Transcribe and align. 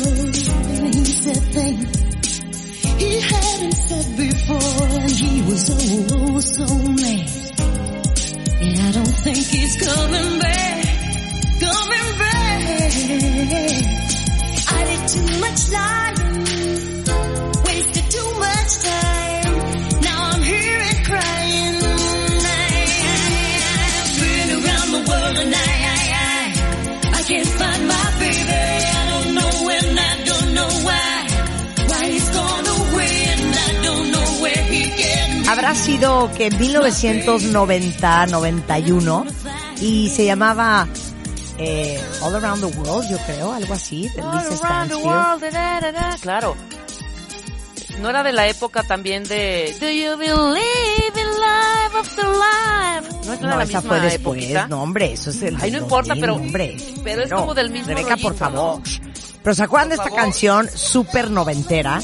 He 0.96 1.04
said 1.04 1.42
things 1.52 2.08
he 2.98 3.20
hadn't 3.20 3.72
said 3.72 4.16
before, 4.16 4.88
and 5.02 5.10
he 5.10 5.42
was 5.42 5.70
oh 6.12 6.40
so 6.40 6.66
mad. 6.66 7.30
And 8.60 8.80
I 8.80 8.90
don't 8.92 9.16
think 9.24 9.38
he's 9.38 9.76
coming 9.76 10.38
back, 10.40 10.84
coming 11.62 12.18
back. 12.18 12.92
I 14.70 14.80
did 14.88 15.02
too 15.14 15.30
much 15.40 15.60
lying, 15.70 16.17
Habrá 35.48 35.74
sido 35.74 36.30
que 36.36 36.46
en 36.46 36.58
1990-91 36.58 39.24
y 39.80 40.08
se 40.10 40.24
llamaba 40.26 40.86
eh, 41.58 42.00
All 42.22 42.36
Around 42.36 42.70
the 42.70 42.78
World, 42.78 43.10
yo 43.10 43.18
creo, 43.26 43.52
algo 43.52 43.74
así, 43.74 44.08
de 44.10 44.22
All 44.22 44.38
around 44.38 44.90
the 44.90 44.96
world, 44.96 45.40
da, 45.42 45.50
da, 45.50 45.80
da, 45.80 45.92
da. 45.92 46.16
Claro. 46.20 46.54
No 48.00 48.10
era 48.10 48.22
de 48.22 48.32
la 48.32 48.46
época 48.46 48.84
también 48.84 49.24
de 49.24 49.76
Do 49.80 49.90
you 49.90 50.16
believe 50.16 51.12
in 51.16 51.26
life 51.26 51.96
after 51.98 52.24
life? 52.26 53.08
No 53.26 53.32
es 53.32 53.40
de 53.40 53.46
No, 53.46 53.56
la 53.56 53.64
esa 53.64 53.80
misma 53.80 53.82
fue 53.82 53.98
después, 54.00 54.44
época. 54.44 54.68
no 54.68 54.82
hombre, 54.82 55.12
eso 55.14 55.30
es 55.30 55.42
el 55.42 55.56
Ay, 55.60 55.72
no 55.72 55.80
2000, 55.80 55.82
importa, 55.82 56.14
pero- 56.20 56.36
hombre. 56.36 56.76
pero 57.02 57.22
es 57.24 57.30
No, 57.30 57.36
como 57.38 57.54
del 57.54 57.70
mismo 57.70 57.88
Rebeca, 57.88 58.16
por 58.18 58.36
favor. 58.36 58.78
¿no? 58.78 58.82
Pero 59.42 59.54
¿se 59.54 59.62
acuerdan 59.64 59.88
de 59.88 59.94
esta 59.96 60.04
favor. 60.08 60.20
canción 60.20 60.68
súper 60.72 61.28
noventera? 61.30 62.00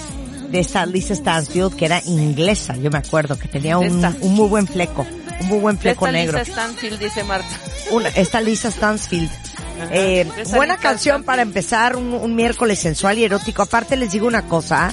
De 0.55 0.61
esta 0.61 0.87
Lisa 0.87 1.17
Stansfield, 1.17 1.75
que 1.75 1.87
era 1.87 2.01
inglesa, 2.07 2.77
yo 2.77 2.89
me 2.89 2.99
acuerdo, 2.99 3.37
que 3.37 3.49
tenía 3.49 3.77
un, 3.77 4.01
muy 4.21 4.49
buen 4.49 4.69
fleco, 4.69 5.05
un 5.41 5.47
muy 5.49 5.59
buen 5.59 5.77
fleco 5.79 6.07
esta 6.07 6.17
negro. 6.17 6.39
Lisa 6.39 6.53
Stanfield, 6.53 6.99
dice 7.01 7.25
Marta. 7.25 7.49
Una, 7.91 8.09
esta 8.11 8.41
Lisa 8.41 8.71
Stansfield. 8.71 9.29
Eh, 9.91 10.25
Esa 10.39 10.55
buena 10.57 10.77
canción 10.77 11.23
Stansfield. 11.23 11.25
para 11.27 11.43
empezar 11.43 11.97
un, 11.97 12.15
un 12.15 12.37
miércoles 12.37 12.79
sensual 12.79 13.19
y 13.19 13.25
erótico. 13.25 13.63
Aparte 13.63 13.97
les 13.97 14.13
digo 14.13 14.29
una 14.29 14.43
cosa, 14.47 14.93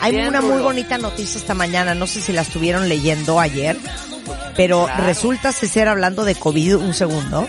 hay 0.00 0.12
Bien, 0.14 0.28
una 0.28 0.40
muy 0.40 0.62
bonita 0.62 0.98
noticia 0.98 1.40
esta 1.40 1.54
mañana, 1.54 1.96
no 1.96 2.06
sé 2.06 2.20
si 2.20 2.32
la 2.32 2.42
estuvieron 2.42 2.88
leyendo 2.88 3.40
ayer, 3.40 3.76
pero 4.54 4.84
Claro. 4.84 5.04
resulta 5.04 5.50
ser 5.50 5.88
hablando 5.88 6.24
de 6.24 6.36
COVID 6.36 6.76
un 6.76 6.94
segundo, 6.94 7.48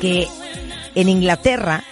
que 0.00 0.26
en 0.94 1.10
Inglaterra 1.10 1.84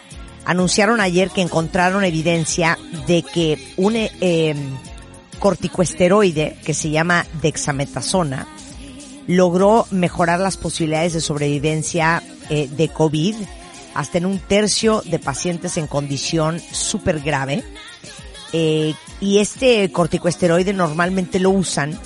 anunciaron 0.49 1.01
ayer 1.03 1.29
que 1.29 1.43
encontraron 1.43 2.05
evidencia 2.05 2.79
de 3.07 3.23
que 3.23 3.75
un 3.77 3.97
eh, 3.97 4.11
eh, 4.23 4.57
corticoesteroide 5.39 6.57
que 6.65 6.73
se 6.73 6.89
llama 6.89 7.27
dexametasona 7.43 8.49
logró 9.27 9.87
mejorar 9.91 10.41
las 10.41 10.57
posibilidades 10.57 11.13
de 11.13 11.21
sobrevivencia 11.21 12.23
eh, 12.49 12.67
de 12.67 12.89
COVID 12.89 13.37
hasta 13.95 14.17
en 14.17 14.25
un 14.25 14.39
tercio 14.39 15.03
de 15.05 15.19
pacientes 15.19 15.77
en 15.77 15.87
condición 15.87 16.61
súper 16.73 17.21
grave. 17.21 17.63
Eh, 18.55 18.95
y 19.21 19.41
este 19.41 19.93
corticoesteroide 19.93 20.73
normalmente 20.73 21.41
lo 21.41 21.51
usan, 21.51 21.99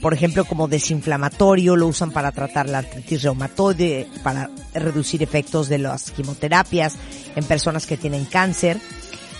por 0.00 0.14
ejemplo, 0.14 0.44
como 0.44 0.68
desinflamatorio, 0.68 1.76
lo 1.76 1.86
usan 1.86 2.10
para 2.10 2.32
tratar 2.32 2.68
la 2.68 2.78
artritis 2.78 3.22
reumatoide, 3.22 4.06
para 4.22 4.50
reducir 4.72 5.22
efectos 5.22 5.68
de 5.68 5.78
las 5.78 6.10
quimioterapias 6.10 6.94
en 7.34 7.44
personas 7.44 7.86
que 7.86 7.96
tienen 7.96 8.24
cáncer. 8.24 8.80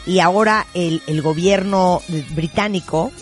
Y 0.07 0.21
ahora 0.21 0.67
el, 0.75 1.03
el 1.07 1.23
gobierno 1.23 2.03
británico 2.31 3.13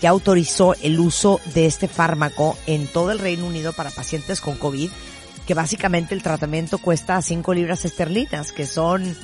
ya 0.00 0.10
autorizó 0.10 0.74
el 0.82 0.98
uso 1.00 1.40
de 1.54 1.66
este 1.66 1.88
fármaco 1.88 2.56
en 2.66 2.86
todo 2.86 3.10
el 3.10 3.18
Reino 3.18 3.46
Unido 3.46 3.72
para 3.72 3.90
pacientes 3.90 4.40
con 4.40 4.56
COVID, 4.56 4.90
que 5.46 5.54
básicamente 5.54 6.14
el 6.14 6.22
tratamiento 6.22 6.78
cuesta 6.78 7.20
5 7.20 7.54
libras 7.54 7.84
esterlinas, 7.84 8.52
que 8.52 8.66
son 8.66 9.16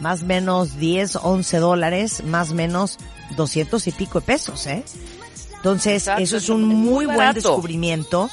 más 0.00 0.22
o 0.22 0.26
menos 0.26 0.78
10, 0.78 1.16
11 1.22 1.58
dólares, 1.58 2.24
más 2.24 2.50
o 2.50 2.54
menos 2.54 2.98
200 3.36 3.86
y 3.86 3.92
pico 3.92 4.20
de 4.20 4.26
pesos, 4.26 4.66
¿eh? 4.66 4.84
Entonces, 5.66 6.02
Exacto, 6.02 6.22
eso 6.22 6.36
es 6.36 6.48
un 6.48 6.62
muy 6.62 7.06
muy 7.06 7.16
buen 7.16 7.34
descubrimiento 7.34 8.30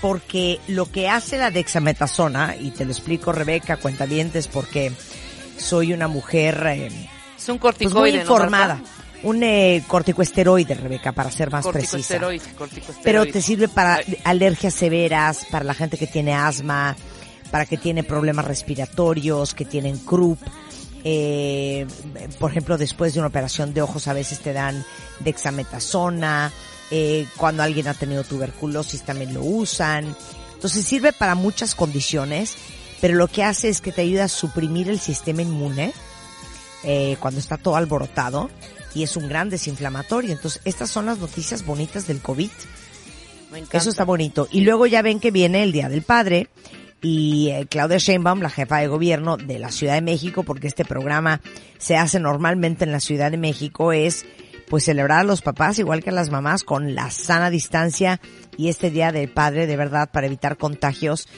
porque 0.00 0.58
lo 0.66 0.90
que 0.90 1.08
hace 1.08 1.38
la 1.38 1.52
dexametasona, 1.52 2.56
y 2.56 2.72
te 2.72 2.84
lo 2.84 2.90
explico 2.90 3.30
Rebeca, 3.30 3.76
cuentavientes, 3.76 4.48
porque 4.48 4.90
soy 5.56 5.92
una 5.92 6.08
mujer 6.08 6.60
eh, 6.66 6.86
Es 7.38 7.48
un 7.48 7.60
pues 7.60 7.76
muy 7.78 7.88
corticoide, 7.88 8.16
¿no, 8.16 8.22
informada. 8.22 8.80
Un 9.22 9.44
eh, 9.44 9.84
corticoesteroide, 9.86 10.74
Rebeca, 10.74 11.12
para 11.12 11.30
ser 11.30 11.52
más 11.52 11.64
precisa. 11.68 12.18
Corticosteroide, 12.18 12.54
corticosteroide. 12.56 13.04
Pero 13.04 13.26
te 13.26 13.40
sirve 13.40 13.68
para 13.68 13.94
Ay. 13.98 14.18
alergias 14.24 14.74
severas, 14.74 15.46
para 15.52 15.64
la 15.64 15.74
gente 15.74 15.96
que 15.96 16.08
tiene 16.08 16.34
asma, 16.34 16.96
para 17.52 17.64
que 17.64 17.76
tiene 17.76 18.02
problemas 18.02 18.44
respiratorios, 18.44 19.54
que 19.54 19.66
tienen 19.66 19.98
croup. 19.98 20.40
Eh, 21.04 21.86
por 22.40 22.50
ejemplo, 22.50 22.76
después 22.76 23.14
de 23.14 23.20
una 23.20 23.28
operación 23.28 23.72
de 23.72 23.82
ojos 23.82 24.08
a 24.08 24.12
veces 24.12 24.40
te 24.40 24.52
dan 24.52 24.84
dexametasona. 25.20 26.52
Eh, 26.94 27.26
cuando 27.38 27.62
alguien 27.62 27.88
ha 27.88 27.94
tenido 27.94 28.22
tuberculosis 28.22 29.00
también 29.00 29.32
lo 29.32 29.42
usan. 29.42 30.14
Entonces 30.52 30.84
sirve 30.84 31.14
para 31.14 31.34
muchas 31.34 31.74
condiciones, 31.74 32.54
pero 33.00 33.14
lo 33.14 33.28
que 33.28 33.42
hace 33.42 33.70
es 33.70 33.80
que 33.80 33.92
te 33.92 34.02
ayuda 34.02 34.24
a 34.24 34.28
suprimir 34.28 34.90
el 34.90 35.00
sistema 35.00 35.40
inmune 35.40 35.94
eh, 36.84 37.16
cuando 37.18 37.40
está 37.40 37.56
todo 37.56 37.76
alborotado 37.76 38.50
y 38.94 39.04
es 39.04 39.16
un 39.16 39.26
gran 39.26 39.48
desinflamatorio. 39.48 40.32
Entonces, 40.32 40.60
estas 40.66 40.90
son 40.90 41.06
las 41.06 41.16
noticias 41.16 41.64
bonitas 41.64 42.06
del 42.06 42.20
COVID. 42.20 42.50
Me. 43.50 43.64
Eso 43.72 43.88
está 43.88 44.04
bonito. 44.04 44.46
Y 44.50 44.60
luego 44.60 44.86
ya 44.86 45.00
ven 45.00 45.18
que 45.18 45.30
viene 45.30 45.62
el 45.62 45.72
Día 45.72 45.88
del 45.88 46.02
Padre 46.02 46.48
y 47.00 47.48
eh, 47.48 47.66
Claudia 47.70 47.96
Sheinbaum, 47.96 48.42
la 48.42 48.50
jefa 48.50 48.78
de 48.78 48.88
gobierno 48.88 49.38
de 49.38 49.58
la 49.58 49.72
Ciudad 49.72 49.94
de 49.94 50.02
México, 50.02 50.42
porque 50.42 50.66
este 50.66 50.84
programa 50.84 51.40
se 51.78 51.96
hace 51.96 52.20
normalmente 52.20 52.84
en 52.84 52.92
la 52.92 53.00
Ciudad 53.00 53.30
de 53.30 53.38
México, 53.38 53.94
es 53.94 54.26
pues 54.68 54.84
celebrar 54.84 55.20
a 55.20 55.24
los 55.24 55.42
papás 55.42 55.78
igual 55.78 56.02
que 56.02 56.10
a 56.10 56.12
las 56.12 56.30
mamás 56.30 56.64
con 56.64 56.94
la 56.94 57.10
sana 57.10 57.50
distancia 57.50 58.20
y 58.56 58.68
este 58.68 58.90
Día 58.90 59.12
del 59.12 59.28
Padre 59.28 59.66
de 59.66 59.76
verdad 59.76 60.10
para 60.12 60.26
evitar 60.26 60.56
contagios, 60.56 61.28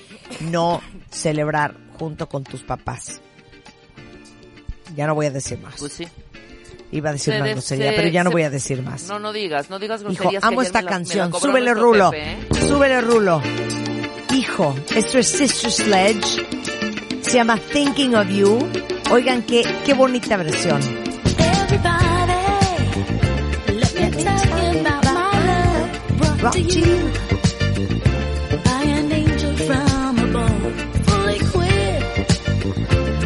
no 0.40 0.80
celebrar 1.10 1.76
junto 1.98 2.28
con 2.28 2.44
tus 2.44 2.62
papás. 2.62 3.20
Ya 4.96 5.06
no 5.06 5.14
voy 5.14 5.26
a 5.26 5.30
decir 5.30 5.58
más. 5.58 5.76
Pues 5.78 5.92
sí. 5.92 6.06
Iba 6.92 7.10
a 7.10 7.12
decir 7.14 7.34
Se 7.34 7.40
una 7.40 7.50
grosería, 7.50 7.90
se- 7.90 7.96
pero 7.96 8.08
ya 8.08 8.22
no 8.22 8.30
se- 8.30 8.34
voy 8.34 8.42
a 8.44 8.50
decir 8.50 8.82
más. 8.82 9.08
No, 9.08 9.18
no 9.18 9.32
digas, 9.32 9.68
no 9.68 9.78
digas 9.80 10.02
Hijo, 10.02 10.10
groserías. 10.12 10.40
que 10.42 10.46
amo 10.46 10.60
ayer 10.60 10.66
esta 10.68 10.82
la- 10.82 10.90
canción. 10.90 11.32
Súbele, 11.40 11.74
Rulo. 11.74 12.10
Pepe, 12.12 12.32
¿eh? 12.32 12.36
Súbele, 12.68 13.00
Rulo. 13.00 13.42
Hijo, 14.32 14.74
esto 14.94 15.18
es 15.18 15.26
Sister 15.28 15.70
Sledge. 15.72 16.46
Se 17.22 17.32
llama 17.34 17.58
Thinking 17.72 18.14
of 18.14 18.28
You. 18.28 18.58
Oigan, 19.10 19.42
qué, 19.42 19.62
qué 19.84 19.94
bonita 19.94 20.36
versión. 20.36 20.80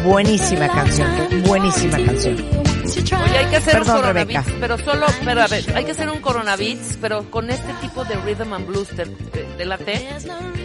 Buenísima 0.03 0.67
canción. 0.67 1.43
Buenísima 1.45 1.97
canción. 1.97 2.68
Oye, 2.97 3.37
hay 3.37 3.45
que 3.47 3.55
hacer 3.57 3.73
Perdón, 3.73 3.95
un 3.97 4.01
coronavirus, 4.01 4.45
Rebeca. 4.45 4.57
pero 4.59 4.77
solo, 4.77 5.05
pero 5.23 5.41
a 5.43 5.47
ver, 5.47 5.63
hay 5.75 5.85
que 5.85 5.91
hacer 5.91 6.09
un 6.09 6.19
coronavirus, 6.21 6.97
pero 7.01 7.29
con 7.29 7.49
este 7.49 7.71
tipo 7.81 8.03
de 8.05 8.15
rhythm 8.15 8.53
and 8.53 8.67
blues 8.67 8.95
de, 8.95 9.05
de- 9.05 9.55
de 9.57 9.65
la 9.65 9.77
T, 9.77 10.07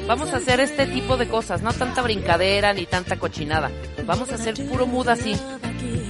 vamos 0.07 0.33
a 0.33 0.37
hacer 0.39 0.61
este 0.61 0.87
tipo 0.87 1.17
de 1.17 1.29
cosas, 1.29 1.63
no 1.63 1.73
tanta 1.73 2.01
brincadera 2.03 2.73
ni 2.73 2.87
tanta 2.87 3.17
cochinada. 3.19 3.71
Vamos 4.07 4.31
a 4.33 4.37
hacer 4.37 4.55
puro 4.69 4.87
mood 4.87 5.09
así. 5.09 5.37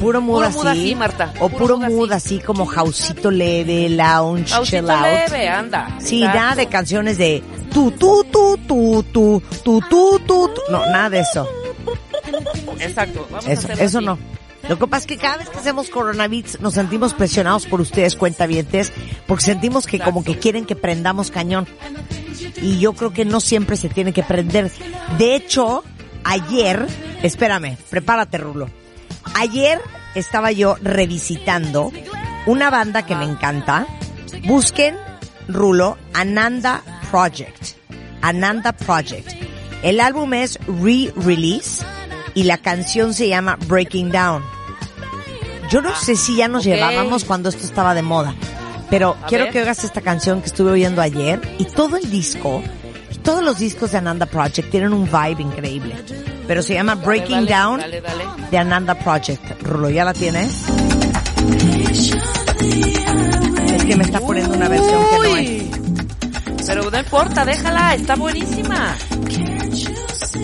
Puro 0.01 0.21
mood 0.21 0.35
Puro 0.37 0.47
así. 0.49 0.57
mood 0.59 0.67
así, 0.67 0.95
Marta. 0.95 1.33
O 1.41 1.49
Puro 1.49 1.59
puro 1.59 1.79
mood 1.79 1.91
mood 1.91 2.13
así 2.13 2.39
como 2.41 2.67
Jausito 2.67 3.31
leve, 3.31 3.89
lounge, 3.89 4.45
chill 4.47 4.85
Pausito 4.85 4.93
out. 4.93 5.03
leve, 5.03 5.49
anda. 5.49 5.97
Sí, 6.01 6.19
Exacto. 6.23 6.39
nada 6.41 6.55
de 6.57 6.67
canciones 6.67 7.19
de 7.19 7.43
tu, 7.73 7.91
tu, 7.93 8.25
tu, 8.25 8.57
tu, 8.67 9.03
tu, 9.13 9.41
tu, 9.63 9.81
tu, 9.81 10.19
tu, 10.21 10.49
tu. 10.49 10.61
No, 10.71 10.85
nada 10.87 11.11
de 11.11 11.21
eso. 11.21 11.49
Exacto, 12.81 13.27
vamos 13.31 13.47
a 13.47 13.53
Eso, 13.53 13.67
hacerlo 13.67 13.85
eso 13.85 13.99
así. 13.99 14.07
no. 14.07 14.19
Lo 14.69 14.79
que 14.79 14.87
pasa 14.87 15.01
es 15.01 15.07
que 15.07 15.17
cada 15.19 15.37
vez 15.39 15.49
que 15.51 15.59
hacemos 15.59 15.91
coronavirus 15.91 16.61
nos 16.61 16.75
sentimos 16.75 17.13
presionados 17.15 17.67
por 17.67 17.81
ustedes, 17.81 18.17
cuentavientes, 18.17 18.93
porque 19.27 19.45
sentimos 19.45 19.87
que 19.87 20.01
como 20.01 20.25
que 20.25 20.39
quieren 20.39 20.65
que 20.65 20.77
prendamos 20.77 21.31
cañón. 21.31 21.67
Y 22.63 22.79
yo 22.79 22.95
creo 22.95 23.13
que 23.13 23.25
no 23.25 23.41
siempre 23.41 23.77
se 23.77 23.89
tiene 23.89 24.13
que 24.13 24.23
prender. 24.23 24.71
De 25.19 25.35
hecho, 25.35 25.85
ayer, 26.25 26.87
espérame, 27.23 27.77
prepárate, 27.91 28.39
Rulo. 28.39 28.69
Ayer 29.35 29.81
estaba 30.15 30.53
yo 30.53 30.77
revisitando 30.81 31.93
una 32.47 32.71
banda 32.71 33.05
que 33.05 33.17
me 33.17 33.25
encanta. 33.25 33.87
Busquen, 34.47 34.97
Rulo, 35.49 35.99
Ananda 36.15 36.83
Project. 37.11 37.77
Ananda 38.23 38.73
Project. 38.73 39.33
El 39.83 40.01
álbum 40.01 40.33
es 40.33 40.59
Re-Release 40.67 41.85
y 42.35 42.45
la 42.45 42.59
canción 42.59 43.15
se 43.15 43.29
llama 43.29 43.57
Breaking 43.67 44.11
Down. 44.11 44.43
Yo 45.71 45.81
no 45.81 45.95
sé 45.97 46.17
si 46.17 46.37
ya 46.37 46.49
nos 46.49 46.63
ok. 46.67 46.73
llevábamos 46.75 47.25
cuando 47.25 47.49
esto 47.49 47.65
estaba 47.65 47.95
de 47.95 48.03
moda, 48.03 48.35
pero 48.91 49.17
A 49.23 49.27
quiero 49.27 49.45
ver. 49.45 49.53
que 49.53 49.59
oigas 49.61 49.83
esta 49.85 50.01
canción 50.03 50.41
que 50.41 50.47
estuve 50.47 50.73
oyendo 50.73 51.01
ayer 51.01 51.41
y 51.59 51.65
todo 51.65 51.97
el 51.97 52.11
disco, 52.11 52.63
y 53.11 53.17
todos 53.19 53.43
los 53.43 53.59
discos 53.59 53.93
de 53.93 53.99
Ananda 53.99 54.27
Project 54.27 54.71
tienen 54.71 54.93
un 54.93 55.07
vibe 55.07 55.43
increíble. 55.43 55.97
Pero 56.47 56.63
se 56.63 56.75
llama 56.75 56.95
Dale, 56.95 57.07
Breaking 57.07 57.47
dale, 57.47 57.51
Down 57.51 57.81
Dale, 57.81 58.01
dale. 58.03 58.25
de 58.51 58.59
Ananda 58.59 58.95
Project. 58.95 59.63
Rulo, 59.63 59.89
¿ya 59.89 60.05
la 60.05 60.13
tienes? 60.13 60.53
Es 63.75 63.85
que 63.85 63.97
me 63.97 64.05
está 64.05 64.21
poniendo 64.21 64.55
una 64.55 64.69
versión 64.69 65.03
que 65.11 65.19
no 65.19 65.37
es. 65.37 65.63
Pero 66.67 66.91
no 66.91 66.99
importa, 66.99 67.45
déjala, 67.45 67.95
está 67.95 68.15
buenísima. 68.17 68.95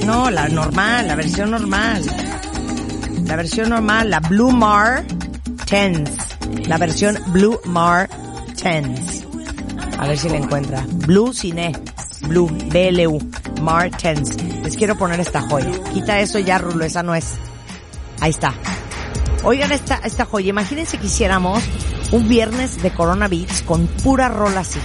No, 0.04 0.30
la 0.30 0.48
normal, 0.48 1.08
la 1.08 1.14
versión 1.14 1.50
normal. 1.50 2.04
La 3.24 3.36
versión 3.36 3.70
normal, 3.70 4.10
la 4.10 4.20
Blue 4.20 4.52
Mar 4.52 5.04
Tens. 5.66 6.10
La 6.66 6.78
versión 6.78 7.18
Blue 7.28 7.60
Mar 7.64 8.08
Tens. 8.60 9.24
A 9.98 10.06
ver 10.06 10.16
si 10.16 10.28
la 10.28 10.36
encuentra. 10.36 10.84
Blue 10.88 11.32
Cine. 11.32 11.72
Blue, 12.22 12.48
B-L-U. 12.66 13.18
Mar 13.62 13.90
Tens. 13.90 14.36
Les 14.62 14.76
quiero 14.76 14.96
poner 14.96 15.18
esta 15.20 15.42
joya. 15.42 15.70
Quita 15.92 16.20
eso 16.20 16.38
ya, 16.38 16.58
Rulo, 16.58 16.84
esa 16.84 17.02
no 17.02 17.14
es. 17.14 17.34
Ahí 18.20 18.30
está. 18.30 18.54
Oigan 19.42 19.72
esta, 19.72 20.00
esta 20.04 20.24
joya. 20.24 20.50
Imagínense 20.50 20.98
que 20.98 21.06
hiciéramos 21.06 21.62
un 22.12 22.28
viernes 22.28 22.82
de 22.82 22.90
Corona 22.90 23.28
Beats 23.28 23.62
con 23.62 23.86
pura 23.86 24.28
rola 24.28 24.60
así. 24.60 24.78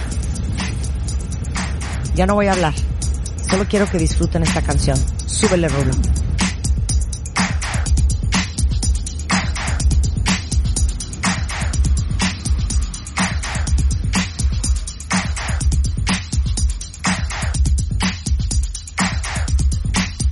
Ya 2.14 2.26
no 2.26 2.34
voy 2.34 2.46
a 2.46 2.52
hablar. 2.52 2.74
Solo 3.50 3.64
quiero 3.68 3.88
que 3.88 3.98
disfruten 3.98 4.42
esta 4.42 4.60
canción. 4.60 4.98
Súbele, 5.26 5.68
Rulo. 5.68 5.92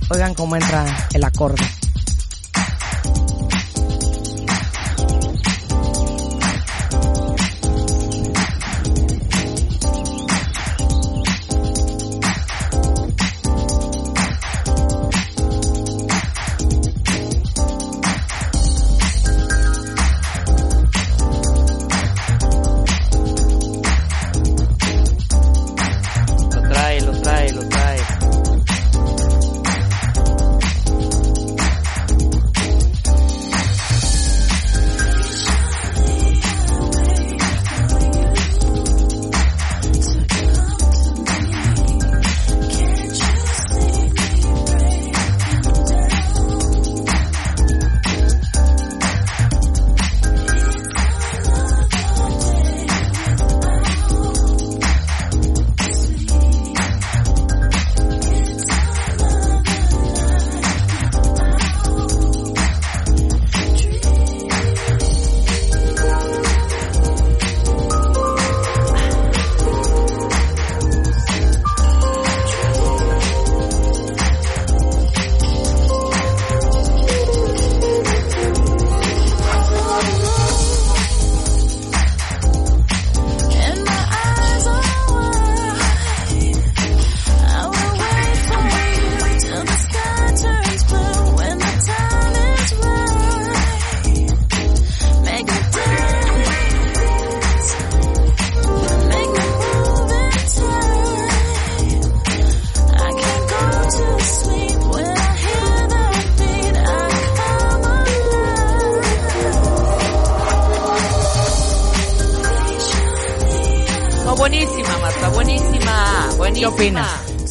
Oigan 0.09 0.33
cómo 0.33 0.55
entra 0.55 0.85
el 1.13 1.23
acorde. 1.23 1.63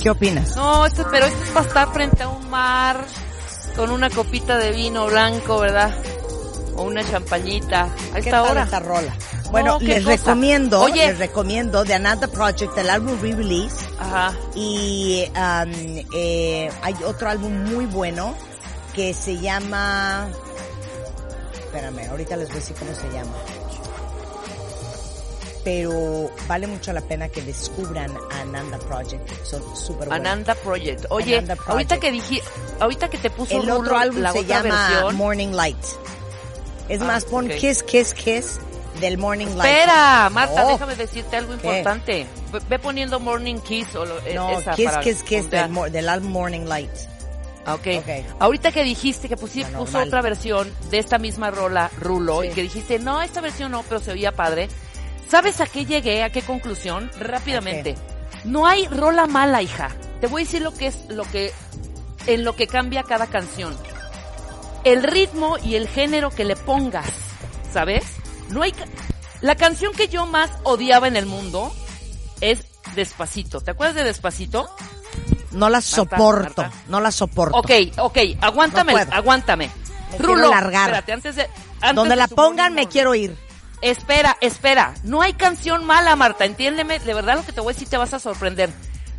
¿Qué 0.04 0.10
opinas? 0.10 0.54
No, 0.54 0.84
esto, 0.84 1.06
pero 1.10 1.24
esto 1.24 1.42
es 1.44 1.48
para 1.48 1.66
estar 1.66 1.92
frente 1.94 2.22
a 2.24 2.28
un 2.28 2.50
mar 2.50 3.06
con 3.74 3.90
una 3.90 4.10
copita 4.10 4.58
de 4.58 4.70
vino 4.70 5.06
blanco, 5.06 5.58
¿verdad? 5.60 5.96
O 6.76 6.82
una 6.82 7.02
champañita. 7.02 7.84
A 8.12 8.20
¿Qué 8.20 8.28
esta 8.28 8.42
hora. 8.42 8.64
esta 8.64 8.80
rola? 8.80 9.16
Bueno, 9.50 9.78
No, 9.78 9.86
les 9.86 10.04
cosa. 10.04 10.16
recomiendo, 10.16 10.82
Oye. 10.82 11.06
les 11.06 11.18
recomiendo 11.18 11.84
de 11.84 11.94
Another 11.94 12.28
Project, 12.28 12.76
el 12.76 12.90
álbum 12.90 13.18
re-release. 13.18 13.76
Ajá. 13.98 14.34
Y 14.54 15.24
um, 15.30 16.04
eh, 16.14 16.70
hay 16.82 16.94
otro 17.06 17.30
álbum 17.30 17.64
muy 17.70 17.86
bueno 17.86 18.34
que 18.94 19.14
se 19.14 19.38
llama 19.38 20.28
espérame, 21.64 22.10
ahorita 22.10 22.36
les 22.36 22.48
voy 22.48 22.58
a 22.58 22.60
decir 22.60 22.76
cómo 22.78 22.94
se 22.94 23.10
llama. 23.10 23.32
Pero 25.64 26.30
vale 26.46 26.66
mucho 26.66 26.92
la 26.92 27.00
pena 27.00 27.30
que 27.30 27.40
descubran 27.40 28.12
a 28.32 28.40
Ananda 28.42 28.78
Project. 28.80 29.30
Son 29.44 29.62
súper 29.76 30.08
buenos. 30.08 30.26
Ananda 30.26 30.54
Project. 30.54 31.06
Oye, 31.10 31.36
Ananda 31.38 31.54
Project. 31.56 31.70
ahorita 31.70 32.00
que 32.00 32.10
dije, 32.10 32.42
ahorita 32.80 33.08
que 33.10 33.18
te 33.18 33.30
puso 33.30 33.60
El 33.60 33.70
otro 33.70 33.96
álbum 33.98 34.20
la 34.22 34.32
se 34.32 34.40
otra 34.40 34.62
llama 34.62 34.88
versión. 34.88 35.16
Morning 35.16 35.48
Light. 35.52 35.76
Es 36.88 37.00
Ah, 37.00 37.04
más, 37.04 37.24
pon 37.24 37.46
ok. 37.50 37.56
Kiss, 37.56 37.82
Kiss, 37.82 38.14
Kiss 38.14 38.60
del 39.00 39.18
Morning 39.18 39.46
Light. 39.56 39.64
Espera, 39.74 40.28
Marta, 40.30 40.64
Oh. 40.66 40.68
déjame 40.72 40.96
decirte 40.96 41.36
algo 41.36 41.54
importante. 41.54 42.26
Ve, 42.52 42.60
ve 42.68 42.78
poniendo 42.78 43.20
Morning 43.20 43.56
Kiss 43.60 43.94
o 43.96 44.04
lo, 44.04 44.18
eh, 44.20 44.34
No, 44.34 44.58
esa 44.58 44.72
Kiss, 44.72 44.86
para 44.86 45.00
Kiss, 45.00 45.22
Kiss 45.22 45.50
del, 45.50 45.70
del 45.92 46.08
álbum 46.08 46.30
Morning 46.32 46.66
Light. 46.66 46.90
Ah, 47.66 47.74
ok. 47.74 47.86
Ahorita 48.40 48.72
que 48.72 48.84
dijiste 48.84 49.28
que 49.28 49.36
pusi- 49.36 49.62
La 49.70 49.78
puso 49.78 49.98
otra 49.98 50.20
versión 50.20 50.70
de 50.90 50.98
esta 50.98 51.16
misma 51.18 51.50
rola, 51.50 51.90
Rulo, 51.98 52.42
Sí. 52.42 52.48
y 52.48 52.50
que 52.50 52.62
dijiste, 52.62 52.98
no, 52.98 53.22
esta 53.22 53.40
versión 53.40 53.72
no, 53.72 53.82
pero 53.88 54.00
se 54.00 54.12
oía 54.12 54.32
padre. 54.32 54.68
¿Sabes 55.30 55.60
a 55.62 55.66
qué 55.66 55.86
llegué? 55.86 56.22
¿A 56.22 56.30
qué 56.30 56.42
conclusión? 56.42 57.10
Rápidamente. 57.18 57.94
No 58.44 58.66
hay 58.66 58.86
rola 58.88 59.26
mala, 59.26 59.62
hija. 59.62 59.90
Te 60.20 60.26
voy 60.26 60.42
a 60.42 60.44
decir 60.44 60.62
lo 60.62 60.74
que 60.74 60.88
es, 60.88 61.04
lo 61.08 61.24
que, 61.24 61.52
en 62.26 62.44
lo 62.44 62.54
que 62.56 62.66
cambia 62.66 63.02
cada 63.02 63.26
canción. 63.26 63.76
El 64.84 65.02
ritmo 65.02 65.56
y 65.64 65.76
el 65.76 65.88
género 65.88 66.30
que 66.30 66.44
le 66.44 66.56
pongas, 66.56 67.08
¿sabes? 67.72 68.04
No 68.50 68.62
hay, 68.62 68.74
la 69.40 69.56
canción 69.56 69.92
que 69.92 70.08
yo 70.08 70.26
más 70.26 70.50
odiaba 70.62 71.08
en 71.08 71.16
el 71.16 71.26
mundo 71.26 71.72
es 72.40 72.60
Despacito. 72.94 73.60
¿Te 73.60 73.70
acuerdas 73.72 73.96
de 73.96 74.04
Despacito? 74.04 74.68
No 75.52 75.68
la 75.68 75.80
soporto, 75.80 76.62
Marta. 76.62 76.72
no 76.88 77.00
la 77.00 77.10
soporto. 77.10 77.56
Ok, 77.56 77.70
ok, 77.98 78.18
aguántame, 78.40 78.92
No 78.92 78.98
aguántame. 79.12 79.70
Me 80.12 80.18
Rulo, 80.18 80.50
largar. 80.50 80.90
espérate, 80.90 81.12
antes 81.12 81.36
de... 81.36 81.42
antes 81.80 81.94
Donde 81.94 82.10
de 82.10 82.16
la 82.16 82.28
pongan 82.28 82.74
me 82.74 82.86
quiero 82.88 83.14
ir. 83.14 83.36
Espera, 83.80 84.36
espera, 84.40 84.94
no 85.04 85.20
hay 85.20 85.34
canción 85.34 85.84
mala, 85.84 86.16
Marta, 86.16 86.44
entiéndeme, 86.44 86.98
de 86.98 87.14
verdad 87.14 87.36
lo 87.36 87.44
que 87.44 87.52
te 87.52 87.60
voy 87.60 87.72
a 87.72 87.74
decir 87.74 87.88
te 87.88 87.96
vas 87.96 88.14
a 88.14 88.18
sorprender. 88.18 88.70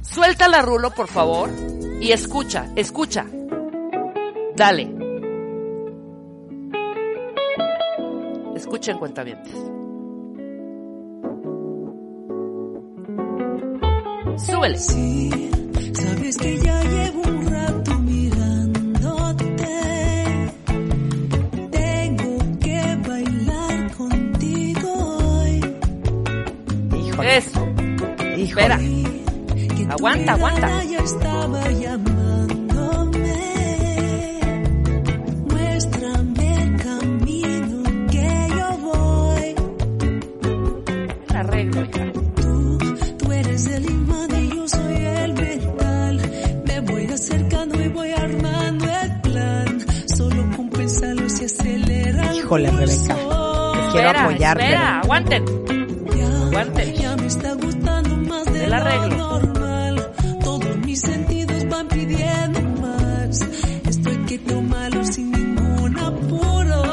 Suéltala, 0.02 0.62
Rulo, 0.62 0.92
por 0.92 1.08
favor, 1.08 1.50
y 2.00 2.12
escucha, 2.12 2.68
escucha. 2.76 3.26
Dale. 4.56 4.96
Escuchen, 8.56 8.98
cuentavientes. 8.98 9.54
Súbele. 14.38 14.80
Con 50.55 50.70
pensarlo 50.70 51.29
se 51.29 51.46
acelera. 51.46 52.32
el 52.32 52.38
Híjole, 52.38 52.72
Rebeca. 52.72 53.15
Te 53.15 53.79
quiero 53.91 54.08
espera, 54.10 54.24
apoyar, 54.24 54.58
espera, 54.60 54.79
pero- 54.79 55.01
aguanten. 55.03 55.46
Ya, 56.15 56.95
arreglo. 58.86 59.18
normal. 59.18 60.12
Todos 60.44 60.77
mis 60.77 61.01
sentidos 61.01 61.68
van 61.70 61.88
pidiendo 61.88 62.62
más. 62.82 63.42
Esto 63.88 64.10
hay 64.10 64.18
que 64.25 64.39
tomarlo 64.39 65.06
sin 65.06 65.32
ningún 65.32 65.98
apuro. 66.00 66.84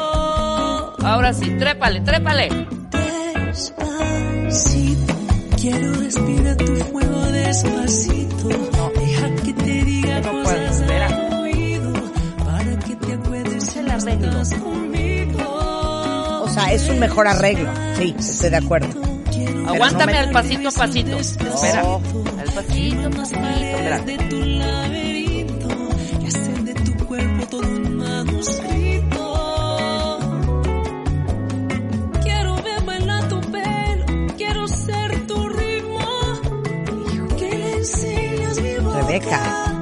Ahora 1.03 1.33
sí, 1.33 1.49
trépale, 1.57 2.01
trépale. 2.01 2.49
Despacito, 3.45 5.13
quiero 5.61 5.93
respirar 5.93 6.57
tu 6.57 6.75
fuego 6.75 7.21
despacito. 7.31 8.47
Deja 8.95 9.35
que 9.43 9.53
te 9.53 9.83
diga 9.83 10.19
No 10.21 10.43
cosas 10.43 10.81
al 10.81 11.33
oído 11.41 11.93
para 12.43 12.79
que 12.79 12.95
te 12.95 13.13
acuerdes 13.13 13.63
si 13.65 13.79
estás 13.79 14.53
conmigo. 14.55 16.41
O 16.43 16.49
sea, 16.49 16.73
es 16.73 16.89
un 16.89 16.99
mejor 16.99 17.27
arreglo. 17.27 17.69
Sí, 17.97 18.15
estoy 18.17 18.49
de 18.49 18.57
acuerdo. 18.57 19.12
Aguántame 19.65 20.17
al 20.17 20.31
pasito 20.31 20.69
a 20.69 20.71
pasito. 20.71 21.17
Espera. 21.17 21.81
Al 21.81 22.51
pasito, 22.53 23.09
pasito. 23.11 23.47
Espera. 23.47 23.99
de 23.99 24.17
tu 24.17 24.39
laberinto 24.39 25.67
y 26.21 26.27
hacer 26.27 26.63
de 26.63 26.73
tu 26.73 27.05
cuerpo 27.05 27.47
todo 27.47 27.61
un 27.67 27.97
manuscrito. 27.97 29.19
Quiero 32.23 32.55
ver 32.55 32.83
bailar 32.85 33.29
tu 33.29 33.41
pelo, 33.41 34.05
quiero 34.37 34.67
ser 34.67 35.27
tu 35.27 35.49
ritmo. 35.49 35.99
Que 37.37 37.49
le 37.49 37.73
enseñas 37.77 38.61
mi 38.61 38.75
boca. 38.75 39.01
Rebeca. 39.01 39.73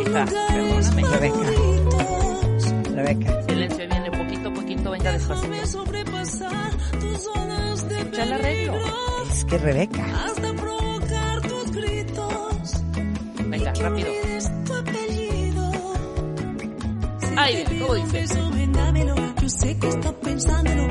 Hija, 0.00 0.24
perdóname. 0.24 1.02
Rebeca. 1.02 1.50
Rebeca. 2.94 3.42
Silencio, 3.42 3.88
viene 3.88 4.10
poquito 4.10 4.48
a 4.48 4.52
poquito, 4.52 4.90
venga 4.90 5.12
despacito. 5.12 5.84
Déjame 8.14 8.22
sobrepasar 8.22 8.22
tus 8.22 8.22
zonas 8.22 8.22
de 8.22 8.22
Escucha 8.22 8.22
el 8.22 8.32
arreglo. 8.32 8.74
Es 9.30 9.44
que 9.44 9.58
Rebeca. 9.58 10.24
hasta 10.24 10.52
provocar 10.54 11.40
tus 11.42 11.72
gritos. 11.72 12.82
Venga, 13.46 13.72
rápido. 13.74 14.08
Ahí 17.36 17.56
viene, 17.56 17.80
¿cómo 17.80 17.94
dice? 17.94 18.24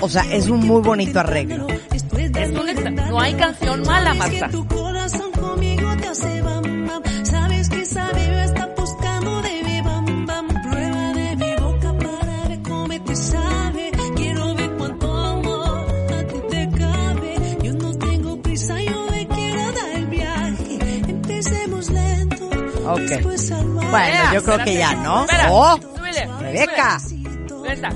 O 0.01 0.09
sea, 0.09 0.23
es 0.33 0.49
un 0.49 0.59
muy 0.67 0.81
bonito 0.81 1.19
arreglo. 1.19 1.67
Es 1.93 2.03
un 2.49 3.07
no 3.09 3.19
hay 3.19 3.33
canción 3.35 3.83
mala, 3.83 4.13
Marta. 4.13 4.49
Ok. 22.93 23.89
Bueno, 23.91 24.33
yo 24.33 24.43
creo 24.43 24.57
que 24.63 24.75
ya, 24.77 24.93
¿no? 24.95 25.21
Espera. 25.21 25.47
¡Oh! 25.51 25.77
Súbele. 25.81 26.27
Rebeca. 26.39 26.99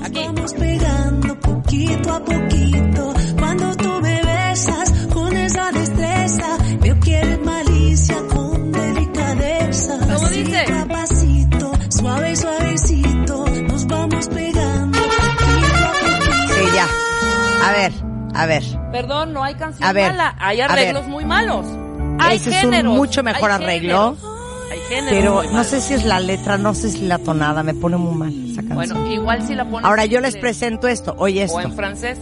Aquí. 0.03 0.23
Vamos 0.25 0.53
pegando 0.53 1.39
poquito 1.39 2.13
a 2.13 2.19
poquito. 2.19 3.13
Cuando 3.37 3.75
tú 3.75 3.89
me 4.01 4.21
besas 4.23 4.91
con 5.13 5.35
esa 5.37 5.71
destreza, 5.71 6.57
veo 6.81 6.99
que 6.99 7.19
eres 7.19 7.39
malicia 7.45 8.15
con 8.33 8.71
delicadeza. 8.71 9.97
¿Cómo 9.99 10.29
dice? 10.29 10.59
a 10.73 10.85
pasito, 10.87 11.71
suave, 11.89 12.35
suavecito, 12.35 13.45
nos 13.67 13.85
vamos 13.87 14.27
pegando 14.29 14.99
poquito 14.99 15.85
a 15.85 15.91
poquito. 15.93 16.53
Sí, 16.55 16.75
ya. 16.75 16.87
A 17.67 17.71
ver, 17.73 17.91
a 18.33 18.45
ver. 18.45 18.63
Perdón, 18.91 19.33
no 19.33 19.43
hay 19.43 19.55
canción 19.55 19.87
A 19.87 19.93
ver, 19.93 20.11
mala. 20.11 20.35
Hay 20.39 20.61
a 20.61 20.65
arreglos 20.65 21.03
ver. 21.03 21.11
muy 21.11 21.25
malos. 21.25 21.65
Hay 22.19 22.37
Ese 22.37 22.49
es 22.57 22.63
un 22.63 22.85
mucho 22.87 23.21
mejor 23.21 23.51
hay 23.51 23.63
arreglo. 23.63 24.15
géneros, 24.15 24.26
Pero 25.09 25.43
no 25.51 25.63
sé 25.63 25.81
si 25.81 25.93
es 25.93 26.05
la 26.05 26.19
letra, 26.19 26.57
no 26.57 26.73
sé 26.73 26.89
si 26.91 27.01
la 27.05 27.17
tonada, 27.19 27.63
me 27.63 27.73
pone 27.73 27.97
muy 27.97 28.15
mal 28.15 28.51
esa 28.51 28.61
canción. 28.63 28.75
Bueno, 28.75 29.11
igual 29.11 29.45
si 29.45 29.55
la 29.55 29.65
pones 29.65 29.85
Ahora 29.85 30.05
yo 30.05 30.19
les 30.21 30.35
inglés 30.35 30.41
presento 30.41 30.87
esto, 30.87 31.15
oye 31.17 31.45
O 31.49 31.59
en 31.59 31.65
esto. 31.67 31.75
francés. 31.75 32.17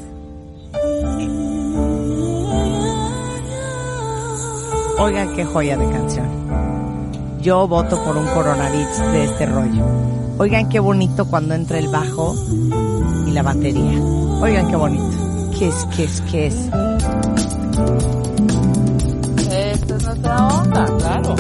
Oigan 4.98 5.36
qué 5.36 5.46
joya 5.46 5.78
de 5.78 5.90
canción. 5.90 6.26
Yo 7.42 7.68
voto 7.68 8.02
por 8.04 8.18
un 8.18 8.26
coronavirus 8.28 8.98
de 9.12 9.24
este 9.26 9.46
rollo. 9.46 9.86
Oigan 10.38 10.70
qué 10.70 10.80
bonito 10.80 11.26
cuando 11.26 11.54
entra 11.54 11.78
el 11.78 11.90
bajo 11.90 12.36
y 13.28 13.32
la 13.32 13.44
batería. 13.44 14.00
Oigan 14.42 14.68
qué 14.70 14.76
bonito. 14.76 15.52
Kiss, 15.52 15.86
kiss, 15.96 16.22
kiss. 16.32 16.56
Esta 19.52 19.96
es 19.96 20.04
nuestra 20.04 20.48
onda, 20.48 20.86
claro. 20.98 21.36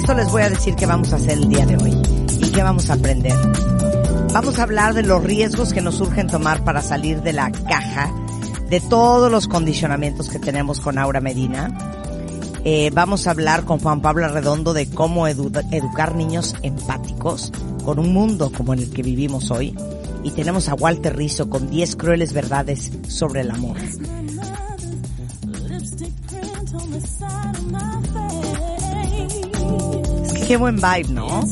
Esto 0.00 0.14
les 0.14 0.30
voy 0.30 0.42
a 0.42 0.48
decir 0.50 0.74
qué 0.76 0.86
vamos 0.86 1.12
a 1.12 1.16
hacer 1.16 1.32
el 1.32 1.48
día 1.48 1.66
de 1.66 1.76
hoy. 1.76 1.90
Y 2.42 2.50
¿Qué 2.50 2.62
vamos 2.62 2.88
a 2.90 2.94
aprender? 2.94 3.36
Vamos 4.32 4.58
a 4.58 4.62
hablar 4.62 4.94
de 4.94 5.02
los 5.02 5.22
riesgos 5.22 5.72
que 5.72 5.80
nos 5.80 5.96
surgen 5.96 6.26
tomar 6.28 6.64
para 6.64 6.82
salir 6.82 7.20
de 7.22 7.32
la 7.32 7.50
caja, 7.50 8.12
de 8.68 8.80
todos 8.80 9.30
los 9.30 9.46
condicionamientos 9.48 10.28
que 10.30 10.38
tenemos 10.38 10.80
con 10.80 10.98
Aura 10.98 11.20
Medina. 11.20 11.68
Eh, 12.64 12.90
vamos 12.92 13.26
a 13.26 13.30
hablar 13.32 13.64
con 13.64 13.78
Juan 13.78 14.00
Pablo 14.00 14.28
Redondo 14.28 14.72
de 14.72 14.88
cómo 14.88 15.26
edu- 15.28 15.64
educar 15.72 16.14
niños 16.14 16.54
empáticos 16.62 17.52
con 17.84 17.98
un 17.98 18.12
mundo 18.12 18.52
como 18.56 18.72
el 18.74 18.90
que 18.90 19.02
vivimos 19.02 19.50
hoy. 19.50 19.76
Y 20.22 20.30
tenemos 20.32 20.68
a 20.68 20.74
Walter 20.74 21.16
Rizzo 21.16 21.48
con 21.48 21.70
10 21.70 21.96
crueles 21.96 22.32
verdades 22.32 22.90
sobre 23.08 23.40
el 23.40 23.50
amor. 23.50 23.76
Que 30.50 30.54
qué 30.54 30.58
buen 30.58 30.74
vibe, 30.74 31.10
¿no? 31.10 31.44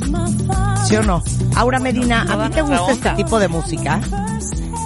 ¿Sí 0.84 0.96
o 0.96 1.02
no? 1.04 1.22
Aura 1.54 1.78
Medina, 1.78 2.22
¿a 2.28 2.48
ti 2.48 2.54
te 2.56 2.62
gusta 2.62 2.90
este 2.90 3.10
tipo 3.10 3.38
de 3.38 3.46
música? 3.46 4.00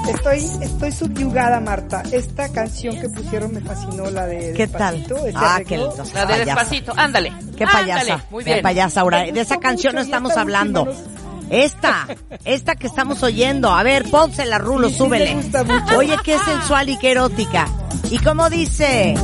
Estoy, 0.07 0.37
estoy 0.61 0.93
subyugada, 0.93 1.61
Marta. 1.61 2.03
Esta 2.13 2.53
canción 2.53 2.95
que 3.01 3.09
pusieron 3.09 3.55
me 3.55 3.63
fascinó, 3.63 4.11
la 4.11 4.27
de 4.27 4.53
¿Qué 4.55 4.67
tal? 4.67 4.99
Despacito, 4.99 5.27
ese 5.27 5.39
Ah, 5.41 5.61
qué 5.67 5.79
lindo. 5.79 5.97
La 5.97 6.21
de 6.21 6.27
Payasa. 6.27 6.45
despacito, 6.45 6.93
ándale. 6.95 7.33
Qué 7.57 7.65
Ándale, 7.65 7.85
payasa. 7.87 8.25
Muy 8.31 8.45
Qué 8.45 8.51
bien. 8.53 8.63
payasa, 8.63 9.01
Aura. 9.01 9.23
De 9.23 9.41
esa 9.41 9.57
canción 9.57 9.95
no 9.95 10.03
estamos 10.03 10.33
esta 10.33 10.43
hablando. 10.43 10.95
Esta, 11.49 12.07
esta 12.45 12.75
que 12.77 12.89
estamos 12.89 13.23
oyendo. 13.23 13.71
A 13.75 13.83
ver, 13.83 14.11
pónsela, 14.11 14.59
Rulo, 14.59 14.89
Sí, 14.91 14.95
sí 14.97 15.03
me 15.05 15.07
súbele. 15.07 15.35
gusta 15.37 15.65
mucho. 15.65 15.97
Oye, 15.99 16.17
qué 16.23 16.39
sensual 16.39 16.91
y 16.91 16.99
qué 16.99 17.13
erótica. 17.13 17.67
¿Y 18.11 18.19
cómo 18.19 18.51
dice? 18.51 19.15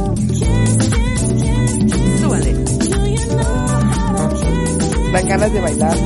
Dan 5.12 5.26
ganas 5.28 5.52
de 5.52 5.60
bailar. 5.60 5.96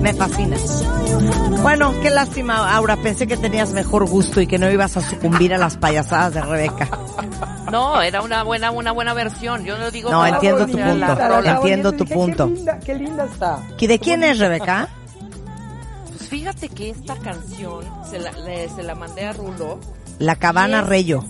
Me 0.00 0.14
fascina. 0.14 0.56
Bueno, 1.62 1.92
qué 2.02 2.10
lástima, 2.10 2.74
Aura. 2.74 2.96
Pensé 2.96 3.26
que 3.26 3.36
tenías 3.36 3.72
mejor 3.72 4.08
gusto 4.08 4.40
y 4.40 4.46
que 4.46 4.58
no 4.58 4.70
ibas 4.70 4.96
a 4.96 5.00
sucumbir 5.02 5.52
a 5.52 5.58
las 5.58 5.76
payasadas 5.76 6.34
de 6.34 6.40
Rebeca. 6.42 6.88
No, 7.72 8.00
era 8.00 8.22
una 8.22 8.42
buena, 8.44 8.70
una 8.70 8.92
buena 8.92 9.12
versión. 9.12 9.64
Yo 9.64 9.76
no 9.76 9.90
digo 9.90 10.10
No, 10.10 10.24
entiendo 10.24 10.66
tu 10.66 10.72
punto. 10.78 10.94
la 10.96 11.42
Entiendo 11.56 11.92
tu 11.92 12.06
punto. 12.06 12.46
Qué 12.46 12.54
linda, 12.54 12.78
qué 12.80 12.94
linda 12.94 13.24
está. 13.24 13.58
¿Y 13.78 13.86
de 13.86 13.98
quién 13.98 14.22
es 14.22 14.38
Rebeca? 14.38 14.88
Pues 16.16 16.28
fíjate 16.28 16.68
que 16.70 16.90
esta 16.90 17.16
canción 17.16 17.84
se 18.08 18.18
la, 18.20 18.32
le- 18.32 18.68
se 18.70 18.82
la 18.82 18.94
mandé 18.94 19.26
a 19.26 19.32
Rulo. 19.32 19.80
La 20.18 20.36
Cabana. 20.36 20.80
Reyo. 20.82 21.24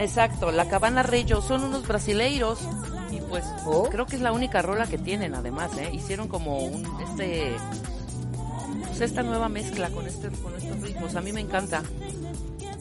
Exacto, 0.00 0.50
la 0.50 0.66
Cabana 0.66 1.02
Reyo 1.02 1.42
son 1.42 1.64
unos 1.64 1.86
brasileiros 1.86 2.58
y 3.10 3.20
pues 3.20 3.44
Oh. 3.66 3.84
creo 3.90 4.06
que 4.06 4.16
es 4.16 4.22
la 4.22 4.32
única 4.32 4.62
rola 4.62 4.86
que 4.86 4.98
tienen 4.98 5.34
además, 5.34 5.70
¿eh? 5.78 5.90
Hicieron 5.92 6.26
como 6.28 6.58
un 6.58 6.84
este 7.02 7.52
pues 8.86 9.00
esta 9.02 9.22
nueva 9.22 9.48
mezcla 9.48 9.90
con 9.90 10.06
este 10.06 10.28
con 10.28 10.54
estos 10.56 10.80
ritmos, 10.80 11.14
a 11.16 11.20
mí 11.20 11.32
me 11.32 11.40
encanta. 11.40 11.82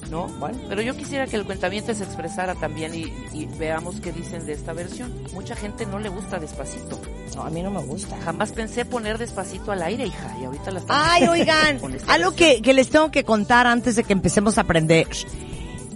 ¿No? 0.09 0.25
Pero 0.67 0.81
yo 0.81 0.97
quisiera 0.97 1.27
que 1.27 1.35
el 1.35 1.45
cuentamiento 1.45 1.93
se 1.93 2.03
expresara 2.03 2.55
también 2.55 2.95
y, 2.95 3.13
y 3.31 3.45
veamos 3.45 3.99
qué 4.01 4.11
dicen 4.11 4.43
de 4.43 4.53
esta 4.53 4.73
versión. 4.73 5.13
Mucha 5.33 5.55
gente 5.55 5.85
no 5.85 5.99
le 5.99 6.09
gusta 6.09 6.39
despacito. 6.39 6.99
No, 7.35 7.43
a 7.43 7.51
mí 7.51 7.61
no 7.61 7.69
me 7.69 7.83
gusta. 7.83 8.17
Jamás 8.25 8.51
pensé 8.51 8.85
poner 8.85 9.19
despacito 9.19 9.71
al 9.71 9.83
aire, 9.83 10.07
hija, 10.07 10.35
y 10.41 10.45
ahorita 10.45 10.71
la 10.71 10.81
Ay, 10.87 11.27
oigan, 11.29 11.79
algo 12.07 12.31
que 12.33 12.59
les 12.73 12.89
tengo 12.89 13.11
que 13.11 13.23
contar 13.23 13.67
antes 13.67 13.95
de 13.95 14.03
que 14.03 14.13
empecemos 14.13 14.57
a 14.57 14.61
aprender. 14.61 15.07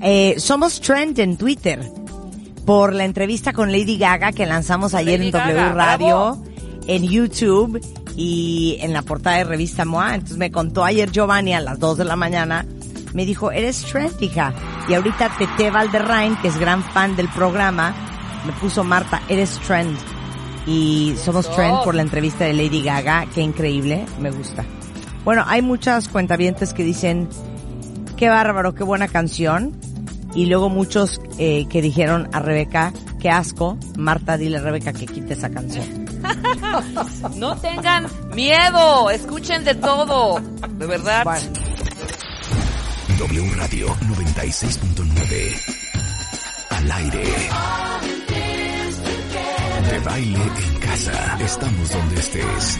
Eh, 0.03 0.35
somos 0.37 0.81
trend 0.81 1.17
en 1.19 1.37
Twitter 1.37 1.79
por 2.65 2.93
la 2.93 3.05
entrevista 3.05 3.53
con 3.53 3.71
Lady 3.71 3.97
Gaga 3.97 4.33
que 4.33 4.45
lanzamos 4.45 4.93
ayer 4.93 5.19
Lady 5.19 5.27
en 5.29 5.31
W 5.31 5.53
Gaga, 5.53 5.73
Radio, 5.73 6.07
bravo. 6.07 6.43
en 6.87 7.03
YouTube 7.03 7.81
y 8.17 8.77
en 8.81 8.91
la 8.91 9.01
portada 9.01 9.37
de 9.37 9.43
revista 9.45 9.85
MOA. 9.85 10.15
Entonces 10.15 10.37
me 10.37 10.51
contó 10.51 10.83
ayer 10.83 11.09
Giovanni 11.09 11.53
a 11.53 11.61
las 11.61 11.79
2 11.79 11.99
de 11.99 12.05
la 12.05 12.15
mañana. 12.17 12.65
Me 13.13 13.25
dijo, 13.25 13.51
eres 13.51 13.81
trend, 13.83 14.21
hija. 14.21 14.53
Y 14.89 14.93
ahorita 14.93 15.31
Tete 15.37 15.71
Valderrain, 15.71 16.35
que 16.41 16.49
es 16.49 16.57
gran 16.57 16.83
fan 16.83 17.15
del 17.15 17.29
programa, 17.29 17.95
me 18.45 18.51
puso 18.53 18.83
Marta, 18.83 19.21
eres 19.29 19.57
trend. 19.65 19.97
Y 20.67 21.15
somos 21.23 21.45
Eso. 21.45 21.55
trend 21.55 21.83
por 21.83 21.95
la 21.95 22.01
entrevista 22.01 22.43
de 22.43 22.53
Lady 22.53 22.81
Gaga. 22.81 23.25
Qué 23.33 23.41
increíble, 23.41 24.05
me 24.19 24.31
gusta. 24.31 24.65
Bueno, 25.23 25.45
hay 25.47 25.61
muchas 25.61 26.09
cuentavientes 26.09 26.73
que 26.73 26.83
dicen, 26.83 27.29
qué 28.17 28.27
bárbaro, 28.29 28.73
qué 28.73 28.83
buena 28.83 29.07
canción. 29.07 29.79
Y 30.35 30.47
luego 30.47 30.69
muchos 30.69 31.21
eh, 31.37 31.67
que 31.69 31.81
dijeron 31.81 32.29
a 32.33 32.39
Rebeca, 32.39 32.93
qué 33.19 33.29
asco. 33.29 33.77
Marta, 33.97 34.37
dile 34.37 34.57
a 34.57 34.61
Rebeca 34.61 34.93
que 34.93 35.05
quite 35.05 35.33
esa 35.33 35.49
canción. 35.49 36.03
No 37.35 37.55
tengan 37.57 38.07
miedo, 38.33 39.09
escuchen 39.09 39.63
de 39.63 39.75
todo, 39.75 40.39
de 40.69 40.87
verdad. 40.87 41.23
W 43.19 43.51
Radio 43.55 43.87
96.9. 43.87 45.83
Al 46.69 46.91
aire. 46.91 47.23
De 49.89 49.99
baile 49.99 50.39
en 50.41 50.79
casa. 50.79 51.37
Estamos 51.39 51.91
donde 51.91 52.15
estés. 52.15 52.79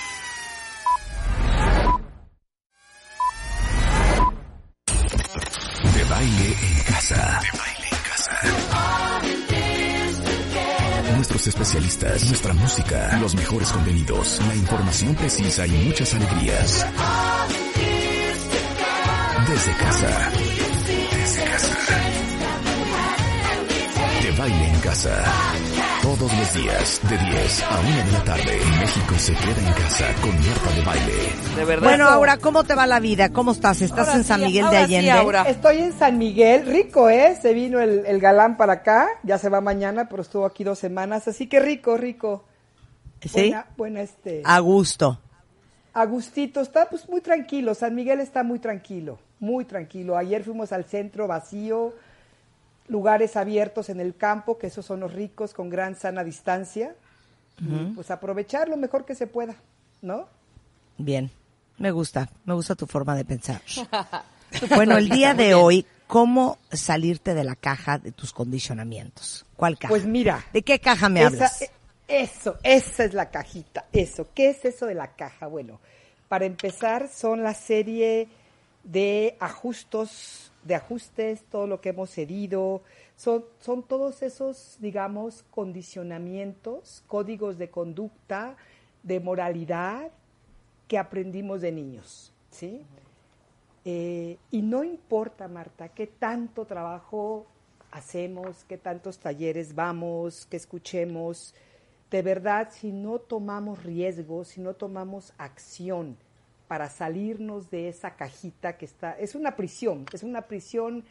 Especialistas, 11.47 12.25
nuestra 12.25 12.53
música, 12.53 13.17
los 13.19 13.33
mejores 13.33 13.71
contenidos, 13.71 14.39
la 14.47 14.55
información 14.55 15.15
precisa 15.15 15.65
y 15.65 15.71
muchas 15.71 16.13
alegrías. 16.13 16.85
Desde 19.47 19.73
casa. 19.77 20.31
Desde 21.11 21.43
casa. 21.43 21.77
De 24.21 24.31
baile 24.37 24.67
en 24.67 24.79
casa. 24.81 25.23
Todos 26.01 26.35
los 26.35 26.53
días, 26.55 26.99
de 27.09 27.17
10 27.17 27.63
a 27.63 27.79
1 27.79 28.05
de 28.05 28.11
la 28.11 28.23
tarde, 28.23 28.59
México 28.79 29.15
se 29.19 29.33
queda 29.33 29.67
en 29.67 29.73
casa 29.73 30.05
con 30.21 30.31
Marta 30.35 30.71
de 30.75 30.81
baile. 30.81 31.13
De 31.55 31.65
verdad. 31.65 31.87
Bueno, 31.89 32.07
Aura, 32.07 32.37
¿cómo 32.37 32.63
te 32.63 32.73
va 32.73 32.87
la 32.87 32.99
vida? 32.99 33.29
¿Cómo 33.31 33.51
estás? 33.51 33.83
¿Estás 33.83 34.07
Ahora 34.07 34.17
en 34.17 34.23
San 34.23 34.39
sí, 34.39 34.45
Miguel 34.47 34.69
de 34.71 34.77
ahora 34.77 34.87
sí, 34.87 34.95
Allende? 34.95 35.11
Aura. 35.11 35.43
Estoy 35.43 35.77
en 35.77 35.93
San 35.93 36.17
Miguel, 36.17 36.65
rico, 36.65 37.07
¿eh? 37.07 37.37
Se 37.39 37.53
vino 37.53 37.79
el, 37.79 38.03
el 38.07 38.19
galán 38.19 38.57
para 38.57 38.73
acá, 38.73 39.09
ya 39.21 39.37
se 39.37 39.49
va 39.49 39.61
mañana, 39.61 40.09
pero 40.09 40.23
estuvo 40.23 40.45
aquí 40.45 40.63
dos 40.63 40.79
semanas, 40.79 41.27
así 41.27 41.45
que 41.47 41.59
rico, 41.59 41.95
rico. 41.97 42.45
¿Sí? 43.21 43.29
Buena, 43.33 43.65
buena 43.77 44.01
este. 44.01 44.41
A 44.43 44.59
gusto. 44.59 45.19
Agustito 45.93 46.61
está 46.61 46.89
pues 46.89 47.07
muy 47.09 47.21
tranquilo, 47.21 47.75
San 47.75 47.93
Miguel 47.93 48.21
está 48.21 48.43
muy 48.43 48.57
tranquilo, 48.57 49.19
muy 49.39 49.65
tranquilo. 49.65 50.17
Ayer 50.17 50.43
fuimos 50.43 50.71
al 50.71 50.85
centro 50.85 51.27
vacío, 51.27 51.93
lugares 52.91 53.37
abiertos 53.37 53.89
en 53.89 53.99
el 54.01 54.15
campo, 54.17 54.57
que 54.57 54.67
esos 54.67 54.85
son 54.85 54.99
los 54.99 55.13
ricos 55.13 55.53
con 55.53 55.69
gran 55.69 55.95
sana 55.95 56.23
distancia. 56.23 56.93
Y, 57.59 57.93
pues 57.93 58.11
aprovechar 58.11 58.67
lo 58.69 58.75
mejor 58.75 59.05
que 59.05 59.15
se 59.15 59.27
pueda, 59.27 59.55
¿no? 60.01 60.27
Bien. 60.97 61.31
Me 61.77 61.91
gusta. 61.91 62.29
Me 62.45 62.53
gusta 62.53 62.75
tu 62.75 62.85
forma 62.85 63.15
de 63.15 63.23
pensar. 63.23 63.61
bueno, 64.75 64.97
el 64.97 65.09
día 65.09 65.33
de 65.33 65.53
hoy, 65.53 65.85
¿cómo 66.07 66.57
salirte 66.71 67.33
de 67.33 67.43
la 67.43 67.55
caja 67.55 67.97
de 67.97 68.11
tus 68.11 68.33
condicionamientos? 68.33 69.45
¿Cuál 69.55 69.77
caja? 69.77 69.89
Pues 69.89 70.05
mira, 70.05 70.43
¿De 70.53 70.61
qué 70.63 70.79
caja 70.79 71.07
me 71.07 71.21
Esa- 71.21 71.27
hablas? 71.27 71.61
e- 71.61 71.71
eso, 72.07 72.57
esa 72.63 73.05
es 73.05 73.13
la 73.13 73.29
cajita, 73.29 73.85
eso. 73.93 74.27
¿Qué 74.35 74.49
es 74.49 74.65
eso 74.65 74.85
de 74.85 74.95
la 74.95 75.13
caja? 75.13 75.47
Bueno, 75.47 75.79
para 76.27 76.45
empezar 76.45 77.07
son 77.09 77.41
la 77.43 77.53
serie 77.53 78.27
de 78.83 79.37
ajustos, 79.39 80.50
de 80.63 80.75
ajustes, 80.75 81.43
todo 81.45 81.67
lo 81.67 81.81
que 81.81 81.89
hemos 81.89 82.17
herido, 82.17 82.81
son, 83.15 83.45
son 83.59 83.83
todos 83.83 84.21
esos, 84.21 84.77
digamos, 84.79 85.43
condicionamientos, 85.51 87.03
códigos 87.07 87.57
de 87.57 87.69
conducta, 87.69 88.55
de 89.03 89.19
moralidad 89.19 90.11
que 90.87 90.97
aprendimos 90.97 91.61
de 91.61 91.71
niños, 91.71 92.31
¿sí? 92.51 92.81
Eh, 93.85 94.37
y 94.51 94.61
no 94.61 94.83
importa, 94.83 95.47
Marta, 95.47 95.89
qué 95.89 96.05
tanto 96.05 96.65
trabajo 96.65 97.47
hacemos, 97.91 98.63
qué 98.65 98.77
tantos 98.77 99.17
talleres 99.17 99.73
vamos, 99.73 100.45
que 100.45 100.57
escuchemos, 100.57 101.55
de 102.11 102.21
verdad, 102.21 102.69
si 102.71 102.91
no 102.91 103.19
tomamos 103.19 103.83
riesgos, 103.83 104.49
si 104.49 104.61
no 104.61 104.73
tomamos 104.73 105.33
acción 105.37 106.17
para 106.71 106.89
salirnos 106.89 107.69
de 107.69 107.89
esa 107.89 108.11
cajita 108.11 108.77
que 108.77 108.85
está, 108.85 109.11
es 109.19 109.35
una 109.35 109.57
prisión, 109.57 110.05
es 110.13 110.23
una 110.23 110.43
prisión 110.43 111.03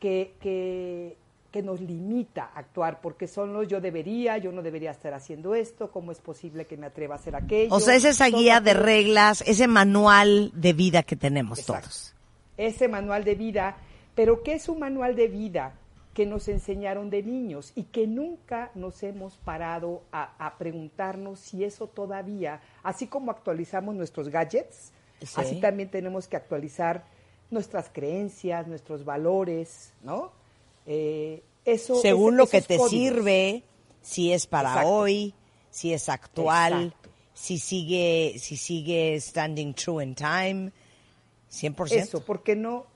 que, 0.00 0.34
que, 0.40 1.16
que 1.52 1.62
nos 1.62 1.80
limita 1.80 2.50
a 2.52 2.58
actuar, 2.58 3.00
porque 3.00 3.28
son 3.28 3.52
los 3.52 3.68
yo 3.68 3.80
debería, 3.80 4.38
yo 4.38 4.50
no 4.50 4.60
debería 4.60 4.90
estar 4.90 5.14
haciendo 5.14 5.54
esto, 5.54 5.92
cómo 5.92 6.10
es 6.10 6.18
posible 6.18 6.66
que 6.66 6.76
me 6.76 6.86
atreva 6.86 7.14
a 7.14 7.18
hacer 7.18 7.36
aquello. 7.36 7.72
O 7.72 7.78
sea, 7.78 7.94
es 7.94 8.04
esa 8.04 8.26
guía 8.26 8.60
de 8.60 8.74
reglas, 8.74 9.44
ese 9.46 9.68
manual 9.68 10.50
de 10.52 10.72
vida 10.72 11.04
que 11.04 11.14
tenemos 11.14 11.60
Exacto. 11.60 11.82
todos. 11.82 12.16
ese 12.56 12.88
manual 12.88 13.22
de 13.22 13.36
vida, 13.36 13.76
pero 14.16 14.42
que 14.42 14.54
es 14.54 14.68
un 14.68 14.80
manual 14.80 15.14
de 15.14 15.28
vida 15.28 15.74
que 16.14 16.26
nos 16.26 16.48
enseñaron 16.48 17.08
de 17.10 17.22
niños 17.22 17.72
y 17.74 17.84
que 17.84 18.06
nunca 18.06 18.70
nos 18.74 19.02
hemos 19.02 19.36
parado 19.38 20.02
a, 20.12 20.34
a 20.44 20.58
preguntarnos 20.58 21.40
si 21.40 21.64
eso 21.64 21.86
todavía, 21.86 22.60
así 22.82 23.06
como 23.06 23.30
actualizamos 23.30 23.94
nuestros 23.94 24.28
gadgets, 24.28 24.92
Sí. 25.20 25.28
así 25.36 25.60
también 25.60 25.88
tenemos 25.88 26.26
que 26.26 26.36
actualizar 26.36 27.04
nuestras 27.50 27.88
creencias, 27.90 28.66
nuestros 28.66 29.04
valores, 29.04 29.92
¿no? 30.02 30.32
Eh, 30.84 31.42
eso, 31.64 31.94
Según 31.94 32.34
ese- 32.34 32.38
lo 32.38 32.46
que 32.48 32.60
te 32.62 32.76
códigos. 32.76 32.90
sirve, 32.90 33.62
si 34.02 34.32
es 34.32 34.46
para 34.48 34.70
Exacto. 34.70 34.90
hoy, 34.90 35.34
si 35.70 35.92
es 35.94 36.08
actual, 36.08 36.86
Exacto. 36.86 37.10
si 37.34 37.58
sigue, 37.58 38.34
si 38.38 38.56
sigue 38.56 39.18
standing 39.20 39.74
true 39.74 40.02
in 40.02 40.14
time, 40.16 40.72
100%. 41.48 42.02
Eso, 42.02 42.24
porque 42.24 42.56
no, 42.56 42.86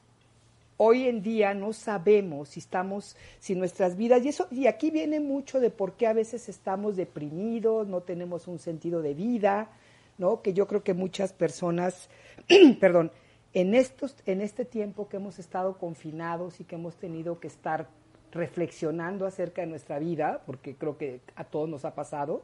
hoy 0.77 1.09
en 1.09 1.23
día 1.23 1.55
no 1.55 1.73
sabemos 1.73 2.51
si 2.51 2.61
estamos, 2.61 3.17
si 3.39 3.55
nuestras 3.55 3.97
vidas, 3.97 4.25
y 4.25 4.29
eso, 4.29 4.47
y 4.51 4.67
aquí 4.67 4.91
viene 4.91 5.21
mucho 5.21 5.61
de 5.61 5.71
por 5.71 5.95
qué 5.95 6.07
a 6.07 6.13
veces 6.13 6.49
estamos 6.49 6.97
deprimidos, 6.97 7.87
no 7.87 8.03
tenemos 8.03 8.49
un 8.49 8.59
sentido 8.59 9.03
de 9.03 9.15
vida, 9.15 9.71
¿no? 10.19 10.43
Que 10.43 10.53
yo 10.53 10.67
creo 10.67 10.83
que 10.83 10.95
muchas 10.95 11.33
personas, 11.33 12.09
perdón, 12.81 13.11
en 13.53 13.75
estos, 13.75 14.17
en 14.27 14.41
este 14.41 14.65
tiempo 14.65 15.09
que 15.09 15.17
hemos 15.17 15.39
estado 15.39 15.79
confinados 15.79 16.61
y 16.61 16.65
que 16.65 16.75
hemos 16.75 16.97
tenido 16.97 17.41
que 17.41 17.49
estar 17.49 17.89
reflexionando 18.33 19.27
acerca 19.27 19.63
de 19.63 19.69
nuestra 19.69 19.99
vida, 19.99 20.43
porque 20.45 20.75
creo 20.75 20.99
que 20.99 21.21
a 21.37 21.45
todos 21.45 21.69
nos 21.69 21.85
ha 21.85 21.95
pasado, 21.95 22.43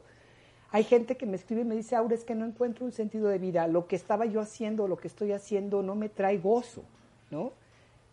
hay 0.71 0.83
gente 0.83 1.17
que 1.17 1.27
me 1.27 1.35
escribe 1.35 1.61
y 1.61 1.65
me 1.65 1.75
dice, 1.75 1.95
Aura, 1.95 2.15
es 2.15 2.23
que 2.23 2.33
no 2.33 2.45
encuentro 2.45 2.83
un 2.83 2.91
sentido 2.91 3.27
de 3.27 3.37
vida. 3.37 3.67
Lo 3.67 3.85
que 3.85 3.95
estaba 3.95 4.25
yo 4.25 4.41
haciendo, 4.41 4.87
lo 4.87 4.97
que 4.97 5.07
estoy 5.07 5.31
haciendo, 5.31 5.83
no 5.83 5.93
me 5.93 6.09
trae 6.09 6.39
gozo, 6.39 6.83
¿no? 7.29 7.51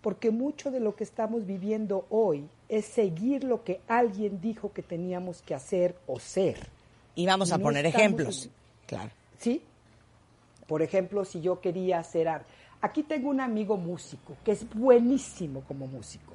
Porque 0.00 0.30
mucho 0.30 0.70
de 0.70 0.80
lo 0.80 0.94
que 0.96 1.04
estamos 1.04 1.44
viviendo 1.46 2.06
hoy 2.08 2.48
es 2.68 2.86
seguir 2.86 3.44
lo 3.44 3.64
que 3.64 3.80
alguien 3.86 4.40
dijo 4.40 4.72
que 4.72 4.82
teníamos 4.82 5.42
que 5.42 5.54
hacer 5.54 5.94
o 6.06 6.18
ser. 6.18 6.68
Y 7.14 7.26
vamos 7.26 7.52
a 7.52 7.58
no 7.58 7.64
poner 7.64 7.84
ejemplos. 7.86 8.46
en- 8.46 8.52
Claro. 8.86 9.10
¿Sí? 9.38 9.62
Por 10.66 10.82
ejemplo, 10.82 11.24
si 11.24 11.40
yo 11.40 11.60
quería 11.60 11.98
hacer 11.98 12.28
arte. 12.28 12.46
Aquí 12.80 13.02
tengo 13.02 13.28
un 13.28 13.40
amigo 13.40 13.76
músico, 13.76 14.36
que 14.44 14.52
es 14.52 14.66
buenísimo 14.74 15.62
como 15.68 15.86
músico. 15.86 16.34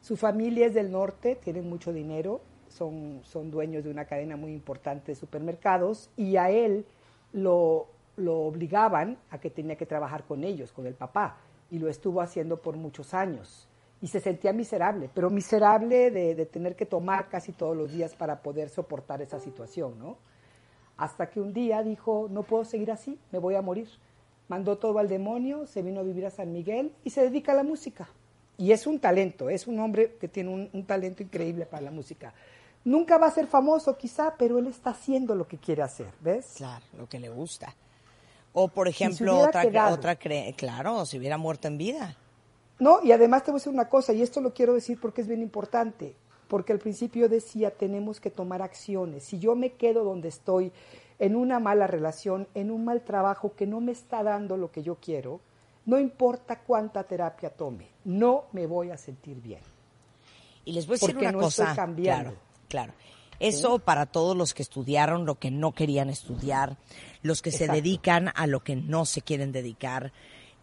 Su 0.00 0.16
familia 0.16 0.66
es 0.66 0.74
del 0.74 0.90
norte, 0.90 1.36
tienen 1.36 1.68
mucho 1.68 1.92
dinero, 1.92 2.40
son, 2.68 3.20
son 3.24 3.50
dueños 3.50 3.84
de 3.84 3.90
una 3.90 4.04
cadena 4.06 4.36
muy 4.36 4.52
importante 4.52 5.12
de 5.12 5.14
supermercados 5.14 6.10
y 6.16 6.36
a 6.36 6.50
él 6.50 6.84
lo, 7.32 7.86
lo 8.16 8.40
obligaban 8.40 9.18
a 9.30 9.38
que 9.38 9.50
tenía 9.50 9.76
que 9.76 9.86
trabajar 9.86 10.24
con 10.24 10.42
ellos, 10.44 10.72
con 10.72 10.86
el 10.86 10.94
papá, 10.94 11.36
y 11.70 11.78
lo 11.78 11.88
estuvo 11.88 12.20
haciendo 12.20 12.60
por 12.60 12.76
muchos 12.76 13.14
años. 13.14 13.68
Y 14.00 14.08
se 14.08 14.20
sentía 14.20 14.52
miserable, 14.52 15.10
pero 15.12 15.28
miserable 15.28 16.10
de, 16.10 16.46
tener 16.46 16.76
que 16.76 16.86
tomar 16.86 17.28
casi 17.28 17.52
todos 17.52 17.76
los 17.76 17.92
días 17.92 18.14
para 18.14 18.42
poder 18.42 18.68
soportar 18.68 19.22
esa 19.22 19.40
situación, 19.40 19.98
¿no? 19.98 20.16
Hasta 20.96 21.30
que 21.30 21.40
un 21.40 21.52
día 21.52 21.82
dijo, 21.82 22.28
no 22.30 22.42
puedo 22.42 22.64
seguir 22.64 22.90
así, 22.90 23.18
me 23.32 23.38
voy 23.38 23.54
a 23.54 23.62
morir. 23.62 23.88
Mandó 24.48 24.78
todo 24.78 24.98
al 24.98 25.08
demonio, 25.08 25.66
se 25.66 25.82
vino 25.82 26.00
a 26.00 26.04
vivir 26.04 26.26
a 26.26 26.30
San 26.30 26.52
Miguel 26.52 26.92
y 27.04 27.10
se 27.10 27.22
dedica 27.22 27.52
a 27.52 27.56
la 27.56 27.62
música. 27.62 28.08
Y 28.56 28.72
es 28.72 28.86
un 28.86 28.98
talento, 28.98 29.50
es 29.50 29.66
un 29.66 29.78
hombre 29.78 30.16
que 30.20 30.26
tiene 30.26 30.50
un, 30.50 30.70
un 30.72 30.84
talento 30.84 31.22
increíble 31.22 31.66
para 31.66 31.82
la 31.82 31.90
música. 31.90 32.32
Nunca 32.84 33.18
va 33.18 33.26
a 33.26 33.30
ser 33.30 33.46
famoso 33.46 33.96
quizá, 33.96 34.34
pero 34.36 34.58
él 34.58 34.68
está 34.68 34.90
haciendo 34.90 35.34
lo 35.34 35.46
que 35.46 35.58
quiere 35.58 35.82
hacer, 35.82 36.12
¿ves? 36.20 36.54
Claro, 36.56 36.84
lo 36.96 37.08
que 37.08 37.20
le 37.20 37.28
gusta. 37.28 37.74
O, 38.60 38.68
por 38.68 38.88
ejemplo, 38.88 39.38
otra, 39.38 39.62
quedado. 39.62 39.94
otra 39.94 40.18
cre- 40.18 40.54
claro, 40.56 41.06
si 41.06 41.18
hubiera 41.18 41.38
muerto 41.38 41.68
en 41.68 41.78
vida. 41.78 42.16
No, 42.78 43.00
y 43.02 43.12
además 43.12 43.44
te 43.44 43.50
voy 43.50 43.58
a 43.58 43.60
decir 43.60 43.72
una 43.72 43.88
cosa, 43.88 44.12
y 44.12 44.22
esto 44.22 44.40
lo 44.40 44.52
quiero 44.54 44.74
decir 44.74 44.98
porque 45.00 45.20
es 45.20 45.28
bien 45.28 45.42
importante, 45.42 46.14
porque 46.48 46.72
al 46.72 46.78
principio 46.78 47.28
decía, 47.28 47.70
tenemos 47.70 48.20
que 48.20 48.30
tomar 48.30 48.62
acciones. 48.62 49.24
Si 49.24 49.38
yo 49.38 49.54
me 49.56 49.72
quedo 49.72 50.04
donde 50.04 50.28
estoy, 50.28 50.72
en 51.18 51.34
una 51.36 51.58
mala 51.58 51.86
relación, 51.86 52.46
en 52.54 52.70
un 52.70 52.84
mal 52.84 53.02
trabajo 53.02 53.52
que 53.56 53.66
no 53.66 53.80
me 53.80 53.92
está 53.92 54.22
dando 54.22 54.56
lo 54.56 54.70
que 54.70 54.82
yo 54.82 54.96
quiero, 54.96 55.40
no 55.86 55.98
importa 55.98 56.60
cuánta 56.60 57.02
terapia 57.04 57.50
tome, 57.50 57.88
no 58.04 58.44
me 58.52 58.66
voy 58.66 58.90
a 58.90 58.96
sentir 58.96 59.40
bien. 59.40 59.60
Y 60.64 60.72
les 60.72 60.86
voy 60.86 60.94
a 60.94 60.96
decir 60.96 61.08
Porque 61.14 61.24
una 61.26 61.32
no 61.32 61.38
cosa. 61.40 61.62
estoy 61.64 61.76
cambiando. 61.76 62.30
Claro, 62.30 62.38
claro. 62.68 62.92
Eso 63.40 63.78
para 63.78 64.06
todos 64.06 64.36
los 64.36 64.52
que 64.52 64.62
estudiaron 64.62 65.24
lo 65.24 65.36
que 65.36 65.50
no 65.52 65.72
querían 65.72 66.10
estudiar, 66.10 66.76
los 67.22 67.42
que 67.42 67.50
se 67.50 67.68
dedican 67.68 68.30
a 68.34 68.46
lo 68.46 68.60
que 68.60 68.76
no 68.76 69.04
se 69.04 69.22
quieren 69.22 69.52
dedicar, 69.52 70.12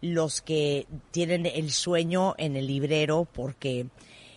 los 0.00 0.40
que 0.40 0.86
tienen 1.10 1.46
el 1.46 1.70
sueño 1.70 2.34
en 2.38 2.56
el 2.56 2.66
librero 2.66 3.26
porque 3.30 3.86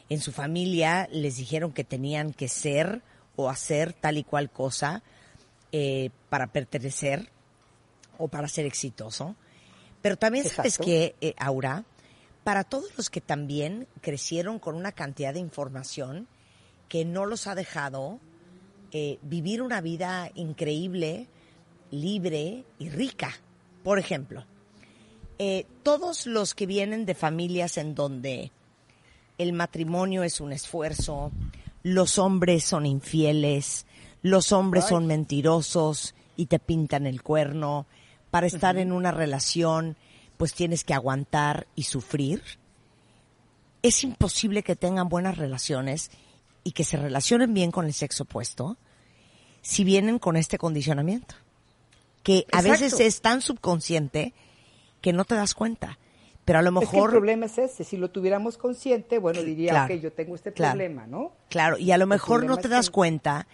en 0.10 0.22
su 0.22 0.32
familia 0.32 1.08
les 1.12 1.38
dijeron 1.38 1.72
que 1.72 1.84
tenían 1.84 2.34
que 2.34 2.48
ser 2.48 3.02
o 3.36 3.50
hacer 3.50 3.94
tal 3.94 4.18
y 4.18 4.24
cual 4.24 4.50
cosa 4.50 5.04
eh, 5.72 6.10
para 6.30 6.48
pertenecer 6.48 7.30
o 8.18 8.28
para 8.28 8.48
ser 8.48 8.66
exitoso. 8.66 9.36
Pero 10.02 10.18
también 10.18 10.46
sabes 10.46 10.78
que, 10.78 11.16
eh, 11.22 11.34
Aura, 11.38 11.86
para 12.44 12.64
todos 12.64 12.90
los 12.98 13.10
que 13.10 13.22
también 13.22 13.88
crecieron 14.02 14.60
con 14.60 14.76
una 14.76 14.92
cantidad 14.92 15.34
de 15.34 15.40
información 15.40 16.28
que 16.88 17.06
no 17.06 17.26
los 17.26 17.48
ha 17.48 17.56
dejado 17.56 18.20
eh, 18.92 19.20
vivir 19.22 19.62
una 19.62 19.82
vida 19.82 20.32
increíble, 20.34 21.28
libre 21.92 22.66
y 22.78 22.90
rica. 22.90 23.34
Por 23.84 24.00
ejemplo, 24.00 24.46
eh, 25.38 25.66
todos 25.84 26.26
los 26.26 26.54
que 26.54 26.66
vienen 26.66 27.06
de 27.06 27.16
familias 27.16 27.78
en 27.78 27.96
donde 27.96 28.52
el 29.38 29.54
matrimonio 29.54 30.24
es 30.24 30.42
un 30.42 30.52
esfuerzo, 30.52 31.32
los 31.84 32.20
hombres 32.20 32.64
son 32.64 32.86
infieles, 32.86 33.86
los 34.22 34.52
hombres 34.52 34.86
son 34.86 35.08
mentirosos 35.08 36.14
y 36.36 36.48
te 36.48 36.60
pintan 36.60 37.06
el 37.06 37.24
cuerno, 37.24 37.86
para 38.32 38.48
estar 38.48 38.78
en 38.78 38.92
una 38.92 39.12
relación 39.12 39.98
pues 40.38 40.54
tienes 40.54 40.84
que 40.84 40.94
aguantar 40.94 41.68
y 41.76 41.84
sufrir. 41.84 42.42
Es 43.82 44.04
imposible 44.04 44.64
que 44.64 44.76
tengan 44.76 45.10
buenas 45.10 45.38
relaciones 45.38 46.12
y 46.64 46.72
que 46.72 46.84
se 46.84 46.98
relacionen 46.98 47.54
bien 47.54 47.72
con 47.72 47.86
el 47.86 47.94
sexo 47.94 48.24
opuesto 48.24 48.78
si 49.62 49.84
vienen 49.84 50.20
con 50.20 50.38
este 50.38 50.58
condicionamiento, 50.58 51.36
que 52.30 52.46
a 52.52 52.60
Exacto. 52.60 52.70
veces 52.84 53.00
es 53.00 53.22
tan 53.22 53.42
subconsciente 53.42 54.36
que 55.02 55.14
no 55.14 55.26
te 55.26 55.34
das 55.34 55.56
cuenta. 55.56 55.98
Pero 56.46 56.60
a 56.60 56.62
lo 56.62 56.70
Es 56.70 56.90
que 56.90 56.96
el 56.96 57.02
mejor 57.02 57.10
problema 57.10 57.48
es 57.48 57.58
ese, 57.58 57.84
si 57.84 57.98
lo 57.98 58.12
tuviéramos 58.12 58.60
consciente, 58.60 59.18
bueno, 59.18 59.42
diría, 59.42 59.72
Claro, 59.72 59.96
ok, 59.96 60.00
yo 60.02 60.14
tengo 60.14 60.36
este 60.36 60.54
claro. 60.54 60.74
problema, 60.74 61.08
¿no? 61.08 61.32
Claro, 61.50 61.80
y 61.80 61.92
a 61.92 61.98
lo 61.98 62.06
mejor 62.06 62.46
no 62.46 62.58
te 62.58 62.68
das 62.68 62.88
que- 62.88 62.92
cuenta, 62.94 63.48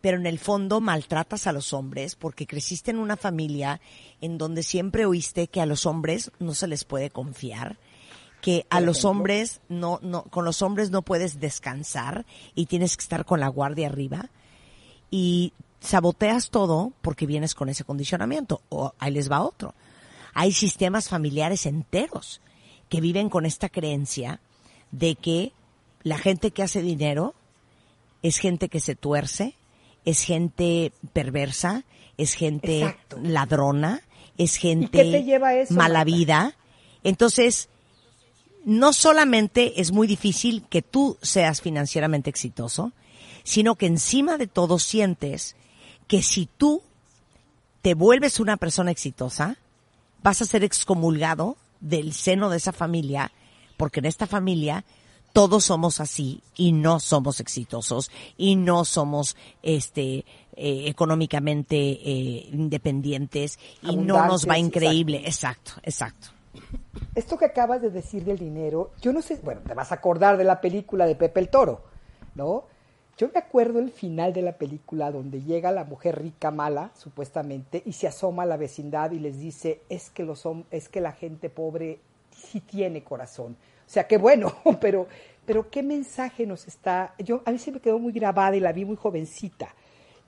pero 0.00 0.16
en 0.16 0.24
el 0.24 0.38
fondo 0.38 0.80
maltratas 0.80 1.46
a 1.46 1.52
los 1.52 1.74
hombres 1.74 2.16
porque 2.16 2.46
creciste 2.46 2.90
en 2.90 2.98
una 3.00 3.18
familia 3.18 3.82
en 4.22 4.38
donde 4.38 4.62
siempre 4.62 5.04
oíste 5.04 5.48
que 5.48 5.60
a 5.60 5.66
los 5.66 5.84
hombres 5.84 6.30
no 6.38 6.54
se 6.54 6.68
les 6.68 6.84
puede 6.84 7.10
confiar, 7.10 7.76
que 8.40 8.64
a 8.70 8.80
los 8.80 9.04
hombres 9.04 9.60
no, 9.68 9.98
no, 10.02 10.22
con 10.24 10.46
los 10.46 10.62
hombres 10.62 10.90
no 10.90 11.02
puedes 11.02 11.38
descansar 11.38 12.24
y 12.54 12.64
tienes 12.64 12.96
que 12.96 13.02
estar 13.02 13.26
con 13.26 13.40
la 13.40 13.48
guardia 13.48 13.88
arriba 13.88 14.30
y 15.10 15.52
saboteas 15.82 16.50
todo 16.50 16.92
porque 17.02 17.26
vienes 17.26 17.54
con 17.54 17.68
ese 17.68 17.84
condicionamiento. 17.84 18.62
O 18.68 18.94
ahí 18.98 19.12
les 19.12 19.30
va 19.30 19.42
otro. 19.42 19.74
Hay 20.34 20.52
sistemas 20.52 21.08
familiares 21.08 21.66
enteros 21.66 22.40
que 22.88 23.00
viven 23.00 23.28
con 23.28 23.44
esta 23.44 23.68
creencia 23.68 24.40
de 24.90 25.14
que 25.14 25.52
la 26.02 26.18
gente 26.18 26.50
que 26.50 26.62
hace 26.62 26.82
dinero 26.82 27.34
es 28.22 28.38
gente 28.38 28.68
que 28.68 28.80
se 28.80 28.94
tuerce, 28.94 29.54
es 30.04 30.22
gente 30.22 30.92
perversa, 31.12 31.84
es 32.16 32.34
gente 32.34 32.80
Exacto. 32.80 33.18
ladrona, 33.22 34.02
es 34.38 34.56
gente 34.56 35.18
eso, 35.60 35.74
mala 35.74 36.04
vida. 36.04 36.56
Entonces, 37.02 37.68
no 38.64 38.92
solamente 38.92 39.80
es 39.80 39.92
muy 39.92 40.06
difícil 40.06 40.64
que 40.68 40.82
tú 40.82 41.18
seas 41.20 41.60
financieramente 41.60 42.30
exitoso, 42.30 42.92
sino 43.42 43.74
que 43.74 43.86
encima 43.86 44.38
de 44.38 44.46
todo 44.46 44.78
sientes 44.78 45.56
que 46.06 46.22
si 46.22 46.46
tú 46.46 46.82
te 47.82 47.94
vuelves 47.94 48.40
una 48.40 48.56
persona 48.56 48.90
exitosa, 48.90 49.56
vas 50.22 50.40
a 50.40 50.44
ser 50.44 50.64
excomulgado 50.64 51.56
del 51.80 52.12
seno 52.12 52.48
de 52.48 52.58
esa 52.58 52.72
familia, 52.72 53.32
porque 53.76 54.00
en 54.00 54.06
esta 54.06 54.26
familia 54.26 54.84
todos 55.32 55.64
somos 55.64 56.00
así 56.00 56.42
y 56.56 56.72
no 56.72 57.00
somos 57.00 57.40
exitosos 57.40 58.10
y 58.36 58.56
no 58.56 58.84
somos 58.84 59.36
este 59.62 60.24
eh, 60.54 60.84
económicamente 60.86 61.76
eh, 61.76 62.48
independientes 62.52 63.58
y 63.82 63.96
no 63.96 64.26
nos 64.26 64.48
va 64.48 64.58
increíble. 64.58 65.22
Exacto, 65.24 65.72
exacto. 65.82 66.28
Esto 67.14 67.38
que 67.38 67.46
acabas 67.46 67.80
de 67.80 67.90
decir 67.90 68.24
del 68.24 68.38
dinero, 68.38 68.92
yo 69.00 69.12
no 69.12 69.22
sé, 69.22 69.40
bueno, 69.42 69.62
te 69.66 69.74
vas 69.74 69.90
a 69.90 69.96
acordar 69.96 70.36
de 70.36 70.44
la 70.44 70.60
película 70.60 71.06
de 71.06 71.14
Pepe 71.14 71.40
el 71.40 71.48
Toro, 71.48 71.84
¿no? 72.34 72.64
Yo 73.22 73.30
me 73.32 73.38
acuerdo 73.38 73.78
el 73.78 73.92
final 73.92 74.32
de 74.32 74.42
la 74.42 74.58
película 74.58 75.12
donde 75.12 75.44
llega 75.44 75.70
la 75.70 75.84
mujer 75.84 76.20
rica 76.20 76.50
mala, 76.50 76.90
supuestamente, 76.96 77.80
y 77.86 77.92
se 77.92 78.08
asoma 78.08 78.42
a 78.42 78.46
la 78.46 78.56
vecindad 78.56 79.12
y 79.12 79.20
les 79.20 79.38
dice, 79.38 79.80
es 79.88 80.10
que, 80.10 80.24
los, 80.24 80.42
es 80.72 80.88
que 80.88 81.00
la 81.00 81.12
gente 81.12 81.48
pobre 81.48 82.00
sí 82.32 82.58
tiene 82.58 83.04
corazón. 83.04 83.52
O 83.52 83.88
sea, 83.88 84.08
qué 84.08 84.18
bueno, 84.18 84.56
pero, 84.80 85.06
pero 85.46 85.70
qué 85.70 85.84
mensaje 85.84 86.46
nos 86.46 86.66
está... 86.66 87.14
Yo, 87.20 87.42
a 87.44 87.52
mí 87.52 87.60
se 87.60 87.70
me 87.70 87.78
quedó 87.78 88.00
muy 88.00 88.12
grabada 88.12 88.56
y 88.56 88.60
la 88.60 88.72
vi 88.72 88.84
muy 88.84 88.96
jovencita. 88.96 89.72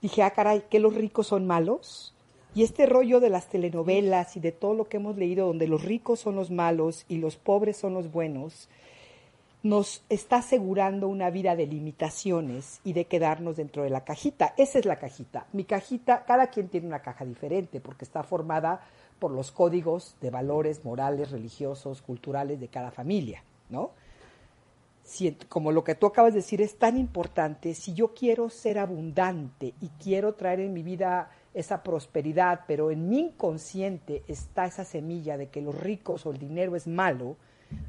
Dije, 0.01 0.23
ah, 0.23 0.31
caray, 0.31 0.63
¿que 0.69 0.79
los 0.79 0.95
ricos 0.95 1.27
son 1.27 1.45
malos? 1.45 2.15
Y 2.53 2.63
este 2.63 2.85
rollo 2.85 3.19
de 3.19 3.29
las 3.29 3.49
telenovelas 3.49 4.37
y 4.37 4.39
de 4.39 4.53
todo 4.53 4.73
lo 4.73 4.87
que 4.87 4.95
hemos 4.95 5.17
leído, 5.17 5.47
donde 5.47 5.67
los 5.67 5.83
ricos 5.83 6.21
son 6.21 6.37
los 6.37 6.49
malos 6.49 7.03
y 7.09 7.17
los 7.17 7.35
pobres 7.35 7.75
son 7.75 7.93
los 7.93 8.09
buenos, 8.09 8.69
nos 9.65 10.03
está 10.09 10.37
asegurando 10.37 11.07
una 11.07 11.31
vida 11.31 11.55
de 11.55 11.65
limitaciones 11.65 12.81
y 12.83 12.93
de 12.93 13.05
quedarnos 13.05 13.57
dentro 13.57 13.81
de 13.81 13.89
la 13.89 14.03
cajita. 14.03 14.53
Esa 14.57 14.77
es 14.77 14.85
la 14.85 14.97
cajita. 14.97 15.47
Mi 15.53 15.63
cajita, 15.63 16.23
cada 16.23 16.51
quien 16.51 16.67
tiene 16.67 16.85
una 16.85 17.01
caja 17.01 17.25
diferente 17.25 17.81
porque 17.81 18.05
está 18.05 18.21
formada 18.21 18.81
por 19.17 19.31
los 19.31 19.51
códigos 19.51 20.17
de 20.21 20.29
valores 20.29 20.85
morales, 20.85 21.31
religiosos, 21.31 22.03
culturales 22.03 22.59
de 22.59 22.67
cada 22.67 22.91
familia, 22.91 23.43
¿no? 23.71 23.89
Si, 25.01 25.31
como 25.49 25.71
lo 25.71 25.83
que 25.83 25.95
tú 25.95 26.05
acabas 26.05 26.33
de 26.33 26.41
decir 26.41 26.61
es 26.61 26.77
tan 26.77 26.95
importante, 26.95 27.73
si 27.73 27.95
yo 27.95 28.13
quiero 28.13 28.51
ser 28.51 28.77
abundante 28.77 29.73
y 29.81 29.87
quiero 29.99 30.35
traer 30.35 30.59
en 30.59 30.73
mi 30.73 30.83
vida 30.83 31.31
esa 31.55 31.81
prosperidad, 31.81 32.65
pero 32.67 32.91
en 32.91 33.09
mi 33.09 33.17
inconsciente 33.17 34.21
está 34.27 34.67
esa 34.67 34.85
semilla 34.85 35.37
de 35.37 35.49
que 35.49 35.61
los 35.61 35.73
ricos 35.73 36.27
o 36.27 36.31
el 36.31 36.37
dinero 36.37 36.75
es 36.75 36.85
malo, 36.85 37.35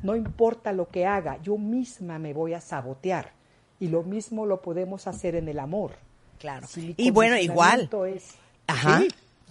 no 0.02 0.16
importa 0.16 0.72
lo 0.72 0.88
que 0.88 1.06
haga, 1.06 1.40
yo 1.42 1.58
misma 1.58 2.18
me 2.18 2.32
voy 2.32 2.54
a 2.54 2.60
sabotear. 2.60 3.32
Y 3.78 3.88
lo 3.88 4.02
mismo 4.02 4.46
lo 4.46 4.62
podemos 4.62 5.06
hacer 5.06 5.34
en 5.34 5.48
el 5.48 5.58
amor. 5.58 5.92
Claro. 6.38 6.66
y 6.76 7.10
bueno, 7.10 7.38
igual. 7.38 7.90
Es, 8.14 8.34
Ajá. 8.66 9.02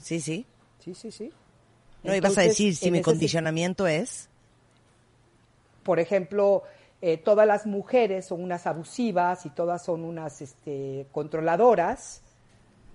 Sí, 0.01 0.19
sí. 0.19 0.45
Sí, 0.79 0.93
sí, 0.93 1.11
sí. 1.11 1.31
No 2.03 2.15
ibas 2.15 2.37
a 2.37 2.41
decir 2.41 2.75
si 2.75 2.91
mi 2.91 3.01
condicionamiento 3.01 3.87
es. 3.87 4.29
Por 5.83 5.99
ejemplo, 5.99 6.63
eh, 7.01 7.17
todas 7.17 7.47
las 7.47 7.65
mujeres 7.65 8.25
son 8.25 8.43
unas 8.43 8.67
abusivas 8.67 9.45
y 9.45 9.49
todas 9.49 9.83
son 9.83 10.03
unas 10.03 10.41
este, 10.41 11.07
controladoras 11.11 12.21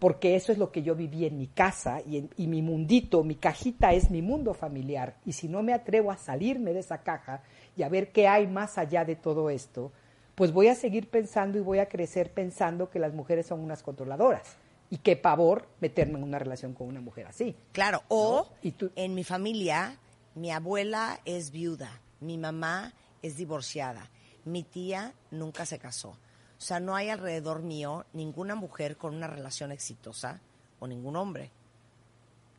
porque 0.01 0.35
eso 0.35 0.51
es 0.51 0.59
lo 0.59 0.73
que 0.73 0.83
yo 0.83 0.97
viví 0.97 1.27
en 1.27 1.37
mi 1.37 1.47
casa 1.47 2.01
y, 2.05 2.17
en, 2.17 2.31
y 2.37 2.47
mi 2.47 2.63
mundito, 2.63 3.23
mi 3.23 3.37
cajita 3.37 3.93
es 3.93 4.11
mi 4.11 4.23
mundo 4.23 4.55
familiar. 4.55 5.17
Y 5.27 5.33
si 5.33 5.47
no 5.47 5.63
me 5.63 5.75
atrevo 5.75 6.11
a 6.11 6.17
salirme 6.17 6.73
de 6.73 6.81
esa 6.81 7.03
caja 7.03 7.43
y 7.77 7.83
a 7.83 7.89
ver 7.91 8.11
qué 8.11 8.27
hay 8.27 8.47
más 8.47 8.79
allá 8.79 9.05
de 9.05 9.15
todo 9.15 9.51
esto, 9.51 9.93
pues 10.35 10.53
voy 10.53 10.69
a 10.69 10.75
seguir 10.75 11.11
pensando 11.11 11.59
y 11.59 11.61
voy 11.61 11.81
a 11.81 11.87
crecer 11.87 12.33
pensando 12.33 12.89
que 12.89 12.99
las 12.99 13.13
mujeres 13.13 13.47
son 13.47 13.61
unas 13.61 13.83
controladoras. 13.83 14.57
Y 14.89 14.99
qué 14.99 15.15
pavor 15.15 15.69
meterme 15.81 16.19
en 16.19 16.25
una 16.25 16.39
relación 16.39 16.73
con 16.73 16.89
una 16.89 17.01
mujer 17.01 17.27
así. 17.27 17.55
Claro, 17.71 18.03
o 18.09 18.49
en 18.97 19.15
mi 19.15 19.23
familia, 19.23 19.99
mi 20.35 20.51
abuela 20.51 21.21
es 21.27 21.51
viuda, 21.51 22.01
mi 22.21 22.39
mamá 22.39 22.95
es 23.23 23.37
divorciada, 23.37 24.11
mi 24.47 24.65
tía 24.65 25.13
nunca 25.31 25.67
se 25.67 25.79
casó 25.79 26.17
o 26.61 26.63
sea, 26.63 26.79
no 26.79 26.95
hay 26.95 27.09
alrededor 27.09 27.63
mío 27.63 28.05
ninguna 28.13 28.55
mujer 28.55 28.99
con 28.99 29.15
una 29.15 29.27
relación 29.27 29.73
exitosa 29.73 30.41
o 30.79 30.87
ningún 30.87 31.17
hombre. 31.17 31.51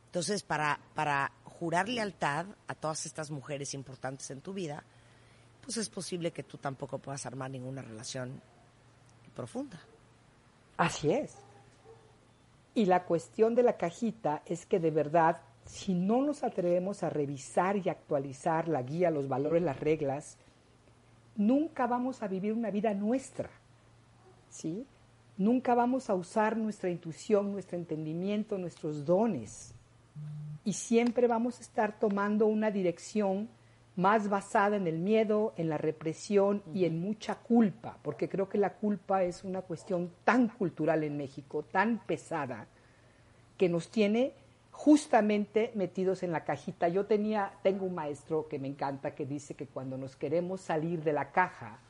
Entonces, 0.06 0.42
para, 0.42 0.80
para 0.92 1.30
jurar 1.44 1.88
lealtad 1.88 2.46
a 2.66 2.74
todas 2.74 3.06
estas 3.06 3.30
mujeres 3.30 3.74
importantes 3.74 4.28
en 4.32 4.40
tu 4.40 4.52
vida, 4.52 4.82
pues 5.60 5.76
es 5.76 5.88
posible 5.88 6.32
que 6.32 6.42
tú 6.42 6.58
tampoco 6.58 6.98
puedas 6.98 7.24
armar 7.26 7.52
ninguna 7.52 7.80
relación 7.80 8.42
profunda. 9.36 9.78
Así 10.76 11.12
es. 11.12 11.36
Y 12.74 12.86
la 12.86 13.04
cuestión 13.04 13.54
de 13.54 13.62
la 13.62 13.76
cajita 13.76 14.42
es 14.46 14.66
que 14.66 14.80
de 14.80 14.90
verdad, 14.90 15.42
si 15.64 15.94
no 15.94 16.22
nos 16.22 16.42
atrevemos 16.42 17.04
a 17.04 17.08
revisar 17.08 17.76
y 17.76 17.88
actualizar 17.88 18.66
la 18.66 18.82
guía, 18.82 19.12
los 19.12 19.28
valores, 19.28 19.62
las 19.62 19.78
reglas, 19.78 20.38
nunca 21.36 21.86
vamos 21.86 22.20
a 22.24 22.26
vivir 22.26 22.52
una 22.52 22.72
vida 22.72 22.92
nuestra. 22.94 23.61
¿Sí? 24.52 24.86
Nunca 25.36 25.74
vamos 25.74 26.10
a 26.10 26.14
usar 26.14 26.56
nuestra 26.56 26.90
intuición, 26.90 27.52
nuestro 27.52 27.76
entendimiento, 27.76 28.58
nuestros 28.58 29.04
dones. 29.04 29.74
Y 30.64 30.74
siempre 30.74 31.26
vamos 31.26 31.58
a 31.58 31.62
estar 31.62 31.98
tomando 31.98 32.46
una 32.46 32.70
dirección 32.70 33.48
más 33.96 34.28
basada 34.28 34.76
en 34.76 34.86
el 34.86 34.98
miedo, 34.98 35.52
en 35.56 35.68
la 35.68 35.78
represión 35.78 36.62
y 36.72 36.84
en 36.84 37.00
mucha 37.00 37.34
culpa, 37.36 37.98
porque 38.02 38.28
creo 38.28 38.48
que 38.48 38.58
la 38.58 38.74
culpa 38.74 39.22
es 39.22 39.44
una 39.44 39.62
cuestión 39.62 40.10
tan 40.24 40.48
cultural 40.48 41.02
en 41.02 41.16
México, 41.16 41.64
tan 41.64 41.98
pesada, 42.06 42.66
que 43.58 43.68
nos 43.68 43.90
tiene 43.90 44.32
justamente 44.70 45.72
metidos 45.74 46.22
en 46.22 46.32
la 46.32 46.44
cajita. 46.44 46.88
Yo 46.88 47.04
tenía, 47.06 47.52
tengo 47.62 47.84
un 47.84 47.94
maestro 47.94 48.48
que 48.48 48.58
me 48.58 48.68
encanta 48.68 49.14
que 49.14 49.26
dice 49.26 49.54
que 49.54 49.66
cuando 49.66 49.98
nos 49.98 50.16
queremos 50.16 50.60
salir 50.60 51.02
de 51.02 51.12
la 51.12 51.30
caja, 51.30 51.80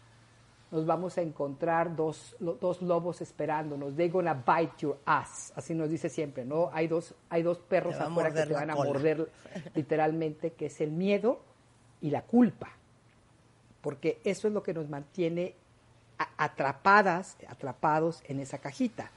nos 0.73 0.87
vamos 0.87 1.19
a 1.19 1.21
encontrar 1.21 1.95
dos, 1.95 2.35
dos 2.41 2.81
lobos 2.81 3.21
esperándonos. 3.21 3.95
They're 3.95 4.11
gonna 4.11 4.33
bite 4.33 4.73
your 4.79 4.99
ass. 5.05 5.53
Así 5.55 5.75
nos 5.75 5.91
dice 5.91 6.09
siempre, 6.09 6.47
¿no? 6.47 6.71
Hay 6.73 6.89
dos, 6.89 7.15
hay 7.29 7.43
dos 7.43 7.59
perros 7.59 7.95
afuera 7.97 8.33
que 8.33 8.47
te 8.47 8.55
van 8.55 8.71
a 8.71 8.75
morder 8.75 9.31
literalmente, 9.75 10.53
que 10.53 10.67
es 10.67 10.81
el 10.81 10.91
miedo 10.91 11.41
y 12.01 12.09
la 12.09 12.23
culpa. 12.23 12.71
Porque 13.83 14.19
eso 14.25 14.49
es 14.49 14.55
lo 14.55 14.63
que 14.63 14.73
nos 14.73 14.89
mantiene 14.89 15.55
atrapadas, 16.39 17.37
atrapados 17.47 18.23
en 18.27 18.41
esa 18.41 18.57
cajita. 18.57 19.11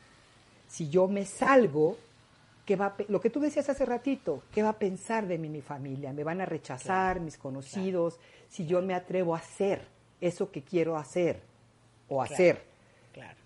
Si 0.68 0.90
yo 0.90 1.08
me 1.08 1.24
salgo, 1.24 1.96
¿qué 2.66 2.76
va 2.76 2.96
lo 3.08 3.22
que 3.22 3.30
tú 3.30 3.40
decías 3.40 3.70
hace 3.70 3.86
ratito, 3.86 4.44
¿qué 4.52 4.62
va 4.62 4.70
a 4.70 4.80
pensar 4.80 5.26
de 5.26 5.38
mí 5.38 5.48
mi 5.48 5.62
familia? 5.62 6.12
¿Me 6.12 6.26
van 6.26 6.42
a 6.42 6.46
rechazar 6.46 7.22
mis 7.22 7.38
conocidos? 7.38 8.20
Si 8.50 8.66
yo 8.66 8.82
me 8.82 8.94
atrevo 8.94 9.36
a 9.36 9.38
hacer 9.38 9.95
eso 10.26 10.52
que 10.52 10.62
quiero 10.62 10.98
hacer 10.98 11.42
o 12.10 12.22
hacer. 12.22 12.62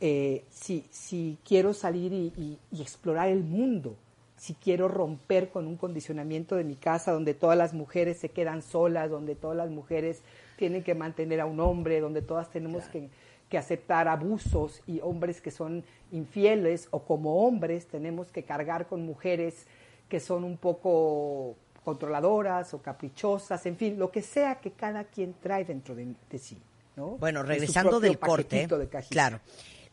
Eh, 0.02 0.46
si, 0.50 0.86
si, 0.89 1.38
quiero 1.46 1.74
salir 1.74 2.12
y, 2.13 2.58
explorar 2.72 3.30
el 3.30 3.44
mundo, 3.44 3.96
si 4.38 4.56
quiero 4.56 4.88
romper 4.88 5.50
con 5.50 5.68
un 5.68 5.78
condicionamiento 5.78 6.56
de 6.56 6.63
mi 6.63 6.76
casa 6.76 7.12
donde 7.12 7.34
todas 7.34 7.58
las 7.58 7.74
mujeres 7.74 8.18
se 8.18 8.30
quedan 8.30 8.62
solas, 8.62 9.10
donde 9.10 9.36
todas 9.36 9.58
las 9.58 9.70
mujeres 9.70 10.22
tienen 10.58 10.84
que 10.84 10.96
mantener 10.96 11.42
a 11.42 11.46
un 11.46 11.60
hombre, 11.60 12.00
donde 12.00 12.22
todas 12.22 12.50
tenemos 12.50 12.86
que, 12.86 13.10
que, 13.50 13.58
aceptar 13.58 14.08
abusos 14.08 14.82
y 14.88 15.02
hombres 15.02 15.42
que 15.42 15.52
son 15.52 15.84
infieles 16.12 16.88
o 16.92 17.04
como 17.04 17.46
hombres 17.46 17.88
tenemos 17.88 18.32
que 18.32 18.44
cargar 18.44 18.88
con 18.88 19.06
mujeres 19.06 19.68
que 20.08 20.20
son 20.20 20.44
un 20.44 20.58
poco 20.58 21.56
controladoras 21.84 22.74
o 22.74 22.82
caprichosas, 22.82 23.65
en 23.65 23.76
fin, 23.76 23.98
lo 23.98 24.12
que 24.12 24.22
sea 24.22 24.56
que 24.56 24.72
cada 24.72 25.06
quien 25.06 25.34
trae 25.34 25.65
dentro 25.65 25.96
de, 25.96 26.13
sí. 26.38 26.58
¿No? 27.00 27.18
Bueno, 27.18 27.42
regresando 27.44 28.00
del 28.00 28.20
corte, 28.20 28.68
claro, 29.10 29.40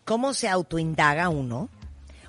¿cómo 0.05 0.35
se 0.35 0.49
autoindaga 0.49 1.29
uno? 1.29 1.71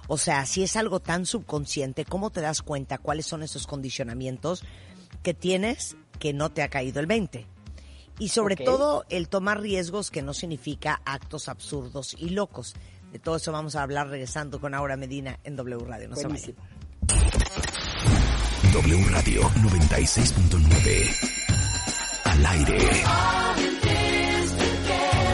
O 0.08 0.18
sea, 0.18 0.46
si 0.46 0.64
es 0.64 0.76
algo 0.76 1.00
tan 1.02 1.26
subconsciente, 1.26 2.06
¿cómo 2.06 2.30
te 2.30 2.42
das 2.42 2.62
cuenta 2.62 2.98
cuáles 3.00 3.26
son 3.26 3.44
esos 3.44 3.68
condicionamientos 3.68 4.64
que 5.24 5.34
tienes 5.34 5.98
que 6.20 6.32
no 6.32 6.52
te 6.52 6.62
ha 6.62 6.70
caído 6.70 7.00
el 7.00 7.08
20? 7.08 7.46
Y 8.20 8.30
sobre 8.30 8.56
todo 8.56 9.04
el 9.10 9.28
tomar 9.30 9.60
riesgos 9.60 10.12
que 10.12 10.22
no 10.22 10.34
significa 10.34 11.02
actos 11.06 11.50
absurdos 11.50 12.16
y 12.18 12.30
locos. 12.30 12.76
De 13.12 13.20
todo 13.20 13.36
eso 13.38 13.52
vamos 13.52 13.76
a 13.76 13.84
hablar 13.84 14.10
regresando 14.10 14.62
con 14.62 14.74
Aura 14.74 14.96
Medina 14.96 15.40
en 15.44 15.56
W 15.56 15.86
Radio. 15.86 16.10
No 16.10 16.16
se 16.16 16.24
W 18.74 19.06
Radio 19.10 19.42
96.9. 19.42 21.32
Al 22.26 22.46
aire. 22.46 22.78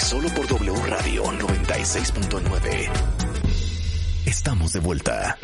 solo 0.00 0.28
por 0.30 0.46
W 0.46 0.72
Radio 0.86 1.24
96.9. 1.24 2.90
Estamos 4.26 4.72
de 4.72 4.80
vuelta. 4.80 5.36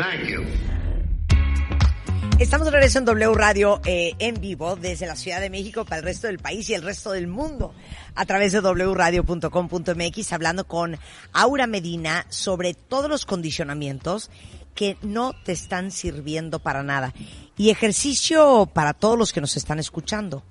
Estamos 2.38 2.66
de 2.66 2.70
regreso 2.70 2.98
en 2.98 3.04
W 3.04 3.34
Radio 3.34 3.80
eh, 3.84 4.12
en 4.18 4.40
vivo 4.40 4.76
desde 4.76 5.06
la 5.06 5.16
Ciudad 5.16 5.40
de 5.40 5.50
México 5.50 5.84
para 5.84 5.98
el 5.98 6.02
resto 6.04 6.26
del 6.28 6.38
país 6.38 6.68
y 6.70 6.74
el 6.74 6.82
resto 6.82 7.12
del 7.12 7.26
mundo 7.26 7.74
a 8.14 8.24
través 8.26 8.52
de 8.52 8.60
wradio.com.mx 8.60 10.32
hablando 10.32 10.66
con 10.66 10.98
Aura 11.32 11.66
Medina 11.66 12.26
sobre 12.28 12.74
todos 12.74 13.10
los 13.10 13.26
condicionamientos 13.26 14.30
que 14.74 14.96
no 15.02 15.32
te 15.44 15.52
están 15.52 15.90
sirviendo 15.90 16.58
para 16.58 16.82
nada. 16.82 17.14
Y 17.56 17.70
ejercicio 17.70 18.68
para 18.72 18.92
todos 18.92 19.18
los 19.18 19.32
que 19.32 19.40
nos 19.40 19.56
están 19.56 19.78
escuchando. 19.78 20.42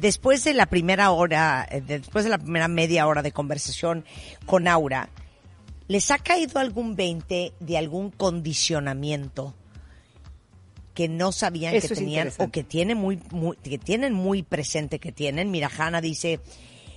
Después 0.00 0.44
de 0.44 0.54
la 0.54 0.64
primera 0.64 1.10
hora, 1.10 1.68
eh, 1.70 1.82
después 1.86 2.24
de 2.24 2.30
la 2.30 2.38
primera 2.38 2.68
media 2.68 3.06
hora 3.06 3.20
de 3.20 3.32
conversación 3.32 4.06
con 4.46 4.66
Aura, 4.66 5.10
¿les 5.88 6.10
ha 6.10 6.18
caído 6.18 6.58
algún 6.58 6.96
20 6.96 7.52
de 7.60 7.78
algún 7.78 8.10
condicionamiento 8.10 9.54
que 10.94 11.08
no 11.08 11.32
sabían 11.32 11.74
Eso 11.74 11.88
que 11.88 11.94
tenían 11.96 12.32
o 12.38 12.50
que 12.50 12.64
tienen 12.64 12.96
muy, 12.96 13.20
muy, 13.30 13.56
que 13.58 13.76
tienen 13.76 14.14
muy 14.14 14.42
presente 14.42 14.98
que 14.98 15.12
tienen? 15.12 15.50
Mira, 15.50 15.70
Hanna 15.76 16.00
dice, 16.00 16.40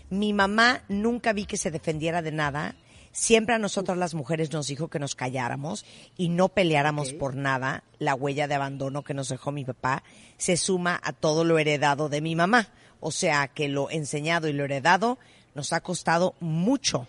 mi 0.09 0.31
mamá 0.31 0.83
nunca 0.87 1.33
vi 1.33 1.45
que 1.45 1.57
se 1.57 1.71
defendiera 1.71 2.21
de 2.21 2.31
nada. 2.31 2.75
Siempre 3.11 3.53
a 3.53 3.59
nosotras 3.59 3.97
las 3.97 4.13
mujeres 4.13 4.53
nos 4.53 4.67
dijo 4.67 4.87
que 4.87 4.97
nos 4.97 5.13
calláramos 5.13 5.85
y 6.15 6.29
no 6.29 6.47
peleáramos 6.47 7.11
por 7.11 7.35
nada. 7.35 7.83
La 7.99 8.15
huella 8.15 8.47
de 8.47 8.55
abandono 8.55 9.03
que 9.03 9.13
nos 9.13 9.27
dejó 9.27 9.51
mi 9.51 9.65
papá 9.65 10.03
se 10.37 10.55
suma 10.55 11.01
a 11.03 11.11
todo 11.11 11.43
lo 11.43 11.59
heredado 11.59 12.07
de 12.07 12.21
mi 12.21 12.35
mamá. 12.35 12.69
O 13.05 13.11
sea 13.11 13.49
que 13.49 13.67
lo 13.67 13.91
enseñado 13.91 14.47
y 14.47 14.53
lo 14.53 14.63
heredado 14.63 15.19
nos 15.55 15.73
ha 15.73 15.81
costado 15.81 16.35
mucho 16.39 17.05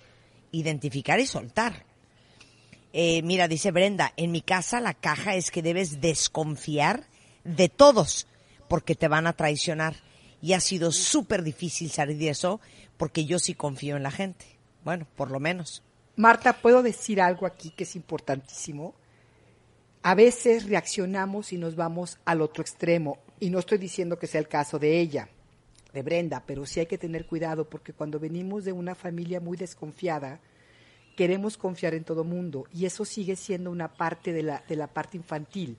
identificar 0.50 1.20
y 1.20 1.26
soltar. 1.26 1.86
Eh, 2.92 3.22
mira, 3.22 3.46
dice 3.46 3.70
Brenda, 3.70 4.12
en 4.16 4.32
mi 4.32 4.40
casa 4.40 4.80
la 4.80 4.94
caja 4.94 5.36
es 5.36 5.52
que 5.52 5.62
debes 5.62 6.00
desconfiar 6.00 7.06
de 7.44 7.68
todos 7.68 8.26
porque 8.66 8.96
te 8.96 9.06
van 9.06 9.28
a 9.28 9.34
traicionar. 9.34 9.94
Y 10.42 10.54
ha 10.54 10.60
sido 10.60 10.90
súper 10.90 11.44
difícil 11.44 11.92
salir 11.92 12.18
de 12.18 12.30
eso 12.30 12.60
porque 12.96 13.24
yo 13.24 13.38
sí 13.38 13.54
confío 13.54 13.96
en 13.96 14.02
la 14.02 14.10
gente. 14.10 14.46
Bueno, 14.82 15.06
por 15.14 15.30
lo 15.30 15.38
menos. 15.38 15.84
Marta, 16.16 16.60
¿puedo 16.60 16.82
decir 16.82 17.20
algo 17.20 17.46
aquí 17.46 17.70
que 17.70 17.84
es 17.84 17.94
importantísimo? 17.94 18.96
A 20.02 20.16
veces 20.16 20.68
reaccionamos 20.68 21.52
y 21.52 21.56
nos 21.56 21.76
vamos 21.76 22.18
al 22.24 22.42
otro 22.42 22.62
extremo. 22.62 23.18
Y 23.38 23.50
no 23.50 23.60
estoy 23.60 23.78
diciendo 23.78 24.18
que 24.18 24.26
sea 24.26 24.40
el 24.40 24.48
caso 24.48 24.80
de 24.80 24.98
ella, 25.00 25.28
de 25.94 26.02
Brenda, 26.02 26.42
pero 26.44 26.66
sí 26.66 26.80
hay 26.80 26.86
que 26.86 26.98
tener 26.98 27.24
cuidado 27.24 27.70
porque 27.70 27.92
cuando 27.92 28.18
venimos 28.18 28.64
de 28.64 28.72
una 28.72 28.94
familia 28.94 29.40
muy 29.40 29.56
desconfiada, 29.56 30.40
queremos 31.16 31.56
confiar 31.56 31.94
en 31.94 32.04
todo 32.04 32.24
mundo 32.24 32.66
y 32.74 32.84
eso 32.84 33.04
sigue 33.04 33.36
siendo 33.36 33.70
una 33.70 33.94
parte 33.94 34.32
de 34.32 34.42
la, 34.42 34.64
de 34.68 34.76
la 34.76 34.88
parte 34.88 35.16
infantil. 35.16 35.78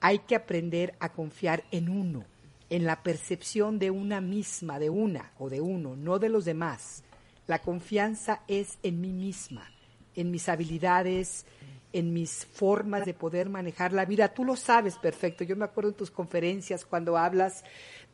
Hay 0.00 0.20
que 0.20 0.34
aprender 0.34 0.94
a 0.98 1.10
confiar 1.10 1.62
en 1.70 1.90
uno, 1.90 2.24
en 2.70 2.84
la 2.84 3.02
percepción 3.02 3.78
de 3.78 3.90
una 3.90 4.22
misma, 4.22 4.78
de 4.78 4.88
una 4.88 5.32
o 5.38 5.50
de 5.50 5.60
uno, 5.60 5.94
no 5.94 6.18
de 6.18 6.30
los 6.30 6.46
demás. 6.46 7.04
La 7.46 7.58
confianza 7.58 8.42
es 8.48 8.78
en 8.82 9.00
mí 9.00 9.12
misma, 9.12 9.70
en 10.16 10.30
mis 10.30 10.48
habilidades, 10.48 11.44
en 11.92 12.12
mis 12.12 12.46
formas 12.46 13.04
de 13.04 13.14
poder 13.14 13.48
manejar 13.48 13.92
la 13.92 14.04
vida. 14.04 14.32
Tú 14.32 14.44
lo 14.44 14.54
sabes 14.56 14.96
perfecto. 14.96 15.42
Yo 15.44 15.56
me 15.56 15.64
acuerdo 15.64 15.90
en 15.90 15.96
tus 15.96 16.10
conferencias 16.10 16.84
cuando 16.84 17.16
hablas 17.16 17.64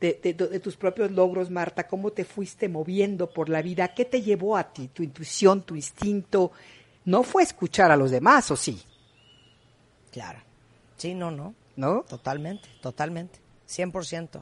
de, 0.01 0.19
de- 0.21 0.33
de 0.33 0.59
tus 0.59 0.75
propios 0.75 1.11
logros, 1.11 1.49
Marta, 1.51 1.87
cómo 1.87 2.11
te 2.11 2.25
fuiste 2.25 2.69
moviendo 2.69 3.29
por 3.29 3.49
la 3.49 3.61
vida, 3.61 3.93
qué 3.93 4.05
te 4.05 4.21
llevó 4.21 4.57
a 4.57 4.71
ti, 4.73 4.87
tu 4.89 5.03
intuición, 5.03 5.61
tu 5.63 5.75
instinto. 5.75 6.51
No 7.05 7.23
fue 7.23 7.43
escuchar 7.43 7.91
a 7.91 7.97
los 7.97 8.11
demás, 8.11 8.49
¿o 8.51 8.55
sí? 8.55 8.81
Claro. 10.11 10.39
Sí, 10.97 11.13
no, 11.13 11.29
no. 11.31 11.53
¿No? 11.75 12.01
Totalmente, 12.07 12.67
totalmente. 12.81 13.39
100%. 13.67 14.41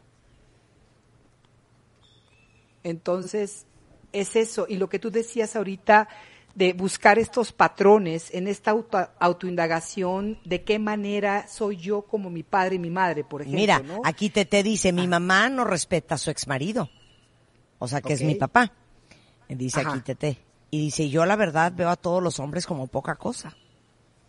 Entonces, 2.83 3.65
es 4.13 4.35
eso. 4.35 4.65
Y 4.69 4.77
lo 4.77 4.89
que 4.89 4.99
tú 4.99 5.11
decías 5.11 5.55
ahorita 5.55 6.07
de 6.55 6.73
buscar 6.73 7.19
estos 7.19 7.51
patrones 7.51 8.33
en 8.33 8.47
esta 8.47 8.71
auto- 8.71 9.09
autoindagación, 9.19 10.39
de 10.45 10.63
qué 10.63 10.79
manera 10.79 11.47
soy 11.47 11.77
yo 11.77 12.01
como 12.03 12.29
mi 12.29 12.43
padre 12.43 12.75
y 12.75 12.79
mi 12.79 12.89
madre, 12.89 13.23
por 13.23 13.41
ejemplo. 13.41 13.59
Mira, 13.59 13.79
¿no? 13.79 14.01
aquí 14.03 14.29
te, 14.29 14.45
te 14.45 14.63
dice, 14.63 14.91
mi 14.93 15.07
mamá 15.07 15.49
no 15.49 15.65
respeta 15.65 16.15
a 16.15 16.17
su 16.17 16.31
exmarido. 16.31 16.89
O 17.77 17.87
sea, 17.87 18.01
que 18.01 18.13
es 18.13 18.21
mi 18.23 18.35
papá. 18.35 18.71
Dice 19.49 19.81
Ajá. 19.81 19.91
aquí 19.91 19.99
Tete. 19.99 20.37
Y 20.71 20.79
dice, 20.79 21.09
yo 21.09 21.25
la 21.25 21.35
verdad 21.35 21.73
veo 21.75 21.89
a 21.89 21.95
todos 21.97 22.23
los 22.23 22.39
hombres 22.39 22.65
como 22.65 22.87
poca 22.87 23.15
cosa. 23.15 23.55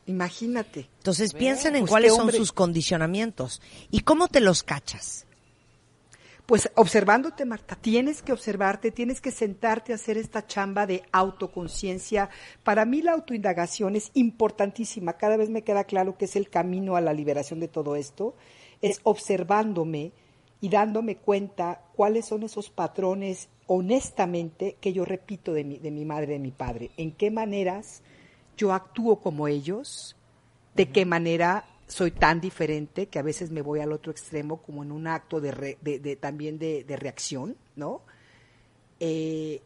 Imagínate. 0.07 0.89
Entonces 0.99 1.33
piensen 1.33 1.75
en 1.75 1.83
Pues, 1.83 1.91
cuáles 1.91 2.15
son 2.15 2.31
sus 2.33 2.53
condicionamientos. 2.53 3.61
¿Y 3.91 4.01
cómo 4.01 4.29
te 4.29 4.41
los 4.41 4.63
cachas? 4.63 5.27
Pues 6.47 6.71
observándote, 6.77 7.45
Marta, 7.45 7.75
tienes 7.75 8.23
que 8.23 8.33
observarte, 8.33 8.93
tienes 8.93 9.21
que 9.21 9.33
sentarte 9.33 9.91
a 9.91 9.97
hacer 9.97 10.17
esta 10.17 10.47
chamba 10.47 10.87
de 10.87 11.03
autoconciencia. 11.11 12.31
Para 12.63 12.85
mí 12.85 13.03
la 13.03 13.15
autoindagación 13.15 13.97
es 13.97 14.13
importantísima. 14.15 15.15
Cada 15.15 15.37
vez 15.37 15.51
me 15.51 15.63
queda 15.63 15.83
claro 15.83 16.17
que 16.17 16.27
es 16.27 16.37
el 16.37 16.49
camino 16.49 16.95
a 16.95 17.01
la 17.01 17.13
liberación 17.13 17.59
de 17.59 17.67
todo 17.67 17.97
esto. 17.97 18.37
Es 18.81 19.01
observándome 19.03 20.13
y 20.61 20.69
dándome 20.69 21.17
cuenta 21.17 21.83
cuáles 21.97 22.27
son 22.27 22.45
esos 22.45 22.71
patrones 22.71 23.49
honestamente 23.67 24.77
que 24.81 24.93
yo 24.93 25.05
repito 25.05 25.53
de 25.53 25.65
mi, 25.65 25.79
de 25.79 25.91
mi 25.91 26.05
madre, 26.05 26.35
de 26.35 26.39
mi 26.39 26.53
padre. 26.53 26.93
En 26.97 27.11
qué 27.11 27.33
maneras 27.33 28.03
yo 28.57 28.73
actúo 28.73 29.17
como 29.17 29.49
ellos, 29.49 30.15
de 30.77 30.91
qué 30.91 31.05
manera 31.07 31.65
soy 31.87 32.11
tan 32.11 32.41
diferente 32.41 33.07
que 33.07 33.19
a 33.19 33.23
veces 33.23 33.51
me 33.51 33.63
voy 33.63 33.81
al 33.81 33.93
otro 33.93 34.11
extremo 34.11 34.59
como 34.63 34.83
en 34.83 34.91
un 34.93 35.07
acto 35.07 35.41
de, 35.41 35.53
re- 35.53 35.79
de- 35.83 35.99
de- 36.01 36.17
también 36.17 36.59
de, 36.59 36.85
de 36.85 36.97
reacción, 36.97 37.57
¿no? 37.77 38.03
Eh, 39.01 39.61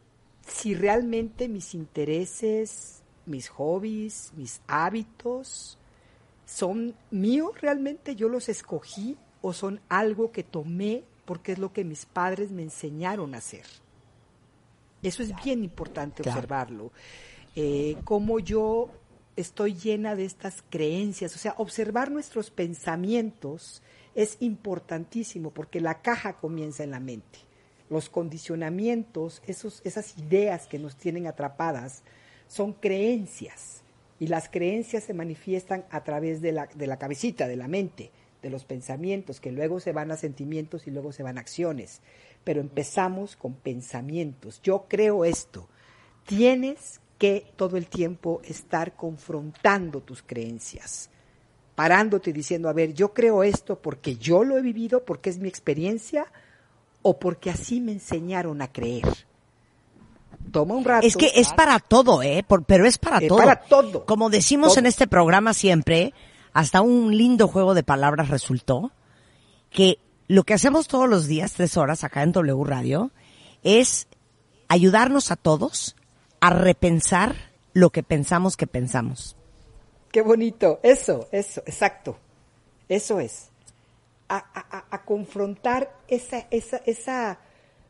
si 0.45 0.73
realmente 0.75 1.47
mis 1.47 1.73
intereses, 1.73 3.01
mis 3.25 3.47
hobbies, 3.49 4.31
mis 4.35 4.61
hábitos 4.67 5.77
son 6.45 6.93
míos 7.11 7.59
realmente, 7.61 8.15
yo 8.15 8.27
los 8.29 8.49
escogí 8.49 9.17
o 9.41 9.53
son 9.53 9.79
algo 9.89 10.31
que 10.31 10.43
tomé 10.43 11.03
porque 11.25 11.53
es 11.53 11.59
lo 11.59 11.71
que 11.71 11.83
mis 11.85 12.05
padres 12.05 12.51
me 12.51 12.61
enseñaron 12.63 13.33
a 13.35 13.37
hacer. 13.37 13.65
Eso 15.01 15.23
es 15.23 15.33
bien 15.43 15.63
importante 15.63 16.21
Claro. 16.23 16.37
observarlo. 16.39 16.91
Eh, 17.55 17.97
cómo 18.03 18.39
yo 18.39 18.89
estoy 19.41 19.73
llena 19.73 20.15
de 20.15 20.25
estas 20.25 20.63
creencias, 20.69 21.35
o 21.35 21.39
sea, 21.39 21.55
observar 21.57 22.11
nuestros 22.11 22.51
pensamientos 22.51 23.81
es 24.15 24.37
importantísimo 24.39 25.51
porque 25.51 25.81
la 25.81 26.01
caja 26.01 26.37
comienza 26.37 26.83
en 26.83 26.91
la 26.91 26.99
mente. 26.99 27.39
Los 27.89 28.09
condicionamientos, 28.09 29.41
esos, 29.47 29.81
esas 29.83 30.17
ideas 30.17 30.67
que 30.67 30.79
nos 30.79 30.95
tienen 30.95 31.27
atrapadas, 31.27 32.03
son 32.47 32.73
creencias 32.73 33.83
y 34.19 34.27
las 34.27 34.49
creencias 34.49 35.03
se 35.03 35.13
manifiestan 35.13 35.85
a 35.89 36.03
través 36.03 36.41
de 36.41 36.51
la, 36.51 36.67
de 36.67 36.87
la 36.87 36.97
cabecita, 36.97 37.47
de 37.47 37.55
la 37.55 37.67
mente, 37.67 38.11
de 38.41 38.49
los 38.49 38.65
pensamientos, 38.65 39.39
que 39.39 39.51
luego 39.51 39.79
se 39.79 39.91
van 39.91 40.11
a 40.11 40.17
sentimientos 40.17 40.87
y 40.87 40.91
luego 40.91 41.11
se 41.11 41.23
van 41.23 41.37
a 41.37 41.41
acciones. 41.41 42.01
Pero 42.43 42.61
empezamos 42.61 43.35
con 43.35 43.53
pensamientos. 43.53 44.61
Yo 44.61 44.85
creo 44.87 45.25
esto. 45.25 45.67
Tienes 46.25 47.01
que 47.21 47.45
todo 47.55 47.77
el 47.77 47.85
tiempo 47.85 48.41
estar 48.43 48.95
confrontando 48.95 50.01
tus 50.01 50.23
creencias, 50.23 51.11
parándote 51.75 52.31
y 52.31 52.33
diciendo, 52.33 52.67
a 52.67 52.73
ver, 52.73 52.95
yo 52.95 53.13
creo 53.13 53.43
esto 53.43 53.79
porque 53.79 54.15
yo 54.17 54.43
lo 54.43 54.57
he 54.57 54.61
vivido, 54.63 55.05
porque 55.05 55.29
es 55.29 55.37
mi 55.37 55.47
experiencia, 55.47 56.25
o 57.03 57.19
porque 57.19 57.51
así 57.51 57.79
me 57.79 57.91
enseñaron 57.91 58.63
a 58.63 58.71
creer. 58.71 59.07
Toma 60.51 60.73
un 60.73 60.83
rato. 60.83 61.05
Es 61.05 61.15
que 61.15 61.31
es 61.35 61.53
para 61.53 61.77
todo, 61.77 62.23
¿eh? 62.23 62.43
Por- 62.47 62.63
pero 62.65 62.87
es 62.87 62.97
para 62.97 63.19
Es 63.19 63.27
todo. 63.27 63.37
para 63.37 63.55
todo. 63.61 64.03
Como 64.07 64.31
decimos 64.31 64.69
Todo. 64.69 64.79
en 64.79 64.85
este 64.87 65.05
programa 65.05 65.53
siempre, 65.53 66.15
hasta 66.53 66.81
un 66.81 67.15
lindo 67.15 67.47
juego 67.47 67.75
de 67.75 67.83
palabras 67.83 68.29
resultó, 68.29 68.91
que 69.69 69.99
lo 70.27 70.43
que 70.43 70.55
hacemos 70.55 70.87
todos 70.87 71.07
los 71.07 71.27
días, 71.27 71.53
tres 71.53 71.77
horas 71.77 72.03
acá 72.03 72.23
en 72.23 72.31
W 72.31 72.63
Radio, 72.65 73.11
es 73.61 74.07
ayudarnos 74.69 75.29
a 75.29 75.35
todos 75.35 75.95
a 76.41 76.49
repensar 76.49 77.35
lo 77.73 77.89
que 77.91 78.03
pensamos 78.03 78.57
que 78.57 78.67
pensamos. 78.67 79.37
Qué 80.11 80.21
bonito. 80.21 80.79
Eso, 80.83 81.29
eso, 81.31 81.61
exacto. 81.65 82.17
Eso 82.89 83.19
es. 83.21 83.47
A, 84.27 84.37
a- 84.91 85.05
confrontar 85.05 85.93
esa, 86.07 86.47
esa, 86.51 86.77
esa 86.85 87.39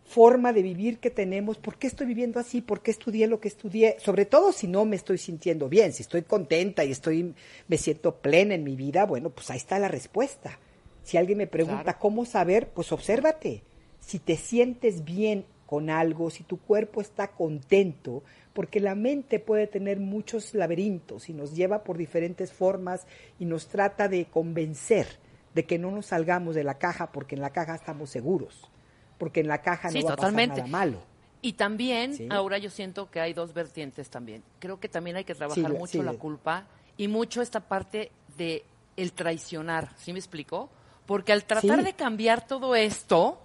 forma 0.06 0.54
de 0.54 0.62
vivir 0.64 0.99
que 0.99 1.10
tenemos. 1.12 1.58
¿Por 1.58 1.78
qué 1.78 1.88
estoy 1.88 2.08
viviendo 2.08 2.39
así? 2.39 2.62
¿Por 2.62 2.82
qué 2.82 2.91
estudié 2.91 3.28
lo 3.28 3.39
que 3.39 3.47
estudié? 3.47 3.97
Sobre 3.99 4.26
todo 4.26 4.52
si 4.52 4.68
no 4.68 4.86
me 4.86 4.95
estoy 4.95 5.18
sintiendo 5.18 5.70
bien, 5.70 5.93
si 5.93 6.02
estoy 6.04 6.24
contenta 6.24 6.84
y 6.84 6.91
estoy, 6.91 7.34
me 7.68 7.78
siento 7.78 8.16
plena 8.18 8.56
en 8.56 8.64
mi 8.64 8.76
vida, 8.76 9.06
bueno, 9.06 9.30
pues 9.30 9.49
ahí 9.52 9.58
está 9.58 9.78
la 9.80 9.88
respuesta. 9.88 10.60
Si 11.04 11.18
alguien 11.18 11.38
me 11.38 11.47
pregunta 11.47 11.84
Claro. 11.84 11.99
cómo 11.99 12.26
saber, 12.26 12.70
pues 12.70 12.91
obsérvate. 12.91 13.64
Si 13.99 14.18
te 14.20 14.36
sientes 14.36 15.04
bien 15.06 15.45
con 15.68 15.89
algo, 15.89 16.30
si 16.32 16.43
tu 16.43 16.58
cuerpo 16.60 17.02
está 17.02 17.30
contento, 17.30 18.24
porque 18.54 18.80
la 18.80 18.95
mente 18.95 19.39
puede 19.39 19.68
tener 19.68 19.99
muchos 19.99 20.54
laberintos 20.54 21.30
y 21.30 21.34
nos 21.34 21.56
lleva 21.56 21.84
por 21.84 21.97
diferentes 21.97 22.52
formas 22.52 23.08
y 23.39 23.45
nos 23.45 23.68
trata 23.68 24.08
de 24.08 24.26
convencer 24.26 25.08
de 25.54 25.66
que 25.66 25.78
no 25.78 25.91
nos 25.91 26.08
salgamos 26.08 26.56
de 26.56 26.64
la 26.64 26.78
caja 26.78 27.12
porque 27.12 27.36
en 27.36 27.41
la 27.41 27.52
caja 27.52 27.76
estamos 27.76 28.10
seguros, 28.10 28.70
porque 29.18 29.39
en 29.41 29.47
la 29.47 29.62
caja 29.62 29.89
no 29.89 29.93
Sí, 29.93 30.04
va 30.04 30.14
a 30.14 30.16
totalmente. 30.16 30.56
pasar 30.56 30.70
nada 30.70 30.86
malo. 30.86 31.04
Y 31.41 31.54
también, 31.54 32.14
Sí. 32.14 32.28
ahora 32.30 32.58
yo 32.58 32.70
siento 32.70 33.10
que 33.10 33.20
hay 33.20 33.34
dos 33.34 33.54
vertientes 33.54 34.10
también. 34.10 34.43
Creo 34.60 34.80
que 34.80 34.88
también 34.89 35.16
hay 35.18 35.24
que 35.24 35.34
trabajar 35.36 35.72
Sí, 35.72 35.78
mucho 35.78 36.04
la 36.04 36.14
culpa 36.14 36.68
y 36.97 37.08
mucho 37.08 37.41
esta 37.41 37.62
parte 37.62 38.12
de 38.38 38.64
el 38.97 39.14
traicionar, 39.14 39.89
¿sí 39.97 40.14
me 40.14 40.20
explico? 40.20 40.70
Porque 41.06 41.32
al 41.32 41.45
tratar 41.45 41.84
de 41.84 41.93
cambiar 41.93 42.45
todo 42.45 42.76
esto, 42.76 43.39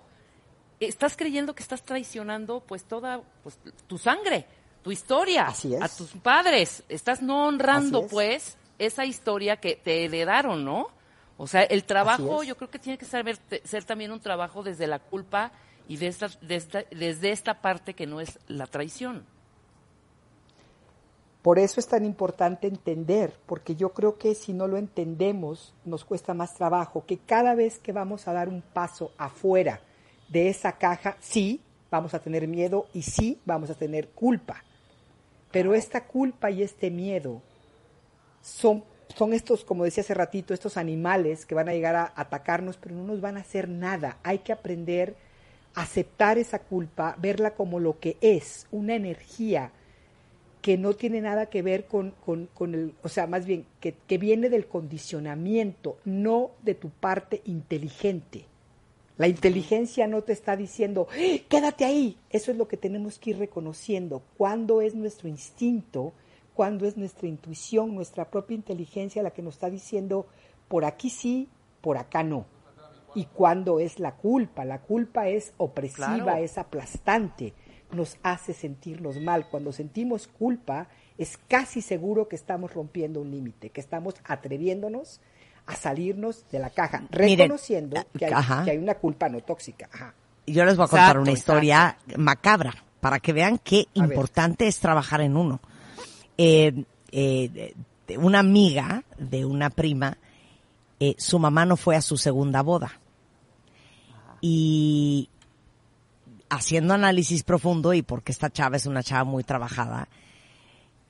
estás 0.80 1.16
creyendo 1.16 1.54
que 1.54 1.62
estás 1.62 1.82
traicionando 1.82 2.60
pues 2.60 2.84
toda 2.84 3.22
pues, 3.42 3.58
tu 3.86 3.96
sangre, 3.98 4.44
tu 4.86 4.92
historia, 4.92 5.48
Así 5.48 5.74
es. 5.74 5.82
a 5.82 5.88
tus 5.88 6.10
padres. 6.12 6.84
Estás 6.88 7.20
no 7.20 7.48
honrando 7.48 8.02
es. 8.04 8.08
pues 8.08 8.56
esa 8.78 9.04
historia 9.04 9.56
que 9.56 9.74
te 9.74 10.04
heredaron, 10.04 10.64
¿no? 10.64 10.86
O 11.38 11.48
sea, 11.48 11.64
el 11.64 11.82
trabajo 11.82 12.44
yo 12.44 12.56
creo 12.56 12.70
que 12.70 12.78
tiene 12.78 12.96
que 12.96 13.04
saber, 13.04 13.36
ser 13.64 13.82
también 13.82 14.12
un 14.12 14.20
trabajo 14.20 14.62
desde 14.62 14.86
la 14.86 15.00
culpa 15.00 15.50
y 15.88 15.96
de 15.96 16.06
esta, 16.06 16.28
de 16.40 16.54
esta- 16.54 16.84
desde 16.92 17.32
esta 17.32 17.60
parte 17.60 17.94
que 17.94 18.06
no 18.06 18.20
es 18.20 18.38
la 18.46 18.68
traición. 18.68 19.26
Por 21.42 21.58
eso 21.58 21.80
es 21.80 21.88
tan 21.88 22.04
importante 22.04 22.68
entender, 22.68 23.36
porque 23.46 23.74
yo 23.74 23.88
creo 23.92 24.18
que 24.18 24.36
si 24.36 24.52
no 24.52 24.68
lo 24.68 24.76
entendemos 24.76 25.74
nos 25.84 26.04
cuesta 26.04 26.32
más 26.32 26.54
trabajo, 26.54 27.04
que 27.06 27.18
cada 27.18 27.56
vez 27.56 27.80
que 27.80 27.90
vamos 27.90 28.28
a 28.28 28.32
dar 28.32 28.48
un 28.48 28.62
paso 28.62 29.10
afuera 29.18 29.80
de 30.28 30.48
esa 30.48 30.72
caja, 30.78 31.16
sí, 31.18 31.60
vamos 31.90 32.14
a 32.14 32.20
tener 32.20 32.46
miedo 32.46 32.86
y 32.94 33.02
sí, 33.02 33.40
vamos 33.44 33.68
a 33.70 33.74
tener 33.74 34.10
culpa. 34.10 34.62
Pero 35.50 35.74
esta 35.74 36.04
culpa 36.06 36.50
y 36.50 36.62
este 36.62 36.90
miedo 36.90 37.40
son, 38.42 38.84
son 39.16 39.32
estos, 39.32 39.64
como 39.64 39.84
decía 39.84 40.02
hace 40.02 40.14
ratito, 40.14 40.54
estos 40.54 40.76
animales 40.76 41.46
que 41.46 41.54
van 41.54 41.68
a 41.68 41.72
llegar 41.72 41.96
a 41.96 42.12
atacarnos, 42.16 42.76
pero 42.76 42.94
no 42.94 43.04
nos 43.04 43.20
van 43.20 43.36
a 43.36 43.40
hacer 43.40 43.68
nada. 43.68 44.18
Hay 44.22 44.38
que 44.40 44.52
aprender 44.52 45.16
a 45.74 45.82
aceptar 45.82 46.38
esa 46.38 46.60
culpa, 46.60 47.16
verla 47.18 47.54
como 47.54 47.80
lo 47.80 47.98
que 48.00 48.16
es, 48.20 48.66
una 48.70 48.94
energía 48.94 49.72
que 50.62 50.76
no 50.78 50.94
tiene 50.94 51.20
nada 51.20 51.46
que 51.46 51.62
ver 51.62 51.86
con, 51.86 52.12
con- 52.24 52.48
con 52.54 52.74
el, 52.74 52.94
o 53.02 53.08
sea, 53.08 53.26
más 53.26 53.46
bien, 53.46 53.66
que, 53.80 53.94
que 54.06 54.18
viene 54.18 54.48
del 54.50 54.66
condicionamiento, 54.66 55.96
no 56.04 56.50
de 56.62 56.74
tu 56.74 56.90
parte 56.90 57.40
inteligente. 57.44 58.46
La 59.18 59.28
inteligencia 59.28 60.06
no 60.06 60.22
te 60.22 60.32
está 60.32 60.56
diciendo, 60.56 61.08
"¡Ah! 61.10 61.38
quédate 61.48 61.84
ahí. 61.84 62.18
Eso 62.30 62.50
es 62.50 62.56
lo 62.58 62.68
que 62.68 62.76
tenemos 62.76 63.18
que 63.18 63.30
ir 63.30 63.38
reconociendo. 63.38 64.22
Cuándo 64.36 64.82
es 64.82 64.94
nuestro 64.94 65.28
instinto, 65.28 66.12
cuándo 66.54 66.86
es 66.86 66.96
nuestra 66.96 67.26
intuición, 67.26 67.94
nuestra 67.94 68.30
propia 68.30 68.54
inteligencia 68.56 69.22
la 69.22 69.30
que 69.30 69.42
nos 69.42 69.54
está 69.54 69.70
diciendo, 69.70 70.26
por 70.68 70.84
aquí 70.84 71.08
sí, 71.10 71.48
por 71.80 71.96
acá 71.96 72.22
no. 72.22 72.44
Y 73.14 73.24
cuándo 73.24 73.80
es 73.80 73.98
la 73.98 74.16
culpa. 74.16 74.64
La 74.66 74.82
culpa 74.82 75.28
es 75.28 75.54
opresiva, 75.56 76.16
Claro. 76.24 76.42
es 76.44 76.58
aplastante, 76.58 77.54
nos 77.92 78.18
hace 78.22 78.52
sentirnos 78.52 79.18
mal. 79.20 79.48
Cuando 79.48 79.72
sentimos 79.72 80.26
culpa, 80.26 80.88
es 81.16 81.38
casi 81.48 81.80
seguro 81.80 82.28
que 82.28 82.36
estamos 82.36 82.74
rompiendo 82.74 83.22
un 83.22 83.30
límite, 83.30 83.70
que 83.70 83.80
estamos 83.80 84.14
atreviéndonos 84.24 85.20
a 85.66 85.74
salirnos 85.74 86.44
de 86.50 86.58
la 86.60 86.70
caja, 86.70 87.02
Miren, 87.18 87.38
reconociendo 87.38 88.04
que 88.18 88.26
hay, 88.26 88.32
ajá. 88.32 88.64
que 88.64 88.70
hay 88.72 88.78
una 88.78 88.94
culpa 88.94 89.28
no 89.28 89.40
tóxica. 89.40 89.88
Ajá. 89.92 90.14
Yo 90.46 90.64
les 90.64 90.76
voy 90.76 90.84
a 90.84 90.88
contar 90.88 91.04
Exacto, 91.08 91.22
una 91.22 91.32
historia 91.32 91.98
macabra 92.16 92.74
para 93.00 93.18
que 93.18 93.32
vean 93.32 93.58
qué 93.58 93.86
A 93.96 94.02
ver. 94.02 94.10
importante 94.12 94.66
es 94.68 94.78
trabajar 94.78 95.20
en 95.20 95.36
uno. 95.36 95.60
Eh, 96.38 96.84
eh, 97.10 97.74
de- 98.06 98.18
una 98.18 98.38
amiga 98.38 99.02
de 99.18 99.44
una 99.44 99.70
prima, 99.70 100.16
eh, 101.00 101.14
su 101.18 101.38
mamá 101.40 101.66
no 101.66 101.76
fue 101.76 101.96
a 101.96 102.00
su 102.02 102.16
segunda 102.16 102.62
boda. 102.62 103.00
Y 104.40 105.28
haciendo 106.48 106.94
análisis 106.94 107.42
profundo 107.42 107.92
y 107.94 108.02
porque 108.02 108.32
esta 108.32 108.50
chava 108.50 108.76
es 108.76 108.86
una 108.86 109.02
chava 109.02 109.24
muy 109.24 109.42
trabajada, 109.42 110.08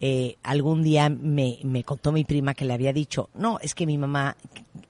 eh, 0.00 0.36
algún 0.42 0.82
día 0.82 1.08
me, 1.08 1.58
me 1.62 1.82
contó 1.84 2.12
mi 2.12 2.24
prima 2.24 2.54
que 2.54 2.64
le 2.64 2.74
había 2.74 2.92
dicho, 2.92 3.30
no, 3.34 3.58
es 3.60 3.74
que 3.74 3.86
mi 3.86 3.96
mamá 3.98 4.36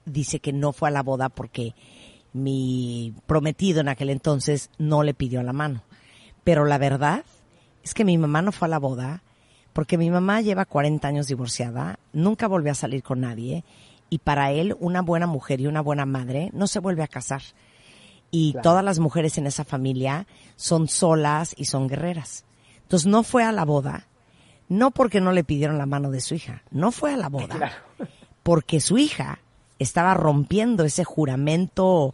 dice 0.05 0.39
que 0.39 0.51
no 0.53 0.73
fue 0.73 0.89
a 0.89 0.91
la 0.91 1.03
boda 1.03 1.29
porque 1.29 1.73
mi 2.33 3.13
prometido 3.25 3.81
en 3.81 3.89
aquel 3.89 4.09
entonces 4.09 4.69
no 4.77 5.03
le 5.03 5.13
pidió 5.13 5.41
la 5.43 5.53
mano. 5.53 5.83
Pero 6.43 6.65
la 6.65 6.77
verdad 6.77 7.23
es 7.83 7.93
que 7.93 8.05
mi 8.05 8.17
mamá 8.17 8.41
no 8.41 8.51
fue 8.51 8.67
a 8.67 8.69
la 8.69 8.79
boda 8.79 9.23
porque 9.73 9.97
mi 9.97 10.09
mamá 10.09 10.41
lleva 10.41 10.65
40 10.65 11.07
años 11.07 11.27
divorciada, 11.27 11.99
nunca 12.11 12.47
volvió 12.47 12.71
a 12.71 12.75
salir 12.75 13.03
con 13.03 13.21
nadie 13.21 13.63
y 14.09 14.19
para 14.19 14.51
él 14.51 14.75
una 14.79 15.01
buena 15.01 15.27
mujer 15.27 15.61
y 15.61 15.67
una 15.67 15.81
buena 15.81 16.05
madre 16.05 16.49
no 16.53 16.67
se 16.67 16.79
vuelve 16.79 17.03
a 17.03 17.07
casar. 17.07 17.41
Y 18.31 18.53
Claro. 18.53 18.63
todas 18.63 18.83
las 18.83 18.99
mujeres 18.99 19.37
en 19.37 19.47
esa 19.47 19.63
familia 19.63 20.27
son 20.57 20.87
solas 20.87 21.53
y 21.57 21.65
son 21.65 21.87
guerreras. 21.87 22.43
Entonces 22.83 23.07
no 23.07 23.23
fue 23.23 23.43
a 23.43 23.51
la 23.51 23.65
boda, 23.65 24.06
no 24.69 24.91
porque 24.91 25.21
no 25.21 25.31
le 25.31 25.43
pidieron 25.43 25.77
la 25.77 25.85
mano 25.85 26.11
de 26.11 26.21
su 26.21 26.35
hija, 26.35 26.63
no 26.71 26.91
fue 26.91 27.13
a 27.13 27.17
la 27.17 27.29
boda, 27.29 27.83
porque 28.43 28.79
su 28.79 28.97
hija 28.97 29.39
estaba 29.79 30.13
rompiendo 30.13 30.83
ese 30.83 31.03
juramento 31.03 32.13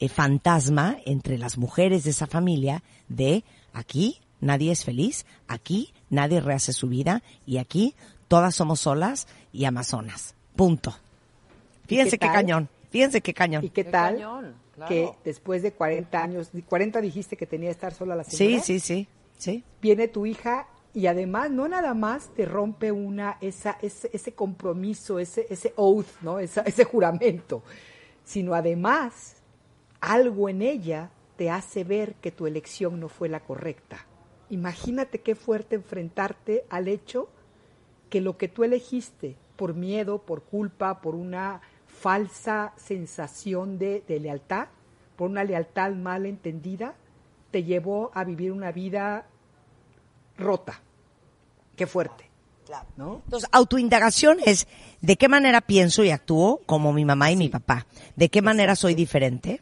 eh, 0.00 0.08
fantasma 0.08 0.96
entre 1.04 1.38
las 1.38 1.58
mujeres 1.58 2.04
de 2.04 2.10
esa 2.10 2.26
familia 2.26 2.82
de 3.08 3.44
aquí 3.72 4.18
nadie 4.40 4.72
es 4.72 4.84
feliz, 4.84 5.24
aquí 5.46 5.92
nadie 6.10 6.40
rehace 6.40 6.72
su 6.72 6.88
vida 6.88 7.22
y 7.46 7.58
aquí 7.58 7.94
todas 8.28 8.54
somos 8.54 8.80
solas 8.80 9.28
y 9.52 9.64
amazonas. 9.66 10.34
Punto. 10.56 10.94
Fíjense 11.86 12.18
qué 12.18 12.26
cañón, 12.26 12.68
fíjense 12.90 13.20
qué 13.20 13.34
cañón. 13.34 13.64
¿Y 13.64 13.68
qué 13.70 13.84
Qué 13.84 13.90
tal 13.90 14.14
cañón, 14.14 14.54
claro. 14.74 14.88
que 14.88 15.10
después 15.24 15.62
de 15.62 15.72
40 15.72 16.22
años, 16.22 16.50
40 16.68 17.00
dijiste 17.00 17.36
que 17.36 17.46
tenía 17.46 17.68
que 17.68 17.72
estar 17.72 17.92
sola 17.94 18.16
la 18.16 18.24
Sí, 18.24 18.36
señora? 18.36 18.62
sí, 18.62 18.80
sí, 18.80 19.08
sí. 19.38 19.64
Viene 19.80 20.08
tu 20.08 20.24
hija 20.26 20.66
y 20.94 21.06
además 21.06 21.50
no 21.50 21.68
nada 21.68 21.94
más 21.94 22.28
te 22.34 22.44
rompe 22.44 22.92
una 22.92 23.38
esa 23.40 23.78
ese, 23.80 24.10
ese 24.12 24.34
compromiso, 24.34 25.18
ese 25.18 25.46
ese 25.48 25.72
oath, 25.76 26.06
¿no? 26.20 26.38
Esa- 26.38 26.62
ese 26.62 26.84
juramento, 26.84 27.62
sino 28.24 28.54
además 28.54 29.36
algo 30.00 30.48
en 30.48 30.62
ella 30.62 31.10
te 31.36 31.50
hace 31.50 31.84
ver 31.84 32.14
que 32.16 32.30
tu 32.30 32.46
elección 32.46 33.00
no 33.00 33.08
fue 33.08 33.28
la 33.28 33.40
correcta. 33.40 34.06
Imagínate 34.50 35.20
qué 35.22 35.34
fuerte 35.34 35.76
enfrentarte 35.76 36.64
al 36.68 36.88
hecho 36.88 37.28
que 38.10 38.20
lo 38.20 38.36
que 38.36 38.48
tú 38.48 38.64
elegiste 38.64 39.36
por 39.56 39.74
miedo, 39.74 40.18
por 40.18 40.42
culpa, 40.42 41.00
por 41.00 41.14
una 41.14 41.62
falsa 41.86 42.74
sensación 42.76 43.78
de, 43.78 44.02
de 44.06 44.20
lealtad, 44.20 44.68
por 45.16 45.30
una 45.30 45.44
lealtad 45.44 45.92
mal 45.92 46.26
entendida, 46.26 46.94
te 47.50 47.64
llevó 47.64 48.10
a 48.12 48.24
vivir 48.24 48.52
una 48.52 48.72
vida 48.72 49.26
rota. 50.38 50.80
Qué 51.76 51.86
fuerte. 51.86 52.28
¿No? 52.96 53.20
Entonces, 53.26 53.48
autoindagación 53.52 54.38
es 54.46 54.66
de 55.02 55.16
qué 55.16 55.28
manera 55.28 55.60
pienso 55.60 56.04
y 56.04 56.10
actúo 56.10 56.60
como 56.64 56.92
mi 56.94 57.04
mamá 57.04 57.30
y 57.30 57.36
mi 57.36 57.50
papá. 57.50 57.86
De 58.16 58.30
qué 58.30 58.40
manera 58.40 58.76
soy 58.76 58.94
diferente. 58.94 59.60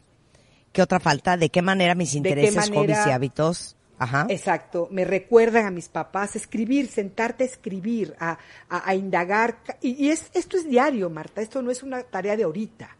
¿Qué 0.71 0.81
otra 0.81 1.01
falta? 1.01 1.35
¿De 1.35 1.49
qué 1.49 1.61
manera 1.61 1.93
mis 1.93 2.13
intereses, 2.15 2.69
hobbies 2.69 2.97
y 3.07 3.11
hábitos? 3.11 3.75
Ajá. 3.99 4.25
Exacto, 4.29 4.87
me 4.91 5.03
recuerdan 5.03 5.65
a 5.65 5.71
mis 5.71 5.89
papás, 5.89 6.35
escribir, 6.37 6.87
sentarte 6.87 7.43
a 7.43 7.47
escribir, 7.47 8.15
a, 8.19 8.37
a- 8.69 8.89
a 8.89 8.95
indagar. 8.95 9.57
y 9.81 10.07
es, 10.09 10.31
esto 10.33 10.55
es 10.57 10.67
diario, 10.67 11.09
Marta, 11.09 11.41
esto 11.41 11.61
no 11.61 11.69
es 11.69 11.83
una 11.83 12.01
tarea 12.03 12.37
de 12.37 12.43
ahorita. 12.43 12.95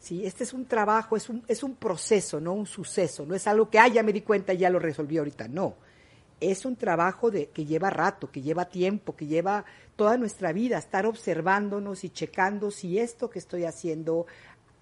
¿sí? 0.00 0.26
Este 0.26 0.42
es 0.44 0.52
un 0.52 0.66
trabajo, 0.66 1.16
es 1.16 1.28
un, 1.30 1.42
es 1.46 1.62
un 1.62 1.76
proceso, 1.76 2.40
no 2.40 2.52
un 2.52 2.66
suceso. 2.66 3.24
No 3.24 3.34
es 3.36 3.46
algo 3.46 3.70
que, 3.70 3.78
ah, 3.78 3.86
ya 3.88 4.02
me 4.02 4.12
di 4.12 4.22
cuenta 4.22 4.52
y 4.52 4.58
ya 4.58 4.70
lo 4.70 4.78
resolví 4.80 5.16
ahorita. 5.18 5.46
No. 5.48 5.74
Es 6.40 6.64
un 6.64 6.76
trabajo 6.76 7.30
de, 7.30 7.48
que 7.48 7.64
lleva 7.64 7.90
rato, 7.90 8.30
que 8.30 8.42
lleva 8.42 8.66
tiempo, 8.66 9.16
que 9.16 9.26
lleva 9.26 9.64
toda 9.96 10.18
nuestra 10.18 10.52
vida, 10.52 10.78
estar 10.78 11.06
observándonos 11.06 12.04
y 12.04 12.10
checando 12.10 12.70
si 12.70 12.98
esto 12.98 13.30
que 13.30 13.38
estoy 13.38 13.64
haciendo 13.64 14.26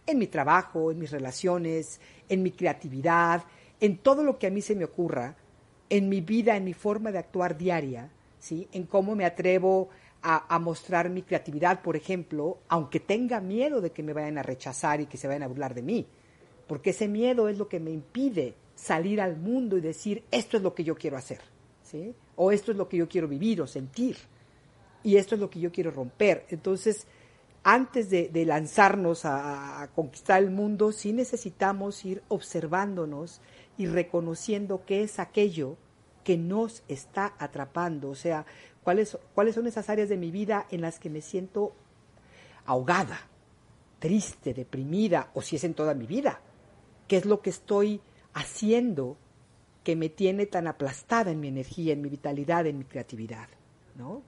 en 0.07 0.18
mi 0.18 0.26
trabajo, 0.26 0.90
en 0.90 0.98
mis 0.98 1.11
relaciones, 1.11 2.00
en 2.28 2.42
mi 2.42 2.50
creatividad, 2.50 3.44
en 3.80 3.98
todo 3.98 4.22
lo 4.22 4.38
que 4.38 4.48
a 4.48 4.50
mí 4.50 4.61
se 4.61 4.74
me 4.74 4.84
ocurra, 4.84 5.36
en 5.88 6.09
mi 6.09 6.20
vida, 6.20 6.57
en 6.57 6.64
mi 6.64 6.74
forma 6.74 7.12
de 7.12 7.18
actuar 7.18 7.57
diaria, 7.57 8.11
¿sí? 8.38 8.68
en 8.72 8.84
cómo 8.84 9.14
me 9.14 9.24
atrevo 9.24 9.90
a, 10.22 10.55
a 10.55 10.59
mostrar 10.59 11.11
mi 11.11 11.22
creatividad, 11.22 11.82
por 11.82 11.96
ejemplo, 11.96 12.59
aunque 12.68 13.00
tenga 13.00 13.40
miedo 13.40 13.80
de 13.80 13.90
que 13.90 14.02
me 14.02 14.12
vayan 14.12 14.38
a 14.38 14.42
rechazar 14.42 15.00
y 15.00 15.07
que 15.07 15.18
se 15.18 15.28
vayan 15.28 15.42
a 15.44 15.48
burlar 15.48 15.74
de 15.74 15.82
mí, 15.82 16.07
porque 16.66 16.90
ese 16.90 17.09
miedo 17.09 17.48
es 17.48 17.59
lo 17.59 17.68
que 17.68 17.80
me 17.80 17.90
impide 17.90 18.55
salir 18.75 19.20
al 19.20 19.37
mundo 19.37 19.77
y 19.77 19.81
decir, 19.81 20.25
esto 20.31 20.57
es 20.57 20.62
lo 20.62 20.75
que 20.75 20.85
yo 20.85 20.95
quiero 20.97 21.16
hacer, 21.16 21.41
¿sí? 21.83 22.14
o 22.37 22.53
esto 22.53 22.72
es 22.72 22.77
lo 22.77 22.89
que 22.89 22.97
yo 22.97 23.09
quiero 23.09 23.29
vivir 23.29 23.61
o 23.62 23.66
sentir, 23.66 24.16
y 25.03 25.16
esto 25.16 25.35
es 25.35 25.41
lo 25.41 25.51
que 25.51 25.61
yo 25.61 25.70
quiero 25.70 25.91
romper. 25.91 26.47
Entonces, 26.49 27.07
antes 27.62 28.11
de, 28.11 28.31
lanzarnos 28.47 29.25
a, 29.25 29.83
a 29.83 29.89
conquistar 29.89 30.43
el 30.43 30.51
mundo, 30.51 30.93
sí 30.93 31.12
necesitamos 31.12 32.05
ir 32.05 32.22
observándonos 32.29 33.41
y 33.77 33.87
reconociendo 33.87 34.83
qué 34.87 35.03
es 35.03 35.18
aquello 35.18 35.77
que 36.25 36.37
nos 36.39 36.83
está 36.89 37.35
atrapando, 37.39 38.11
o 38.11 38.14
sea, 38.14 38.47
cuáles, 38.83 39.18
cuáles 39.35 39.55
son 39.55 39.66
esas 39.66 39.89
áreas 39.89 40.09
de 40.09 40.16
mi 40.16 40.31
vida 40.31 40.66
en 40.70 40.81
las 40.81 40.99
que 40.99 41.11
me 41.11 41.20
siento 41.20 41.72
ahogada, 42.66 43.18
triste, 43.99 44.55
deprimida, 44.55 45.31
o 45.35 45.43
si 45.43 45.57
es 45.57 45.64
en 45.64 45.75
toda 45.75 45.95
mi 45.95 46.07
vida. 46.07 46.41
¿Qué 47.09 47.16
es 47.16 47.27
lo 47.27 47.43
que 47.43 47.51
estoy 47.51 48.01
haciendo 48.35 49.16
que 49.82 49.97
me 49.97 50.09
tiene 50.09 50.47
tan 50.47 50.66
aplastada 50.66 51.30
en 51.30 51.41
mi 51.41 51.49
energía, 51.49 51.93
en 51.93 52.03
mi 52.03 52.09
vitalidad, 52.09 52.66
en 52.66 52.78
mi 52.78 52.85
creatividad? 52.85 53.49
¿No? 53.97 54.22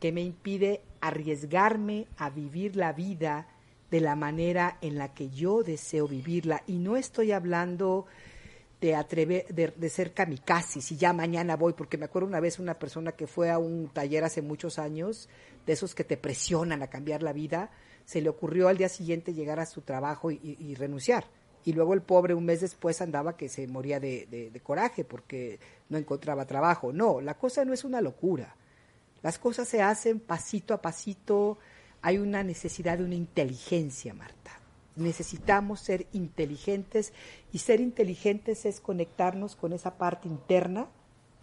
¿Qué 0.00 0.12
me 0.12 0.22
impide 0.22 0.82
arriesgarme 1.00 2.06
a 2.18 2.30
vivir 2.30 2.76
la 2.76 2.92
vida 2.92 3.48
de 3.90 4.00
la 4.00 4.14
manera 4.14 4.78
en 4.82 4.98
la 4.98 5.14
que 5.14 5.30
yo 5.30 5.62
deseo 5.62 6.06
vivirla? 6.06 6.62
Y 6.66 6.78
no 6.78 6.96
estoy 6.96 7.32
hablando 7.32 8.06
de 8.80 8.94
atrever, 8.94 9.46
de, 9.48 9.72
de, 9.74 9.88
ser 9.88 10.12
kamikaze, 10.12 10.82
si 10.82 10.96
ya 10.96 11.14
mañana 11.14 11.56
voy, 11.56 11.72
porque 11.72 11.96
me 11.96 12.04
acuerdo 12.04 12.28
una 12.28 12.40
vez 12.40 12.58
una 12.58 12.78
persona 12.78 13.12
que 13.12 13.26
fue 13.26 13.50
a 13.50 13.58
un 13.58 13.88
taller 13.88 14.22
hace 14.22 14.42
muchos 14.42 14.78
años, 14.78 15.30
de 15.64 15.72
esos 15.72 15.94
que 15.94 16.04
te 16.04 16.18
presionan 16.18 16.82
a 16.82 16.88
cambiar 16.88 17.22
la 17.22 17.32
vida, 17.32 17.70
se 18.04 18.20
le 18.20 18.28
ocurrió 18.28 18.68
al 18.68 18.76
día 18.76 18.90
siguiente 18.90 19.32
llegar 19.32 19.60
a 19.60 19.66
su 19.66 19.80
trabajo 19.80 20.30
y, 20.30 20.38
y, 20.42 20.56
y 20.60 20.74
renunciar. 20.74 21.24
Y 21.66 21.74
luego 21.74 21.92
el 21.92 22.00
pobre 22.00 22.32
un 22.32 22.46
mes 22.46 22.62
después 22.62 23.02
andaba 23.02 23.36
que 23.36 23.50
se 23.50 23.66
moría 23.66 24.00
de, 24.00 24.58
coraje 24.62 25.04
porque 25.04 25.60
no 25.90 25.98
encontraba 25.98 26.46
trabajo. 26.46 26.94
No, 26.94 27.20
la 27.20 27.34
cosa 27.34 27.66
no 27.66 27.74
es 27.74 27.84
una 27.84 28.00
locura. 28.00 28.56
Las 29.22 29.38
cosas 29.38 29.68
se 29.68 29.82
hacen 29.82 30.20
pasito 30.20 30.72
a 30.72 30.80
pasito. 30.80 31.58
Hay 32.00 32.16
una 32.16 32.42
necesidad 32.42 32.96
de 32.96 33.04
una 33.04 33.16
inteligencia, 33.16 34.14
Marta 34.14 34.60
necesitamos 34.96 35.80
ser 35.80 36.06
inteligentes 36.12 37.12
y 37.52 37.58
ser 37.58 37.80
inteligentes 37.82 38.64
es 38.64 38.80
conectarnos 38.80 39.54
con 39.54 39.74
esa 39.74 39.98
parte 39.98 40.26
interna 40.26 40.88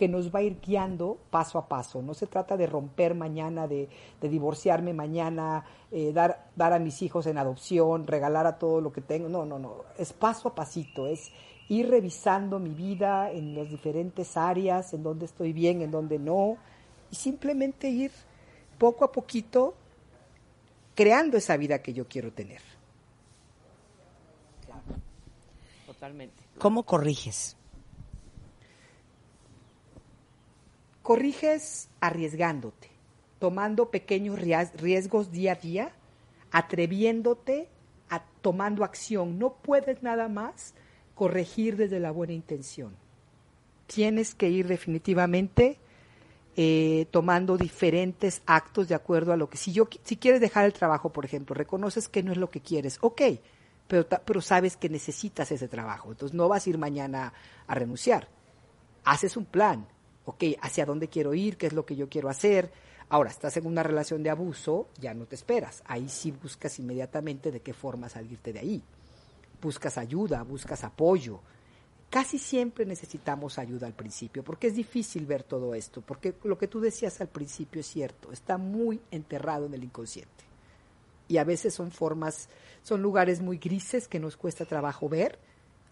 que 0.04 0.10
nos 0.10 0.36
va 0.36 0.40
a 0.40 0.42
ir 0.42 0.60
guiando 0.60 1.18
paso 1.30 1.58
a 1.58 1.70
paso. 1.70 2.02
No 2.02 2.14
se 2.14 2.28
trata 2.28 2.58
de 2.58 2.68
romper 2.68 3.16
mañana, 3.16 3.70
de, 3.70 3.88
de 4.20 4.28
divorciarme 4.28 4.92
mañana, 4.94 5.64
eh, 5.94 6.12
dar, 6.12 6.50
dar 6.58 6.74
a 6.74 6.80
mis 6.80 7.02
hijos 7.02 7.26
en 7.26 7.38
adopción, 7.38 8.06
regalar 8.06 8.46
a 8.46 8.60
todo 8.60 8.82
lo 8.82 8.92
que 8.92 9.00
tengo. 9.00 9.30
No, 9.30 9.46
no, 9.46 9.60
no. 9.60 9.86
Es 9.98 10.12
paso 10.12 10.50
a 10.50 10.56
pasito, 10.56 11.08
es 11.08 11.32
ir 11.70 11.90
revisando 11.90 12.60
mi 12.60 12.72
vida 12.72 13.32
en 13.32 13.56
las 13.56 13.70
diferentes 13.70 14.36
áreas, 14.36 14.94
en 14.94 15.04
donde 15.04 15.24
estoy 15.24 15.54
bien, 15.54 15.82
en 15.82 15.92
donde 15.92 16.20
no, 16.20 16.58
y 17.10 17.16
simplemente 17.16 17.88
ir 17.88 18.12
poco 18.78 19.06
a 19.06 19.12
poquito 19.14 19.74
creando 20.96 21.38
esa 21.38 21.56
vida 21.56 21.82
que 21.82 21.94
yo 21.94 22.10
quiero 22.10 22.34
tener. 22.34 22.60
Totalmente. 25.86 26.44
¿Cómo 26.58 26.84
corriges? 26.84 27.56
Corriges 31.04 31.90
arriesgándote, 32.00 32.90
tomando 33.38 33.92
pequeños 33.92 34.40
riesgos 34.40 35.32
día 35.32 35.52
a 35.52 35.56
día, 35.56 35.92
atreviéndote 36.52 37.68
a 38.10 38.24
tomando 38.42 38.86
acción. 38.86 39.38
No 39.38 39.54
puedes 39.54 40.02
nada 40.02 40.30
más 40.30 40.74
corregir 41.14 41.76
desde 41.76 42.00
la 42.00 42.12
buena 42.12 42.32
intención. 42.32 42.96
Tienes 43.86 44.34
que 44.34 44.50
ir 44.50 44.68
definitivamente 44.68 45.78
eh, 46.56 47.08
tomando 47.12 47.58
diferentes 47.58 48.42
actos 48.46 48.88
de 48.88 48.96
acuerdo 48.96 49.34
a 49.34 49.38
lo 49.38 49.50
que 49.50 49.58
si 49.58 49.74
yo 49.74 49.90
si 50.04 50.16
quieres 50.16 50.40
dejar 50.40 50.66
el 50.66 50.74
trabajo, 50.74 51.12
por 51.12 51.26
ejemplo, 51.26 51.54
reconoces 51.54 52.08
que 52.08 52.24
no 52.24 52.32
es 52.32 52.38
lo 52.38 52.50
que 52.50 52.62
quieres, 52.62 52.98
ok, 53.02 53.22
pero, 53.88 54.08
pero 54.08 54.40
sabes 54.40 54.78
que 54.78 54.88
necesitas 54.88 55.52
ese 55.52 55.68
trabajo. 55.68 56.12
Entonces 56.12 56.34
no 56.34 56.48
vas 56.48 56.66
a 56.66 56.70
ir 56.70 56.78
mañana 56.78 57.34
a 57.68 57.76
renunciar. 57.76 58.30
Haces 59.04 59.36
un 59.36 59.46
plan, 59.46 59.86
ok, 60.26 60.44
hacia 60.62 60.86
dónde 60.86 61.08
quiero 61.08 61.34
ir, 61.34 61.58
qué 61.58 61.68
es 61.68 61.74
lo 61.74 61.86
que 61.86 61.96
yo 61.96 62.10
quiero 62.10 62.30
hacer. 62.30 62.72
Ahora, 63.10 63.30
estás 63.30 63.58
en 63.58 63.66
una 63.66 63.84
relación 63.84 64.24
de 64.24 64.30
abuso, 64.30 64.88
ya 65.00 65.14
no 65.14 65.26
te 65.26 65.36
esperas. 65.36 65.84
Ahí 65.86 66.10
sí 66.10 66.32
buscas 66.32 66.80
inmediatamente 66.80 67.52
de 67.52 67.60
qué 67.60 67.74
forma 67.74 68.10
salirte 68.10 68.54
de 68.54 68.60
ahí. 68.60 68.84
Buscas 69.62 69.98
ayuda, 69.98 70.44
buscas 70.44 70.84
apoyo. 70.84 71.40
Casi 72.10 72.38
siempre 72.38 72.86
necesitamos 72.86 73.58
ayuda 73.58 73.88
al 73.88 73.94
principio, 73.94 74.44
porque 74.44 74.68
es 74.68 74.76
difícil 74.76 75.26
ver 75.26 75.44
todo 75.44 75.74
esto, 75.74 76.02
porque 76.02 76.36
lo 76.44 76.58
que 76.58 76.68
tú 76.68 76.80
decías 76.80 77.20
al 77.22 77.28
principio 77.28 77.82
es 77.82 77.88
cierto, 77.88 78.32
está 78.32 78.58
muy 78.58 79.02
enterrado 79.10 79.66
en 79.66 79.74
el 79.74 79.84
inconsciente. 79.84 80.44
Y 81.28 81.38
a 81.38 81.44
veces 81.44 81.74
son 81.74 81.90
formas, 81.90 82.50
son 82.84 83.02
lugares 83.02 83.42
muy 83.42 83.58
grises 83.58 84.08
que 84.08 84.20
nos 84.20 84.38
cuesta 84.38 84.66
trabajo 84.66 85.10
ver, 85.10 85.40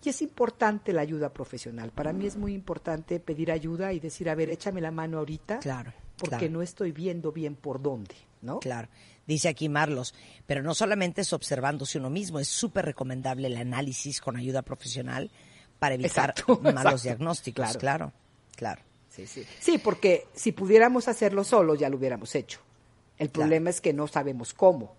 y 0.03 0.09
es 0.09 0.21
importante 0.21 0.93
la 0.93 1.01
ayuda 1.01 1.31
profesional. 1.31 1.91
Para 1.91 2.13
mí 2.13 2.25
es 2.25 2.35
muy 2.35 2.53
importante 2.53 3.19
pedir 3.19 3.51
ayuda 3.51 3.93
y 3.93 3.99
decir, 3.99 4.29
a 4.29 4.35
ver, 4.35 4.49
échame 4.49 4.81
la 4.81 4.91
mano 4.91 5.19
ahorita. 5.19 5.59
Claro. 5.59 5.93
Porque 6.17 6.37
claro. 6.37 6.53
no 6.53 6.61
estoy 6.61 6.91
viendo 6.91 7.31
bien 7.31 7.55
por 7.55 7.81
dónde, 7.81 8.15
¿no? 8.41 8.59
Claro. 8.59 8.87
Dice 9.27 9.49
aquí 9.49 9.69
Marlos, 9.69 10.13
pero 10.45 10.63
no 10.63 10.73
solamente 10.73 11.21
es 11.21 11.33
observándose 11.33 11.99
uno 11.99 12.09
mismo, 12.09 12.39
es 12.39 12.47
súper 12.47 12.85
recomendable 12.85 13.47
el 13.47 13.57
análisis 13.57 14.19
con 14.19 14.35
ayuda 14.37 14.61
profesional 14.63 15.31
para 15.79 15.95
evitar 15.95 16.31
Exacto, 16.31 16.59
malos 16.63 16.77
exacto. 16.77 17.01
diagnósticos. 17.03 17.65
Claro. 17.77 17.79
Claro, 17.79 18.13
claro. 18.55 18.81
Sí, 19.09 19.27
sí. 19.27 19.43
Sí, 19.59 19.77
porque 19.77 20.27
si 20.33 20.51
pudiéramos 20.51 21.07
hacerlo 21.07 21.43
solo, 21.43 21.75
ya 21.75 21.89
lo 21.89 21.97
hubiéramos 21.97 22.33
hecho. 22.35 22.59
El 23.17 23.29
Claro. 23.29 23.43
problema 23.47 23.69
es 23.69 23.81
que 23.81 23.93
no 23.93 24.07
sabemos 24.07 24.53
cómo. 24.53 24.95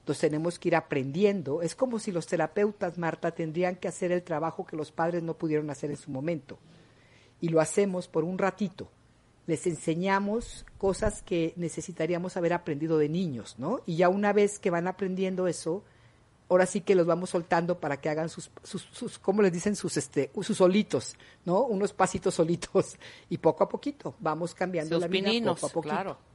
Entonces 0.00 0.30
tenemos 0.30 0.58
que 0.58 0.68
ir 0.68 0.76
aprendiendo. 0.76 1.62
Es 1.62 1.74
como 1.74 1.98
si 1.98 2.10
los 2.10 2.26
terapeutas, 2.26 2.98
Marta, 2.98 3.30
tendrían 3.30 3.76
que 3.76 3.88
hacer 3.88 4.12
el 4.12 4.22
trabajo 4.22 4.66
que 4.66 4.76
los 4.76 4.90
padres 4.90 5.22
no 5.22 5.34
pudieron 5.34 5.70
hacer 5.70 5.90
en 5.90 5.96
su 5.96 6.10
momento. 6.10 6.58
Y 7.40 7.48
lo 7.48 7.60
hacemos 7.60 8.08
por 8.08 8.24
un 8.24 8.38
ratito. 8.38 8.88
Les 9.46 9.66
enseñamos 9.66 10.64
cosas 10.78 11.22
que 11.22 11.52
necesitaríamos 11.56 12.36
haber 12.36 12.52
aprendido 12.52 12.98
de 12.98 13.08
niños, 13.08 13.56
¿no? 13.58 13.80
Y 13.86 13.96
ya 13.96 14.08
una 14.08 14.32
vez 14.32 14.58
que 14.58 14.70
van 14.70 14.86
aprendiendo 14.86 15.46
eso, 15.46 15.84
ahora 16.48 16.66
sí 16.66 16.80
que 16.80 16.94
los 16.94 17.06
vamos 17.06 17.30
soltando 17.30 17.78
para 17.78 18.00
que 18.00 18.08
hagan 18.08 18.28
sus, 18.28 18.50
sus, 18.62 18.82
sus 18.92 19.18
¿cómo 19.18 19.42
les 19.42 19.52
dicen? 19.52 19.76
Sus, 19.76 19.96
este, 19.96 20.30
sus 20.42 20.56
solitos, 20.56 21.16
¿no? 21.44 21.62
Unos 21.62 21.92
pasitos 21.92 22.34
solitos. 22.34 22.96
Y 23.28 23.38
poco 23.38 23.64
a 23.64 23.68
poquito 23.68 24.14
vamos 24.18 24.54
cambiando 24.54 24.96
Sus 24.96 25.02
la 25.02 25.08
vida 25.08 25.28
pininos, 25.28 25.60
poco 25.60 25.66
a 25.66 25.72
poquito. 25.72 25.94
claro. 25.94 26.29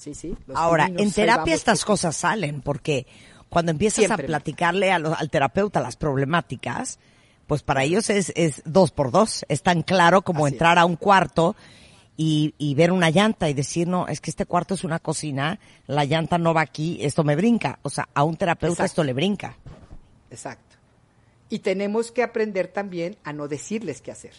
Sí, 0.00 0.14
sí. 0.14 0.34
los 0.46 0.56
Ahora, 0.56 0.86
en 0.86 1.12
terapia 1.12 1.54
estas 1.54 1.84
cosas 1.84 2.16
salen, 2.16 2.62
porque 2.62 3.06
cuando 3.48 3.70
empiezas 3.72 4.04
Siempre. 4.06 4.24
a 4.24 4.26
platicarle 4.26 4.90
a 4.92 4.98
lo- 4.98 5.14
al 5.14 5.28
terapeuta 5.28 5.80
las 5.80 5.96
problemáticas, 5.96 6.98
pues 7.46 7.62
para 7.62 7.82
ellos 7.84 8.08
es, 8.10 8.32
es 8.36 8.62
dos 8.64 8.92
por 8.92 9.10
dos. 9.10 9.44
Es 9.48 9.62
tan 9.62 9.82
claro 9.82 10.22
como 10.22 10.46
Así 10.46 10.54
entrar 10.54 10.78
a 10.78 10.84
un 10.86 10.96
cuarto 10.96 11.54
y, 12.16 12.54
y 12.58 12.74
ver 12.74 12.92
una 12.92 13.10
llanta 13.10 13.48
y 13.50 13.54
decir, 13.54 13.88
no, 13.88 14.06
es 14.08 14.20
que 14.20 14.30
este 14.30 14.46
cuarto 14.46 14.74
es 14.74 14.84
una 14.84 15.00
cocina, 15.00 15.58
la 15.86 16.04
llanta 16.04 16.38
no 16.38 16.54
va 16.54 16.60
aquí, 16.62 16.98
esto 17.02 17.24
me 17.24 17.34
brinca. 17.36 17.78
O 17.82 17.90
sea, 17.90 18.08
a 18.14 18.24
un 18.24 18.36
terapeuta 18.36 18.84
Exacto. 18.84 18.86
esto 18.86 19.04
le 19.04 19.12
brinca. 19.12 19.56
Exacto. 20.30 20.76
Y 21.48 21.58
tenemos 21.58 22.12
que 22.12 22.22
aprender 22.22 22.68
también 22.68 23.16
a 23.24 23.32
no 23.32 23.48
decirles 23.48 24.00
qué 24.00 24.12
hacer, 24.12 24.34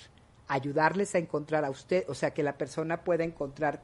ayudarles 0.47 1.13
a 1.15 1.17
encontrar 1.17 1.65
a 1.65 1.69
usted, 1.69 2.05
o 2.07 2.15
sea, 2.15 2.31
que 2.33 2.43
la 2.43 2.57
persona 2.57 3.03
pueda 3.03 3.23
encontrar, 3.25 3.81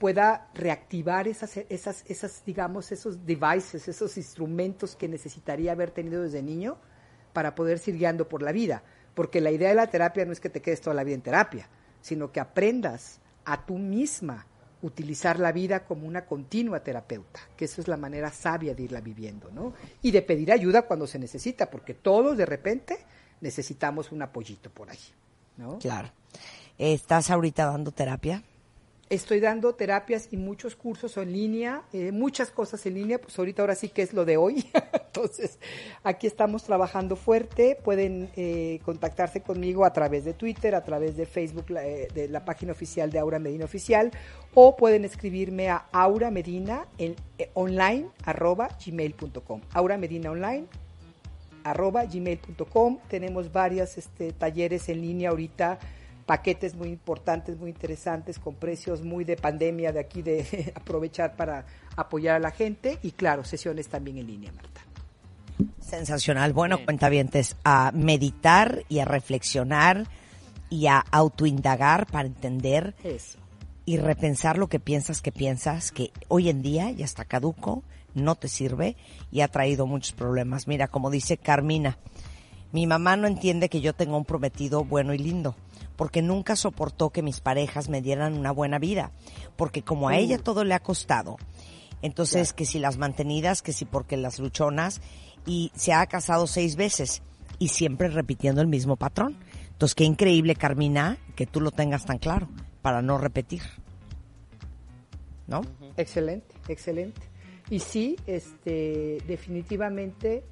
pueda 0.00 0.48
reactivar 0.54 1.28
esas, 1.28 1.58
esas, 1.68 2.04
esas, 2.08 2.42
digamos, 2.46 2.90
esos 2.90 3.26
devices, 3.26 3.86
esos 3.86 4.16
instrumentos 4.16 4.96
que 4.96 5.06
necesitaría 5.08 5.72
haber 5.72 5.90
tenido 5.90 6.22
desde 6.22 6.42
niño 6.42 6.78
para 7.34 7.54
poder 7.54 7.78
ir 7.86 7.98
guiando 7.98 8.26
por 8.26 8.42
la 8.42 8.50
vida. 8.50 8.82
Porque 9.14 9.42
la 9.42 9.50
idea 9.50 9.68
de 9.68 9.74
la 9.74 9.88
terapia 9.88 10.24
no 10.24 10.32
es 10.32 10.40
que 10.40 10.48
te 10.48 10.62
quedes 10.62 10.80
toda 10.80 10.94
la 10.94 11.04
vida 11.04 11.16
en 11.16 11.20
terapia, 11.20 11.68
sino 12.00 12.32
que 12.32 12.40
aprendas 12.40 13.20
a 13.44 13.66
tú 13.66 13.76
misma 13.76 14.46
utilizar 14.80 15.38
la 15.38 15.52
vida 15.52 15.84
como 15.84 16.08
una 16.08 16.24
continua 16.24 16.80
terapeuta, 16.82 17.40
que 17.54 17.66
eso 17.66 17.82
es 17.82 17.86
la 17.86 17.98
manera 17.98 18.30
sabia 18.30 18.74
de 18.74 18.84
irla 18.84 19.02
viviendo, 19.02 19.50
¿no? 19.50 19.74
Y 20.00 20.12
de 20.12 20.22
pedir 20.22 20.50
ayuda 20.50 20.82
cuando 20.82 21.06
se 21.06 21.18
necesita, 21.18 21.70
porque 21.70 21.92
todos 21.92 22.38
de 22.38 22.46
repente 22.46 22.96
necesitamos 23.42 24.12
un 24.12 24.22
apoyito 24.22 24.70
por 24.70 24.88
ahí, 24.88 24.98
¿no? 25.58 25.78
Claro. 25.78 26.10
¿Estás 26.78 27.30
ahorita 27.30 27.66
dando 27.66 27.92
terapia? 27.92 28.42
Estoy 29.10 29.40
dando 29.40 29.74
terapias 29.74 30.28
y 30.30 30.36
muchos 30.36 30.76
cursos 30.76 31.16
en 31.16 31.32
línea, 31.32 31.82
eh, 31.92 32.12
muchas 32.12 32.52
cosas 32.52 32.86
en 32.86 32.94
línea, 32.94 33.20
pues 33.20 33.36
ahorita 33.36 33.60
ahora 33.60 33.74
sí 33.74 33.88
que 33.88 34.02
es 34.02 34.12
lo 34.12 34.24
de 34.24 34.36
hoy. 34.36 34.64
Entonces, 34.92 35.58
aquí 36.04 36.28
estamos 36.28 36.62
trabajando 36.62 37.16
fuerte. 37.16 37.76
Pueden 37.82 38.30
eh, 38.36 38.78
contactarse 38.84 39.42
conmigo 39.42 39.84
a 39.84 39.92
través 39.92 40.24
de 40.24 40.32
Twitter, 40.32 40.76
a 40.76 40.84
través 40.84 41.16
de 41.16 41.26
Facebook, 41.26 41.66
eh, 41.76 42.06
de 42.14 42.28
la 42.28 42.44
página 42.44 42.70
oficial 42.70 43.10
de 43.10 43.18
Aura 43.18 43.40
Medina 43.40 43.64
Oficial, 43.64 44.12
o 44.54 44.76
pueden 44.76 45.04
escribirme 45.04 45.68
a 45.68 45.88
Aura 45.90 46.30
Medina 46.30 46.86
en, 46.96 47.16
eh, 47.38 47.50
arroba 48.24 48.68
gmail.com. 48.86 49.60
Aura 49.72 49.98
Medina. 49.98 50.30
Tenemos 53.08 53.52
varios 53.52 53.98
este, 53.98 54.32
talleres 54.32 54.88
en 54.88 55.00
línea 55.00 55.30
ahorita, 55.30 55.80
paquetes 56.30 56.76
muy 56.76 56.90
importantes, 56.90 57.58
muy 57.58 57.70
interesantes, 57.70 58.38
con 58.38 58.54
precios 58.54 59.02
muy 59.02 59.24
de 59.24 59.34
pandemia, 59.34 59.90
de 59.90 59.98
aquí 59.98 60.22
de 60.22 60.72
aprovechar 60.76 61.34
para 61.34 61.66
apoyar 61.96 62.36
a 62.36 62.38
la 62.38 62.52
gente 62.52 63.00
y 63.02 63.10
claro, 63.10 63.42
sesiones 63.42 63.88
también 63.88 64.18
en 64.18 64.28
línea, 64.28 64.52
Marta. 64.52 64.80
Sensacional. 65.80 66.52
Bueno, 66.52 66.76
Bien. 66.76 66.84
cuentavientes, 66.86 67.56
a 67.64 67.90
meditar 67.92 68.84
y 68.88 69.00
a 69.00 69.06
reflexionar 69.06 70.06
y 70.68 70.86
a 70.86 71.00
autoindagar 71.10 72.06
para 72.06 72.28
entender 72.28 72.94
Eso. 73.02 73.36
y 73.84 73.96
repensar 73.96 74.56
lo 74.56 74.68
que 74.68 74.78
piensas 74.78 75.22
que 75.22 75.32
piensas, 75.32 75.90
que 75.90 76.12
hoy 76.28 76.48
en 76.48 76.62
día 76.62 76.92
ya 76.92 77.06
está 77.06 77.24
caduco, 77.24 77.82
no 78.14 78.36
te 78.36 78.46
sirve 78.46 78.94
y 79.32 79.40
ha 79.40 79.48
traído 79.48 79.88
muchos 79.88 80.12
problemas. 80.12 80.68
Mira, 80.68 80.86
como 80.86 81.10
dice 81.10 81.38
Carmina, 81.38 81.98
mi 82.70 82.86
mamá 82.86 83.16
no 83.16 83.26
entiende 83.26 83.68
que 83.68 83.80
yo 83.80 83.94
tengo 83.94 84.16
un 84.16 84.24
prometido 84.24 84.84
bueno 84.84 85.12
y 85.12 85.18
lindo, 85.18 85.56
porque 86.00 86.22
nunca 86.22 86.56
soportó 86.56 87.10
que 87.10 87.20
mis 87.20 87.42
parejas 87.42 87.90
me 87.90 88.00
dieran 88.00 88.32
una 88.32 88.52
buena 88.52 88.78
vida, 88.78 89.12
porque 89.56 89.82
como 89.82 90.08
a 90.08 90.16
ella 90.16 90.38
todo 90.38 90.64
le 90.64 90.72
ha 90.72 90.80
costado, 90.80 91.36
entonces 92.00 92.54
que 92.54 92.64
si 92.64 92.78
las 92.78 92.96
mantenidas, 92.96 93.60
que 93.60 93.74
si 93.74 93.84
porque 93.84 94.16
las 94.16 94.38
luchonas, 94.38 95.02
y 95.44 95.70
se 95.74 95.92
ha 95.92 96.06
casado 96.06 96.46
seis 96.46 96.76
veces 96.76 97.20
y 97.58 97.68
siempre 97.68 98.08
repitiendo 98.08 98.62
el 98.62 98.66
mismo 98.66 98.96
patrón. 98.96 99.36
Entonces 99.72 99.94
qué 99.94 100.04
increíble, 100.04 100.54
Carmina, 100.54 101.18
que 101.36 101.44
tú 101.46 101.60
lo 101.60 101.70
tengas 101.70 102.06
tan 102.06 102.16
claro 102.16 102.48
para 102.80 103.02
no 103.02 103.18
repetir. 103.18 103.60
¿No? 105.48 105.60
Excelente, 105.98 106.54
excelente. 106.68 107.20
Y 107.68 107.80
sí, 107.80 108.16
este, 108.26 109.18
definitivamente 109.26 110.44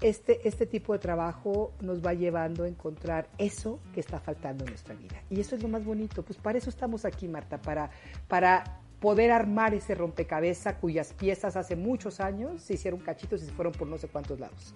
este, 0.00 0.46
este 0.46 0.66
tipo 0.66 0.92
de 0.92 0.98
trabajo 0.98 1.72
nos 1.80 2.04
va 2.04 2.14
llevando 2.14 2.64
a 2.64 2.68
encontrar 2.68 3.28
eso 3.38 3.80
que 3.92 4.00
está 4.00 4.20
faltando 4.20 4.64
en 4.64 4.70
nuestra 4.70 4.94
vida. 4.94 5.22
Y 5.30 5.40
eso 5.40 5.56
es 5.56 5.62
lo 5.62 5.68
más 5.68 5.84
bonito. 5.84 6.22
Pues 6.22 6.38
para 6.38 6.58
eso 6.58 6.70
estamos 6.70 7.04
aquí, 7.04 7.26
Marta, 7.28 7.60
para, 7.60 7.90
para 8.28 8.80
poder 9.00 9.30
armar 9.30 9.74
ese 9.74 9.94
rompecabezas 9.94 10.76
cuyas 10.76 11.12
piezas 11.12 11.56
hace 11.56 11.76
muchos 11.76 12.20
años 12.20 12.62
se 12.62 12.74
hicieron 12.74 13.00
cachitos 13.00 13.42
y 13.42 13.46
se 13.46 13.52
fueron 13.52 13.72
por 13.72 13.88
no 13.88 13.98
sé 13.98 14.08
cuántos 14.08 14.40
lados. 14.40 14.72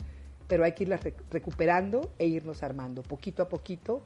Pero 0.48 0.64
hay 0.64 0.72
que 0.72 0.84
irlas 0.84 1.00
recuperando 1.30 2.12
e 2.18 2.26
irnos 2.26 2.62
armando 2.62 3.02
poquito 3.02 3.42
a 3.42 3.48
poquito 3.48 4.02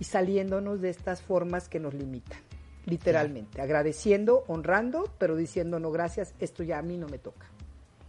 y 0.00 0.04
saliéndonos 0.04 0.80
de 0.80 0.90
estas 0.90 1.22
formas 1.22 1.68
que 1.68 1.80
nos 1.80 1.94
limitan 1.94 2.38
literalmente, 2.84 3.60
agradeciendo, 3.60 4.44
honrando, 4.48 5.08
pero 5.18 5.36
diciendo 5.36 5.78
no 5.78 5.90
gracias, 5.90 6.34
esto 6.40 6.62
ya 6.62 6.78
a 6.78 6.82
mí 6.82 6.96
no 6.96 7.08
me 7.08 7.18
toca, 7.18 7.46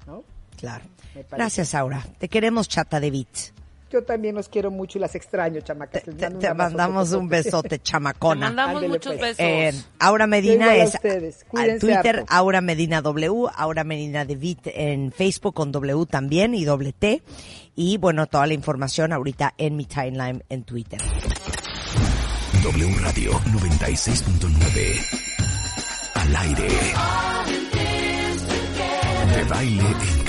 ¿no? 0.07 0.23
Claro. 0.57 0.85
Gracias, 1.31 1.75
Aura. 1.75 2.03
Te 2.17 2.27
queremos, 2.27 2.67
chata 2.67 2.99
de 2.99 3.11
bits. 3.11 3.53
Yo 3.93 4.03
también 4.03 4.33
los 4.33 4.49
quiero 4.49 4.71
mucho 4.71 4.97
y 4.97 5.01
las 5.01 5.13
extraño, 5.13 5.61
chamacas. 5.61 6.01
Te, 6.03 6.53
mandamos 6.55 7.11
un 7.11 7.29
besote, 7.29 7.77
chamacona. 7.83 8.49
Te 8.49 8.55
mandamos 8.55 8.89
muchos 8.89 9.15
pues. 9.17 9.37
besos. 9.37 9.39
Eh, 9.39 9.71
Aura 9.99 10.25
Medina 10.25 10.75
es 10.75 10.95
a 10.95 10.99
Twitter, 11.79 12.25
Aura 12.27 12.61
Medina 12.61 13.03
W, 13.03 13.51
Aura 13.55 13.83
Medina 13.83 14.25
de 14.25 14.35
Vit 14.35 14.61
en 14.65 15.11
Facebook 15.11 15.53
con 15.53 15.71
W 15.71 16.07
también 16.07 16.55
y 16.55 16.65
doble 16.65 16.93
T. 16.93 17.21
Y 17.75 17.97
bueno, 17.97 18.25
toda 18.25 18.47
la 18.47 18.55
información 18.55 19.13
ahorita 19.13 19.53
en 19.59 19.75
mi 19.75 19.85
timeline 19.85 20.43
en 20.49 20.63
Twitter. 20.63 20.99
W 22.63 22.95
Radio 22.99 23.33
96.9. 23.33 26.15
Al 26.15 26.35
aire. 26.35 26.67
De 29.35 29.43
baile 29.43 29.85
en 29.85 30.22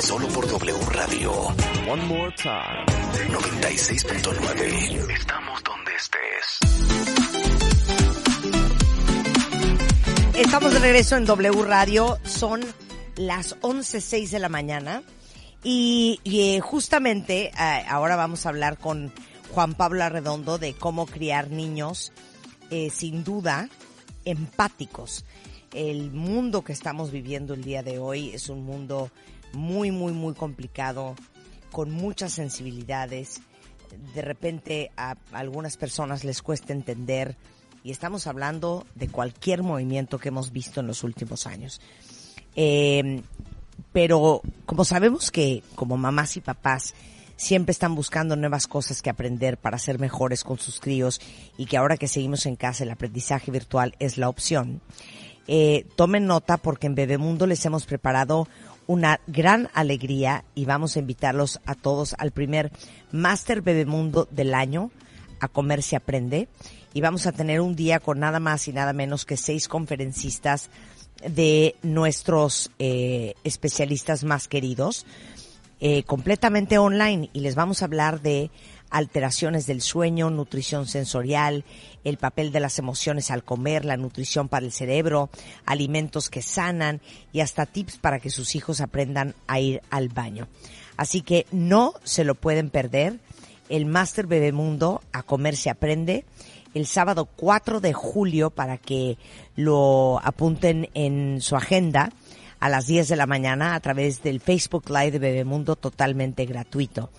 Solo 0.00 0.26
por 0.28 0.46
W 0.48 0.78
Radio. 0.90 1.32
One 1.88 2.04
more 2.06 2.34
time. 2.36 2.84
96.9. 3.28 5.10
Estamos 5.10 5.62
donde 5.62 5.92
estés. 5.94 6.58
Estamos 10.36 10.72
de 10.72 10.78
regreso 10.80 11.16
en 11.16 11.24
W 11.24 11.62
Radio. 11.64 12.18
Son 12.24 12.60
las 13.16 13.58
11.06 13.60 14.30
de 14.30 14.38
la 14.38 14.48
mañana. 14.48 15.02
Y, 15.62 16.20
y 16.24 16.56
eh, 16.56 16.60
justamente 16.60 17.52
eh, 17.58 17.84
ahora 17.88 18.16
vamos 18.16 18.46
a 18.46 18.50
hablar 18.50 18.78
con 18.78 19.12
Juan 19.52 19.74
Pablo 19.74 20.04
Arredondo 20.04 20.58
de 20.58 20.74
cómo 20.74 21.06
criar 21.06 21.50
niños, 21.50 22.12
eh, 22.70 22.90
sin 22.90 23.24
duda, 23.24 23.68
empáticos 24.24 25.24
el 25.74 26.12
mundo 26.12 26.62
que 26.62 26.72
estamos 26.72 27.10
viviendo 27.10 27.52
el 27.52 27.64
día 27.64 27.82
de 27.82 27.98
hoy 27.98 28.30
es 28.30 28.48
un 28.48 28.64
mundo 28.64 29.10
muy, 29.54 29.90
muy, 29.90 30.12
muy 30.12 30.34
complicado, 30.34 31.14
con 31.72 31.90
muchas 31.90 32.32
sensibilidades. 32.32 33.40
De 34.14 34.22
repente 34.22 34.90
a 34.96 35.16
algunas 35.32 35.76
personas 35.76 36.24
les 36.24 36.42
cuesta 36.42 36.72
entender 36.72 37.36
y 37.84 37.90
estamos 37.90 38.26
hablando 38.26 38.86
de 38.94 39.08
cualquier 39.08 39.62
movimiento 39.62 40.18
que 40.18 40.28
hemos 40.28 40.52
visto 40.52 40.80
en 40.80 40.86
los 40.86 41.04
últimos 41.04 41.46
años. 41.46 41.80
Em, 42.56 43.22
pero 43.92 44.40
como 44.66 44.84
sabemos 44.84 45.30
que 45.30 45.62
como 45.74 45.96
mamás 45.96 46.36
y 46.36 46.40
papás 46.40 46.94
siempre 47.36 47.72
están 47.72 47.94
buscando 47.94 48.36
nuevas 48.36 48.66
cosas 48.66 49.02
que 49.02 49.10
aprender 49.10 49.58
para 49.58 49.78
ser 49.78 49.98
mejores 49.98 50.44
con 50.44 50.58
sus 50.58 50.80
críos 50.80 51.20
y 51.58 51.66
que 51.66 51.76
ahora 51.76 51.96
que 51.96 52.08
seguimos 52.08 52.46
en 52.46 52.56
casa 52.56 52.84
el 52.84 52.90
aprendizaje 52.90 53.50
virtual 53.50 53.94
es 53.98 54.18
la 54.18 54.28
opción, 54.28 54.80
eh, 55.46 55.86
tomen 55.96 56.26
nota 56.26 56.56
porque 56.56 56.86
en 56.86 56.94
Bebemundo 56.94 57.46
les 57.46 57.64
hemos 57.66 57.84
preparado 57.84 58.48
una 58.86 59.20
gran 59.26 59.68
alegría 59.74 60.44
y 60.54 60.64
vamos 60.64 60.96
a 60.96 61.00
invitarlos 61.00 61.60
a 61.66 61.74
todos 61.74 62.14
al 62.18 62.30
primer 62.30 62.70
Master 63.12 63.62
Bebemundo 63.62 64.28
del 64.30 64.54
año 64.54 64.90
a 65.40 65.48
comer 65.48 65.82
se 65.82 65.96
aprende. 65.96 66.48
Y 66.92 67.00
vamos 67.00 67.26
a 67.26 67.32
tener 67.32 67.60
un 67.60 67.74
día 67.74 67.98
con 68.00 68.20
nada 68.20 68.40
más 68.40 68.68
y 68.68 68.72
nada 68.72 68.92
menos 68.92 69.24
que 69.24 69.36
seis 69.36 69.68
conferencistas 69.68 70.70
de 71.28 71.74
nuestros 71.82 72.70
eh, 72.78 73.34
especialistas 73.42 74.24
más 74.24 74.46
queridos 74.48 75.04
eh, 75.80 76.04
completamente 76.04 76.78
online. 76.78 77.30
Y 77.32 77.40
les 77.40 77.56
vamos 77.56 77.82
a 77.82 77.86
hablar 77.86 78.20
de 78.22 78.50
alteraciones 78.90 79.66
del 79.66 79.80
sueño, 79.80 80.30
nutrición 80.30 80.86
sensorial, 80.86 81.64
el 82.04 82.18
papel 82.18 82.52
de 82.52 82.60
las 82.60 82.78
emociones 82.78 83.30
al 83.30 83.44
comer, 83.44 83.84
la 83.84 83.96
nutrición 83.96 84.48
para 84.48 84.64
el 84.64 84.72
cerebro, 84.72 85.30
alimentos 85.66 86.30
que 86.30 86.42
sanan 86.42 87.00
y 87.32 87.40
hasta 87.40 87.66
tips 87.66 87.98
para 87.98 88.20
que 88.20 88.30
sus 88.30 88.54
hijos 88.54 88.80
aprendan 88.80 89.34
a 89.46 89.58
ir 89.58 89.82
al 89.90 90.08
baño. 90.08 90.48
Así 90.96 91.22
que 91.22 91.46
no 91.50 91.94
se 92.04 92.24
lo 92.24 92.34
pueden 92.34 92.70
perder. 92.70 93.18
El 93.68 93.86
Máster 93.86 94.26
Bebemundo 94.26 95.02
a 95.12 95.22
comer 95.22 95.56
se 95.56 95.70
aprende 95.70 96.24
el 96.74 96.86
sábado 96.86 97.26
4 97.36 97.80
de 97.80 97.92
julio 97.92 98.50
para 98.50 98.78
que 98.78 99.16
lo 99.56 100.20
apunten 100.22 100.90
en 100.94 101.40
su 101.40 101.56
agenda 101.56 102.12
a 102.60 102.68
las 102.68 102.86
10 102.86 103.08
de 103.08 103.16
la 103.16 103.26
mañana 103.26 103.74
a 103.74 103.80
través 103.80 104.22
del 104.22 104.40
Facebook 104.40 104.88
Live 104.88 105.12
de 105.12 105.18
Bebemundo 105.18 105.76
totalmente 105.76 106.44
gratuito 106.46 107.10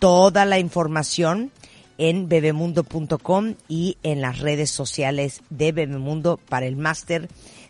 toda 0.00 0.46
la 0.46 0.58
información 0.58 1.52
en 2.00 2.30
bebemundo.com 2.30 3.56
y 3.68 3.98
en 4.02 4.22
las 4.22 4.38
redes 4.38 4.70
sociales 4.70 5.42
de 5.50 5.70
Bebemundo 5.70 6.38
para 6.48 6.64
el 6.64 6.76
máster 6.76 7.28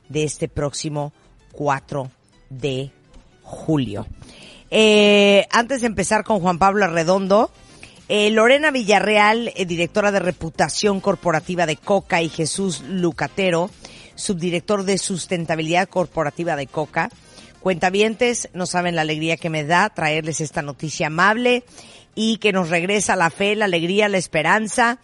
de 0.08 0.22
este 0.22 0.48
próximo 0.48 1.12
4 1.50 2.08
de 2.48 2.92
julio. 3.42 4.06
Eh, 4.70 5.48
antes 5.50 5.80
de 5.80 5.88
empezar 5.88 6.22
con 6.22 6.38
Juan 6.38 6.60
Pablo 6.60 6.84
Arredondo, 6.84 7.50
eh, 8.08 8.30
Lorena 8.30 8.70
Villarreal, 8.70 9.52
eh, 9.56 9.66
directora 9.66 10.12
de 10.12 10.20
reputación 10.20 11.00
corporativa 11.00 11.66
de 11.66 11.76
Coca, 11.76 12.22
y 12.22 12.28
Jesús 12.28 12.82
Lucatero, 12.86 13.68
subdirector 14.14 14.84
de 14.84 14.98
sustentabilidad 14.98 15.88
corporativa 15.88 16.54
de 16.54 16.68
Coca. 16.68 17.10
Cuentavientes, 17.58 18.48
no 18.54 18.66
saben 18.66 18.94
la 18.94 19.02
alegría 19.02 19.36
que 19.36 19.50
me 19.50 19.64
da 19.64 19.90
traerles 19.90 20.40
esta 20.40 20.62
noticia 20.62 21.08
amable 21.08 21.64
y 22.22 22.36
que 22.36 22.52
nos 22.52 22.68
regresa 22.68 23.16
la 23.16 23.30
fe, 23.30 23.56
la 23.56 23.64
alegría, 23.64 24.06
la 24.10 24.18
esperanza 24.18 24.98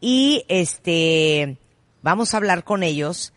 y 0.00 0.46
este 0.48 1.58
vamos 2.00 2.32
a 2.32 2.38
hablar 2.38 2.64
con 2.64 2.82
ellos 2.82 3.34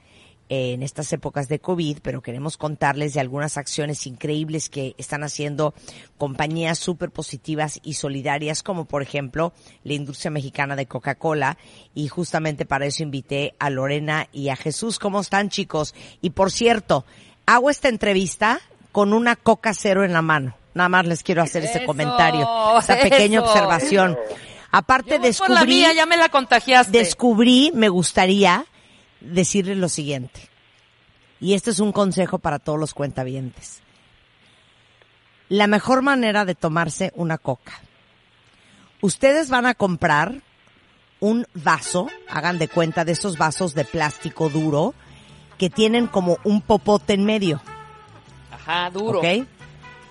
en 0.48 0.82
estas 0.82 1.12
épocas 1.12 1.50
de 1.50 1.60
COVID, 1.60 1.98
pero 2.02 2.22
queremos 2.22 2.56
contarles 2.56 3.14
de 3.14 3.20
algunas 3.20 3.58
acciones 3.58 4.08
increíbles 4.08 4.70
que 4.70 4.96
están 4.98 5.26
haciendo 5.26 5.74
compañías 6.18 6.80
súper 6.80 7.12
positivas 7.12 7.82
y 7.84 7.96
solidarias, 7.96 8.64
como 8.64 8.86
por 8.86 9.02
ejemplo 9.02 9.52
la 9.84 9.96
industria 9.96 10.32
mexicana 10.32 10.78
de 10.78 10.86
Coca-Cola. 10.86 11.58
Y 11.94 12.08
justamente 12.08 12.66
para 12.66 12.86
eso 12.86 13.04
invité 13.04 13.54
a 13.60 13.70
Lorena 13.70 14.30
y 14.32 14.48
a 14.48 14.56
Jesús. 14.56 14.98
¿Cómo 14.98 15.20
están 15.20 15.50
chicos? 15.50 15.94
Y 16.22 16.30
por 16.30 16.52
cierto, 16.52 17.06
hago 17.46 17.70
esta 17.70 17.90
entrevista 17.90 18.62
con 18.94 19.12
una 19.12 19.36
Coca 19.36 19.74
Cero 19.74 20.06
en 20.06 20.14
la 20.14 20.22
mano. 20.22 20.56
Nada 20.76 20.90
más 20.90 21.08
les 21.08 21.24
quiero 21.24 21.42
hacer 21.42 21.64
ese 21.64 21.86
comentario, 21.86 22.48
esa 22.78 23.00
pequeña 23.00 23.42
observación. 23.42 24.16
Aparte 24.72 25.20
descubrí, 25.20 25.86
ya 25.96 26.06
me 26.06 26.18
la 26.18 26.28
contagiaste. 26.30 26.92
Descubrí, 26.98 27.72
me 27.74 27.88
gustaría 27.90 28.66
decirles 29.22 29.78
lo 29.78 29.88
siguiente. 29.90 30.50
Y 31.40 31.54
este 31.54 31.72
es 31.72 31.80
un 31.80 31.94
consejo 31.94 32.40
para 32.40 32.60
todos 32.60 32.78
los 32.78 32.94
cuentavientes. 32.94 33.82
la 35.48 35.68
mejor 35.68 36.02
manera 36.02 36.44
de 36.44 36.56
tomarse 36.56 37.12
una 37.16 37.38
coca. 37.38 37.74
Ustedes 39.02 39.50
van 39.50 39.66
a 39.66 39.76
comprar 39.76 40.42
un 41.20 41.46
vaso, 41.54 42.08
hagan 42.30 42.58
de 42.58 42.68
cuenta 42.68 43.06
de 43.06 43.14
esos 43.14 43.38
vasos 43.38 43.74
de 43.76 43.86
plástico 43.86 44.50
duro 44.50 44.94
que 45.58 45.70
tienen 45.70 46.08
como 46.08 46.38
un 46.44 46.62
popote 46.62 47.14
en 47.14 47.26
medio. 47.26 47.62
Ajá, 48.52 48.90
duro. 48.90 49.20
¿Ok? 49.20 49.48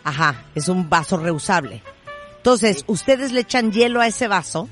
Ajá, 0.05 0.45
es 0.55 0.69
un 0.69 0.89
vaso 0.89 1.17
reusable. 1.17 1.83
Entonces, 2.37 2.85
ustedes 2.87 3.33
le 3.33 3.41
echan 3.41 3.73
hielo 3.73 4.01
a 4.03 4.07
ese 4.07 4.29
vaso. 4.29 4.69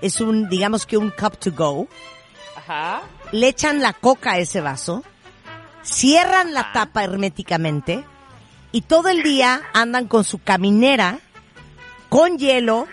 Es 0.00 0.20
un, 0.20 0.48
digamos 0.48 0.86
que 0.86 0.96
un 0.96 1.10
cup 1.10 1.36
to 1.38 1.50
go. 1.52 1.88
Ajá. 2.56 3.02
Le 3.32 3.48
echan 3.48 3.82
la 3.82 3.92
coca 3.92 4.32
a 4.32 4.38
ese 4.38 4.60
vaso. 4.60 5.02
Cierran 5.82 6.54
la 6.54 6.72
tapa 6.72 7.02
herméticamente. 7.02 8.04
Y 8.70 8.82
todo 8.82 9.08
el 9.08 9.24
día 9.24 9.62
andan 9.74 10.06
con 10.06 10.22
su 10.22 10.38
caminera, 10.38 11.18
con 12.08 12.38
hielo, 12.38 12.86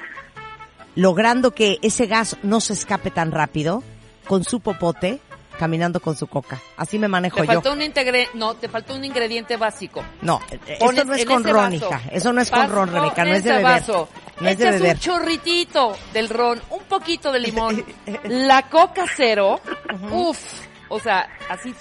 logrando 0.96 1.54
que 1.54 1.78
ese 1.84 2.08
gas 2.08 2.38
no 2.42 2.60
se 2.60 2.74
escape 2.74 3.12
tan 3.12 3.32
rápido, 3.32 3.84
con 4.28 4.44
su 4.44 4.60
popote, 4.62 5.22
caminando 5.58 6.00
con 6.00 6.16
su 6.16 6.28
coca. 6.28 6.60
Así 6.78 6.98
me 7.00 7.08
manejo 7.08 7.38
Te 7.42 7.48
yo. 7.48 7.54
faltó 7.54 7.74
un 7.74 7.80
ingre- 7.82 8.30
no, 8.34 8.54
te 8.56 8.70
faltó 8.70 8.96
un 8.96 9.04
ingrediente 9.04 9.58
básico. 9.58 10.04
No, 10.22 10.40
eh, 10.52 10.78
Pones 10.80 11.00
eso 11.00 11.06
no 11.08 11.14
es 11.16 11.26
con 11.26 11.44
ron, 11.44 11.74
hija. 11.74 12.02
Eso 12.12 12.32
no 12.34 12.42
es 12.42 12.50
con 12.52 12.70
ron, 12.70 12.92
Rebeca. 12.92 13.26
No 13.26 13.34
es 13.34 13.44
de 13.44 13.50
ese 13.50 13.58
beber. 13.60 13.64
vaso, 13.82 14.10
No 14.40 14.48
es 14.50 14.58
de 14.58 14.64
echas 14.66 14.80
beber. 14.82 14.96
un 14.96 15.02
chorritito 15.02 15.98
del 16.14 16.30
ron, 16.30 16.62
un 16.70 16.84
poquito 16.84 17.32
de 17.32 17.40
limón, 17.40 17.84
la 18.26 18.64
coca 18.70 19.06
cero, 19.16 19.60
uf, 20.12 20.38
o 20.90 21.00
sea, 21.00 21.28
así. 21.50 21.74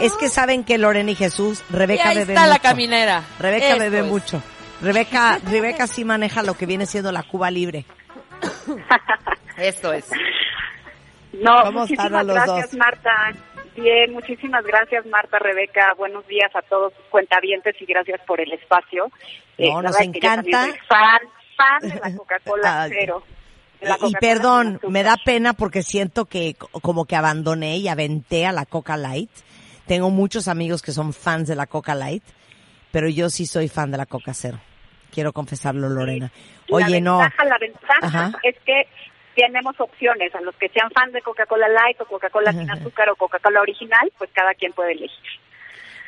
Es 0.00 0.14
que 0.14 0.28
saben 0.28 0.64
que 0.64 0.78
Lorena 0.78 1.10
y 1.10 1.14
Jesús, 1.14 1.62
y 1.70 1.74
Rebeca 1.76 2.08
ahí 2.08 2.16
bebe 2.16 2.32
está 2.34 2.46
la 2.46 2.58
caminera. 2.58 3.22
Rebeca 3.38 3.66
Esto 3.68 3.78
bebe 3.78 3.98
es. 4.00 4.06
mucho. 4.06 4.42
Rebeca, 4.80 5.38
Rebeca 5.44 5.86
sí 5.86 6.04
maneja 6.04 6.42
lo 6.42 6.54
que 6.54 6.66
viene 6.66 6.86
siendo 6.86 7.12
la 7.12 7.22
Cuba 7.22 7.50
libre. 7.50 7.84
Esto 9.56 9.92
es. 9.92 10.06
No, 11.32 11.62
¿Cómo 11.64 11.66
están 11.66 11.74
muchísimas 11.74 12.12
a 12.12 12.22
los 12.24 12.34
gracias, 12.34 12.70
dos? 12.70 12.78
Marta. 12.78 13.10
Bien, 13.76 14.12
muchísimas 14.12 14.64
gracias, 14.64 15.06
Marta, 15.06 15.38
Rebeca. 15.38 15.94
Buenos 15.96 16.26
días 16.26 16.50
a 16.54 16.60
todos 16.62 16.92
sus 16.94 17.04
cuentavientes 17.06 17.74
y 17.80 17.86
gracias 17.86 18.20
por 18.26 18.40
el 18.40 18.52
espacio. 18.52 19.06
Eh, 19.56 19.70
No, 19.70 19.80
la 19.80 19.88
nos 19.90 20.00
encanta. 20.00 20.64
soy 20.64 20.74
fan, 20.86 21.20
fan 21.56 21.88
de 21.90 22.00
la 22.00 22.16
Coca-Cola 22.16 22.82
Ah, 22.82 22.86
cero. 22.88 23.22
Y 24.06 24.12
perdón, 24.20 24.78
me 24.88 25.02
da 25.02 25.16
pena 25.24 25.54
porque 25.54 25.82
siento 25.82 26.26
que 26.26 26.54
co- 26.54 26.68
como 26.82 27.04
que 27.06 27.16
abandoné 27.16 27.78
y 27.78 27.88
aventé 27.88 28.46
a 28.46 28.52
la 28.52 28.64
Coca 28.66 28.96
Light. 28.96 29.30
Tengo 29.86 30.10
muchos 30.10 30.46
amigos 30.48 30.82
que 30.82 30.92
son 30.92 31.12
fans 31.12 31.48
de 31.48 31.56
la 31.56 31.66
Coca 31.66 31.94
Light, 31.96 32.22
pero 32.92 33.08
yo 33.08 33.28
sí 33.30 33.46
soy 33.46 33.66
fan 33.68 33.90
de 33.90 33.96
la 33.98 34.06
Coca 34.06 34.34
Cero. 34.34 34.60
Quiero 35.10 35.32
confesarlo, 35.32 35.88
Lorena. 35.88 36.30
Oye, 36.70 37.00
la 37.00 37.00
no. 37.00 37.18
ventaja, 37.18 37.44
La 37.44 37.58
ventaja 37.58 37.98
Ajá. 38.02 38.32
es 38.44 38.56
que 38.64 38.82
tenemos 39.34 39.78
opciones. 39.80 40.34
A 40.34 40.40
los 40.40 40.54
que 40.56 40.68
sean 40.68 40.90
fans 40.90 41.12
de 41.12 41.22
Coca-Cola 41.22 41.68
Light 41.68 42.00
o 42.00 42.06
Coca-Cola 42.06 42.52
sin 42.52 42.70
azúcar 42.70 43.10
o 43.10 43.16
Coca-Cola 43.16 43.60
original, 43.60 44.12
pues 44.18 44.30
cada 44.32 44.54
quien 44.54 44.72
puede 44.72 44.92
elegir. 44.92 45.30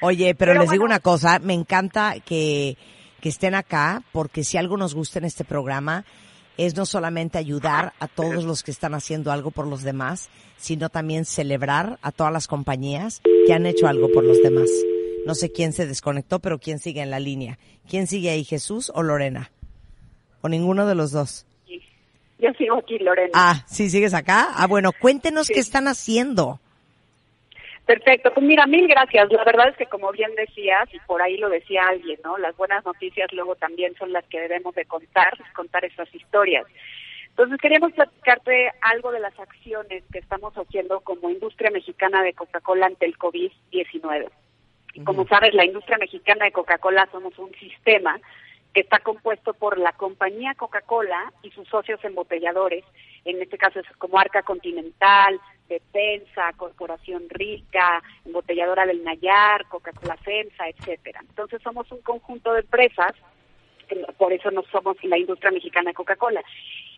Oye, 0.00 0.34
pero, 0.34 0.52
Pero 0.52 0.62
les 0.62 0.70
digo 0.70 0.84
una 0.84 1.00
cosa, 1.00 1.38
me 1.38 1.54
encanta 1.54 2.14
que, 2.24 2.76
que 3.20 3.28
estén 3.28 3.54
acá, 3.54 4.02
porque 4.12 4.44
si 4.44 4.58
algo 4.58 4.76
nos 4.76 4.94
gusta 4.94 5.18
en 5.18 5.24
este 5.24 5.44
programa 5.44 6.04
es 6.56 6.76
no 6.76 6.86
solamente 6.86 7.38
ayudar 7.38 7.94
a 7.98 8.06
todos 8.06 8.44
los 8.44 8.62
que 8.62 8.70
están 8.70 8.94
haciendo 8.94 9.32
algo 9.32 9.50
por 9.50 9.66
los 9.66 9.82
demás, 9.82 10.28
sino 10.56 10.88
también 10.88 11.24
celebrar 11.24 11.98
a 12.02 12.12
todas 12.12 12.32
las 12.32 12.46
compañías 12.46 13.22
que 13.46 13.52
han 13.52 13.66
hecho 13.66 13.86
algo 13.86 14.10
por 14.12 14.24
los 14.24 14.40
demás. 14.42 14.70
No 15.26 15.34
sé 15.34 15.50
quién 15.50 15.72
se 15.72 15.86
desconectó, 15.86 16.38
pero 16.38 16.58
quién 16.58 16.78
sigue 16.78 17.00
en 17.00 17.10
la 17.10 17.18
línea. 17.18 17.58
¿Quién 17.88 18.06
sigue 18.06 18.30
ahí, 18.30 18.44
Jesús 18.44 18.92
o 18.94 19.02
Lorena? 19.02 19.50
¿O 20.42 20.48
ninguno 20.48 20.86
de 20.86 20.94
los 20.94 21.10
dos? 21.10 21.46
Yo 22.38 22.52
sigo 22.54 22.76
aquí, 22.78 22.98
Lorena. 22.98 23.30
Ah, 23.34 23.62
¿sí 23.66 23.88
sigues 23.88 24.14
acá? 24.14 24.48
Ah, 24.56 24.66
bueno, 24.66 24.90
cuéntenos 24.92 25.46
Sí. 25.46 25.54
qué 25.54 25.60
están 25.60 25.86
haciendo. 25.88 26.58
Perfecto, 27.86 28.32
pues 28.32 28.46
mira, 28.46 28.66
mil 28.66 28.88
gracias. 28.88 29.30
La 29.30 29.44
verdad 29.44 29.68
es 29.68 29.76
que 29.76 29.86
como 29.86 30.10
bien 30.10 30.34
decías, 30.36 30.88
y 30.92 30.98
por 31.00 31.20
ahí 31.20 31.36
lo 31.36 31.50
decía 31.50 31.82
alguien, 31.86 32.18
¿no? 32.24 32.38
Las 32.38 32.56
buenas 32.56 32.84
noticias 32.84 33.30
luego 33.32 33.56
también 33.56 33.94
son 33.96 34.10
las 34.12 34.24
que 34.26 34.40
debemos 34.40 34.74
de 34.74 34.86
contar, 34.86 35.36
contar 35.54 35.84
esas 35.84 36.12
historias. 36.14 36.64
Entonces 37.28 37.60
queríamos 37.60 37.92
platicarte 37.92 38.70
algo 38.80 39.12
de 39.12 39.20
las 39.20 39.38
acciones 39.38 40.02
que 40.10 40.18
estamos 40.18 40.54
haciendo 40.54 41.00
como 41.00 41.28
industria 41.28 41.70
mexicana 41.70 42.22
de 42.22 42.32
Coca-Cola 42.32 42.86
ante 42.86 43.06
el 43.06 43.18
COVID-19. 43.18 44.30
Y 44.94 45.02
como 45.04 45.26
sabes, 45.26 45.52
la 45.52 45.64
industria 45.64 45.98
mexicana 45.98 46.44
de 46.46 46.52
Coca-Cola 46.52 47.08
somos 47.10 47.36
un 47.38 47.52
sistema 47.56 48.18
que 48.74 48.80
está 48.80 48.98
compuesto 48.98 49.54
por 49.54 49.78
la 49.78 49.92
compañía 49.92 50.54
Coca-Cola 50.54 51.32
y 51.42 51.50
sus 51.52 51.68
socios 51.68 52.04
embotelladores, 52.04 52.84
en 53.24 53.40
este 53.40 53.56
caso 53.56 53.78
es 53.78 53.86
como 53.98 54.18
Arca 54.18 54.42
Continental, 54.42 55.40
Defensa, 55.68 56.52
Corporación 56.56 57.22
Rica, 57.30 58.02
embotelladora 58.24 58.84
del 58.84 59.04
Nayar, 59.04 59.66
Coca-Cola 59.68 60.16
FEMSA, 60.16 60.68
etcétera. 60.68 61.20
Entonces 61.20 61.62
somos 61.62 61.90
un 61.92 62.02
conjunto 62.02 62.52
de 62.52 62.60
empresas, 62.60 63.12
por 64.18 64.32
eso 64.32 64.50
no 64.50 64.62
somos 64.72 64.96
la 65.04 65.18
industria 65.18 65.52
mexicana 65.52 65.92
Coca-Cola. 65.92 66.42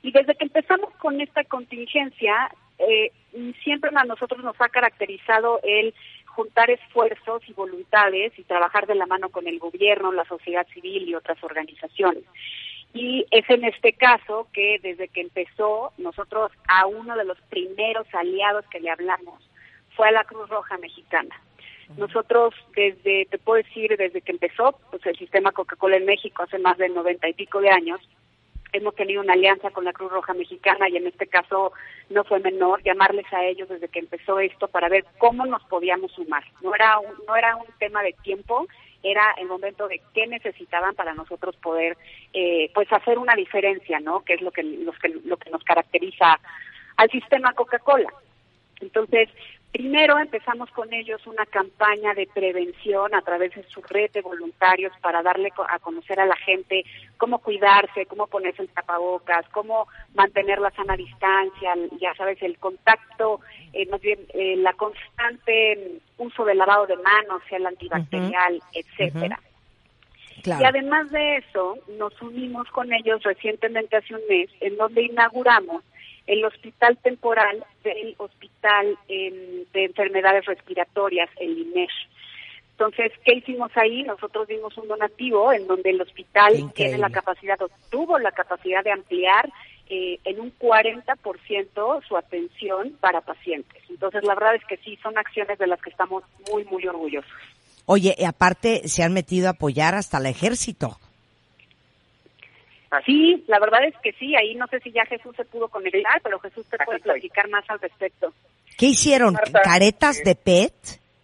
Y 0.02 0.12
desde 0.12 0.34
que 0.34 0.44
empezamos 0.44 0.94
con 0.94 1.20
esta 1.20 1.44
contingencia, 1.44 2.50
eh, 2.78 3.12
siempre 3.62 3.90
a 3.94 4.04
nosotros 4.04 4.42
nos 4.42 4.58
ha 4.60 4.68
caracterizado 4.70 5.60
el 5.62 5.94
juntar 6.36 6.68
esfuerzos 6.68 7.42
y 7.48 7.54
voluntades 7.54 8.38
y 8.38 8.42
trabajar 8.42 8.86
de 8.86 8.94
la 8.94 9.06
mano 9.06 9.30
con 9.30 9.48
el 9.48 9.58
gobierno, 9.58 10.12
la 10.12 10.26
sociedad 10.26 10.66
civil 10.74 11.08
y 11.08 11.14
otras 11.14 11.42
organizaciones. 11.42 12.24
Y 12.92 13.24
es 13.30 13.48
en 13.48 13.64
este 13.64 13.94
caso 13.94 14.46
que 14.52 14.78
desde 14.82 15.08
que 15.08 15.22
empezó, 15.22 15.92
nosotros 15.96 16.52
a 16.68 16.86
uno 16.86 17.16
de 17.16 17.24
los 17.24 17.40
primeros 17.48 18.06
aliados 18.12 18.66
que 18.66 18.80
le 18.80 18.90
hablamos 18.90 19.42
fue 19.96 20.08
a 20.08 20.12
la 20.12 20.24
Cruz 20.24 20.46
Roja 20.50 20.76
Mexicana. 20.76 21.34
Nosotros 21.96 22.52
desde, 22.74 23.26
te 23.30 23.38
puedo 23.38 23.62
decir, 23.62 23.96
desde 23.96 24.20
que 24.20 24.32
empezó 24.32 24.78
pues 24.90 25.06
el 25.06 25.16
sistema 25.16 25.52
Coca-Cola 25.52 25.96
en 25.96 26.04
México 26.04 26.42
hace 26.42 26.58
más 26.58 26.76
de 26.76 26.90
noventa 26.90 27.28
y 27.28 27.32
pico 27.32 27.60
de 27.62 27.70
años, 27.70 28.00
hemos 28.72 28.94
tenido 28.94 29.22
una 29.22 29.34
alianza 29.34 29.70
con 29.70 29.84
la 29.84 29.92
Cruz 29.92 30.12
Roja 30.12 30.34
Mexicana 30.34 30.88
y 30.88 30.96
en 30.96 31.06
este 31.06 31.26
caso 31.26 31.72
no 32.10 32.24
fue 32.24 32.40
menor 32.40 32.82
llamarles 32.82 33.26
a 33.32 33.44
ellos 33.44 33.68
desde 33.68 33.88
que 33.88 34.00
empezó 34.00 34.38
esto 34.40 34.68
para 34.68 34.88
ver 34.88 35.04
cómo 35.18 35.46
nos 35.46 35.62
podíamos 35.64 36.12
sumar. 36.12 36.44
No 36.62 36.74
era 36.74 36.98
un, 36.98 37.14
no 37.26 37.36
era 37.36 37.56
un 37.56 37.66
tema 37.78 38.02
de 38.02 38.14
tiempo, 38.22 38.66
era 39.02 39.34
el 39.38 39.46
momento 39.46 39.88
de 39.88 40.00
qué 40.14 40.26
necesitaban 40.26 40.94
para 40.94 41.14
nosotros 41.14 41.56
poder 41.56 41.96
eh, 42.32 42.70
pues 42.74 42.92
hacer 42.92 43.18
una 43.18 43.34
diferencia, 43.34 44.00
¿no? 44.00 44.24
Que 44.24 44.34
es 44.34 44.40
lo 44.40 44.50
que, 44.50 44.62
los 44.62 44.98
que 44.98 45.08
lo 45.08 45.36
que 45.36 45.50
nos 45.50 45.62
caracteriza 45.64 46.38
al 46.96 47.10
sistema 47.10 47.52
Coca-Cola. 47.52 48.12
Entonces, 48.80 49.28
primero 49.76 50.18
empezamos 50.18 50.70
con 50.70 50.90
ellos 50.94 51.26
una 51.26 51.44
campaña 51.44 52.14
de 52.14 52.26
prevención 52.26 53.14
a 53.14 53.20
través 53.20 53.54
de 53.54 53.62
su 53.64 53.82
red 53.82 54.10
de 54.10 54.22
voluntarios 54.22 54.90
para 55.02 55.22
darle 55.22 55.52
a 55.68 55.78
conocer 55.80 56.18
a 56.18 56.24
la 56.24 56.36
gente 56.36 56.82
cómo 57.18 57.40
cuidarse, 57.40 58.06
cómo 58.06 58.26
ponerse 58.26 58.62
el 58.62 58.70
tapabocas, 58.70 59.46
cómo 59.50 59.86
mantener 60.14 60.60
la 60.60 60.70
sana 60.70 60.96
distancia, 60.96 61.74
ya 62.00 62.14
sabes, 62.14 62.40
el 62.40 62.56
contacto, 62.58 63.40
eh, 63.74 63.86
más 63.90 64.00
bien 64.00 64.18
eh, 64.32 64.56
la 64.56 64.72
constante 64.72 66.00
uso 66.16 66.46
del 66.46 66.56
lavado 66.56 66.86
de 66.86 66.96
manos, 66.96 67.42
sea 67.46 67.58
el 67.58 67.66
antibacterial, 67.66 68.62
etcétera. 68.72 69.38
Claro. 70.42 70.62
Y 70.62 70.64
además 70.64 71.10
de 71.10 71.36
eso, 71.36 71.76
nos 71.98 72.22
unimos 72.22 72.66
con 72.70 72.94
ellos 72.94 73.22
recientemente 73.22 73.96
hace 73.96 74.14
un 74.14 74.22
mes, 74.26 74.48
en 74.60 74.78
donde 74.78 75.02
inauguramos 75.02 75.82
el 76.26 76.44
hospital 76.44 76.98
temporal 76.98 77.64
del 77.84 78.14
Hospital 78.18 78.98
em, 79.08 79.64
de 79.72 79.84
Enfermedades 79.84 80.44
Respiratorias, 80.46 81.30
el 81.38 81.58
INER. 81.58 81.88
Entonces, 82.72 83.12
¿qué 83.24 83.34
hicimos 83.34 83.70
ahí? 83.76 84.02
Nosotros 84.02 84.48
dimos 84.48 84.76
un 84.76 84.88
donativo 84.88 85.52
en 85.52 85.66
donde 85.66 85.90
el 85.90 86.00
hospital 86.00 86.52
increíble. 86.52 86.72
tiene 86.74 86.98
la 86.98 87.10
capacidad, 87.10 87.60
o 87.62 87.70
tuvo 87.90 88.18
la 88.18 88.32
capacidad 88.32 88.84
de 88.84 88.92
ampliar 88.92 89.48
eh, 89.88 90.18
en 90.24 90.40
un 90.40 90.52
40% 90.58 92.06
su 92.06 92.16
atención 92.16 92.92
para 93.00 93.20
pacientes. 93.20 93.82
Entonces, 93.88 94.24
la 94.24 94.34
verdad 94.34 94.56
es 94.56 94.64
que 94.64 94.76
sí, 94.78 94.98
son 95.02 95.16
acciones 95.16 95.58
de 95.58 95.66
las 95.68 95.80
que 95.80 95.90
estamos 95.90 96.24
muy, 96.52 96.64
muy 96.64 96.86
orgullosos. 96.86 97.30
Oye, 97.86 98.14
y 98.18 98.24
aparte 98.24 98.88
se 98.88 99.04
han 99.04 99.12
metido 99.12 99.46
a 99.46 99.52
apoyar 99.52 99.94
hasta 99.94 100.18
el 100.18 100.26
ejército. 100.26 100.98
Sí, 103.04 103.44
la 103.48 103.58
verdad 103.58 103.84
es 103.84 103.94
que 104.02 104.12
sí, 104.12 104.34
ahí 104.36 104.54
no 104.54 104.66
sé 104.68 104.80
si 104.80 104.90
ya 104.92 105.04
Jesús 105.06 105.34
se 105.36 105.44
pudo 105.44 105.68
conectar, 105.68 106.20
pero 106.22 106.38
Jesús 106.40 106.66
te 106.68 106.78
puede 106.78 107.00
platicar 107.00 107.48
más 107.48 107.68
al 107.68 107.80
respecto. 107.80 108.32
¿Qué 108.78 108.86
hicieron? 108.86 109.34
Marta, 109.34 109.60
¿Caretas 109.62 110.20
eh, 110.20 110.22
de 110.24 110.34
PET, 110.34 110.74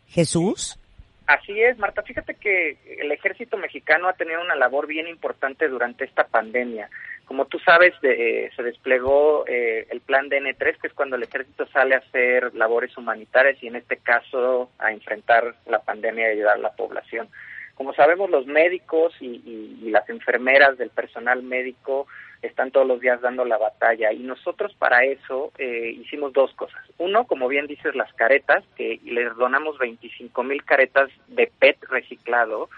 Jesús? 0.09 0.79
Así 1.27 1.63
es, 1.63 1.79
Marta. 1.79 2.03
Fíjate 2.03 2.35
que 2.35 2.77
el 3.01 3.11
ejército 3.13 3.57
mexicano 3.57 4.09
ha 4.09 4.13
tenido 4.15 4.41
una 4.41 4.57
labor 4.57 4.87
bien 4.87 5.07
importante 5.07 5.69
durante 5.69 6.05
esta 6.05 6.25
pandemia. 6.25 6.91
Como 7.27 7.47
tú 7.47 7.59
sabes, 7.61 7.95
de- 8.03 8.47
eh, 8.47 8.51
se 8.57 8.63
desplegó 8.63 9.45
eh, 9.47 9.87
el 9.91 10.01
plan 10.01 10.29
DN3, 10.29 10.79
que 10.81 10.89
es 10.89 10.93
cuando 10.93 11.17
el 11.17 11.23
ejército 11.23 11.67
sale 11.69 11.95
a 11.95 11.99
hacer 11.99 12.55
labores 12.55 12.97
humanitarias 12.99 13.63
y 13.63 13.69
en 13.69 13.77
este 13.77 13.97
caso 13.99 14.71
a 14.79 14.91
enfrentar 14.93 15.55
la 15.67 15.79
pandemia 15.79 16.29
y 16.29 16.37
ayudar 16.37 16.57
a 16.57 16.61
la 16.61 16.73
población. 16.73 17.29
Como 17.75 17.95
sabemos, 17.95 18.31
los 18.31 18.47
médicos 18.47 19.15
y, 19.21 19.91
las 19.91 20.09
enfermeras 20.09 20.79
del 20.79 20.91
personal 20.91 21.43
médico 21.43 22.07
están 22.41 22.71
todos 22.71 22.87
los 22.87 23.01
días 23.01 23.21
dando 23.21 23.45
la 23.45 23.59
batalla 23.59 24.13
y 24.13 24.21
nosotros 24.21 24.75
para 24.75 25.05
eso 25.05 25.53
eh, 25.59 25.95
hicimos 26.01 26.33
dos 26.33 26.53
cosas. 26.55 26.83
Uno, 26.99 27.25
como 27.27 27.47
bien 27.49 27.67
dices, 27.67 27.95
las 27.95 28.13
caretas, 28.15 28.65
que 28.77 29.01
les 29.05 29.37
donamos 29.37 29.79
25 29.79 30.43
mil 30.43 30.65
caretas 30.65 31.11
de 31.29 31.51
PET 31.59 31.85
reciclado 31.89 32.69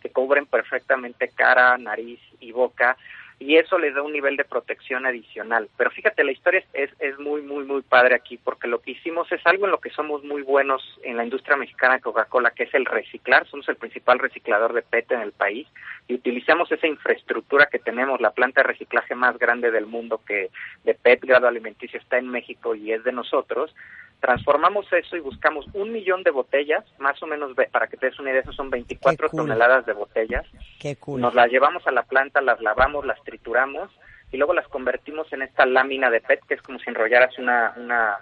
que 0.00 0.10
cubren 0.10 0.44
perfectamente 0.44 1.28
cara, 1.28 1.78
nariz 1.78 2.20
y 2.38 2.52
boca 2.52 2.96
y 3.38 3.56
eso 3.56 3.78
les 3.78 3.94
da 3.94 4.02
un 4.02 4.12
nivel 4.12 4.36
de 4.36 4.44
protección 4.44 5.06
adicional. 5.06 5.68
Pero 5.76 5.90
fíjate, 5.90 6.24
la 6.24 6.32
historia 6.32 6.64
es, 6.72 6.90
es 6.98 7.18
muy, 7.18 7.42
muy, 7.42 7.64
muy 7.64 7.82
padre 7.82 8.14
aquí, 8.14 8.38
porque 8.38 8.68
lo 8.68 8.80
que 8.80 8.92
hicimos 8.92 9.30
es 9.32 9.44
algo 9.46 9.64
en 9.64 9.72
lo 9.72 9.80
que 9.80 9.90
somos 9.90 10.22
muy 10.24 10.42
buenos 10.42 10.82
en 11.02 11.16
la 11.16 11.24
industria 11.24 11.56
mexicana 11.56 11.94
de 11.94 12.00
Coca-Cola, 12.00 12.52
que 12.52 12.64
es 12.64 12.74
el 12.74 12.84
reciclar. 12.84 13.46
Somos 13.48 13.68
el 13.68 13.76
principal 13.76 14.18
reciclador 14.18 14.72
de 14.72 14.82
PET 14.82 15.12
en 15.12 15.20
el 15.20 15.32
país 15.32 15.66
y 16.06 16.14
utilizamos 16.14 16.70
esa 16.70 16.86
infraestructura 16.86 17.66
que 17.70 17.78
tenemos, 17.78 18.20
la 18.20 18.32
planta 18.32 18.62
de 18.62 18.68
reciclaje 18.68 19.14
más 19.14 19.38
grande 19.38 19.70
del 19.70 19.86
mundo 19.86 20.20
que 20.26 20.50
de 20.84 20.94
PET 20.94 21.24
grado 21.24 21.48
alimenticio 21.48 21.98
está 21.98 22.18
en 22.18 22.28
México 22.28 22.74
y 22.74 22.92
es 22.92 23.04
de 23.04 23.12
nosotros 23.12 23.74
transformamos 24.20 24.90
eso 24.92 25.16
y 25.16 25.20
buscamos 25.20 25.66
un 25.74 25.92
millón 25.92 26.22
de 26.22 26.30
botellas, 26.30 26.84
más 26.98 27.22
o 27.22 27.26
menos, 27.26 27.52
para 27.70 27.86
que 27.86 27.96
te 27.96 28.06
des 28.06 28.18
una 28.18 28.30
idea, 28.30 28.40
eso 28.40 28.52
son 28.52 28.70
24 28.70 29.28
toneladas 29.28 29.84
de 29.86 29.92
botellas. 29.92 30.46
Qué 30.80 30.96
cool. 30.96 31.20
Nos 31.20 31.34
las 31.34 31.50
llevamos 31.50 31.86
a 31.86 31.92
la 31.92 32.04
planta, 32.04 32.40
las 32.40 32.60
lavamos, 32.60 33.04
las 33.04 33.22
trituramos 33.22 33.90
y 34.32 34.36
luego 34.36 34.54
las 34.54 34.66
convertimos 34.68 35.32
en 35.32 35.42
esta 35.42 35.66
lámina 35.66 36.10
de 36.10 36.20
PET, 36.20 36.40
que 36.48 36.54
es 36.54 36.62
como 36.62 36.78
si 36.78 36.90
enrollaras 36.90 37.38
una, 37.38 37.74
una, 37.76 38.18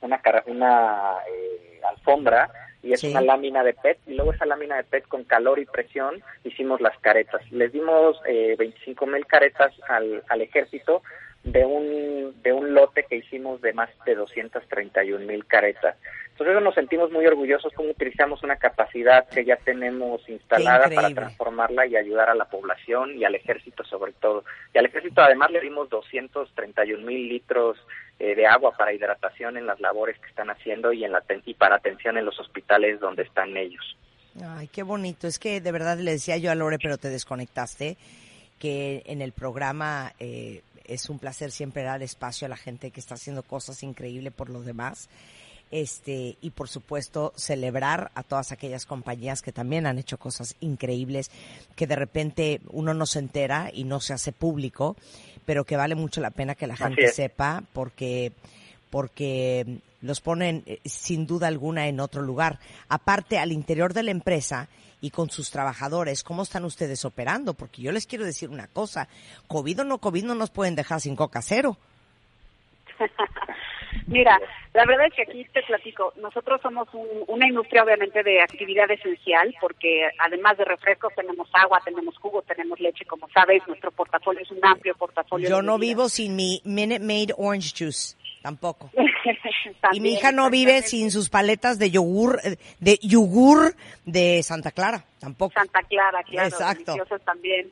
una, 0.00 0.20
una 0.46 1.12
eh, 1.28 1.80
alfombra 1.88 2.50
y 2.82 2.92
es 2.92 3.02
una 3.04 3.20
lámina 3.20 3.62
de 3.62 3.74
PET 3.74 3.98
y 4.06 4.14
luego 4.14 4.32
esa 4.32 4.46
lámina 4.46 4.76
de 4.76 4.84
PET 4.84 5.06
con 5.08 5.24
calor 5.24 5.58
y 5.58 5.66
presión 5.66 6.22
hicimos 6.44 6.80
las 6.80 6.98
caretas. 6.98 7.42
Les 7.50 7.72
dimos 7.72 8.20
eh, 8.26 8.54
25 8.58 9.06
mil 9.06 9.26
caretas 9.26 9.72
al, 9.88 10.22
al 10.28 10.40
ejército 10.40 11.02
de 11.46 11.64
un, 11.64 12.34
de 12.42 12.52
un 12.52 12.74
lote 12.74 13.04
que 13.08 13.16
hicimos 13.16 13.60
de 13.62 13.72
más 13.72 13.88
de 14.04 14.16
231 14.16 15.24
mil 15.24 15.46
caretas. 15.46 15.96
Entonces 16.32 16.60
nos 16.60 16.74
sentimos 16.74 17.10
muy 17.12 17.24
orgullosos 17.24 17.72
como 17.72 17.90
utilizamos 17.90 18.42
una 18.42 18.56
capacidad 18.56 19.26
que 19.28 19.44
ya 19.44 19.56
tenemos 19.56 20.28
instalada 20.28 20.90
para 20.94 21.08
transformarla 21.14 21.86
y 21.86 21.96
ayudar 21.96 22.28
a 22.28 22.34
la 22.34 22.44
población 22.46 23.16
y 23.16 23.24
al 23.24 23.36
ejército 23.36 23.84
sobre 23.84 24.12
todo. 24.12 24.44
Y 24.74 24.78
al 24.78 24.86
ejército 24.86 25.22
además 25.22 25.50
le 25.52 25.60
dimos 25.60 25.88
231 25.88 27.06
mil 27.06 27.28
litros 27.28 27.78
eh, 28.18 28.34
de 28.34 28.46
agua 28.46 28.76
para 28.76 28.92
hidratación 28.92 29.56
en 29.56 29.66
las 29.66 29.80
labores 29.80 30.18
que 30.18 30.28
están 30.28 30.50
haciendo 30.50 30.92
y, 30.92 31.04
en 31.04 31.12
la, 31.12 31.22
y 31.44 31.54
para 31.54 31.76
atención 31.76 32.18
en 32.18 32.24
los 32.24 32.38
hospitales 32.40 32.98
donde 32.98 33.22
están 33.22 33.56
ellos. 33.56 33.96
Ay, 34.44 34.68
qué 34.68 34.82
bonito. 34.82 35.28
Es 35.28 35.38
que 35.38 35.60
de 35.60 35.72
verdad 35.72 35.96
le 35.98 36.10
decía 36.10 36.36
yo 36.38 36.50
a 36.50 36.54
Lore, 36.56 36.78
pero 36.82 36.98
te 36.98 37.08
desconectaste, 37.08 37.96
que 38.58 39.02
en 39.06 39.22
el 39.22 39.32
programa 39.32 40.12
eh, 40.18 40.60
es 40.88 41.08
un 41.08 41.18
placer 41.18 41.50
siempre 41.50 41.82
dar 41.82 42.02
espacio 42.02 42.46
a 42.46 42.48
la 42.48 42.56
gente 42.56 42.90
que 42.90 43.00
está 43.00 43.14
haciendo 43.14 43.42
cosas 43.42 43.82
increíbles 43.82 44.32
por 44.32 44.50
los 44.50 44.64
demás. 44.64 45.08
Este, 45.72 46.36
y 46.40 46.50
por 46.50 46.68
supuesto 46.68 47.32
celebrar 47.36 48.12
a 48.14 48.22
todas 48.22 48.52
aquellas 48.52 48.86
compañías 48.86 49.42
que 49.42 49.50
también 49.50 49.86
han 49.86 49.98
hecho 49.98 50.16
cosas 50.16 50.54
increíbles 50.60 51.28
que 51.74 51.88
de 51.88 51.96
repente 51.96 52.60
uno 52.70 52.94
no 52.94 53.04
se 53.04 53.18
entera 53.18 53.70
y 53.72 53.82
no 53.82 53.98
se 53.98 54.12
hace 54.12 54.30
público, 54.30 54.96
pero 55.44 55.64
que 55.64 55.76
vale 55.76 55.96
mucho 55.96 56.20
la 56.20 56.30
pena 56.30 56.54
que 56.54 56.68
la 56.68 56.76
gente 56.76 57.08
sepa 57.08 57.64
porque 57.72 58.32
porque 58.90 59.80
los 60.00 60.20
ponen 60.20 60.62
eh, 60.66 60.80
sin 60.84 61.26
duda 61.26 61.48
alguna 61.48 61.88
en 61.88 62.00
otro 62.00 62.22
lugar. 62.22 62.58
Aparte, 62.88 63.38
al 63.38 63.52
interior 63.52 63.92
de 63.92 64.02
la 64.02 64.10
empresa 64.10 64.68
y 65.00 65.10
con 65.10 65.30
sus 65.30 65.50
trabajadores, 65.50 66.22
¿cómo 66.22 66.42
están 66.42 66.64
ustedes 66.64 67.04
operando? 67.04 67.54
Porque 67.54 67.82
yo 67.82 67.92
les 67.92 68.06
quiero 68.06 68.24
decir 68.24 68.48
una 68.48 68.66
cosa, 68.66 69.08
COVID 69.48 69.80
o 69.80 69.84
no 69.84 69.98
COVID 69.98 70.24
no 70.24 70.34
nos 70.34 70.50
pueden 70.50 70.74
dejar 70.74 71.00
sin 71.00 71.16
coca 71.16 71.42
cero. 71.42 71.76
Mira, 74.06 74.38
la 74.72 74.84
verdad 74.84 75.06
es 75.06 75.14
que 75.14 75.22
aquí 75.22 75.44
te 75.52 75.62
platico, 75.62 76.12
nosotros 76.16 76.60
somos 76.62 76.88
una 77.26 77.48
industria 77.48 77.82
obviamente 77.82 78.22
de 78.22 78.40
actividad 78.40 78.90
esencial 78.90 79.54
porque 79.60 80.08
además 80.18 80.56
de 80.58 80.64
refrescos 80.64 81.14
tenemos 81.14 81.48
agua, 81.54 81.80
tenemos 81.84 82.16
jugo, 82.18 82.42
tenemos 82.42 82.78
leche, 82.78 83.04
como 83.04 83.28
sabes, 83.30 83.66
nuestro 83.66 83.90
portafolio 83.90 84.42
es 84.42 84.50
un 84.50 84.64
amplio 84.64 84.94
portafolio. 84.94 85.48
Yo 85.48 85.62
no 85.62 85.78
vivo 85.78 86.08
sin 86.08 86.36
mi 86.36 86.60
Minute 86.64 87.00
Maid 87.00 87.30
Orange 87.36 87.72
Juice, 87.76 88.16
tampoco. 88.46 88.90
y 89.92 89.98
mi 89.98 90.12
hija 90.12 90.30
no 90.30 90.50
vive 90.50 90.82
sin 90.82 91.10
sus 91.10 91.28
paletas 91.28 91.80
de 91.80 91.90
yogur, 91.90 92.40
de 92.78 92.98
yogur 93.02 93.74
de 94.04 94.40
Santa 94.44 94.70
Clara, 94.70 95.04
tampoco. 95.18 95.52
Santa 95.52 95.82
Clara, 95.82 96.22
claro, 96.22 96.46
Exacto. 96.46 96.92
deliciosas 96.92 97.24
también. 97.24 97.68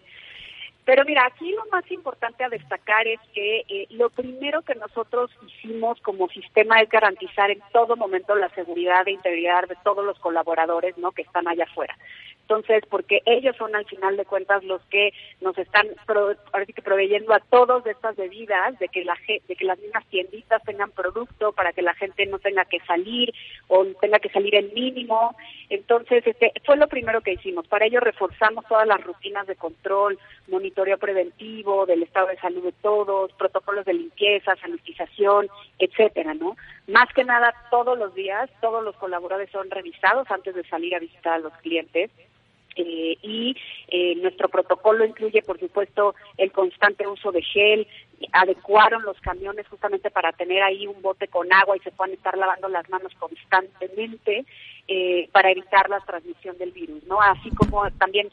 Pero 0.85 1.05
mira, 1.05 1.24
aquí 1.24 1.51
lo 1.53 1.64
más 1.72 1.91
importante 1.91 2.45
a 2.45 2.51
destacar 2.51 3.07
es 3.07 3.20
que 3.32 3.64
eh, 3.68 3.87
lo 3.91 4.11
primero 4.11 4.62
que 4.62 4.74
nosotros 4.74 5.30
hicimos 5.47 5.99
como 6.03 6.28
sistema 6.28 6.80
es 6.80 6.91
garantizar 6.91 7.51
en 7.51 7.62
todo 7.72 7.97
momento 7.97 8.35
la 8.35 8.51
seguridad 8.51 9.09
e 9.09 9.12
integridad 9.12 9.66
de 9.66 9.76
todos 9.82 10.05
los 10.05 10.18
colaboradores, 10.18 10.99
¿no? 10.99 11.12
Que 11.12 11.22
están 11.22 11.49
allá 11.49 11.64
afuera. 11.64 11.97
Entonces, 12.45 12.82
porque 12.91 13.22
ellos 13.24 13.57
son 13.57 13.74
al 13.74 13.87
final 13.87 14.18
de 14.18 14.26
cuentas 14.26 14.62
los 14.64 14.82
que 14.91 15.14
nos 15.41 15.57
están 15.57 15.89
que 15.89 16.82
proveyendo 16.82 17.32
a 17.32 17.41
todos 17.41 17.85
de 17.85 17.93
estas 17.93 18.16
bebidas, 18.16 18.78
de 18.78 18.89
que 18.89 19.03
la 19.03 19.16
de 19.26 19.57
que 19.57 19.64
las 19.64 19.78
mismas 19.78 20.05
tienditas 20.07 20.62
tengan 20.64 20.91
producto 20.91 21.53
para 21.53 21.72
que 21.72 21.80
la 21.80 21.95
gente 21.95 22.26
no 22.26 22.39
tenga 22.39 22.66
que 22.66 22.80
salir 22.80 23.32
o 23.68 23.87
tenga 23.99 24.18
que 24.18 24.28
salir 24.28 24.55
el 24.57 24.72
mínimo. 24.72 25.35
Entonces, 25.70 26.26
este 26.26 26.53
fue 26.66 26.76
lo 26.76 26.87
primero 26.87 27.22
que 27.22 27.32
hicimos. 27.32 27.66
Para 27.66 27.87
ello 27.87 28.01
reforzamos 28.01 28.66
todas 28.68 28.87
las 28.87 29.03
rutinas 29.03 29.47
de 29.47 29.57
control, 29.57 30.18
monitoreo 30.49 30.74
preventivo 30.99 31.87
del 31.87 32.03
estado 32.03 32.29
de 32.29 32.37
salud 32.37 32.62
de 32.62 32.72
todos, 32.72 33.33
protocolos 33.33 33.85
de 33.85 33.95
limpieza, 33.95 34.57
sanitización, 34.57 35.49
etcétera, 35.79 36.35
¿no? 36.35 36.57
Más 36.89 37.09
que 37.14 37.25
nada 37.25 37.55
todos 37.70 37.99
los 37.99 38.14
días 38.14 38.51
todos 38.61 38.85
los 38.85 38.97
colaboradores 38.97 39.51
son 39.51 39.70
revisados 39.70 40.31
antes 40.31 40.55
de 40.55 40.64
salir 40.64 40.95
a 40.95 40.99
visitar 41.01 41.35
a 41.35 41.39
los 41.39 41.53
clientes 41.59 42.11
eh, 42.77 43.16
y 43.22 43.57
eh, 43.89 44.16
nuestro 44.16 44.49
protocolo 44.49 45.05
incluye, 45.05 45.43
por 45.43 45.59
supuesto, 45.59 46.14
el 46.37 46.51
constante 46.53 47.07
uso 47.07 47.31
de 47.31 47.43
gel. 47.43 47.87
Adecuaron 48.33 49.03
los 49.03 49.20
camiones 49.20 49.66
justamente 49.68 50.11
para 50.11 50.33
tener 50.33 50.62
ahí 50.62 50.87
un 50.87 51.01
bote 51.03 51.29
con 51.29 51.53
agua 51.53 51.77
y 51.77 51.81
se 51.81 51.91
puedan 51.91 52.14
estar 52.14 52.37
lavando 52.37 52.68
las 52.68 52.89
manos 52.91 53.12
constantemente 53.18 54.45
eh, 54.87 55.29
para 55.33 55.51
evitar 55.51 55.89
la 55.89 56.01
transmisión 56.01 56.59
del 56.59 56.72
virus, 56.72 57.03
¿no? 57.05 57.20
Así 57.20 57.51
como 57.51 57.91
también 57.93 58.31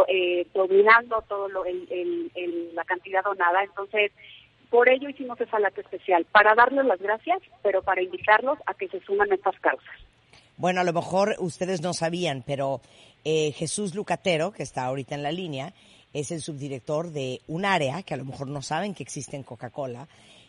eh, 0.08 0.48
dominando 0.54 1.22
todo 1.28 1.50
lo, 1.50 1.64
la 1.66 2.84
cantidad 2.86 3.24
donada, 3.24 3.64
entonces 3.64 4.12
por 4.70 4.88
ello 4.88 5.10
hicimos 5.10 5.40
esa 5.42 5.60
lata 5.60 5.82
especial, 5.82 6.26
para 6.32 6.56
darles 6.56 6.86
las 6.86 7.00
gracias, 7.00 7.40
pero 7.62 7.82
para 7.82 8.02
invitarlos 8.02 8.58
a 8.66 8.74
que 8.74 8.88
se 8.88 9.02
suman 9.02 9.32
estas 9.34 9.60
causas. 9.60 9.96
Bueno, 10.56 10.80
a 10.80 10.84
lo 10.86 10.94
mejor 10.94 11.36
ustedes 11.40 11.82
no 11.82 11.94
sabían, 11.94 12.44
pero 12.46 12.80
eh, 13.26 13.52
Jesús 13.52 13.96
Lucatero, 13.96 14.52
que 14.52 14.64
está 14.64 14.86
ahorita 14.86 15.16
en 15.16 15.24
la 15.24 15.32
línea, 15.32 15.74
es 16.14 16.32
el 16.32 16.40
subdirector 16.40 17.12
de 17.12 17.42
un 17.48 17.66
área 17.66 18.02
que 18.04 18.14
a 18.14 18.18
lo 18.18 18.24
mejor 18.26 18.48
no 18.48 18.62
saben 18.62 18.94
que 18.94 19.04
existe 19.04 19.36
en 19.36 19.44
Coca-Cola, 19.44 20.08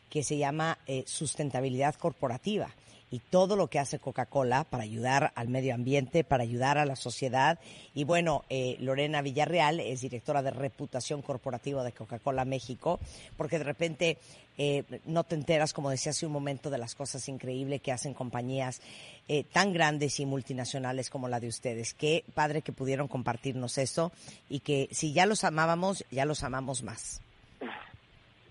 que 0.09 0.23
se 0.23 0.37
llama 0.37 0.79
eh, 0.87 1.03
sustentabilidad 1.07 1.95
corporativa 1.97 2.69
y 3.13 3.19
todo 3.19 3.57
lo 3.57 3.69
que 3.69 3.79
hace 3.79 3.99
Coca-Cola 3.99 4.65
para 4.65 4.83
ayudar 4.85 5.33
al 5.35 5.49
medio 5.49 5.75
ambiente, 5.75 6.25
para 6.25 6.43
ayudar 6.43 6.79
a 6.79 6.87
la 6.87 6.97
sociedad. 6.97 7.61
Y 7.95 8.05
bueno, 8.05 8.45
eh, 8.49 8.77
Lorena 8.81 9.21
Villarreal 9.21 9.81
es 9.81 10.01
directora 10.01 10.43
de 10.43 10.51
reputación 10.51 11.21
corporativa 11.21 11.85
de 11.85 11.93
Coca-Cola 11.93 12.47
México, 12.47 12.99
porque 13.37 13.59
de 13.59 13.65
repente 13.65 14.17
eh, 14.57 14.85
no 15.05 15.25
te 15.25 15.35
enteras, 15.35 15.75
como 15.75 15.91
decía 15.91 16.11
hace 16.11 16.25
un 16.25 16.33
momento, 16.33 16.71
de 16.71 16.79
las 16.79 16.95
cosas 16.95 17.29
increíbles 17.29 17.83
que 17.83 17.93
hacen 17.93 18.15
compañías 18.15 18.81
eh, 19.29 19.45
tan 19.45 19.75
grandes 19.75 20.19
y 20.19 20.25
multinacionales 20.25 21.11
como 21.11 21.29
la 21.29 21.39
de 21.39 21.49
ustedes. 21.49 21.93
Qué 21.93 22.25
padre 22.35 22.63
que 22.63 22.73
pudieron 22.73 23.09
compartirnos 23.09 23.77
eso 23.77 24.11
y 24.49 24.61
que 24.61 24.89
si 24.91 25.13
ya 25.13 25.27
los 25.27 25.45
amábamos, 25.45 26.07
ya 26.11 26.25
los 26.25 26.45
amamos 26.45 26.83
más. 26.83 27.21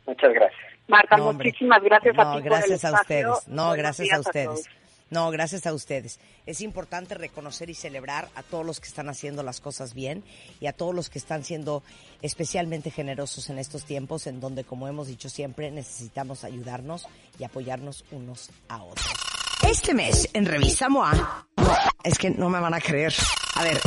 Muchas 0.06 0.34
gracias. 0.34 0.71
Marta, 0.92 1.18
muchísimas 1.18 1.82
gracias 1.82 2.16
a 2.20 2.36
ti. 2.36 2.42
Gracias 2.44 2.86
a 2.86 2.92
ustedes. 2.94 3.48
No, 3.48 3.72
gracias 3.72 4.12
a 4.12 4.20
ustedes. 4.20 4.70
no, 5.10 5.32
gracias 5.32 5.66
a 5.66 5.74
ustedes. 5.74 6.20
Es 6.46 6.62
importante 6.62 7.16
reconocer 7.16 7.70
y 7.70 7.74
celebrar 7.74 8.28
a 8.36 8.44
todos 8.44 8.66
los 8.66 8.80
que 8.80 8.88
están 8.88 9.10
haciendo 9.10 9.42
las 9.42 9.62
cosas 9.62 9.94
bien 9.94 10.24
y 10.60 10.68
a 10.68 10.74
todos 10.74 10.94
los 10.94 11.10
que 11.10 11.18
están 11.20 11.44
siendo 11.44 11.82
especialmente 12.22 12.92
generosos 12.92 13.50
en 13.50 13.58
estos 13.58 13.86
tiempos 13.86 14.28
en 14.28 14.40
donde, 14.40 14.64
como 14.64 14.88
hemos 14.88 15.08
dicho 15.08 15.30
siempre, 15.30 15.72
necesitamos 15.72 16.44
ayudarnos 16.44 17.08
y 17.40 17.44
apoyarnos 17.46 18.06
unos 18.12 18.52
a 18.68 18.84
otros. 18.84 19.08
Este 19.68 19.94
mes 19.94 20.30
en 20.34 20.46
Revista 20.46 20.90
MOA, 20.90 21.48
no, 21.58 21.74
es 22.04 22.18
que 22.18 22.30
no 22.32 22.50
me 22.50 22.60
van 22.60 22.74
a 22.74 22.82
creer. 22.82 23.14
A 23.56 23.64
ver, 23.64 23.80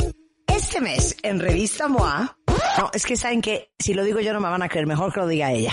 este 0.47 0.81
mes 0.81 1.17
en 1.21 1.39
Revista 1.39 1.87
MOA, 1.87 2.37
no, 2.77 2.89
es 2.93 3.05
que 3.05 3.17
saben 3.17 3.41
que 3.41 3.71
si 3.77 3.93
lo 3.93 4.03
digo 4.03 4.19
yo 4.19 4.33
no 4.33 4.39
me 4.39 4.49
van 4.49 4.63
a 4.63 4.69
creer, 4.69 4.87
mejor 4.87 5.13
que 5.13 5.19
lo 5.19 5.27
diga 5.27 5.51
ella. 5.51 5.71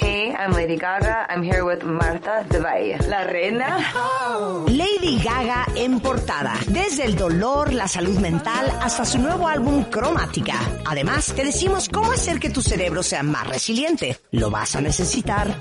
Hey, 0.00 0.32
I'm 0.32 0.52
Lady 0.52 0.76
Gaga. 0.76 1.26
I'm 1.28 1.42
here 1.42 1.64
with 1.64 1.82
Marta 1.82 2.46
de 2.48 2.60
Valle, 2.60 2.98
la 3.08 3.24
reina. 3.24 3.84
Oh. 3.96 4.64
Lady 5.00 5.18
Gaga 5.22 5.66
en 5.76 6.00
portada. 6.00 6.54
Desde 6.66 7.04
el 7.04 7.14
dolor, 7.14 7.72
la 7.72 7.86
salud 7.86 8.18
mental, 8.18 8.66
hasta 8.80 9.04
su 9.04 9.18
nuevo 9.18 9.46
álbum 9.46 9.84
Cromática. 9.84 10.58
Además, 10.84 11.32
te 11.36 11.44
decimos 11.44 11.88
cómo 11.88 12.10
hacer 12.10 12.40
que 12.40 12.50
tu 12.50 12.62
cerebro 12.62 13.02
sea 13.02 13.22
más 13.22 13.46
resiliente. 13.46 14.18
Lo 14.32 14.50
vas 14.50 14.74
a 14.74 14.80
necesitar. 14.80 15.54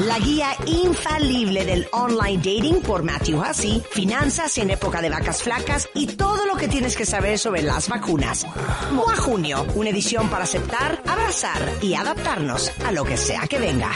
La 0.00 0.18
guía 0.18 0.48
infalible 0.66 1.64
del 1.64 1.86
online 1.92 2.36
dating 2.36 2.82
por 2.82 3.02
Matthew 3.02 3.40
Hussey, 3.40 3.82
finanzas 3.90 4.58
en 4.58 4.70
época 4.70 5.00
de 5.00 5.10
vacas 5.10 5.42
flacas 5.42 5.88
y 5.94 6.06
todo 6.06 6.44
lo 6.44 6.56
que 6.56 6.68
tienes 6.68 6.96
que 6.96 7.06
saber 7.06 7.38
sobre 7.38 7.62
las 7.62 7.88
vacunas. 7.88 8.46
Moa 8.92 9.16
Junio, 9.16 9.66
una 9.76 9.90
edición 9.90 10.28
para 10.28 10.44
aceptar, 10.44 11.02
abrazar 11.06 11.62
y 11.80 11.94
adaptarnos 11.94 12.70
a 12.84 12.92
lo 12.92 13.04
que 13.04 13.16
sea 13.16 13.46
que 13.46 13.58
venga. 13.58 13.92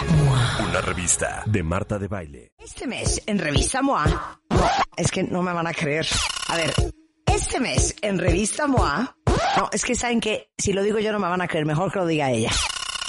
Una 0.66 0.80
revista 0.80 1.42
de 1.46 1.62
Marta 1.62 1.98
de 1.98 2.08
Baile. 2.08 2.52
Este 2.58 2.86
mes 2.86 3.22
en 3.26 3.38
Revista 3.38 3.82
MOA. 3.82 4.40
Es 4.96 5.10
que 5.10 5.22
no 5.22 5.42
me 5.42 5.52
van 5.52 5.66
a 5.66 5.72
creer. 5.72 6.06
A 6.48 6.56
ver, 6.56 6.72
este 7.26 7.60
mes 7.60 7.94
en 8.02 8.18
Revista 8.18 8.66
MOA. 8.66 9.16
No, 9.56 9.68
es 9.72 9.84
que 9.84 9.94
saben 9.94 10.20
que 10.20 10.50
si 10.58 10.72
lo 10.72 10.82
digo 10.82 10.98
yo 10.98 11.12
no 11.12 11.18
me 11.18 11.28
van 11.28 11.40
a 11.40 11.48
creer. 11.48 11.66
Mejor 11.66 11.92
que 11.92 11.98
lo 11.98 12.06
diga 12.06 12.30
ella. 12.30 12.50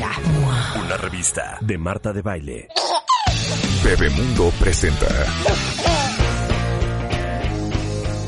Una 0.00 0.96
revista 0.96 1.58
de 1.60 1.76
Marta 1.76 2.12
de 2.12 2.22
Baile. 2.22 2.68
Bebemundo 3.82 4.52
presenta. 4.60 5.08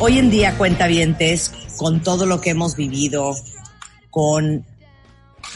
Hoy 0.00 0.18
en 0.18 0.30
día, 0.30 0.58
cuentavientes, 0.58 1.52
con 1.76 2.02
todo 2.02 2.26
lo 2.26 2.40
que 2.40 2.50
hemos 2.50 2.74
vivido, 2.74 3.36
con 4.10 4.66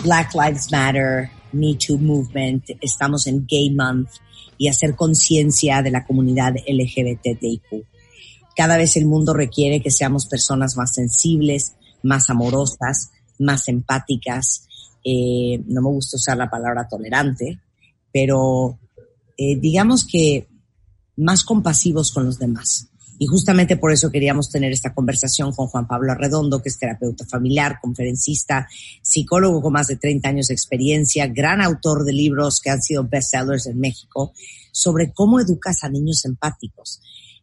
Black 0.04 0.34
Lives 0.34 0.70
Matter, 0.70 1.30
Me 1.50 1.74
Too 1.74 1.98
Movement, 1.98 2.64
estamos 2.80 3.26
en 3.26 3.44
Gay 3.48 3.70
Month 3.70 4.10
y 4.56 4.68
hacer 4.68 4.94
conciencia 4.94 5.82
de 5.82 5.90
la 5.90 6.06
comunidad 6.06 6.54
LGBTIQ. 6.54 7.86
Cada 8.54 8.76
vez 8.76 8.96
el 8.96 9.06
mundo 9.06 9.34
requiere 9.34 9.82
que 9.82 9.90
seamos 9.90 10.26
personas 10.26 10.76
más 10.76 10.94
sensibles, 10.94 11.74
más 12.04 12.30
amorosas, 12.30 13.10
más 13.40 13.66
empáticas, 13.66 14.68
eh, 15.04 15.62
no 15.66 15.82
me 15.82 15.88
gusta 15.88 16.16
usar 16.16 16.36
la 16.36 16.50
palabra 16.50 16.88
tolerante, 16.88 17.60
pero 18.10 18.78
eh, 19.36 19.56
digamos 19.56 20.06
que 20.06 20.48
más 21.16 21.44
compasivos 21.44 22.10
con 22.10 22.24
los 22.24 22.38
demás. 22.38 22.88
Y 23.18 23.26
justamente 23.26 23.76
por 23.76 23.92
eso 23.92 24.10
queríamos 24.10 24.50
tener 24.50 24.72
esta 24.72 24.92
conversación 24.92 25.52
con 25.52 25.68
Juan 25.68 25.86
Pablo 25.86 26.12
Arredondo, 26.12 26.60
que 26.60 26.68
es 26.68 26.78
terapeuta 26.78 27.24
familiar, 27.24 27.78
conferencista, 27.80 28.66
psicólogo 29.02 29.62
con 29.62 29.72
más 29.72 29.86
de 29.86 29.96
30 29.96 30.28
años 30.28 30.46
de 30.48 30.54
experiencia, 30.54 31.28
gran 31.28 31.60
autor 31.60 32.04
de 32.04 32.12
libros 32.12 32.60
que 32.60 32.70
han 32.70 32.82
sido 32.82 33.04
bestsellers 33.04 33.66
en 33.66 33.78
México, 33.78 34.32
sobre 34.72 35.12
cómo 35.12 35.38
educas 35.38 35.84
a 35.84 35.88
niños 35.88 36.24
empáticos. 36.24 37.00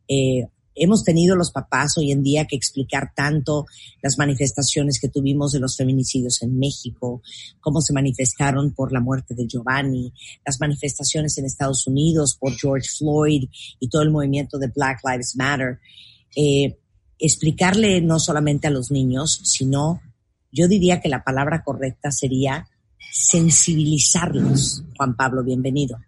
Eh, 0.08 0.48
hemos 0.76 1.04
tenido 1.04 1.36
los 1.36 1.52
papás 1.52 1.98
hoy 1.98 2.12
en 2.12 2.24
día 2.24 2.46
que 2.46 2.56
explicar 2.56 3.12
tanto 3.16 3.66
las 4.02 4.18
manifestaciones 4.18 5.00
que 5.00 5.10
tuvimos 5.10 5.52
de 5.52 5.60
los 5.60 5.78
feminicidios 5.78 6.42
en 6.42 6.58
México, 6.58 7.22
cómo 7.60 7.82
se 7.82 7.94
manifestaron 7.94 8.74
por 8.74 8.92
la 8.92 9.00
muerte 9.00 9.36
de 9.36 9.48
Giovanni, 9.48 10.14
las 10.46 10.60
manifestaciones 10.60 11.38
en 11.38 11.46
Estados 11.46 11.88
Unidos 11.88 12.38
por 12.40 12.54
George 12.56 12.90
Floyd 12.98 13.50
y 13.80 13.90
todo 13.90 14.02
el 14.02 14.12
movimiento 14.12 14.58
de 14.58 14.68
Black 14.68 15.00
Lives 15.04 15.36
Matter. 15.36 15.80
Eh, 16.36 16.78
explicarle 17.20 18.02
no 18.02 18.20
solamente 18.20 18.68
a 18.68 18.72
los 18.72 18.90
niños, 18.92 19.42
sino 19.44 20.02
yo 20.52 20.68
diría 20.68 21.00
que 21.00 21.10
la 21.10 21.24
palabra 21.24 21.64
correcta 21.64 22.12
sería 22.12 22.68
sensibilizarlos. 23.12 24.84
Juan 24.98 25.16
Pablo, 25.16 25.44
bienvenido. 25.44 26.00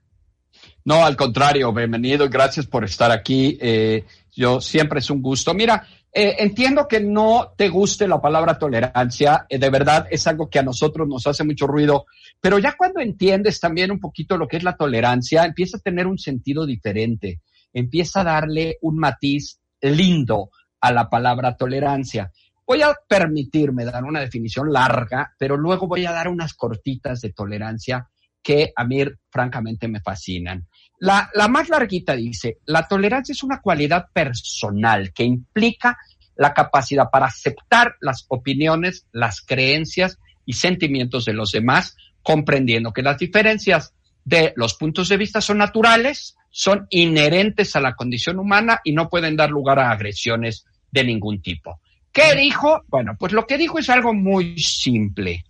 No, 0.86 1.05
al 1.05 1.15
contrario, 1.15 1.71
bienvenido, 1.71 2.27
gracias 2.27 2.65
por 2.67 2.84
estar 2.84 3.09
aquí. 3.09 3.57
Eh, 3.61 4.03
yo 4.34 4.59
siempre 4.59 4.99
es 4.99 5.09
un 5.09 5.21
gusto. 5.21 5.53
Mira, 5.53 5.88
eh, 6.11 6.36
entiendo 6.39 6.89
que 6.89 6.99
no 6.99 7.53
te 7.55 7.69
guste 7.69 8.05
la 8.05 8.19
palabra 8.19 8.59
tolerancia, 8.59 9.45
eh, 9.47 9.57
de 9.57 9.69
verdad 9.69 10.07
es 10.11 10.27
algo 10.27 10.49
que 10.49 10.59
a 10.59 10.63
nosotros 10.63 11.07
nos 11.07 11.25
hace 11.25 11.45
mucho 11.45 11.67
ruido, 11.67 12.05
pero 12.41 12.59
ya 12.59 12.75
cuando 12.77 12.99
entiendes 12.99 13.61
también 13.61 13.91
un 13.91 13.99
poquito 14.01 14.38
lo 14.38 14.45
que 14.45 14.57
es 14.57 14.63
la 14.63 14.75
tolerancia, 14.75 15.45
empieza 15.45 15.77
a 15.77 15.81
tener 15.81 16.05
un 16.05 16.17
sentido 16.17 16.65
diferente, 16.65 17.39
empieza 17.71 18.19
a 18.19 18.25
darle 18.25 18.77
un 18.81 18.97
matiz 18.97 19.61
lindo 19.79 20.51
a 20.81 20.91
la 20.91 21.09
palabra 21.09 21.55
tolerancia. 21.55 22.29
Voy 22.67 22.81
a 22.81 22.93
permitirme 23.07 23.86
dar 23.86 24.03
una 24.03 24.19
definición 24.19 24.73
larga, 24.73 25.34
pero 25.38 25.55
luego 25.55 25.88
voy 25.88 26.05
a 26.05 26.11
dar 26.11 26.27
unas 26.27 26.53
cortitas 26.53 27.21
de 27.21 27.31
tolerancia 27.31 28.09
que 28.43 28.73
a 28.75 28.83
mí 28.83 29.03
francamente 29.31 29.87
me 29.87 30.01
fascinan. 30.01 30.67
La, 30.99 31.29
más 31.49 31.69
larguita 31.69 32.15
dice, 32.15 32.59
la 32.65 32.87
tolerancia 32.87 33.33
es 33.33 33.43
una 33.43 33.61
cualidad 33.61 34.05
personal 34.13 35.11
que 35.13 35.23
implica 35.23 35.97
la 36.35 36.53
capacidad 36.53 37.09
para 37.11 37.25
aceptar 37.25 37.95
las 38.01 38.25
opiniones, 38.27 39.05
las 39.11 39.41
creencias 39.41 40.19
y 40.45 40.53
sentimientos 40.53 41.25
de 41.25 41.33
los 41.33 41.51
demás, 41.51 41.95
comprendiendo 42.21 42.93
que 42.93 43.01
las 43.01 43.17
diferencias 43.17 43.93
de 44.23 44.53
los 44.55 44.75
puntos 44.75 45.09
de 45.09 45.17
vista 45.17 45.41
son 45.41 45.57
naturales, 45.57 46.35
son 46.49 46.87
inherentes 46.89 47.75
a 47.75 47.81
la 47.81 47.95
condición 47.95 48.39
humana 48.39 48.79
y 48.83 48.93
no 48.93 49.09
pueden 49.09 49.35
dar 49.35 49.49
lugar 49.49 49.79
a 49.79 49.91
agresiones 49.91 50.65
de 50.91 51.03
ningún 51.03 51.41
tipo. 51.41 51.79
¿Qué 52.13 52.35
dijo? 52.35 52.83
Bueno, 52.87 53.15
pues 53.19 53.33
lo 53.33 53.47
que 53.47 53.57
dijo 53.57 53.79
es 53.79 53.89
algo 53.89 54.13
muy 54.13 54.57
simple. 54.59 55.43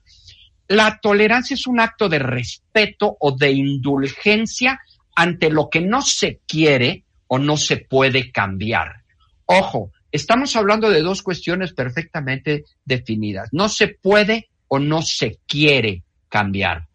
La 0.68 1.00
tolerancia 1.02 1.56
es 1.56 1.68
un 1.68 1.80
acto 1.80 2.10
de 2.10 2.20
respeto 2.20 3.18
o 3.20 3.32
de 3.36 3.52
indulgencia 3.52 4.80
ante 5.16 5.50
lo 5.50 5.70
que 5.70 5.82
no 5.82 6.02
se 6.02 6.40
quiere 6.48 7.04
o 7.28 7.38
no 7.38 7.58
se 7.58 7.78
puede 7.78 8.32
cambiar. 8.32 9.04
Ojo, 9.46 9.92
estamos 10.12 10.56
hablando 10.56 10.90
de 10.90 11.02
dos 11.02 11.22
cuestiones 11.22 11.74
perfectamente 11.74 12.66
definidas. 12.86 13.50
No 13.52 13.70
se 13.70 13.90
puede 13.90 14.50
o 14.68 14.80
no 14.80 15.02
se 15.02 15.40
quiere 15.48 16.04
cambiar. 16.30 16.88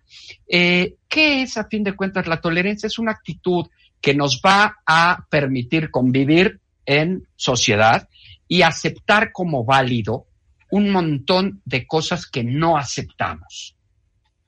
Eh, 0.48 0.94
¿Qué 1.08 1.42
es, 1.42 1.56
a 1.56 1.68
fin 1.68 1.84
de 1.84 1.94
cuentas, 1.94 2.26
la 2.26 2.40
tolerancia? 2.40 2.86
Es 2.86 2.98
una 2.98 3.12
actitud 3.12 3.66
que 4.00 4.14
nos 4.14 4.40
va 4.44 4.78
a 4.86 5.26
permitir 5.28 5.90
convivir 5.90 6.60
en 6.86 7.26
sociedad 7.36 8.08
y 8.46 8.62
aceptar 8.62 9.32
como 9.32 9.64
válido 9.64 10.26
un 10.70 10.90
montón 10.90 11.62
de 11.64 11.86
cosas 11.86 12.26
que 12.26 12.44
no 12.44 12.76
aceptamos. 12.76 13.76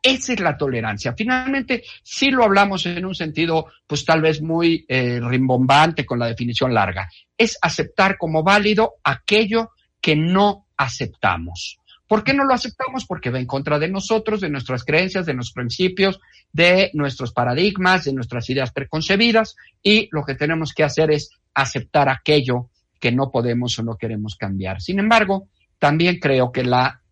Esa 0.03 0.33
es 0.33 0.41
la 0.41 0.57
tolerancia. 0.57 1.15
Finalmente, 1.17 1.83
sí 2.03 2.31
lo 2.31 2.45
hablamos 2.45 2.87
en 2.87 3.05
un 3.05 3.15
sentido, 3.15 3.67
pues 3.87 4.05
tal 4.05 4.23
vez 4.23 4.41
muy 4.41 4.87
eh, 4.89 5.21
rimbombante 5.23 6.07
con 6.07 6.19
la 6.19 6.27
definición 6.27 6.73
larga. 6.73 7.09
Es 7.37 7.59
aceptar 7.61 8.17
como 8.17 8.43
válido 8.43 8.95
aquello 9.05 9.73
que 10.01 10.17
no 10.17 10.67
aceptamos. 10.77 11.79
¿Por 12.07 12.25
qué 12.25 12.33
no 12.35 12.45
lo 12.45 12.55
aceptamos? 12.55 13.05
Porque 13.07 13.31
va 13.31 13.39
en 13.39 13.47
contra 13.47 13.79
de 13.79 13.89
nosotros, 13.89 14.41
de 14.41 14.51
nuestras 14.51 14.85
creencias, 14.85 15.27
de 15.27 15.35
nuestros 15.35 15.55
principios, 15.55 16.19
de 16.53 16.91
nuestros 16.95 17.33
paradigmas, 17.33 18.05
de 18.05 18.13
nuestras 18.13 18.49
ideas 18.51 18.73
preconcebidas 18.73 19.55
y 19.83 20.09
lo 20.11 20.25
que 20.25 20.35
tenemos 20.35 20.73
que 20.73 20.83
hacer 20.83 21.13
es 21.13 21.31
aceptar 21.55 22.09
aquello 22.09 22.71
que 22.99 23.13
no 23.13 23.31
podemos 23.31 23.79
o 23.79 23.83
no 23.83 23.97
queremos 23.97 24.35
cambiar. 24.35 24.81
Sin 24.81 24.99
embargo, 24.99 25.49
también 25.81 26.21
creo 26.21 26.53
que 26.53 26.63
la 26.63 27.03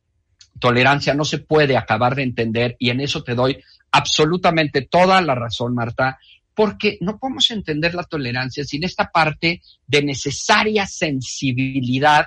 tolerancia 0.60 1.14
no 1.14 1.24
se 1.24 1.38
puede 1.38 1.76
acabar 1.76 2.14
de 2.14 2.22
entender 2.22 2.76
y 2.78 2.90
en 2.90 3.00
eso 3.00 3.24
te 3.24 3.34
doy 3.34 3.58
absolutamente 3.90 4.82
toda 4.82 5.20
la 5.20 5.34
razón, 5.34 5.74
Marta, 5.74 6.18
porque 6.54 6.98
no 7.00 7.18
podemos 7.18 7.50
entender 7.50 7.94
la 7.94 8.04
tolerancia 8.04 8.64
sin 8.64 8.84
esta 8.84 9.10
parte 9.10 9.62
de 9.86 10.02
necesaria 10.02 10.86
sensibilidad 10.86 12.26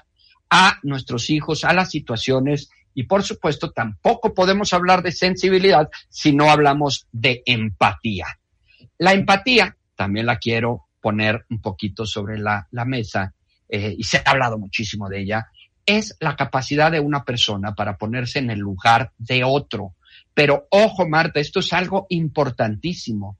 a 0.49 0.79
nuestros 0.83 1.29
hijos, 1.29 1.63
a 1.63 1.73
las 1.73 1.91
situaciones 1.91 2.69
y 2.93 3.03
por 3.03 3.23
supuesto 3.23 3.71
tampoco 3.71 4.33
podemos 4.33 4.73
hablar 4.73 5.03
de 5.03 5.11
sensibilidad 5.11 5.89
si 6.09 6.33
no 6.33 6.49
hablamos 6.49 7.07
de 7.11 7.43
empatía. 7.45 8.25
La 8.97 9.13
empatía, 9.13 9.77
también 9.95 10.25
la 10.25 10.37
quiero 10.37 10.87
poner 10.99 11.45
un 11.49 11.61
poquito 11.61 12.05
sobre 12.05 12.37
la, 12.37 12.67
mesa, 12.85 13.33
eh, 13.69 13.95
y 13.97 14.03
se 14.03 14.17
ha 14.17 14.31
hablado 14.31 14.57
muchísimo 14.57 15.07
de 15.09 15.21
ella, 15.21 15.47
es 15.85 16.17
la 16.19 16.35
capacidad 16.35 16.91
de 16.91 16.99
una 16.99 17.23
persona 17.23 17.73
para 17.75 17.97
ponerse 17.97 18.39
en 18.39 18.49
el 18.49 18.59
lugar 18.59 19.11
de 19.17 19.43
otro. 19.43 19.95
Pero 20.33 20.67
ojo, 20.69 21.07
Marta, 21.07 21.39
esto 21.39 21.59
es 21.59 21.73
algo 21.73 22.05
importantísimo. 22.09 23.37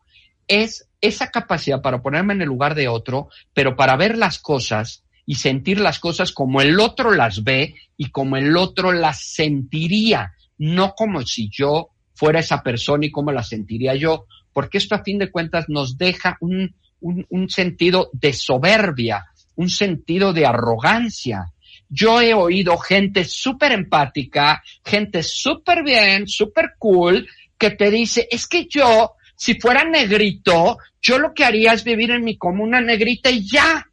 Es 0.48 0.88
esa 1.00 1.28
capacidad 1.28 1.82
para 1.82 2.02
ponerme 2.02 2.34
en 2.34 2.42
el 2.42 2.48
lugar 2.48 2.76
de 2.76 2.88
otro, 2.88 3.30
pero 3.54 3.76
para 3.76 3.96
ver 3.96 4.18
las 4.18 4.40
cosas 4.40 5.04
y 5.26 5.36
sentir 5.36 5.80
las 5.80 6.00
cosas 6.00 6.32
como 6.32 6.62
el 6.62 6.80
otro 6.80 7.12
las 7.12 7.44
ve 7.44 7.76
y 7.98 8.10
como 8.12 8.38
el 8.38 8.58
otro 8.58 8.92
las 8.92 9.22
sentiría, 9.22 10.34
no 10.58 10.94
como 10.94 11.22
si 11.22 11.50
yo 11.50 11.90
fuera 12.14 12.40
esa 12.40 12.62
persona 12.62 13.06
y 13.06 13.12
como 13.12 13.32
las 13.32 13.50
sentiría 13.50 13.96
yo, 13.96 14.26
porque 14.54 14.78
esto 14.78 14.96
a 14.96 15.04
fin 15.04 15.18
de 15.20 15.32
cuentas 15.32 15.66
nos 15.70 15.98
deja 15.98 16.38
un, 16.42 16.76
un, 17.00 17.26
un 17.30 17.50
sentido 17.50 18.10
de 18.14 18.34
soberbia, 18.34 19.26
un 19.56 19.70
sentido 19.70 20.34
de 20.34 20.46
arrogancia. 20.46 21.52
Yo 21.94 22.22
he 22.22 22.34
oído 22.34 22.78
gente 22.78 23.26
súper 23.26 23.74
empática, 23.74 24.64
gente 24.84 25.22
súper 25.24 25.84
bien, 25.84 26.26
súper 26.26 26.76
cool, 26.80 27.28
que 27.58 27.72
te 27.72 27.92
dice, 27.92 28.30
es 28.32 28.48
que 28.48 28.66
yo, 28.66 29.16
si 29.36 29.60
fuera 29.60 29.84
negrito, 29.84 30.78
yo 31.02 31.20
lo 31.20 31.34
que 31.34 31.44
haría 31.44 31.74
es 31.74 31.84
vivir 31.84 32.12
en 32.12 32.24
mi 32.24 32.38
comuna 32.38 32.80
negrita 32.80 33.30
y 33.30 33.46
ya. 33.46 33.86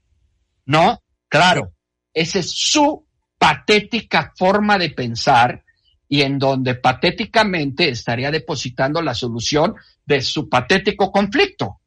¿No? 0.67 1.03
Claro, 1.29 1.73
esa 2.15 2.39
es 2.39 2.53
su 2.53 3.05
patética 3.37 4.33
forma 4.37 4.79
de 4.79 4.91
pensar 4.91 5.65
y 6.09 6.23
en 6.23 6.39
donde 6.39 6.77
patéticamente 6.77 7.89
estaría 7.89 8.31
depositando 8.31 9.03
la 9.03 9.13
solución 9.13 9.75
de 10.07 10.23
su 10.23 10.49
patético 10.49 11.11
conflicto. 11.11 11.81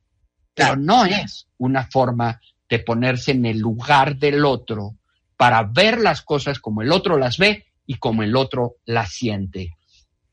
Pero 0.53 0.75
no 0.75 1.05
es 1.05 1.47
una 1.57 1.85
forma 1.85 2.41
de 2.67 2.79
ponerse 2.79 3.31
en 3.31 3.45
el 3.45 3.59
lugar 3.59 4.17
del 4.17 4.43
otro 4.43 4.97
para 5.41 5.63
ver 5.63 5.99
las 5.99 6.21
cosas 6.21 6.59
como 6.59 6.83
el 6.83 6.91
otro 6.91 7.17
las 7.17 7.39
ve 7.39 7.65
y 7.87 7.95
como 7.95 8.21
el 8.21 8.35
otro 8.35 8.75
las 8.85 9.11
siente. 9.11 9.71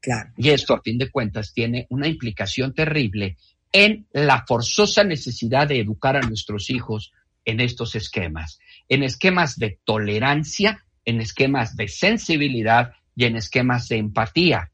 Claro. 0.03 0.35
Y 0.37 0.51
esto, 0.51 0.75
a 0.75 0.83
fin 0.83 0.99
de 0.99 1.11
cuentas, 1.11 1.55
tiene 1.55 1.87
una 1.89 2.09
implicación 2.09 2.75
terrible 2.75 3.39
en 3.73 4.07
la 4.13 4.45
forzosa 4.47 5.05
necesidad 5.05 5.67
de 5.67 5.81
educar 5.81 6.19
a 6.19 6.21
nuestros 6.21 6.69
hijos 6.69 7.15
en 7.47 7.61
estos 7.61 7.95
esquemas, 7.95 8.59
en 8.87 9.03
esquemas 9.03 9.57
de 9.57 9.79
tolerancia, 9.83 10.85
en 11.07 11.23
esquemas 11.23 11.75
de 11.75 11.89
sensibilidad 11.89 12.91
y 13.17 13.25
en 13.25 13.37
esquemas 13.37 13.89
de 13.89 13.97
empatía, 13.97 14.73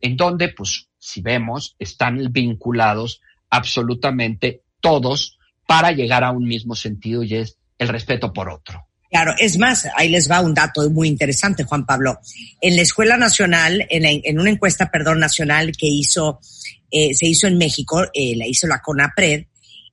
en 0.00 0.16
donde, 0.16 0.48
pues, 0.48 0.88
si 0.98 1.22
vemos, 1.22 1.76
están 1.78 2.32
vinculados 2.32 3.20
absolutamente 3.50 4.62
todos 4.80 5.38
para 5.64 5.92
llegar 5.92 6.24
a 6.24 6.32
un 6.32 6.48
mismo 6.48 6.74
sentido 6.74 7.22
y 7.22 7.36
es 7.36 7.56
el 7.78 7.86
respeto 7.86 8.32
por 8.32 8.48
otro. 8.48 8.88
Claro, 9.10 9.34
es 9.38 9.58
más, 9.58 9.86
ahí 9.96 10.08
les 10.08 10.30
va 10.30 10.40
un 10.40 10.54
dato 10.54 10.88
muy 10.90 11.08
interesante, 11.08 11.64
Juan 11.64 11.86
Pablo. 11.86 12.20
En 12.60 12.76
la 12.76 12.82
Escuela 12.82 13.16
Nacional, 13.16 13.86
en, 13.88 14.02
la, 14.02 14.10
en 14.10 14.38
una 14.40 14.50
encuesta, 14.50 14.90
perdón, 14.90 15.20
nacional 15.20 15.72
que 15.76 15.86
hizo, 15.86 16.40
eh, 16.90 17.14
se 17.14 17.26
hizo 17.26 17.46
en 17.46 17.56
México, 17.56 18.04
eh, 18.12 18.34
la 18.36 18.46
hizo 18.46 18.66
la 18.66 18.80
CONAPRED, 18.80 19.46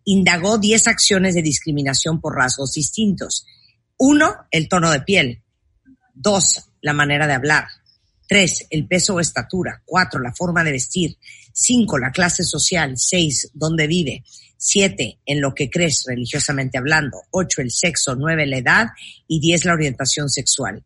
indagó 0.06 0.58
10 0.58 0.88
acciones 0.88 1.36
de 1.36 1.42
discriminación 1.42 2.20
por 2.20 2.36
rasgos 2.36 2.74
distintos. 2.74 3.46
Uno, 3.98 4.36
el 4.52 4.68
tono 4.68 4.92
de 4.92 5.02
piel. 5.02 5.44
Dos, 6.14 6.70
la 6.82 6.94
manera 6.94 7.28
de 7.28 7.34
hablar. 7.34 7.68
Tres, 8.28 8.66
el 8.70 8.88
peso 8.88 9.16
o 9.16 9.20
estatura. 9.20 9.82
Cuatro, 9.86 10.20
la 10.20 10.34
forma 10.34 10.64
de 10.64 10.72
vestir. 10.72 11.18
Cinco, 11.54 11.98
la 11.98 12.12
clase 12.12 12.44
social. 12.44 12.96
Seis, 12.98 13.50
dónde 13.54 13.88
vive. 13.88 14.24
Siete, 14.58 15.20
en 15.26 15.40
lo 15.40 15.54
que 15.54 15.70
crees 15.70 16.04
religiosamente 16.08 16.78
hablando. 16.78 17.22
Ocho, 17.32 17.62
el 17.62 17.72
sexo. 17.72 18.16
Nueve, 18.16 18.46
la 18.46 18.58
edad. 18.58 18.88
Y 19.28 19.40
diez, 19.40 19.64
la 19.64 19.74
orientación 19.74 20.30
sexual. 20.30 20.84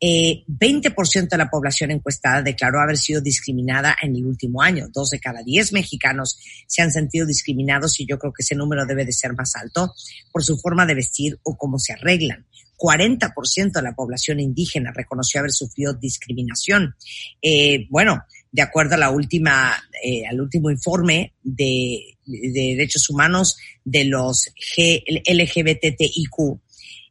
Eh, 0.00 0.44
20% 0.46 1.28
de 1.28 1.36
la 1.36 1.50
población 1.50 1.90
encuestada 1.90 2.40
declaró 2.40 2.80
haber 2.80 2.96
sido 2.96 3.20
discriminada 3.20 3.96
en 4.00 4.14
el 4.14 4.24
último 4.24 4.62
año. 4.62 4.88
Dos 4.92 5.10
de 5.10 5.18
cada 5.18 5.42
diez 5.42 5.72
mexicanos 5.72 6.38
se 6.66 6.82
han 6.82 6.92
sentido 6.92 7.26
discriminados 7.26 7.98
y 7.98 8.06
yo 8.06 8.18
creo 8.18 8.32
que 8.32 8.42
ese 8.42 8.54
número 8.54 8.86
debe 8.86 9.04
de 9.04 9.12
ser 9.12 9.32
más 9.34 9.56
alto 9.56 9.92
por 10.32 10.44
su 10.44 10.56
forma 10.58 10.86
de 10.86 10.94
vestir 10.94 11.38
o 11.42 11.56
cómo 11.56 11.78
se 11.78 11.92
arreglan. 11.94 12.46
40% 12.76 13.72
de 13.72 13.82
la 13.82 13.94
población 13.94 14.38
indígena 14.38 14.92
reconoció 14.94 15.40
haber 15.40 15.50
sufrido 15.50 15.94
discriminación. 15.94 16.94
Eh, 17.42 17.88
bueno, 17.90 18.22
de 18.50 18.62
acuerdo 18.62 18.94
a 18.94 18.98
la 18.98 19.10
última, 19.10 19.76
eh, 20.02 20.26
al 20.26 20.40
último 20.40 20.70
informe 20.70 21.34
de, 21.42 22.16
de 22.24 22.74
derechos 22.76 23.08
humanos 23.10 23.56
de 23.84 24.04
los 24.04 24.50
G, 24.76 25.02
LGBTIQ, 25.26 26.60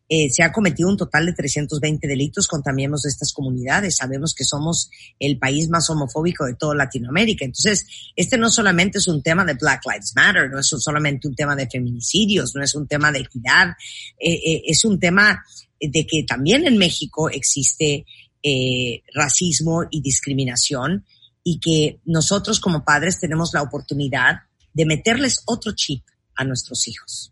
eh, 0.09 0.29
se 0.31 0.41
ha 0.41 0.53
cometido 0.53 0.87
un 0.87 0.95
total 0.95 1.25
de 1.25 1.33
320 1.33 2.07
delitos 2.07 2.47
contra 2.47 2.71
miembros 2.71 3.01
de 3.01 3.09
estas 3.09 3.33
comunidades. 3.33 3.97
Sabemos 3.97 4.33
que 4.33 4.45
somos 4.45 4.89
el 5.19 5.37
país 5.37 5.67
más 5.69 5.89
homofóbico 5.89 6.45
de 6.45 6.55
toda 6.55 6.75
Latinoamérica. 6.75 7.43
Entonces, 7.43 7.85
este 8.15 8.37
no 8.37 8.49
solamente 8.49 8.99
es 8.99 9.07
un 9.07 9.21
tema 9.21 9.43
de 9.43 9.55
Black 9.55 9.81
Lives 9.85 10.13
Matter, 10.15 10.49
no 10.49 10.59
es 10.59 10.67
solamente 10.67 11.27
un 11.27 11.35
tema 11.35 11.55
de 11.55 11.67
feminicidios, 11.67 12.55
no 12.55 12.63
es 12.63 12.73
un 12.73 12.87
tema 12.87 13.11
de 13.11 13.19
equidad, 13.19 13.71
eh, 14.17 14.33
eh, 14.33 14.61
es 14.65 14.85
un 14.85 14.97
tema 14.97 15.43
de 15.79 16.07
que 16.07 16.23
también 16.23 16.65
en 16.65 16.77
México 16.77 17.29
existe 17.29 18.05
eh, 18.41 19.03
racismo 19.13 19.83
y 19.91 20.01
discriminación 20.01 21.05
y 21.49 21.61
que 21.61 22.01
nosotros 22.03 22.59
como 22.59 22.83
padres 22.83 23.21
tenemos 23.21 23.51
la 23.53 23.61
oportunidad 23.61 24.41
de 24.73 24.85
meterles 24.85 25.43
otro 25.45 25.71
chip 25.73 26.03
a 26.35 26.43
nuestros 26.43 26.89
hijos. 26.89 27.31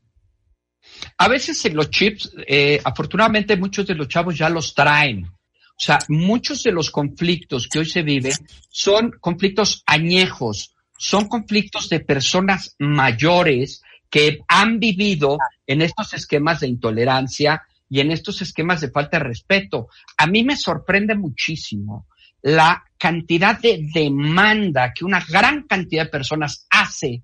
A 1.18 1.28
veces 1.28 1.66
en 1.66 1.76
los 1.76 1.90
chips, 1.90 2.32
eh, 2.48 2.80
afortunadamente 2.82 3.58
muchos 3.58 3.86
de 3.86 3.94
los 3.94 4.08
chavos 4.08 4.38
ya 4.38 4.48
los 4.48 4.74
traen. 4.74 5.26
O 5.26 5.78
sea, 5.78 6.00
muchos 6.08 6.64
de 6.64 6.72
los 6.72 6.92
conflictos 6.92 7.68
que 7.68 7.80
hoy 7.80 7.86
se 7.86 8.04
viven 8.04 8.32
son 8.70 9.12
conflictos 9.20 9.84
añejos, 9.86 10.74
son 10.98 11.28
conflictos 11.28 11.90
de 11.90 12.00
personas 12.00 12.74
mayores 12.80 13.82
que 14.10 14.40
han 14.48 14.80
vivido 14.80 15.38
en 15.68 15.82
estos 15.82 16.14
esquemas 16.14 16.62
de 16.62 16.70
intolerancia 16.70 17.64
y 17.90 18.00
en 18.00 18.12
estos 18.12 18.42
esquemas 18.42 18.80
de 18.80 18.92
falta 18.92 19.18
de 19.18 19.26
respeto. 19.26 19.90
A 20.16 20.26
mí 20.26 20.46
me 20.46 20.56
sorprende 20.56 21.16
muchísimo 21.16 22.08
la 22.46 22.84
cantidad 23.00 23.60
de 23.60 23.90
demanda 23.92 24.94
que 24.94 25.04
una 25.04 25.20
gran 25.28 25.64
cantidad 25.64 26.04
de 26.04 26.12
personas 26.12 26.68
hace 26.70 27.24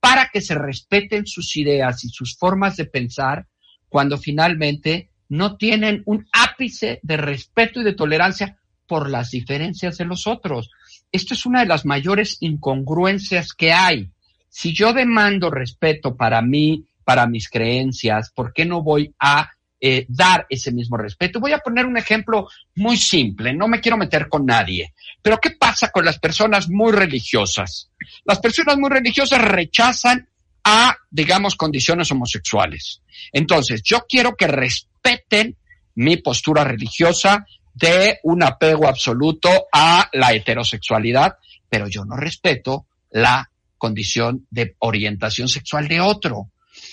para 0.00 0.30
que 0.32 0.40
se 0.40 0.54
respeten 0.54 1.26
sus 1.26 1.54
ideas 1.58 2.02
y 2.04 2.08
sus 2.08 2.38
formas 2.38 2.78
de 2.78 2.86
pensar 2.86 3.46
cuando 3.90 4.16
finalmente 4.16 5.10
no 5.28 5.58
tienen 5.58 6.02
un 6.06 6.26
ápice 6.32 7.00
de 7.02 7.18
respeto 7.18 7.82
y 7.82 7.84
de 7.84 7.92
tolerancia 7.92 8.56
por 8.86 9.10
las 9.10 9.30
diferencias 9.30 9.98
de 9.98 10.06
los 10.06 10.26
otros. 10.26 10.70
Esto 11.12 11.34
es 11.34 11.44
una 11.44 11.60
de 11.60 11.66
las 11.66 11.84
mayores 11.84 12.38
incongruencias 12.40 13.52
que 13.52 13.72
hay. 13.74 14.10
Si 14.48 14.72
yo 14.72 14.94
demando 14.94 15.50
respeto 15.50 16.16
para 16.16 16.40
mí, 16.40 16.86
para 17.04 17.26
mis 17.26 17.50
creencias, 17.50 18.30
¿por 18.34 18.54
qué 18.54 18.64
no 18.64 18.82
voy 18.82 19.14
a 19.18 19.50
eh, 19.84 20.06
dar 20.08 20.46
ese 20.48 20.70
mismo 20.70 20.96
respeto? 20.96 21.40
Voy 21.40 21.52
a 21.52 21.58
poner 21.58 21.86
un 21.86 21.96
ejemplo 21.96 22.46
muy 22.76 22.96
simple, 22.96 23.52
no 23.52 23.66
me 23.66 23.80
quiero 23.80 23.96
meter 23.96 24.28
con 24.28 24.46
nadie, 24.46 24.94
pero 25.20 25.38
¿qué 25.38 25.50
pasa 25.50 25.90
con 25.90 26.04
las 26.04 26.20
personas 26.20 26.70
muy 26.70 26.92
religiosas? 26.92 27.90
Las 28.24 28.38
personas 28.38 28.78
muy 28.78 28.90
religiosas 28.90 29.42
rechazan 29.42 30.28
a, 30.62 30.96
digamos, 31.10 31.56
condiciones 31.56 32.12
homosexuales. 32.12 33.02
Entonces, 33.32 33.82
yo 33.82 34.06
quiero 34.08 34.36
que 34.36 34.46
respeten 34.46 35.56
mi 35.96 36.16
postura 36.18 36.62
religiosa 36.62 37.44
de 37.74 38.20
un 38.22 38.44
apego 38.44 38.86
absoluto 38.86 39.48
a 39.72 40.08
la 40.12 40.32
heterosexualidad, 40.32 41.38
pero 41.68 41.88
yo 41.88 42.04
no 42.04 42.16
respeto 42.16 42.86
la 43.10 43.50
condición 43.78 44.46
de 44.48 44.76
orientación 44.78 45.48
sexual 45.48 45.88
de 45.88 46.00
otro. 46.00 46.50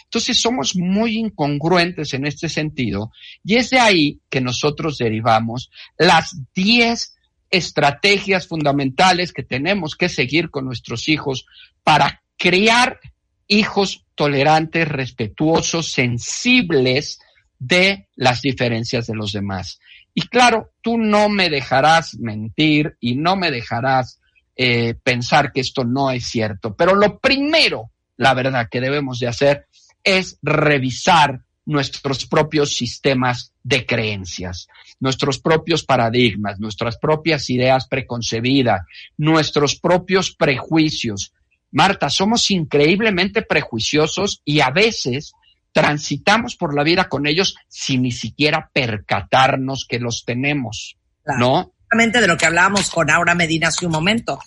Entonces 0.10 0.42
somos 0.42 0.76
muy 0.76 1.20
incongruentes 1.20 2.16
en 2.16 2.26
este 2.26 2.50
sentido 2.50 3.12
y 3.44 3.58
es 3.58 3.70
de 3.70 3.80
ahí 3.80 4.20
que 4.28 4.42
nosotros 4.42 4.98
derivamos 4.98 5.70
las 6.00 6.36
10 6.56 7.16
estrategias 7.52 8.48
fundamentales 8.48 9.32
que 9.32 9.44
tenemos 9.44 9.96
que 9.96 10.10
seguir 10.10 10.50
con 10.50 10.66
nuestros 10.66 11.08
hijos 11.10 11.46
para 11.84 12.24
criar 12.38 13.00
hijos 13.48 14.04
tolerantes, 14.16 14.88
respetuosos, 14.88 15.92
sensibles 15.92 17.20
de 17.60 18.08
las 18.16 18.42
diferencias 18.42 19.06
de 19.06 19.16
los 19.16 19.32
demás. 19.32 19.80
Y 20.16 20.22
claro, 20.22 20.72
tú 20.82 20.98
no 20.98 21.30
me 21.30 21.52
dejarás 21.52 22.18
mentir 22.18 22.98
y 23.00 23.16
no 23.16 23.36
me 23.36 23.52
dejarás 23.52 24.20
eh, 24.56 24.96
pensar 25.04 25.52
que 25.52 25.62
esto 25.62 25.84
no 25.84 26.10
es 26.10 26.26
cierto. 26.26 26.76
Pero 26.76 26.96
lo 26.96 27.20
primero, 27.20 27.92
la 28.18 28.34
verdad, 28.34 28.70
que 28.70 28.82
debemos 28.82 29.20
de 29.20 29.28
hacer 29.28 29.68
es 30.04 30.38
revisar 30.42 31.42
nuestros 31.66 32.26
propios 32.26 32.76
sistemas 32.76 33.54
de 33.64 33.86
creencias, 33.86 34.68
nuestros 35.00 35.40
propios 35.40 35.84
paradigmas, 35.84 36.60
nuestras 36.60 36.98
propias 36.98 37.50
ideas 37.52 37.88
preconcebidas, 37.88 38.82
nuestros 39.18 39.80
propios 39.80 40.32
prejuicios. 40.32 41.32
Marta, 41.72 42.10
somos 42.10 42.50
increíblemente 42.50 43.44
prejuiciosos 43.44 44.42
y 44.44 44.62
a 44.62 44.72
veces 44.72 45.34
transitamos 45.72 46.56
por 46.56 46.76
la 46.76 46.84
vida 46.84 47.08
con 47.08 47.28
ellos 47.28 47.56
sin 47.68 48.02
ni 48.02 48.12
siquiera 48.12 48.72
percatarnos 48.74 49.86
que 49.88 50.00
los 50.00 50.26
tenemos, 50.26 50.98
¿no? 51.38 51.72
Exactamente 51.84 52.22
de 52.22 52.28
lo 52.28 52.38
que 52.38 52.48
hablábamos 52.48 52.90
con 52.90 53.12
Aura 53.12 53.36
Medina 53.36 53.68
hace 53.68 53.86
un 53.86 53.92
momento, 53.92 54.40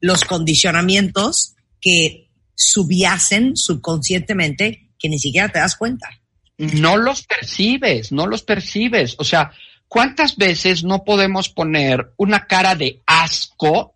los 0.00 0.24
condicionamientos 0.24 1.54
que 1.80 2.30
subyacen 2.54 3.56
subconscientemente 3.56 4.89
que 5.00 5.08
ni 5.08 5.18
siquiera 5.18 5.48
te 5.48 5.58
das 5.58 5.76
cuenta. 5.76 6.08
No 6.58 6.96
los 6.96 7.22
percibes, 7.22 8.12
no 8.12 8.26
los 8.26 8.42
percibes. 8.42 9.16
O 9.18 9.24
sea, 9.24 9.50
¿cuántas 9.88 10.36
veces 10.36 10.84
no 10.84 11.02
podemos 11.02 11.48
poner 11.48 12.12
una 12.18 12.46
cara 12.46 12.76
de 12.76 13.00
asco 13.06 13.94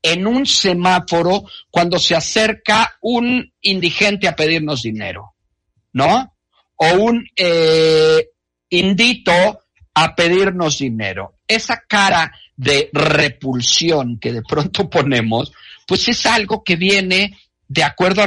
en 0.00 0.26
un 0.26 0.46
semáforo 0.46 1.44
cuando 1.70 1.98
se 1.98 2.14
acerca 2.14 2.96
un 3.02 3.52
indigente 3.60 4.28
a 4.28 4.36
pedirnos 4.36 4.82
dinero? 4.82 5.34
¿no? 5.92 6.34
O 6.76 6.94
un 6.94 7.26
eh, 7.34 8.28
indito 8.70 9.60
a 9.94 10.14
pedirnos 10.14 10.78
dinero. 10.78 11.34
Esa 11.46 11.82
cara 11.88 12.32
de 12.56 12.90
repulsión 12.92 14.18
que 14.20 14.32
de 14.32 14.42
pronto 14.42 14.88
ponemos, 14.90 15.52
pues 15.86 16.08
es 16.08 16.24
algo 16.26 16.62
que 16.62 16.76
viene 16.76 17.36
de 17.68 17.84
acuerdo 17.84 18.22
a, 18.22 18.26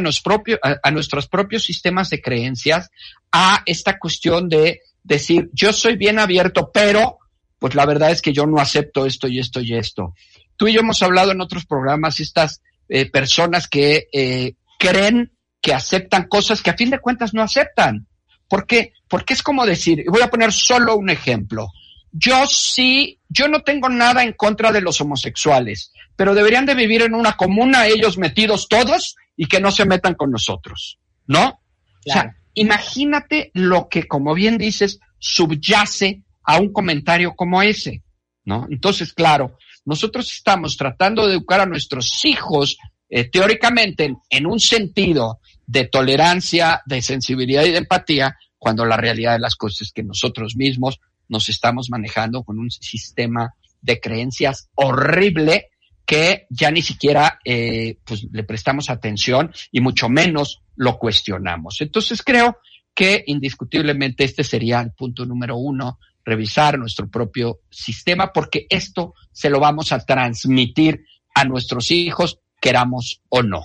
a, 0.84 0.91
nuestros 0.91 1.27
propios 1.27 1.63
sistemas 1.63 2.09
de 2.09 2.22
creencias, 2.22 2.89
a 3.31 3.63
esta 3.65 3.97
cuestión 3.97 4.47
de 4.47 4.81
decir, 5.03 5.49
yo 5.51 5.73
soy 5.73 5.97
bien 5.97 6.19
abierto, 6.19 6.72
pero 6.72 7.18
pues 7.59 7.76
la 7.76 7.85
verdad 7.85 8.11
es 8.11 8.22
que 8.22 8.34
yo 8.34 8.45
no 8.45 8.59
acepto 8.59 9.05
esto 9.05 9.27
y 9.27 9.39
esto 9.39 9.61
y 9.61 9.76
esto. 9.76 10.13
Tú 10.55 10.68
y 10.68 10.73
yo 10.73 10.81
hemos 10.81 11.01
hablado 11.01 11.31
en 11.31 11.41
otros 11.41 11.65
programas, 11.65 12.19
estas 12.19 12.61
eh, 12.88 13.09
personas 13.09 13.68
que 13.68 14.07
eh, 14.13 14.53
creen 14.77 15.31
que 15.61 15.73
aceptan 15.73 16.27
cosas 16.27 16.61
que 16.61 16.72
a 16.72 16.77
fin 16.77 16.89
de 16.89 16.99
cuentas 16.99 17.34
no 17.34 17.41
aceptan. 17.41 18.07
¿Por 18.47 18.65
qué? 18.65 18.93
Porque 19.07 19.34
es 19.34 19.43
como 19.43 19.65
decir, 19.65 20.03
voy 20.07 20.22
a 20.22 20.30
poner 20.30 20.51
solo 20.51 20.97
un 20.97 21.09
ejemplo. 21.09 21.68
Yo 22.11 22.45
sí, 22.47 23.19
yo 23.30 23.47
no 23.47 23.61
tengo 23.61 23.88
nada 23.89 24.23
en 24.23 24.34
contra 24.34 24.72
de 24.72 24.81
los 24.81 24.99
homosexuales, 24.99 25.93
pero 26.15 26.35
deberían 26.35 26.65
de 26.65 26.76
vivir 26.76 27.03
en 27.03 27.13
una 27.13 27.38
comuna 27.38 27.88
ellos 27.88 28.18
metidos 28.18 28.68
todos 28.68 29.15
y 29.35 29.47
que 29.47 29.59
no 29.59 29.71
se 29.71 29.85
metan 29.85 30.15
con 30.15 30.31
nosotros, 30.31 30.99
¿no? 31.27 31.61
O 32.05 32.11
sea, 32.11 32.35
imagínate 32.53 33.51
lo 33.53 33.87
que, 33.89 34.07
como 34.07 34.33
bien 34.33 34.57
dices, 34.57 34.99
subyace 35.19 36.23
a 36.43 36.59
un 36.59 36.73
comentario 36.73 37.35
como 37.35 37.61
ese, 37.61 38.03
¿no? 38.43 38.67
Entonces, 38.69 39.13
claro, 39.13 39.57
nosotros 39.85 40.31
estamos 40.31 40.77
tratando 40.77 41.25
de 41.25 41.33
educar 41.33 41.61
a 41.61 41.65
nuestros 41.65 42.25
hijos 42.25 42.77
eh, 43.09 43.29
teóricamente 43.29 44.15
en 44.29 44.45
un 44.45 44.59
sentido 44.59 45.39
de 45.65 45.85
tolerancia, 45.85 46.81
de 46.85 47.01
sensibilidad 47.01 47.63
y 47.63 47.71
de 47.71 47.77
empatía, 47.77 48.37
cuando 48.57 48.85
la 48.85 48.97
realidad 48.97 49.33
de 49.33 49.39
las 49.39 49.55
cosas 49.55 49.87
es 49.87 49.91
que 49.91 50.03
nosotros 50.03 50.55
mismos 50.55 50.99
nos 51.27 51.49
estamos 51.49 51.89
manejando 51.89 52.43
con 52.43 52.59
un 52.59 52.69
sistema 52.69 53.53
de 53.81 53.99
creencias 53.99 54.69
horrible 54.75 55.70
que 56.11 56.45
ya 56.49 56.69
ni 56.71 56.81
siquiera 56.81 57.39
eh, 57.45 57.95
pues, 58.03 58.27
le 58.33 58.43
prestamos 58.43 58.89
atención 58.89 59.49
y 59.71 59.79
mucho 59.79 60.09
menos 60.09 60.61
lo 60.75 60.97
cuestionamos. 60.99 61.79
Entonces 61.79 62.21
creo 62.21 62.57
que 62.93 63.23
indiscutiblemente 63.27 64.25
este 64.25 64.43
sería 64.43 64.81
el 64.81 64.91
punto 64.91 65.25
número 65.25 65.55
uno, 65.55 65.99
revisar 66.25 66.77
nuestro 66.77 67.09
propio 67.09 67.61
sistema, 67.69 68.33
porque 68.33 68.67
esto 68.69 69.13
se 69.31 69.49
lo 69.49 69.61
vamos 69.61 69.93
a 69.93 69.99
transmitir 69.99 71.05
a 71.33 71.45
nuestros 71.45 71.91
hijos, 71.91 72.39
queramos 72.59 73.21
o 73.29 73.41
no. 73.41 73.63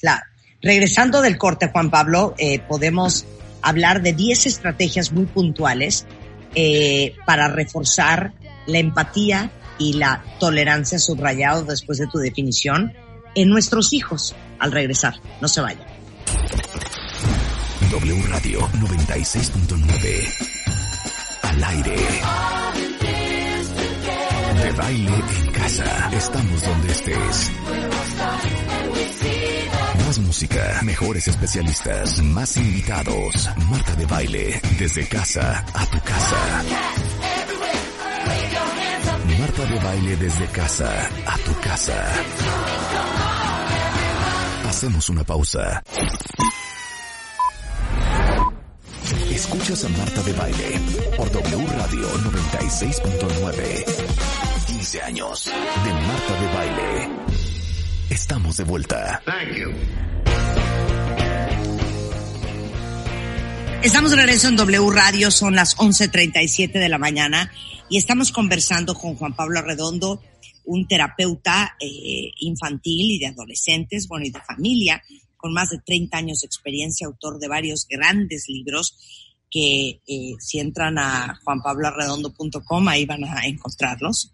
Claro. 0.00 0.24
Regresando 0.60 1.22
del 1.22 1.38
corte, 1.38 1.68
Juan 1.68 1.92
Pablo, 1.92 2.34
eh, 2.38 2.58
podemos 2.58 3.24
hablar 3.62 4.02
de 4.02 4.14
10 4.14 4.46
estrategias 4.46 5.12
muy 5.12 5.26
puntuales 5.26 6.08
eh, 6.56 7.14
para 7.24 7.46
reforzar 7.46 8.32
la 8.66 8.78
empatía 8.80 9.52
y 9.78 9.94
la 9.94 10.24
tolerancia 10.38 10.98
subrayado 10.98 11.64
después 11.64 11.98
de 11.98 12.06
tu 12.06 12.18
definición 12.18 12.92
en 13.34 13.48
nuestros 13.48 13.92
hijos 13.92 14.34
al 14.58 14.72
regresar. 14.72 15.14
No 15.40 15.48
se 15.48 15.60
vayan. 15.60 15.86
W 17.90 18.22
Radio 18.28 18.60
96.9 18.60 20.50
al 21.42 21.64
aire. 21.64 21.96
De 24.62 24.72
baile 24.72 25.12
en 25.14 25.52
casa. 25.52 26.10
Estamos 26.12 26.62
donde 26.62 26.92
estés 26.92 27.52
música, 30.18 30.80
mejores 30.84 31.28
especialistas, 31.28 32.22
más 32.22 32.56
invitados. 32.56 33.50
Marta 33.70 33.94
de 33.96 34.06
baile, 34.06 34.60
desde 34.78 35.06
casa 35.08 35.64
a 35.72 35.86
tu 35.86 36.00
casa. 36.00 37.33
Marta 39.44 39.66
de 39.66 39.78
baile 39.78 40.16
desde 40.16 40.46
casa 40.46 41.10
a 41.26 41.36
tu 41.36 41.52
casa. 41.60 42.02
Hacemos 44.66 45.10
una 45.10 45.22
pausa. 45.22 45.82
Escuchas 49.30 49.84
a 49.84 49.88
Marta 49.90 50.22
de 50.22 50.32
baile 50.32 50.80
por 51.18 51.30
W 51.30 51.66
Radio 51.76 52.08
96.9. 52.20 53.84
15 54.66 55.02
años 55.02 55.44
de 55.44 55.92
Marta 55.92 56.40
de 56.40 56.54
baile. 56.54 57.10
Estamos 58.08 58.56
de 58.56 58.64
vuelta. 58.64 59.20
Thank 59.26 59.58
you. 59.58 59.74
Estamos 63.82 64.12
de 64.12 64.16
regreso 64.16 64.48
en 64.48 64.56
W 64.56 64.90
Radio, 64.90 65.30
son 65.30 65.54
las 65.54 65.76
11.37 65.76 66.72
de 66.72 66.88
la 66.88 66.96
mañana 66.96 67.52
y 67.88 67.98
estamos 67.98 68.32
conversando 68.32 68.94
con 68.94 69.14
Juan 69.16 69.36
Pablo 69.36 69.60
Redondo, 69.62 70.22
un 70.64 70.88
terapeuta 70.88 71.76
eh, 71.78 72.32
infantil 72.40 73.12
y 73.12 73.18
de 73.18 73.26
adolescentes, 73.26 74.08
bueno, 74.08 74.26
y 74.26 74.30
de 74.30 74.40
familia, 74.40 75.02
con 75.36 75.52
más 75.52 75.70
de 75.70 75.78
30 75.84 76.16
años 76.16 76.40
de 76.40 76.46
experiencia, 76.46 77.06
autor 77.06 77.38
de 77.38 77.48
varios 77.48 77.86
grandes 77.88 78.48
libros 78.48 78.96
que 79.50 80.00
eh, 80.06 80.32
si 80.38 80.58
entran 80.58 80.98
a 80.98 81.38
juanpabloarredondo.com 81.44 82.88
ahí 82.88 83.04
van 83.04 83.24
a 83.24 83.46
encontrarlos. 83.46 84.32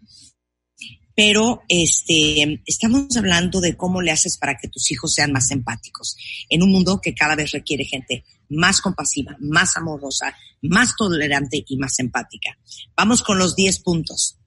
pero 1.13 1.61
este, 1.67 2.61
estamos 2.65 3.15
hablando 3.17 3.59
de 3.59 3.75
cómo 3.75 4.01
le 4.01 4.11
haces 4.11 4.37
para 4.37 4.55
que 4.57 4.69
tus 4.69 4.89
hijos 4.91 5.13
sean 5.13 5.31
más 5.33 5.51
empáticos 5.51 6.15
en 6.49 6.63
un 6.63 6.71
mundo 6.71 7.01
que 7.01 7.13
cada 7.13 7.35
vez 7.35 7.51
requiere 7.51 7.83
gente 7.85 8.23
más 8.49 8.81
compasiva, 8.81 9.35
más 9.39 9.77
amorosa, 9.77 10.35
más 10.61 10.95
tolerante 10.95 11.63
y 11.67 11.77
más 11.77 11.99
empática. 11.99 12.57
Vamos 12.95 13.21
con 13.23 13.37
los 13.37 13.55
10 13.55 13.79
puntos. 13.79 14.37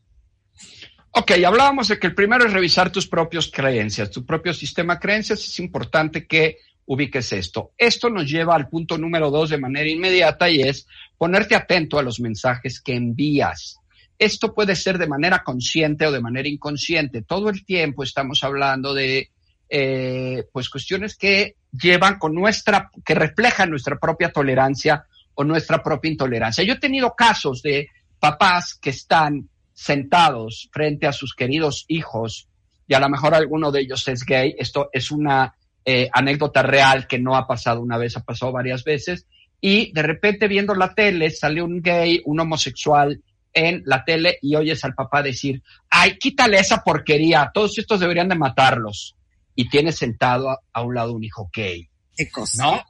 Ok, 1.11 1.33
hablábamos 1.47 1.89
de 1.89 1.99
que 1.99 2.09
el 2.09 2.15
primero 2.15 2.45
es 2.45 2.53
revisar 2.53 2.91
tus 2.91 3.07
propias 3.07 3.49
creencias, 3.49 4.11
tu 4.11 4.27
propio 4.27 4.53
sistema 4.53 4.95
de 4.95 5.01
creencias. 5.01 5.45
Es 5.45 5.61
importante 5.61 6.27
que 6.27 6.59
ubiques 6.87 7.33
esto. 7.33 7.73
Esto 7.79 8.11
nos 8.11 8.29
lleva 8.29 8.57
al 8.57 8.69
punto 8.69 8.99
número 8.99 9.31
dos 9.31 9.51
de 9.51 9.59
manera 9.59 9.89
inmediata 9.89 10.51
y 10.51 10.63
es 10.63 10.87
ponerte 11.17 11.55
atento 11.55 11.99
a 11.99 12.03
los 12.03 12.21
mensajes 12.21 12.81
que 12.81 12.95
envías. 12.95 13.79
Esto 14.19 14.55
puede 14.55 14.77
ser 14.77 14.99
de 14.99 15.07
manera 15.07 15.43
consciente 15.43 16.07
o 16.07 16.13
de 16.13 16.21
manera 16.21 16.49
inconsciente. 16.49 17.23
Todo 17.23 17.49
el 17.49 17.65
tiempo 17.65 18.03
estamos 18.03 18.43
hablando 18.45 18.93
de 18.93 19.31
eh, 19.69 20.45
pues 20.53 20.69
cuestiones 20.69 21.17
que 21.17 21.57
llevan 21.73 22.19
con 22.19 22.35
nuestra, 22.35 22.91
que 23.05 23.15
reflejan 23.15 23.71
nuestra 23.71 23.99
propia 23.99 24.31
tolerancia 24.31 25.07
o 25.35 25.45
nuestra 25.45 25.83
propia 25.83 26.11
intolerancia. 26.11 26.65
Yo 26.65 26.75
he 26.75 26.79
tenido 26.79 27.15
casos 27.15 27.63
de 27.63 27.89
papás 28.19 28.75
que 28.75 28.91
están 28.91 29.49
sentados 29.73 30.69
frente 30.73 31.07
a 31.07 31.13
sus 31.13 31.35
queridos 31.35 31.85
hijos 31.89 32.49
y 32.87 32.95
a 32.95 33.01
lo 33.01 33.09
mejor 33.09 33.35
alguno 33.35 33.73
de 33.73 33.81
ellos 33.81 34.07
es 34.09 34.25
gay. 34.25 34.55
Esto 34.59 34.89
es 34.93 35.11
una 35.11 35.55
eh, 35.85 36.09
anécdota 36.13 36.63
real 36.63 37.07
que 37.07 37.19
no 37.19 37.37
ha 37.37 37.47
pasado 37.47 37.81
una 37.81 37.99
vez, 37.99 38.17
ha 38.17 38.23
pasado 38.23 38.53
varias 38.53 38.85
veces. 38.85 39.27
Y 39.61 39.93
de 39.93 40.03
repente 40.03 40.49
viendo 40.49 40.75
la 40.75 40.95
tele 40.95 41.31
sale 41.31 41.63
un 41.63 41.81
gay, 41.81 42.21
un 42.25 42.41
homosexual 42.41 43.23
en 43.53 43.83
la 43.87 44.05
tele 44.05 44.39
y 44.43 44.57
oyes 44.57 44.85
al 44.85 44.95
papá 44.95 45.23
decir, 45.23 45.63
ay, 45.89 46.19
quítale 46.19 46.59
esa 46.59 46.83
porquería, 46.83 47.51
todos 47.55 47.79
estos 47.79 48.01
deberían 48.01 48.29
de 48.29 48.35
matarlos. 48.35 49.17
Y 49.55 49.69
tiene 49.69 49.93
sentado 49.93 50.59
a, 50.73 50.83
un 50.83 50.95
lado 50.95 51.13
un 51.13 51.23
hijo 51.23 51.49
gay. 51.55 51.89
¿Qué 52.17 52.29
cosa? 52.29 52.65
¿No? 52.65 52.83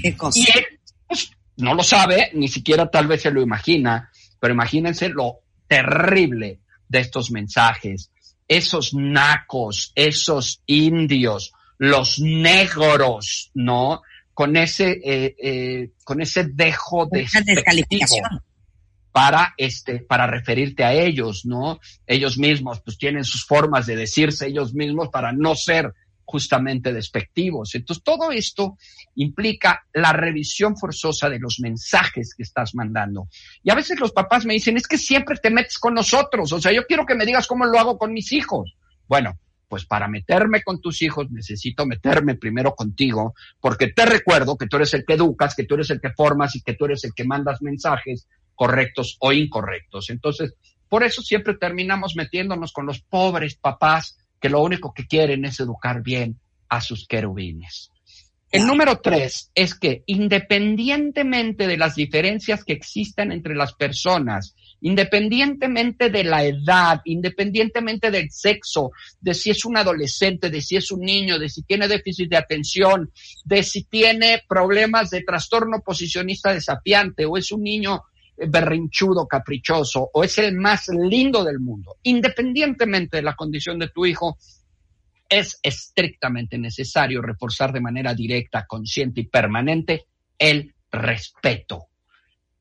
¿Qué 0.00 0.16
cosa? 0.16 0.38
Y 0.38 0.58
él 0.58 0.64
pues, 1.08 1.30
no 1.56 1.74
lo 1.74 1.82
sabe, 1.82 2.30
ni 2.34 2.48
siquiera 2.48 2.90
tal 2.90 3.06
vez 3.06 3.22
se 3.22 3.30
lo 3.30 3.40
imagina, 3.40 4.10
pero 4.40 4.54
imagínense 4.54 5.08
lo 5.08 5.40
terrible 5.68 6.60
de 6.88 6.98
estos 6.98 7.30
mensajes. 7.30 8.10
Esos 8.46 8.92
nacos, 8.94 9.92
esos 9.94 10.62
indios, 10.66 11.52
los 11.78 12.18
negros, 12.18 13.50
¿no? 13.54 14.02
Con 14.32 14.56
ese, 14.56 15.00
eh, 15.04 15.36
eh, 15.38 15.90
con 16.02 16.20
ese 16.20 16.44
dejo 16.44 17.06
de 17.06 17.26
descalificación 17.44 18.42
para 19.12 19.54
este 19.56 20.00
para 20.00 20.26
referirte 20.26 20.82
a 20.82 20.92
ellos, 20.92 21.46
¿no? 21.46 21.78
Ellos 22.04 22.36
mismos 22.36 22.80
pues 22.80 22.98
tienen 22.98 23.22
sus 23.22 23.46
formas 23.46 23.86
de 23.86 23.94
decirse 23.94 24.48
ellos 24.48 24.74
mismos 24.74 25.08
para 25.10 25.30
no 25.32 25.54
ser 25.54 25.94
justamente 26.24 26.92
despectivos. 26.92 27.74
Entonces, 27.74 28.02
todo 28.02 28.32
esto 28.32 28.76
implica 29.16 29.86
la 29.92 30.12
revisión 30.12 30.76
forzosa 30.76 31.28
de 31.28 31.38
los 31.38 31.60
mensajes 31.60 32.34
que 32.34 32.42
estás 32.42 32.74
mandando. 32.74 33.28
Y 33.62 33.70
a 33.70 33.74
veces 33.74 34.00
los 34.00 34.12
papás 34.12 34.44
me 34.44 34.54
dicen, 34.54 34.76
es 34.76 34.86
que 34.86 34.98
siempre 34.98 35.36
te 35.36 35.50
metes 35.50 35.78
con 35.78 35.94
nosotros, 35.94 36.52
o 36.52 36.60
sea, 36.60 36.72
yo 36.72 36.86
quiero 36.86 37.06
que 37.06 37.14
me 37.14 37.26
digas 37.26 37.46
cómo 37.46 37.64
lo 37.66 37.78
hago 37.78 37.98
con 37.98 38.12
mis 38.12 38.32
hijos. 38.32 38.74
Bueno, 39.06 39.38
pues 39.68 39.86
para 39.86 40.08
meterme 40.08 40.62
con 40.62 40.80
tus 40.80 41.02
hijos 41.02 41.30
necesito 41.30 41.86
meterme 41.86 42.36
primero 42.36 42.74
contigo, 42.74 43.34
porque 43.60 43.88
te 43.88 44.06
recuerdo 44.06 44.56
que 44.56 44.66
tú 44.66 44.76
eres 44.76 44.94
el 44.94 45.04
que 45.04 45.14
educas, 45.14 45.54
que 45.54 45.64
tú 45.64 45.74
eres 45.74 45.90
el 45.90 46.00
que 46.00 46.12
formas 46.12 46.54
y 46.56 46.62
que 46.62 46.74
tú 46.74 46.84
eres 46.84 47.04
el 47.04 47.12
que 47.14 47.24
mandas 47.24 47.60
mensajes 47.60 48.28
correctos 48.54 49.16
o 49.20 49.32
incorrectos. 49.32 50.10
Entonces, 50.10 50.54
por 50.88 51.02
eso 51.02 51.22
siempre 51.22 51.54
terminamos 51.54 52.14
metiéndonos 52.14 52.72
con 52.72 52.86
los 52.86 53.00
pobres 53.00 53.56
papás 53.56 54.16
que 54.44 54.50
lo 54.50 54.62
único 54.62 54.92
que 54.92 55.06
quieren 55.06 55.46
es 55.46 55.58
educar 55.58 56.02
bien 56.02 56.38
a 56.68 56.82
sus 56.82 57.06
querubines. 57.08 57.90
El 58.50 58.66
número 58.66 59.00
tres 59.00 59.50
es 59.54 59.74
que 59.74 60.02
independientemente 60.04 61.66
de 61.66 61.78
las 61.78 61.94
diferencias 61.94 62.62
que 62.62 62.74
existan 62.74 63.32
entre 63.32 63.54
las 63.54 63.72
personas, 63.72 64.54
independientemente 64.82 66.10
de 66.10 66.24
la 66.24 66.44
edad, 66.44 67.00
independientemente 67.06 68.10
del 68.10 68.30
sexo, 68.30 68.90
de 69.18 69.32
si 69.32 69.48
es 69.48 69.64
un 69.64 69.78
adolescente, 69.78 70.50
de 70.50 70.60
si 70.60 70.76
es 70.76 70.92
un 70.92 71.00
niño, 71.00 71.38
de 71.38 71.48
si 71.48 71.62
tiene 71.62 71.88
déficit 71.88 72.28
de 72.28 72.36
atención, 72.36 73.10
de 73.46 73.62
si 73.62 73.84
tiene 73.84 74.42
problemas 74.46 75.08
de 75.08 75.22
trastorno 75.22 75.80
posicionista 75.80 76.52
desafiante 76.52 77.24
o 77.24 77.38
es 77.38 77.50
un 77.50 77.62
niño 77.62 78.02
berrinchudo, 78.36 79.26
caprichoso 79.26 80.10
o 80.12 80.24
es 80.24 80.38
el 80.38 80.54
más 80.54 80.88
lindo 80.88 81.44
del 81.44 81.60
mundo, 81.60 81.96
independientemente 82.02 83.18
de 83.18 83.22
la 83.22 83.34
condición 83.34 83.78
de 83.78 83.88
tu 83.88 84.06
hijo, 84.06 84.38
es 85.28 85.58
estrictamente 85.62 86.58
necesario 86.58 87.22
reforzar 87.22 87.72
de 87.72 87.80
manera 87.80 88.14
directa, 88.14 88.66
consciente 88.66 89.22
y 89.22 89.26
permanente 89.26 90.06
el 90.38 90.74
respeto. 90.90 91.86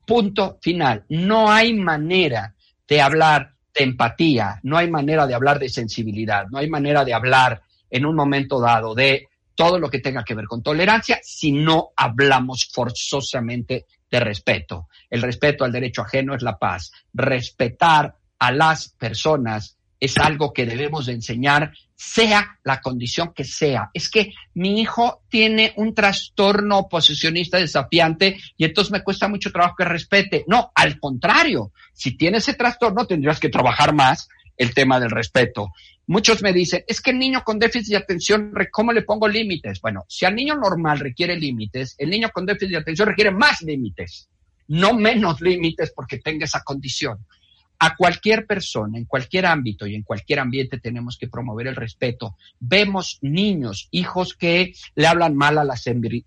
Punto 0.06 0.58
final. 0.62 1.06
No 1.10 1.52
hay 1.52 1.74
manera 1.74 2.56
de 2.88 3.02
hablar 3.02 3.54
de 3.74 3.84
empatía, 3.84 4.60
no 4.64 4.78
hay 4.78 4.90
manera 4.90 5.26
de 5.26 5.34
hablar 5.34 5.60
de 5.60 5.70
sensibilidad, 5.70 6.46
no 6.50 6.58
hay 6.58 6.70
manera 6.70 7.04
de 7.04 7.14
hablar 7.14 7.62
en 7.90 8.06
un 8.06 8.16
momento 8.16 8.60
dado 8.60 8.94
de 8.94 9.28
todo 9.56 9.80
lo 9.80 9.90
que 9.90 10.00
tenga 10.00 10.24
que 10.24 10.36
ver 10.36 10.46
con 10.46 10.64
tolerancia 10.64 11.20
si 11.24 11.52
no 11.52 11.90
hablamos 11.96 12.70
forzosamente 12.72 13.86
de 14.10 14.20
respeto. 14.20 14.88
El 15.10 15.22
respeto 15.22 15.64
al 15.64 15.72
derecho 15.72 16.02
ajeno 16.02 16.36
es 16.36 16.42
la 16.42 16.58
paz. 16.58 16.92
Respetar 17.14 18.16
a 18.40 18.52
las 18.52 18.90
personas 18.90 19.78
es 20.04 20.18
algo 20.18 20.52
que 20.52 20.66
debemos 20.66 21.06
de 21.06 21.14
enseñar, 21.14 21.72
sea 21.96 22.60
la 22.66 22.82
condición 22.82 23.34
que 23.34 23.46
sea. 23.46 23.90
Es 23.94 24.10
que 24.10 24.34
mi 24.54 24.82
hijo 24.82 25.22
tiene 25.30 25.74
un 25.78 25.96
trastorno 25.96 26.90
posicionista 26.90 27.58
desafiante 27.58 28.38
y 28.58 28.66
entonces 28.66 28.92
me 28.92 29.02
cuesta 29.02 29.30
mucho 29.30 29.52
trabajo 29.52 29.76
que 29.78 29.86
respete. 29.86 30.44
No, 30.46 30.74
al 30.76 31.00
contrario, 31.00 31.72
si 31.94 32.18
tiene 32.18 32.40
ese 32.40 32.54
trastorno 32.54 33.08
tendrías 33.08 33.40
que 33.40 33.48
trabajar 33.48 33.94
más 33.94 34.28
el 34.58 34.74
tema 34.74 35.00
del 35.00 35.12
respeto. 35.12 35.72
Muchos 36.06 36.42
me 36.44 36.52
dicen, 36.52 36.84
es 36.86 37.00
que 37.00 37.12
el 37.12 37.20
niño 37.20 37.44
con 37.46 37.60
déficit 37.60 37.92
de 37.92 37.98
atención, 37.98 38.54
¿cómo 38.72 38.92
le 38.92 39.04
pongo 39.04 39.28
límites? 39.28 39.80
Bueno, 39.80 40.04
si 40.10 40.26
al 40.26 40.36
niño 40.36 40.56
normal 40.56 41.00
requiere 41.00 41.38
límites, 41.38 41.96
el 41.98 42.10
niño 42.10 42.30
con 42.34 42.46
déficit 42.46 42.72
de 42.72 42.78
atención 42.78 43.08
requiere 43.08 43.32
más 43.32 43.62
límites, 43.62 44.30
no 44.68 44.94
menos 44.94 45.40
límites 45.40 45.94
porque 45.96 46.20
tenga 46.20 46.44
esa 46.44 46.62
condición. 46.62 47.26
A 47.80 47.96
cualquier 47.96 48.46
persona, 48.46 48.98
en 48.98 49.06
cualquier 49.06 49.46
ámbito 49.46 49.88
y 49.88 49.96
en 49.96 50.04
cualquier 50.04 50.40
ambiente 50.40 50.80
tenemos 50.80 51.18
que 51.18 51.28
promover 51.28 51.68
el 51.68 51.76
respeto. 51.76 52.38
Vemos 52.60 53.20
niños, 53.22 53.88
hijos 53.92 54.36
que 54.36 54.74
le 54.96 55.08
hablan 55.08 55.36
mal 55.36 55.58
a 55.58 55.64
la, 55.64 55.76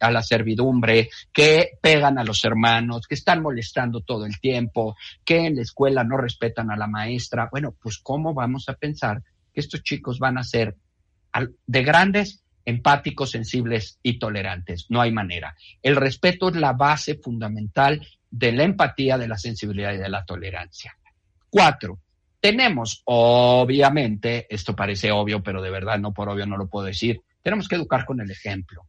a 0.01 0.11
la 0.11 0.23
servidumbre, 0.23 1.09
que 1.33 1.79
pegan 1.81 2.19
a 2.19 2.25
los 2.25 2.45
hermanos, 2.45 3.07
que 3.07 3.15
están 3.15 3.43
molestando 3.43 4.01
todo 4.01 4.27
el 4.27 4.39
tiempo, 4.41 4.97
que 5.25 5.47
en 5.47 5.57
la 5.57 5.63
escuela 5.63 6.03
no 6.03 6.17
respetan 6.17 6.71
a 6.71 6.77
la 6.77 6.87
maestra. 6.87 7.49
Bueno, 7.51 7.75
pues 7.81 7.99
¿cómo 7.99 8.35
vamos 8.35 8.69
a 8.69 8.75
pensar 8.75 9.23
estos 9.61 9.83
chicos 9.83 10.19
van 10.19 10.39
a 10.39 10.45
ser 10.45 10.77
de 11.67 11.83
grandes, 11.83 12.45
empáticos, 12.65 13.31
sensibles 13.31 13.99
y 14.03 14.19
tolerantes? 14.19 14.87
No 14.89 15.01
hay 15.01 15.13
manera. 15.13 15.57
El 15.83 15.97
respeto 15.97 16.49
es 16.49 16.57
la 16.57 16.73
base 16.73 17.17
fundamental 17.17 18.07
de 18.31 18.53
la 18.53 18.65
empatía, 18.65 19.19
de 19.19 19.29
la 19.29 19.39
sensibilidad 19.39 19.95
y 19.95 19.99
de 19.99 20.09
la 20.09 20.25
tolerancia. 20.25 20.97
Cuatro, 21.49 22.01
tenemos, 22.41 23.03
obviamente, 23.07 24.47
esto 24.49 24.77
parece 24.77 25.11
obvio, 25.11 25.43
pero 25.43 25.63
de 25.63 25.71
verdad 25.71 25.99
no 25.99 26.13
por 26.13 26.29
obvio 26.29 26.47
no 26.47 26.57
lo 26.57 26.69
puedo 26.69 26.87
decir, 26.87 27.23
tenemos 27.43 27.69
que 27.69 27.77
educar 27.77 28.05
con 28.05 28.21
el 28.21 28.31
ejemplo. 28.31 28.87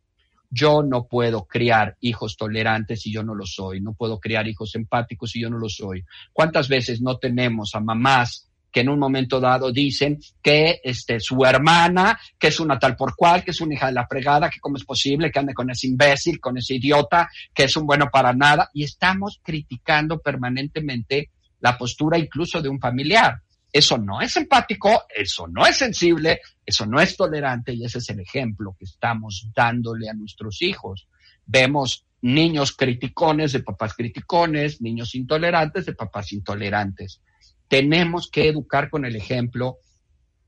Yo 0.50 0.82
no 0.82 1.08
puedo 1.08 1.46
criar 1.46 1.98
hijos 2.00 2.38
tolerantes 2.38 3.02
si 3.02 3.12
yo 3.12 3.24
no 3.24 3.36
lo 3.36 3.46
soy, 3.46 3.82
no 3.82 3.94
puedo 3.94 4.20
criar 4.20 4.48
hijos 4.48 4.76
empáticos 4.76 5.32
si 5.32 5.42
yo 5.42 5.50
no 5.50 5.58
lo 5.58 5.70
soy. 5.70 6.06
¿Cuántas 6.32 6.70
veces 6.70 7.02
no 7.02 7.18
tenemos 7.18 7.76
a 7.76 7.80
mamás 7.80 8.47
que 8.78 8.82
en 8.82 8.90
un 8.90 9.00
momento 9.00 9.40
dado 9.40 9.72
dicen 9.72 10.20
que 10.40 10.80
este, 10.84 11.20
su 11.20 11.44
hermana, 11.44 12.20
que 12.38 12.50
es 12.50 12.60
una 12.60 12.78
tal 12.78 12.96
por 12.96 13.16
cual, 13.16 13.44
que 13.44 13.50
es 13.50 13.60
una 13.60 13.74
hija 13.74 13.88
de 13.88 13.94
la 13.94 14.06
fregada, 14.06 14.52
que 14.52 14.60
cómo 14.60 14.78
es 14.78 14.86
posible 14.86 15.32
que 15.32 15.40
ande 15.40 15.56
con 15.56 15.72
ese 15.72 15.88
imbécil, 15.88 16.40
con 16.40 16.60
ese 16.60 16.76
idiota, 16.76 17.28
que 17.56 17.64
es 17.64 17.76
un 17.76 17.88
bueno 17.88 18.08
para 18.12 18.34
nada, 18.34 18.70
y 18.76 18.84
estamos 18.84 19.42
criticando 19.44 20.20
permanentemente 20.20 21.32
la 21.60 21.76
postura 21.76 22.20
incluso 22.20 22.62
de 22.62 22.70
un 22.70 22.80
familiar. 22.80 23.42
Eso 23.74 23.98
no 23.98 24.22
es 24.22 24.38
empático, 24.38 25.06
eso 25.10 25.48
no 25.48 25.66
es 25.66 25.78
sensible, 25.78 26.42
eso 26.64 26.86
no 26.86 27.02
es 27.02 27.18
tolerante 27.18 27.74
y 27.74 27.84
ese 27.84 27.98
es 27.98 28.08
el 28.12 28.20
ejemplo 28.20 28.76
que 28.78 28.86
estamos 28.86 29.50
dándole 29.56 30.08
a 30.08 30.14
nuestros 30.14 30.62
hijos. 30.62 31.08
Vemos 31.48 32.06
niños 32.22 32.74
criticones 32.74 33.54
de 33.54 33.64
papás 33.64 33.96
criticones, 33.96 34.82
niños 34.82 35.16
intolerantes 35.16 35.88
de 35.88 35.94
papás 35.94 36.32
intolerantes. 36.32 37.22
Tenemos 37.68 38.30
que 38.32 38.48
educar 38.48 38.90
con 38.90 39.06
el 39.06 39.16
ejemplo 39.16 39.80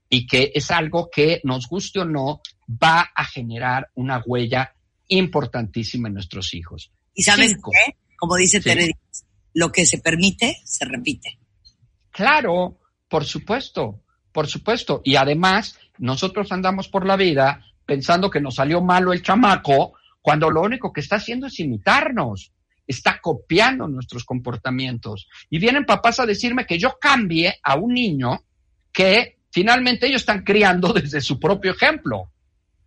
y 0.10 0.26
que 0.26 0.52
es 0.56 0.72
algo 0.72 1.10
que, 1.12 1.42
nos 1.44 1.68
guste 1.68 2.00
o 2.00 2.06
no, 2.06 2.42
va 2.68 3.12
a 3.16 3.26
generar 3.26 3.90
una 3.96 4.22
huella 4.26 4.74
importantísima 5.08 6.08
en 6.08 6.16
nuestros 6.16 6.54
hijos. 6.54 6.92
¿Y 7.14 7.24
sabes 7.24 7.54
qué? 7.54 7.96
Como 8.18 8.36
dice 8.36 8.60
Tere 8.60 8.92
lo 9.54 9.72
que 9.72 9.86
se 9.86 10.00
permite, 10.00 10.58
se 10.64 10.86
repite. 10.86 11.40
Claro, 12.12 12.80
por 13.08 13.26
supuesto. 13.26 14.04
por 14.32 14.48
supuesto. 14.48 15.02
Y 15.04 15.16
además, 15.16 15.78
nosotros 15.98 16.52
andamos 16.52 16.88
por 16.88 17.06
la 17.06 17.18
vida 17.18 17.66
pensando 17.86 18.30
que 18.30 18.40
nos 18.40 18.56
salió 18.56 18.82
malo 18.82 19.12
el 19.12 19.24
chamaco, 19.24 19.94
cuando 20.22 20.52
lo 20.52 20.62
único 20.62 20.94
que 20.94 21.02
está 21.02 21.16
haciendo 21.16 21.48
es 21.48 21.60
imitarnos, 21.60 22.52
está 22.90 23.22
copiando 23.22 23.88
nuestros 23.88 24.26
comportamientos. 24.26 25.30
Y 25.50 25.60
vienen 25.60 25.86
papás 25.86 26.20
a 26.20 26.26
decirme 26.26 26.66
que 26.66 26.80
yo 26.80 26.98
cambie 27.00 27.60
a 27.64 27.76
un 27.76 27.94
niño 27.94 28.44
que 28.92 29.38
finalmente 29.52 30.08
ellos 30.08 30.24
están 30.24 30.44
criando 30.44 30.92
desde 30.94 31.22
su 31.22 31.40
propio 31.40 31.72
ejemplo. 31.72 32.32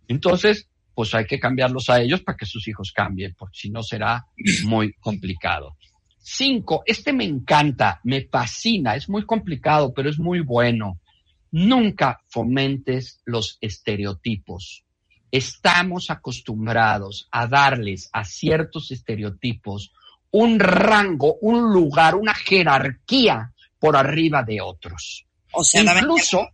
Entonces, 0.09 0.67
pues 0.93 1.15
hay 1.15 1.25
que 1.25 1.39
cambiarlos 1.39 1.89
a 1.89 2.01
ellos 2.01 2.21
para 2.21 2.37
que 2.37 2.45
sus 2.45 2.67
hijos 2.67 2.91
cambien, 2.91 3.33
porque 3.37 3.57
si 3.57 3.69
no 3.69 3.81
será 3.81 4.25
muy 4.65 4.93
complicado. 4.99 5.77
Cinco, 6.19 6.83
este 6.85 7.13
me 7.13 7.23
encanta, 7.23 8.01
me 8.03 8.27
fascina, 8.27 8.95
es 8.95 9.07
muy 9.07 9.25
complicado, 9.25 9.93
pero 9.93 10.09
es 10.09 10.19
muy 10.19 10.41
bueno. 10.41 10.99
Nunca 11.51 12.21
fomentes 12.27 13.21
los 13.25 13.57
estereotipos. 13.61 14.82
Estamos 15.33 16.11
acostumbrados 16.11 17.27
a 17.31 17.47
darles 17.47 18.07
a 18.13 18.23
ciertos 18.23 18.91
estereotipos 18.91 19.91
un 20.29 20.59
rango, 20.59 21.37
un 21.41 21.73
lugar, 21.73 22.13
una 22.13 22.35
jerarquía 22.35 23.51
por 23.79 23.97
arriba 23.97 24.43
de 24.43 24.61
otros. 24.61 25.25
O 25.51 25.63
sea, 25.63 25.81
incluso, 25.81 26.49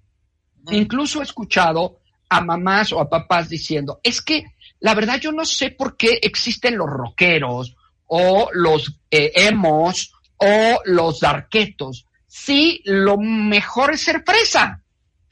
incluso 0.72 1.19
he 1.19 1.23
escuchado 1.26 1.99
a 2.30 2.39
mamás 2.39 2.93
o 2.93 3.01
a 3.01 3.10
papás 3.10 3.49
diciendo, 3.49 3.99
es 4.01 4.22
que 4.22 4.45
la 4.80 4.95
verdad 4.95 5.19
yo 5.19 5.34
no 5.34 5.43
sé 5.43 5.72
por 5.72 5.97
qué 5.97 6.18
existen 6.22 6.77
los 6.77 6.89
rockeros 6.89 7.76
o 8.07 8.49
los 8.53 8.95
eh, 9.11 9.34
emos 9.35 10.14
o 10.38 10.80
los 10.85 11.19
darquetos. 11.19 12.06
Sí, 12.27 12.81
lo 12.85 13.18
mejor 13.18 13.93
es 13.93 14.03
ser 14.03 14.23
fresa, 14.26 14.81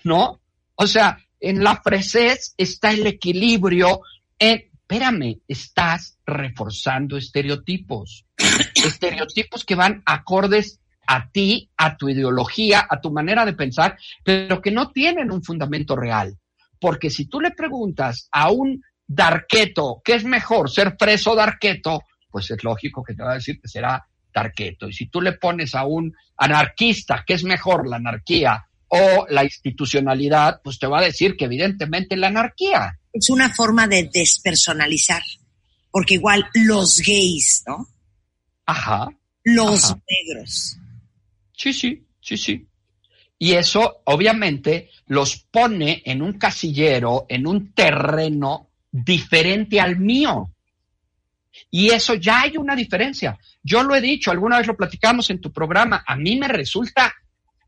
¿no? 0.04 0.42
O 0.76 0.86
sea, 0.86 1.18
en 1.40 1.64
la 1.64 1.82
fresez 1.82 2.54
está 2.58 2.92
el 2.92 3.06
equilibrio. 3.08 4.02
En, 4.40 4.64
espérame, 4.74 5.42
estás 5.48 6.18
reforzando 6.26 7.18
estereotipos. 7.18 8.26
estereotipos 8.76 9.66
que 9.66 9.76
van 9.76 10.02
acordes 10.06 10.80
a 11.08 11.30
ti, 11.30 11.70
a 11.78 11.96
tu 11.96 12.10
ideología, 12.10 12.86
a 12.90 13.00
tu 13.00 13.12
manera 13.12 13.46
de 13.46 13.54
pensar, 13.54 13.98
pero 14.24 14.62
que 14.62 14.72
no 14.72 14.92
tienen 14.92 15.32
un 15.32 15.44
fundamento 15.44 15.96
real. 15.96 16.38
Porque 16.80 17.10
si 17.10 17.26
tú 17.26 17.40
le 17.40 17.52
preguntas 17.52 18.28
a 18.32 18.52
un 18.52 18.82
darqueto, 19.08 20.02
¿qué 20.04 20.16
es 20.16 20.26
mejor, 20.26 20.70
ser 20.70 20.98
preso 20.98 21.32
o 21.32 21.36
darqueto? 21.36 22.02
Pues 22.30 22.52
es 22.52 22.64
lógico 22.64 23.04
que 23.04 23.14
te 23.14 23.24
va 23.24 23.32
a 23.32 23.36
decir 23.36 23.60
que 23.60 23.70
será 23.70 24.06
darqueto. 24.34 24.88
Y 24.90 24.94
si 24.94 25.08
tú 25.08 25.22
le 25.22 25.34
pones 25.34 25.74
a 25.76 25.86
un 25.86 26.14
anarquista, 26.38 27.24
¿qué 27.26 27.34
es 27.34 27.44
mejor, 27.44 27.88
la 27.88 27.96
anarquía 27.96 28.68
o 28.90 29.26
la 29.30 29.44
institucionalidad? 29.44 30.62
Pues 30.64 30.80
te 30.80 30.88
va 30.88 31.00
a 31.00 31.04
decir 31.04 31.36
que 31.36 31.46
evidentemente 31.46 32.16
la 32.16 32.28
anarquía. 32.28 33.00
Es 33.14 33.30
una 33.30 33.54
forma 33.54 33.88
de 33.88 34.10
despersonalizar. 34.14 35.22
Porque 35.92 36.16
igual 36.16 36.46
los 36.54 37.00
gays, 37.00 37.64
¿no? 37.68 37.88
Ajá. 38.66 39.10
Los 39.44 39.86
Ajá. 39.86 40.00
negros. 40.08 40.78
Sí, 41.54 41.74
sí, 41.74 42.06
sí, 42.22 42.38
sí. 42.38 42.68
Y 43.40 43.54
eso 43.54 44.02
obviamente 44.06 44.90
los 45.08 45.38
pone 45.38 46.02
en 46.06 46.22
un 46.22 46.34
casillero, 46.34 47.26
en 47.30 47.48
un 47.48 47.74
terreno 47.74 48.70
diferente 48.92 49.80
al 49.80 49.98
mío. 49.98 50.52
Y 51.72 51.90
eso 51.90 52.16
ya 52.16 52.42
hay 52.42 52.58
una 52.58 52.76
diferencia. 52.76 53.38
Yo 53.64 53.84
lo 53.84 53.96
he 53.96 54.02
dicho, 54.02 54.32
alguna 54.32 54.58
vez 54.58 54.68
lo 54.68 54.78
platicamos 54.78 55.30
en 55.30 55.42
tu 55.42 55.52
programa, 55.52 56.04
a 56.06 56.16
mí 56.16 56.36
me 56.36 56.48
resulta 56.48 57.14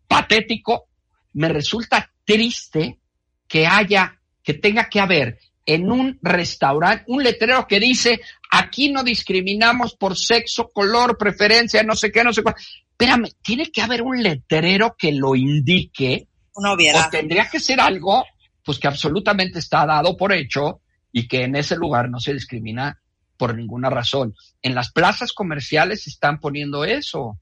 patético, 0.07 0.88
me 1.33 1.49
resulta 1.49 2.11
triste 2.25 2.99
que 3.47 3.65
haya, 3.65 4.19
que 4.43 4.53
tenga 4.53 4.89
que 4.89 4.99
haber 4.99 5.39
en 5.65 5.91
un 5.91 6.17
restaurante 6.21 7.03
un 7.07 7.23
letrero 7.23 7.67
que 7.67 7.79
dice, 7.79 8.21
aquí 8.51 8.91
no 8.91 9.03
discriminamos 9.03 9.95
por 9.95 10.17
sexo, 10.17 10.69
color, 10.69 11.17
preferencia, 11.17 11.83
no 11.83 11.95
sé 11.95 12.11
qué, 12.11 12.23
no 12.23 12.33
sé 12.33 12.41
cuál. 12.41 12.55
Espérame, 12.89 13.29
tiene 13.41 13.71
que 13.71 13.81
haber 13.81 14.01
un 14.01 14.21
letrero 14.21 14.95
que 14.97 15.11
lo 15.11 15.35
indique. 15.35 16.27
Una 16.55 16.73
obviedad. 16.73 17.07
O 17.07 17.09
tendría 17.09 17.47
que 17.49 17.59
ser 17.59 17.79
algo, 17.79 18.25
pues 18.63 18.79
que 18.79 18.87
absolutamente 18.87 19.59
está 19.59 19.85
dado 19.85 20.17
por 20.17 20.33
hecho 20.33 20.81
y 21.11 21.27
que 21.27 21.43
en 21.43 21.55
ese 21.55 21.75
lugar 21.75 22.09
no 22.09 22.19
se 22.19 22.33
discrimina 22.33 22.99
por 23.37 23.55
ninguna 23.55 23.89
razón. 23.89 24.35
En 24.61 24.75
las 24.75 24.91
plazas 24.91 25.31
comerciales 25.33 26.03
se 26.03 26.09
están 26.09 26.39
poniendo 26.39 26.83
eso. 26.83 27.21
O 27.21 27.39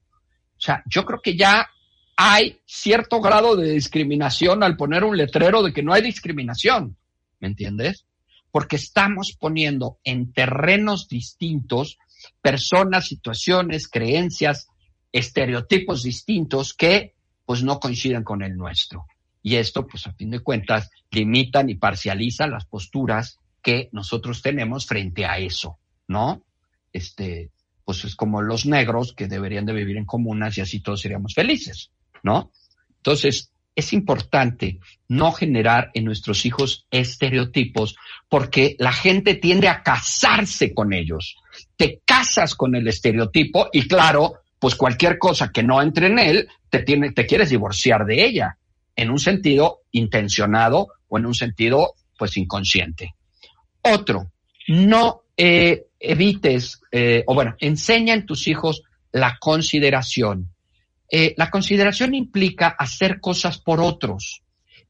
sea, 0.60 0.82
yo 0.86 1.04
creo 1.04 1.20
que 1.22 1.36
ya 1.36 1.68
hay 2.20 2.58
cierto 2.66 3.20
grado 3.20 3.54
de 3.54 3.70
discriminación 3.70 4.64
al 4.64 4.76
poner 4.76 5.04
un 5.04 5.16
letrero 5.16 5.62
de 5.62 5.72
que 5.72 5.84
no 5.84 5.92
hay 5.92 6.02
discriminación. 6.02 6.96
¿Me 7.38 7.46
entiendes? 7.46 8.06
Porque 8.50 8.74
estamos 8.74 9.36
poniendo 9.38 9.98
en 10.02 10.32
terrenos 10.32 11.06
distintos 11.06 11.96
personas, 12.42 13.06
situaciones, 13.06 13.86
creencias, 13.86 14.66
estereotipos 15.12 16.02
distintos 16.02 16.74
que 16.74 17.14
pues 17.46 17.62
no 17.62 17.78
coinciden 17.78 18.24
con 18.24 18.42
el 18.42 18.56
nuestro. 18.56 19.06
Y 19.40 19.54
esto, 19.54 19.86
pues 19.86 20.08
a 20.08 20.12
fin 20.12 20.30
de 20.30 20.40
cuentas, 20.40 20.90
limitan 21.12 21.70
y 21.70 21.76
parcializan 21.76 22.50
las 22.50 22.66
posturas 22.66 23.38
que 23.62 23.90
nosotros 23.92 24.42
tenemos 24.42 24.86
frente 24.86 25.24
a 25.24 25.38
eso, 25.38 25.78
¿no? 26.08 26.42
Este, 26.92 27.52
pues 27.84 28.04
es 28.04 28.16
como 28.16 28.42
los 28.42 28.66
negros 28.66 29.12
que 29.12 29.28
deberían 29.28 29.66
de 29.66 29.72
vivir 29.72 29.98
en 29.98 30.04
comunas 30.04 30.58
y 30.58 30.62
así 30.62 30.80
todos 30.80 31.00
seríamos 31.00 31.34
felices, 31.34 31.92
¿no? 32.22 32.52
Entonces, 32.96 33.52
es 33.74 33.92
importante 33.92 34.80
no 35.06 35.30
generar 35.30 35.90
en 35.94 36.04
nuestros 36.04 36.44
hijos 36.44 36.86
estereotipos 36.90 37.96
porque 38.28 38.74
la 38.78 38.92
gente 38.92 39.36
tiende 39.36 39.68
a 39.68 39.82
casarse 39.82 40.74
con 40.74 40.92
ellos. 40.92 41.36
Te 41.76 42.00
casas 42.04 42.54
con 42.56 42.74
el 42.74 42.88
estereotipo 42.88 43.68
y 43.72 43.86
claro, 43.86 44.40
pues 44.58 44.74
cualquier 44.74 45.18
cosa 45.18 45.50
que 45.52 45.62
no 45.62 45.80
entre 45.80 46.08
en 46.08 46.18
él, 46.18 46.48
te, 46.68 46.80
tiene, 46.80 47.12
te 47.12 47.26
quieres 47.26 47.50
divorciar 47.50 48.04
de 48.04 48.24
ella, 48.24 48.58
en 48.96 49.10
un 49.10 49.20
sentido 49.20 49.82
intencionado 49.92 50.88
o 51.08 51.18
en 51.18 51.26
un 51.26 51.34
sentido, 51.34 51.94
pues, 52.18 52.36
inconsciente. 52.36 53.14
Otro, 53.82 54.32
no 54.66 55.22
eh, 55.36 55.86
evites, 56.00 56.80
eh, 56.90 57.22
o 57.26 57.34
bueno, 57.34 57.54
enseña 57.60 58.14
en 58.14 58.26
tus 58.26 58.48
hijos 58.48 58.82
la 59.12 59.38
consideración. 59.38 60.52
Eh, 61.10 61.34
la 61.36 61.50
consideración 61.50 62.14
implica 62.14 62.68
hacer 62.68 63.20
cosas 63.20 63.58
por 63.58 63.80
otros. 63.80 64.42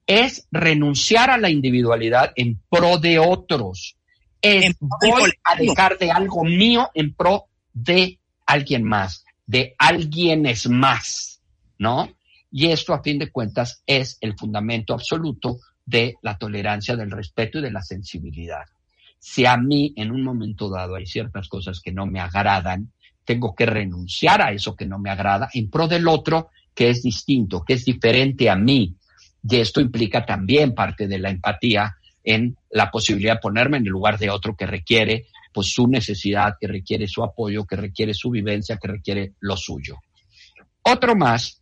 Es 0.07 0.47
renunciar 0.51 1.31
a 1.31 1.39
la 1.39 1.51
individualidad 1.51 2.33
en 2.35 2.61
pro 2.69 2.99
de 2.99 3.19
otros. 3.19 3.97
Es 4.41 4.77
voy 4.81 5.33
a 5.45 5.57
dejar 5.57 5.99
de 5.99 6.11
algo 6.11 6.45
mío 6.45 6.91
en 6.95 7.15
pro 7.15 7.47
de 7.73 8.19
alguien 8.47 8.85
más 8.85 9.25
de 9.49 9.75
alguien 9.79 10.45
es 10.45 10.69
más, 10.69 11.41
¿no? 11.79 12.11
Y 12.53 12.67
esto, 12.67 12.93
a 12.93 13.03
fin 13.03 13.19
de 13.19 13.33
cuentas, 13.33 13.83
es 13.87 14.19
el 14.21 14.37
fundamento 14.37 14.93
absoluto 14.93 15.59
de 15.87 16.17
la 16.21 16.37
tolerancia, 16.37 16.97
del 16.97 17.11
respeto 17.11 17.59
y 17.59 17.63
de 17.63 17.71
la 17.71 17.83
sensibilidad. 17.83 18.67
Si 19.19 19.47
a 19.47 19.57
mí 19.57 19.95
en 19.97 20.13
un 20.13 20.23
momento 20.23 20.69
dado 20.69 20.97
hay 20.97 21.07
ciertas 21.07 21.49
cosas 21.49 21.81
que 21.81 21.93
no 21.93 22.05
me 22.05 22.21
agradan, 22.21 22.93
tengo 23.29 23.55
que 23.55 23.67
renunciar 23.67 24.41
a 24.41 24.53
eso 24.53 24.75
que 24.75 24.87
no 24.87 24.99
me 24.99 25.11
agrada 25.11 25.51
en 25.53 25.69
pro 25.69 25.87
del 25.87 26.09
otro 26.09 26.49
que 26.75 26.89
es 26.89 27.03
distinto, 27.03 27.63
que 27.63 27.75
es 27.75 27.85
diferente 27.85 28.49
a 28.49 28.57
mí. 28.57 28.97
Y 29.47 29.57
esto 29.57 29.83
implica 29.83 30.25
también 30.25 30.75
parte 30.75 31.07
de 31.07 31.19
la 31.19 31.29
empatía 31.29 31.95
en 32.25 32.57
la 32.71 32.91
posibilidad 32.91 33.35
de 33.35 33.41
ponerme 33.41 33.77
en 33.77 33.83
el 33.85 33.91
lugar 33.91 34.17
de 34.17 34.31
otro 34.31 34.57
que 34.57 34.65
requiere 34.65 35.27
pues 35.53 35.75
su 35.75 35.87
necesidad, 35.89 36.55
que 36.59 36.69
requiere 36.69 37.07
su 37.07 37.23
apoyo, 37.23 37.67
que 37.67 37.77
requiere 37.77 38.15
su 38.15 38.31
vivencia, 38.31 38.79
que 38.79 38.89
requiere 38.89 39.33
lo 39.41 39.59
suyo. 39.59 39.99
Otro 40.81 41.15
más 41.15 41.61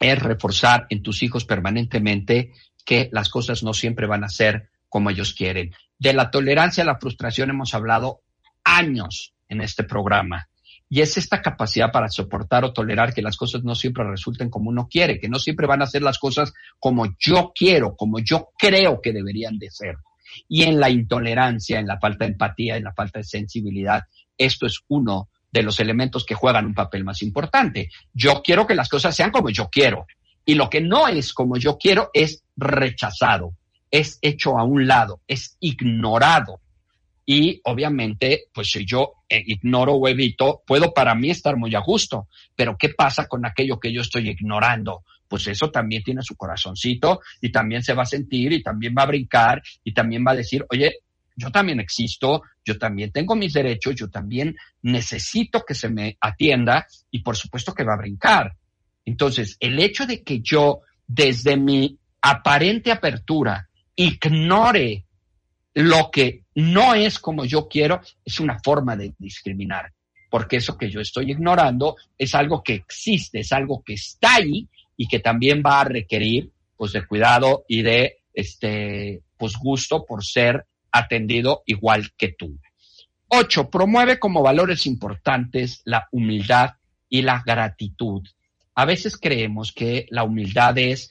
es 0.00 0.18
reforzar 0.18 0.86
en 0.88 1.02
tus 1.02 1.22
hijos 1.22 1.44
permanentemente 1.44 2.52
que 2.82 3.10
las 3.12 3.28
cosas 3.28 3.62
no 3.62 3.74
siempre 3.74 4.06
van 4.06 4.24
a 4.24 4.30
ser 4.30 4.70
como 4.88 5.10
ellos 5.10 5.34
quieren. 5.34 5.74
De 5.98 6.14
la 6.14 6.30
tolerancia 6.30 6.82
a 6.82 6.86
la 6.86 6.98
frustración 6.98 7.50
hemos 7.50 7.74
hablado 7.74 8.22
años 8.64 9.34
en 9.50 9.60
este 9.60 9.84
programa. 9.84 10.48
Y 10.94 11.00
es 11.00 11.16
esta 11.16 11.42
capacidad 11.42 11.90
para 11.90 12.08
soportar 12.08 12.64
o 12.64 12.72
tolerar 12.72 13.12
que 13.12 13.20
las 13.20 13.36
cosas 13.36 13.64
no 13.64 13.74
siempre 13.74 14.08
resulten 14.08 14.48
como 14.48 14.70
uno 14.70 14.86
quiere, 14.88 15.18
que 15.18 15.28
no 15.28 15.40
siempre 15.40 15.66
van 15.66 15.82
a 15.82 15.88
ser 15.88 16.02
las 16.02 16.20
cosas 16.20 16.52
como 16.78 17.16
yo 17.18 17.50
quiero, 17.52 17.96
como 17.96 18.20
yo 18.20 18.50
creo 18.56 19.00
que 19.02 19.12
deberían 19.12 19.58
de 19.58 19.72
ser. 19.72 19.96
Y 20.48 20.62
en 20.62 20.78
la 20.78 20.90
intolerancia, 20.90 21.80
en 21.80 21.88
la 21.88 21.98
falta 21.98 22.24
de 22.24 22.30
empatía, 22.30 22.76
en 22.76 22.84
la 22.84 22.92
falta 22.92 23.18
de 23.18 23.24
sensibilidad, 23.24 24.04
esto 24.38 24.66
es 24.66 24.82
uno 24.86 25.30
de 25.50 25.64
los 25.64 25.80
elementos 25.80 26.24
que 26.24 26.36
juegan 26.36 26.66
un 26.66 26.74
papel 26.74 27.02
más 27.02 27.22
importante. 27.22 27.90
Yo 28.12 28.40
quiero 28.40 28.64
que 28.64 28.76
las 28.76 28.88
cosas 28.88 29.16
sean 29.16 29.32
como 29.32 29.50
yo 29.50 29.70
quiero. 29.70 30.06
Y 30.44 30.54
lo 30.54 30.70
que 30.70 30.80
no 30.80 31.08
es 31.08 31.34
como 31.34 31.56
yo 31.56 31.76
quiero 31.76 32.10
es 32.14 32.44
rechazado, 32.56 33.56
es 33.90 34.20
hecho 34.22 34.56
a 34.60 34.62
un 34.62 34.86
lado, 34.86 35.22
es 35.26 35.56
ignorado. 35.58 36.60
Y 37.26 37.60
obviamente, 37.64 38.44
pues 38.52 38.70
si 38.70 38.84
yo 38.84 39.14
eh, 39.28 39.42
ignoro 39.46 39.94
o 39.94 40.08
evito, 40.08 40.62
puedo 40.66 40.92
para 40.92 41.14
mí 41.14 41.30
estar 41.30 41.56
muy 41.56 41.74
a 41.74 41.80
gusto, 41.80 42.28
pero 42.54 42.76
¿qué 42.78 42.90
pasa 42.90 43.26
con 43.26 43.46
aquello 43.46 43.80
que 43.80 43.92
yo 43.92 44.02
estoy 44.02 44.28
ignorando? 44.28 45.04
Pues 45.26 45.46
eso 45.46 45.70
también 45.70 46.02
tiene 46.02 46.22
su 46.22 46.36
corazoncito 46.36 47.20
y 47.40 47.50
también 47.50 47.82
se 47.82 47.94
va 47.94 48.02
a 48.02 48.06
sentir 48.06 48.52
y 48.52 48.62
también 48.62 48.94
va 48.96 49.02
a 49.02 49.06
brincar 49.06 49.62
y 49.82 49.94
también 49.94 50.24
va 50.26 50.32
a 50.32 50.36
decir, 50.36 50.66
oye, 50.70 50.98
yo 51.34 51.50
también 51.50 51.80
existo, 51.80 52.42
yo 52.64 52.78
también 52.78 53.10
tengo 53.10 53.34
mis 53.34 53.54
derechos, 53.54 53.94
yo 53.96 54.10
también 54.10 54.54
necesito 54.82 55.64
que 55.64 55.74
se 55.74 55.88
me 55.88 56.16
atienda 56.20 56.86
y 57.10 57.20
por 57.20 57.36
supuesto 57.36 57.72
que 57.72 57.84
va 57.84 57.94
a 57.94 57.98
brincar. 57.98 58.54
Entonces, 59.04 59.56
el 59.60 59.78
hecho 59.80 60.06
de 60.06 60.22
que 60.22 60.40
yo 60.40 60.80
desde 61.06 61.56
mi 61.56 61.98
aparente 62.20 62.92
apertura 62.92 63.68
ignore 63.96 65.04
lo 65.74 66.10
que 66.10 66.43
no 66.54 66.94
es 66.94 67.18
como 67.18 67.44
yo 67.44 67.68
quiero, 67.68 68.00
es 68.24 68.40
una 68.40 68.58
forma 68.60 68.96
de 68.96 69.14
discriminar, 69.18 69.92
porque 70.30 70.56
eso 70.56 70.78
que 70.78 70.90
yo 70.90 71.00
estoy 71.00 71.32
ignorando 71.32 71.96
es 72.16 72.34
algo 72.34 72.62
que 72.62 72.74
existe, 72.74 73.40
es 73.40 73.52
algo 73.52 73.82
que 73.84 73.94
está 73.94 74.36
ahí 74.36 74.68
y 74.96 75.08
que 75.08 75.18
también 75.18 75.62
va 75.64 75.80
a 75.80 75.84
requerir 75.84 76.50
pues 76.76 76.92
de 76.92 77.06
cuidado 77.06 77.64
y 77.68 77.82
de 77.82 78.18
este 78.32 79.22
pues 79.36 79.56
gusto 79.56 80.04
por 80.04 80.24
ser 80.24 80.66
atendido 80.92 81.62
igual 81.66 82.12
que 82.16 82.34
tú. 82.38 82.58
Ocho, 83.28 83.68
promueve 83.68 84.18
como 84.18 84.42
valores 84.42 84.86
importantes 84.86 85.82
la 85.84 86.08
humildad 86.12 86.74
y 87.08 87.22
la 87.22 87.42
gratitud. 87.44 88.22
A 88.76 88.84
veces 88.84 89.16
creemos 89.16 89.72
que 89.72 90.06
la 90.10 90.24
humildad 90.24 90.78
es 90.78 91.10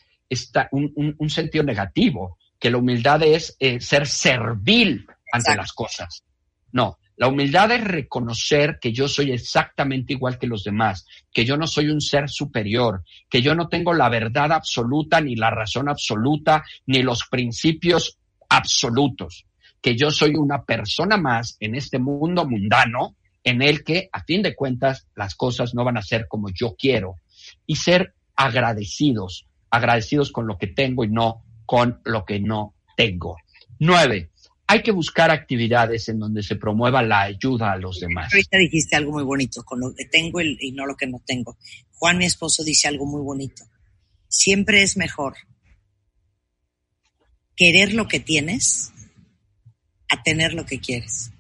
un, 0.72 1.16
un, 1.18 1.30
sentido 1.30 1.64
negativo, 1.64 2.38
que 2.60 2.72
la 2.72 2.78
humildad 2.78 3.24
es 3.24 3.56
eh, 3.60 3.80
ser 3.80 4.08
servil 4.08 5.06
ante 5.34 5.56
las 5.56 5.74
cosas. 5.74 6.24
No, 6.72 6.98
la 7.18 7.28
humildad 7.28 7.72
es 7.72 7.84
reconocer 7.84 8.78
que 8.80 8.94
yo 8.94 9.08
soy 9.08 9.32
exactamente 9.32 10.14
igual 10.14 10.38
que 10.38 10.48
los 10.48 10.64
demás, 10.64 11.06
que 11.32 11.44
yo 11.44 11.58
no 11.58 11.68
soy 11.68 11.90
un 11.90 12.02
ser 12.02 12.30
superior, 12.30 13.04
que 13.30 13.42
yo 13.42 13.56
no 13.56 13.68
tengo 13.68 13.94
la 13.94 14.10
verdad 14.10 14.52
absoluta, 14.52 15.22
ni 15.22 15.36
la 15.36 15.50
razón 15.50 15.90
absoluta, 15.90 16.64
ni 16.86 17.02
los 17.02 17.26
principios 17.30 18.18
absolutos, 18.48 19.46
que 19.82 19.96
yo 19.96 20.12
soy 20.12 20.36
una 20.36 20.64
persona 20.64 21.18
más 21.18 21.58
en 21.60 21.76
este 21.76 21.98
mundo 22.00 22.48
mundano 22.48 23.16
en 23.44 23.62
el 23.62 23.84
que, 23.84 24.10
a 24.12 24.24
fin 24.24 24.42
de 24.42 24.56
cuentas, 24.56 25.08
las 25.16 25.36
cosas 25.36 25.74
no 25.74 25.84
van 25.84 25.98
a 25.98 26.04
ser 26.04 26.28
como 26.28 26.50
yo 26.50 26.76
quiero. 26.78 27.16
Y 27.66 27.76
ser 27.76 28.14
agradecidos, 28.36 29.48
agradecidos 29.70 30.32
con 30.32 30.48
lo 30.48 30.58
que 30.58 30.68
tengo 30.68 31.04
y 31.04 31.10
no 31.10 31.44
con 31.66 32.00
lo 32.06 32.24
que 32.24 32.40
no 32.40 32.76
tengo. 32.96 33.36
Nueve, 33.80 34.30
hay 34.68 34.82
que 34.82 34.92
buscar 34.92 35.30
actividades 35.30 36.10
en 36.10 36.20
donde 36.20 36.42
se 36.42 36.56
promueva 36.56 37.04
la 37.04 37.22
ayuda 37.22 37.72
a 37.72 37.78
los 37.78 38.00
demás. 38.00 38.34
Ahorita 38.34 38.58
dijiste 38.58 38.96
algo 38.96 39.12
muy 39.12 39.24
bonito, 39.24 39.64
con 39.64 39.80
lo 39.80 39.94
que 39.94 40.06
tengo 40.06 40.42
y 40.42 40.72
no 40.72 40.86
lo 40.86 40.96
que 40.96 41.08
no 41.08 41.22
tengo. 41.26 41.58
Juan, 41.92 42.18
mi 42.18 42.26
esposo, 42.26 42.64
dice 42.64 42.88
algo 42.88 43.06
muy 43.06 43.22
bonito. 43.22 43.64
Siempre 44.28 44.82
es 44.82 44.98
mejor 44.98 45.36
querer 47.56 47.94
lo 47.94 48.08
que 48.08 48.20
tienes 48.20 48.92
a 50.10 50.22
tener 50.24 50.54
lo 50.54 50.66
que 50.66 50.80
quieres. 50.80 51.32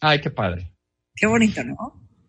Ay, 0.00 0.20
qué 0.20 0.30
padre. 0.30 0.72
Qué 1.14 1.26
bonito, 1.26 1.62
¿no? 1.62 1.76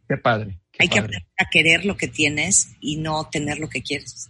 Qué 0.07 0.17
padre. 0.17 0.59
hay 0.77 0.89
que 0.89 0.99
aprender 0.99 1.27
a 1.37 1.45
querer 1.49 1.85
lo 1.85 1.95
que 1.95 2.07
tienes 2.07 2.75
y 2.81 2.97
no 2.97 3.29
tener 3.29 3.59
lo 3.59 3.69
que 3.69 3.81
quieres. 3.81 4.29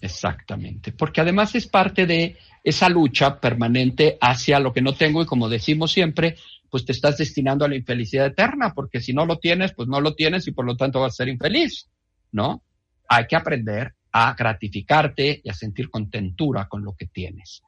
Exactamente, 0.00 0.92
porque 0.92 1.20
además 1.20 1.54
es 1.54 1.66
parte 1.66 2.06
de 2.06 2.36
esa 2.64 2.88
lucha 2.88 3.38
permanente 3.38 4.16
hacia 4.20 4.58
lo 4.58 4.72
que 4.72 4.80
no 4.80 4.94
tengo 4.94 5.22
y 5.22 5.26
como 5.26 5.48
decimos 5.48 5.92
siempre, 5.92 6.36
pues 6.70 6.84
te 6.84 6.92
estás 6.92 7.18
destinando 7.18 7.64
a 7.64 7.68
la 7.68 7.76
infelicidad 7.76 8.26
eterna, 8.26 8.72
porque 8.74 9.00
si 9.00 9.12
no 9.12 9.26
lo 9.26 9.38
tienes, 9.38 9.74
pues 9.74 9.88
no 9.88 10.00
lo 10.00 10.14
tienes 10.14 10.46
y 10.46 10.52
por 10.52 10.64
lo 10.64 10.76
tanto 10.76 11.00
vas 11.00 11.12
a 11.14 11.16
ser 11.16 11.28
infeliz, 11.28 11.88
¿no? 12.32 12.62
Hay 13.08 13.26
que 13.26 13.36
aprender 13.36 13.94
a 14.12 14.34
gratificarte 14.34 15.42
y 15.44 15.50
a 15.50 15.54
sentir 15.54 15.90
contentura 15.90 16.66
con 16.66 16.82
lo 16.82 16.94
que 16.94 17.06
tienes. 17.06 17.62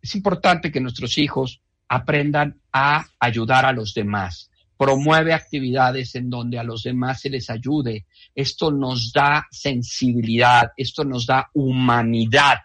Es 0.00 0.14
importante 0.14 0.70
que 0.70 0.80
nuestros 0.80 1.18
hijos 1.18 1.62
aprendan 1.88 2.60
a 2.72 3.06
ayudar 3.18 3.66
a 3.66 3.72
los 3.72 3.92
demás, 3.92 4.50
promueve 4.82 5.32
actividades 5.32 6.16
en 6.16 6.28
donde 6.28 6.58
a 6.58 6.64
los 6.64 6.82
demás 6.82 7.20
se 7.20 7.30
les 7.30 7.48
ayude. 7.50 8.04
Esto 8.34 8.72
nos 8.72 9.12
da 9.12 9.46
sensibilidad, 9.48 10.72
esto 10.76 11.04
nos 11.04 11.24
da 11.24 11.48
humanidad, 11.54 12.62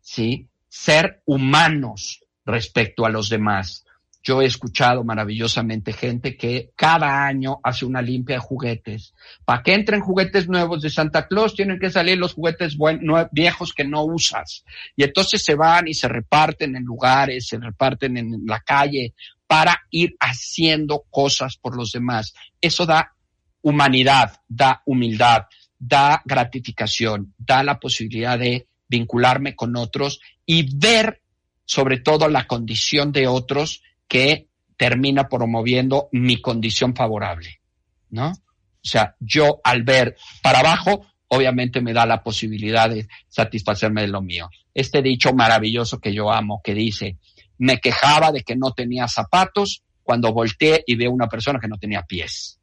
¿sí? 0.00 0.48
Ser 0.68 1.22
humanos 1.26 2.24
respecto 2.44 3.06
a 3.06 3.10
los 3.10 3.28
demás. 3.28 3.84
Yo 4.20 4.42
he 4.42 4.46
escuchado 4.46 5.04
maravillosamente 5.04 5.92
gente 5.92 6.36
que 6.36 6.72
cada 6.74 7.24
año 7.24 7.60
hace 7.62 7.84
una 7.84 8.02
limpia 8.02 8.34
de 8.34 8.42
juguetes. 8.42 9.14
Para 9.44 9.62
que 9.62 9.74
entren 9.74 10.00
juguetes 10.00 10.48
nuevos 10.48 10.82
de 10.82 10.90
Santa 10.90 11.28
Claus 11.28 11.54
tienen 11.54 11.78
que 11.78 11.90
salir 11.90 12.18
los 12.18 12.34
juguetes 12.34 12.76
viejos 13.30 13.72
que 13.72 13.84
no 13.84 14.02
usas. 14.02 14.64
Y 14.96 15.04
entonces 15.04 15.44
se 15.44 15.54
van 15.54 15.86
y 15.86 15.94
se 15.94 16.08
reparten 16.08 16.74
en 16.74 16.82
lugares, 16.82 17.46
se 17.46 17.58
reparten 17.58 18.16
en 18.16 18.42
la 18.44 18.58
calle 18.58 19.14
para 19.48 19.86
ir 19.90 20.14
haciendo 20.20 21.04
cosas 21.10 21.56
por 21.56 21.76
los 21.76 21.90
demás. 21.90 22.34
Eso 22.60 22.86
da 22.86 23.14
humanidad, 23.62 24.40
da 24.46 24.82
humildad, 24.84 25.46
da 25.78 26.22
gratificación, 26.24 27.34
da 27.38 27.64
la 27.64 27.80
posibilidad 27.80 28.38
de 28.38 28.68
vincularme 28.88 29.56
con 29.56 29.74
otros 29.76 30.20
y 30.46 30.76
ver 30.76 31.22
sobre 31.64 31.98
todo 31.98 32.28
la 32.28 32.46
condición 32.46 33.10
de 33.10 33.26
otros 33.26 33.82
que 34.06 34.48
termina 34.76 35.28
promoviendo 35.28 36.08
mi 36.12 36.40
condición 36.40 36.94
favorable, 36.94 37.60
¿no? 38.10 38.30
O 38.30 38.88
sea, 38.88 39.16
yo 39.18 39.60
al 39.64 39.82
ver 39.82 40.16
para 40.42 40.60
abajo, 40.60 41.06
obviamente 41.28 41.80
me 41.80 41.92
da 41.92 42.06
la 42.06 42.22
posibilidad 42.22 42.88
de 42.88 43.08
satisfacerme 43.28 44.02
de 44.02 44.08
lo 44.08 44.22
mío. 44.22 44.48
Este 44.72 45.02
dicho 45.02 45.32
maravilloso 45.32 46.00
que 46.00 46.14
yo 46.14 46.30
amo, 46.30 46.60
que 46.62 46.74
dice, 46.74 47.16
me 47.58 47.78
quejaba 47.78 48.32
de 48.32 48.42
que 48.42 48.56
no 48.56 48.72
tenía 48.72 49.08
zapatos 49.08 49.82
cuando 50.02 50.32
volteé 50.32 50.82
y 50.86 50.96
veo 50.96 51.10
una 51.10 51.28
persona 51.28 51.58
que 51.60 51.68
no 51.68 51.76
tenía 51.76 52.02
pies, 52.02 52.58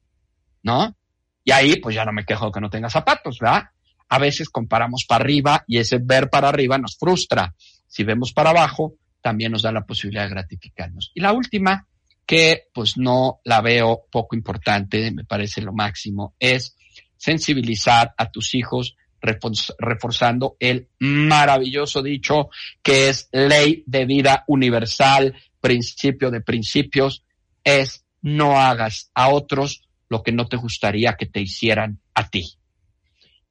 ¿no? 0.64 0.96
Y 1.44 1.52
ahí 1.52 1.76
pues 1.80 1.96
ya 1.96 2.06
no 2.06 2.12
me 2.12 2.26
quejo 2.26 2.48
de 2.48 2.52
que 2.54 2.62
no 2.62 2.70
tenga 2.70 2.90
zapatos, 2.90 3.38
¿verdad? 3.40 3.66
A 4.10 4.20
veces 4.20 4.50
comparamos 4.50 5.06
para 5.08 5.24
arriba 5.24 5.64
y 5.68 5.78
ese 5.78 6.00
ver 6.02 6.30
para 6.30 6.50
arriba 6.50 6.78
nos 6.78 6.98
frustra. 6.98 7.54
Si 7.88 8.04
vemos 8.04 8.34
para 8.34 8.50
abajo, 8.50 8.96
también 9.22 9.52
nos 9.52 9.62
da 9.62 9.72
la 9.72 9.86
posibilidad 9.86 10.24
de 10.24 10.30
gratificarnos. 10.30 11.12
Y 11.14 11.22
la 11.22 11.34
última, 11.34 11.88
que 12.26 12.64
pues 12.74 12.98
no 12.98 13.40
la 13.44 13.62
veo 13.62 14.06
poco 14.12 14.36
importante, 14.36 15.12
me 15.12 15.24
parece 15.24 15.62
lo 15.62 15.74
máximo, 15.74 16.34
es 16.40 16.76
sensibilizar 17.18 18.14
a 18.18 18.30
tus 18.30 18.56
hijos 18.56 18.96
reforzando 19.26 20.56
el 20.60 20.88
maravilloso 21.00 22.02
dicho 22.02 22.50
que 22.82 23.10
es 23.10 23.30
ley 23.32 23.84
de 23.86 24.06
vida 24.06 24.44
universal, 24.48 25.36
principio 25.60 26.32
de 26.32 26.42
principios, 26.42 27.24
es 27.64 28.06
no 28.22 28.60
hagas 28.60 29.12
a 29.14 29.30
otros 29.30 29.84
lo 30.10 30.24
que 30.24 30.32
no 30.32 30.48
te 30.48 30.58
gustaría 30.58 31.16
que 31.16 31.26
te 31.26 31.42
hicieran 31.42 32.00
a 32.14 32.30
ti. 32.30 32.56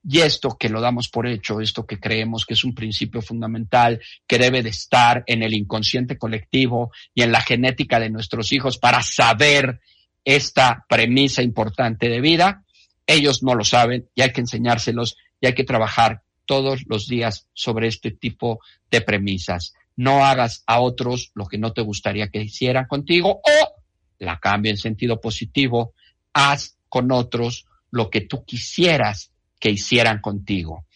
Y 0.06 0.20
esto 0.20 0.56
que 0.58 0.68
lo 0.68 0.80
damos 0.80 1.08
por 1.08 1.26
hecho, 1.26 1.60
esto 1.60 1.86
que 1.86 1.98
creemos 1.98 2.44
que 2.44 2.54
es 2.54 2.64
un 2.64 2.74
principio 2.74 3.22
fundamental, 3.22 4.00
que 4.26 4.38
debe 4.38 4.62
de 4.62 4.68
estar 4.68 5.24
en 5.26 5.42
el 5.42 5.54
inconsciente 5.54 6.18
colectivo 6.18 6.92
y 7.14 7.22
en 7.22 7.32
la 7.32 7.40
genética 7.40 7.98
de 7.98 8.10
nuestros 8.10 8.52
hijos 8.52 8.76
para 8.76 9.02
saber 9.02 9.80
esta 10.24 10.84
premisa 10.88 11.42
importante 11.42 12.08
de 12.08 12.20
vida, 12.20 12.64
ellos 13.06 13.42
no 13.42 13.54
lo 13.54 13.64
saben 13.64 14.08
y 14.14 14.22
hay 14.22 14.32
que 14.32 14.40
enseñárselos 14.40 15.16
y 15.44 15.46
hay 15.46 15.54
que 15.54 15.64
trabajar 15.64 16.22
todos 16.46 16.84
los 16.86 17.06
días 17.06 17.48
sobre 17.52 17.86
este 17.86 18.10
tipo 18.10 18.60
de 18.90 19.02
premisas. 19.02 19.74
No 19.94 20.24
hagas 20.24 20.64
a 20.66 20.80
otros 20.80 21.32
lo 21.34 21.44
que 21.44 21.58
no 21.58 21.74
te 21.74 21.82
gustaría 21.82 22.28
que 22.28 22.40
hicieran 22.40 22.86
contigo 22.86 23.42
o, 23.44 23.74
la 24.20 24.40
cambio 24.40 24.70
en 24.70 24.78
sentido 24.78 25.20
positivo, 25.20 25.92
haz 26.32 26.78
con 26.88 27.12
otros 27.12 27.66
lo 27.90 28.08
que 28.08 28.22
tú 28.22 28.42
quisieras 28.46 29.32
que 29.60 29.70
hicieran 29.70 30.22
contigo. 30.22 30.86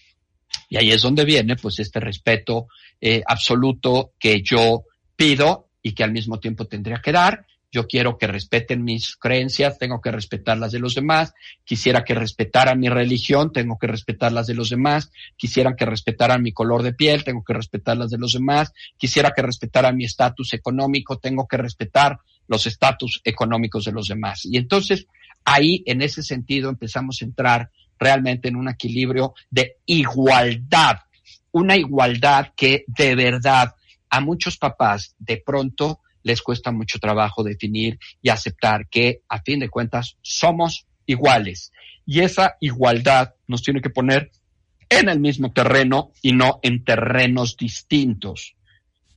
Y 0.70 0.78
ahí 0.78 0.90
es 0.92 1.02
donde 1.02 1.26
viene 1.26 1.56
pues 1.56 1.78
este 1.78 2.00
respeto 2.00 2.68
eh, 3.02 3.22
absoluto 3.26 4.12
que 4.18 4.40
yo 4.42 4.84
pido 5.14 5.68
y 5.82 5.92
que 5.92 6.04
al 6.04 6.12
mismo 6.12 6.40
tiempo 6.40 6.64
tendría 6.64 7.02
que 7.04 7.12
dar 7.12 7.44
yo 7.70 7.86
quiero 7.86 8.16
que 8.16 8.26
respeten 8.26 8.82
mis 8.82 9.16
creencias, 9.16 9.78
tengo 9.78 10.00
que 10.00 10.10
respetar 10.10 10.58
las 10.58 10.72
de 10.72 10.78
los 10.78 10.94
demás, 10.94 11.34
quisiera 11.64 12.04
que 12.04 12.14
respetaran 12.14 12.80
mi 12.80 12.88
religión, 12.88 13.52
tengo 13.52 13.78
que 13.78 13.86
respetar 13.86 14.32
las 14.32 14.46
de 14.46 14.54
los 14.54 14.70
demás, 14.70 15.10
quisiera 15.36 15.76
que 15.76 15.84
respetaran 15.84 16.42
mi 16.42 16.52
color 16.52 16.82
de 16.82 16.94
piel, 16.94 17.24
tengo 17.24 17.44
que 17.44 17.52
respetar 17.52 17.96
las 17.96 18.10
de 18.10 18.18
los 18.18 18.32
demás, 18.32 18.72
quisiera 18.96 19.32
que 19.34 19.42
respetaran 19.42 19.96
mi 19.96 20.04
estatus 20.04 20.54
económico, 20.54 21.18
tengo 21.18 21.46
que 21.46 21.58
respetar 21.58 22.18
los 22.46 22.66
estatus 22.66 23.20
económicos 23.24 23.84
de 23.84 23.92
los 23.92 24.08
demás. 24.08 24.46
Y 24.46 24.56
entonces 24.56 25.06
ahí, 25.44 25.82
en 25.86 26.02
ese 26.02 26.22
sentido, 26.22 26.70
empezamos 26.70 27.20
a 27.20 27.24
entrar 27.24 27.70
realmente 27.98 28.48
en 28.48 28.56
un 28.56 28.68
equilibrio 28.68 29.34
de 29.50 29.76
igualdad, 29.86 31.00
una 31.52 31.76
igualdad 31.76 32.52
que 32.56 32.84
de 32.86 33.14
verdad 33.14 33.74
a 34.10 34.20
muchos 34.20 34.56
papás 34.56 35.14
de 35.18 35.42
pronto 35.44 36.00
les 36.28 36.42
cuesta 36.42 36.70
mucho 36.70 36.98
trabajo 36.98 37.42
definir 37.42 37.98
y 38.22 38.28
aceptar 38.28 38.88
que 38.88 39.22
a 39.28 39.40
fin 39.40 39.60
de 39.60 39.70
cuentas 39.70 40.16
somos 40.20 40.86
iguales. 41.06 41.72
Y 42.06 42.20
esa 42.20 42.56
igualdad 42.60 43.34
nos 43.46 43.62
tiene 43.62 43.80
que 43.80 43.90
poner 43.90 44.30
en 44.90 45.08
el 45.08 45.20
mismo 45.20 45.52
terreno 45.52 46.12
y 46.22 46.32
no 46.32 46.60
en 46.62 46.84
terrenos 46.84 47.56
distintos. 47.56 48.54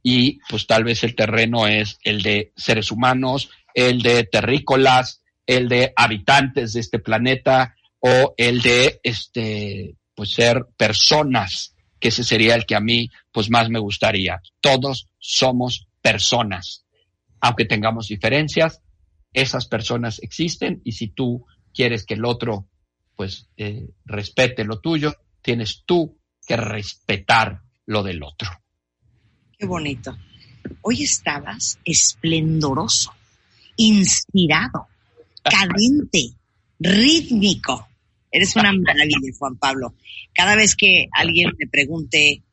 Y 0.01 0.39
pues 0.49 0.65
tal 0.67 0.83
vez 0.83 1.03
el 1.03 1.15
terreno 1.15 1.67
es 1.67 1.99
el 2.03 2.21
de 2.21 2.53
seres 2.55 2.91
humanos, 2.91 3.49
el 3.73 4.01
de 4.01 4.23
terrícolas, 4.23 5.21
el 5.45 5.67
de 5.67 5.93
habitantes 5.95 6.73
de 6.73 6.79
este 6.79 6.99
planeta 6.99 7.75
o 7.99 8.33
el 8.37 8.61
de 8.61 8.99
este 9.03 9.95
pues 10.15 10.33
ser 10.33 10.65
personas, 10.77 11.75
que 11.99 12.09
ese 12.09 12.23
sería 12.23 12.55
el 12.55 12.65
que 12.65 12.75
a 12.75 12.79
mí 12.79 13.09
pues 13.31 13.49
más 13.49 13.69
me 13.69 13.79
gustaría. 13.79 14.41
Todos 14.61 15.07
somos 15.19 15.87
personas. 16.01 16.85
Aunque 17.41 17.65
tengamos 17.65 18.07
diferencias, 18.07 18.81
esas 19.33 19.67
personas 19.67 20.19
existen 20.21 20.81
y 20.83 20.93
si 20.93 21.07
tú 21.07 21.45
quieres 21.73 22.05
que 22.05 22.15
el 22.15 22.25
otro 22.25 22.67
pues 23.15 23.49
eh, 23.57 23.87
respete 24.05 24.63
lo 24.63 24.79
tuyo, 24.79 25.13
tienes 25.41 25.83
tú 25.85 26.17
que 26.45 26.57
respetar 26.57 27.61
lo 27.85 28.03
del 28.03 28.23
otro. 28.23 28.49
Qué 29.57 29.65
bonito. 29.65 30.17
Hoy 30.81 31.03
estabas 31.03 31.77
esplendoroso, 31.85 33.13
inspirado, 33.77 34.87
cadente, 35.43 36.33
rítmico. 36.79 37.87
Eres 38.31 38.55
una 38.55 38.73
maravilla, 38.73 39.17
Juan 39.37 39.57
Pablo. 39.57 39.93
Cada 40.33 40.55
vez 40.55 40.75
que 40.75 41.07
alguien 41.11 41.51
me 41.59 41.67
pregunte, 41.67 42.43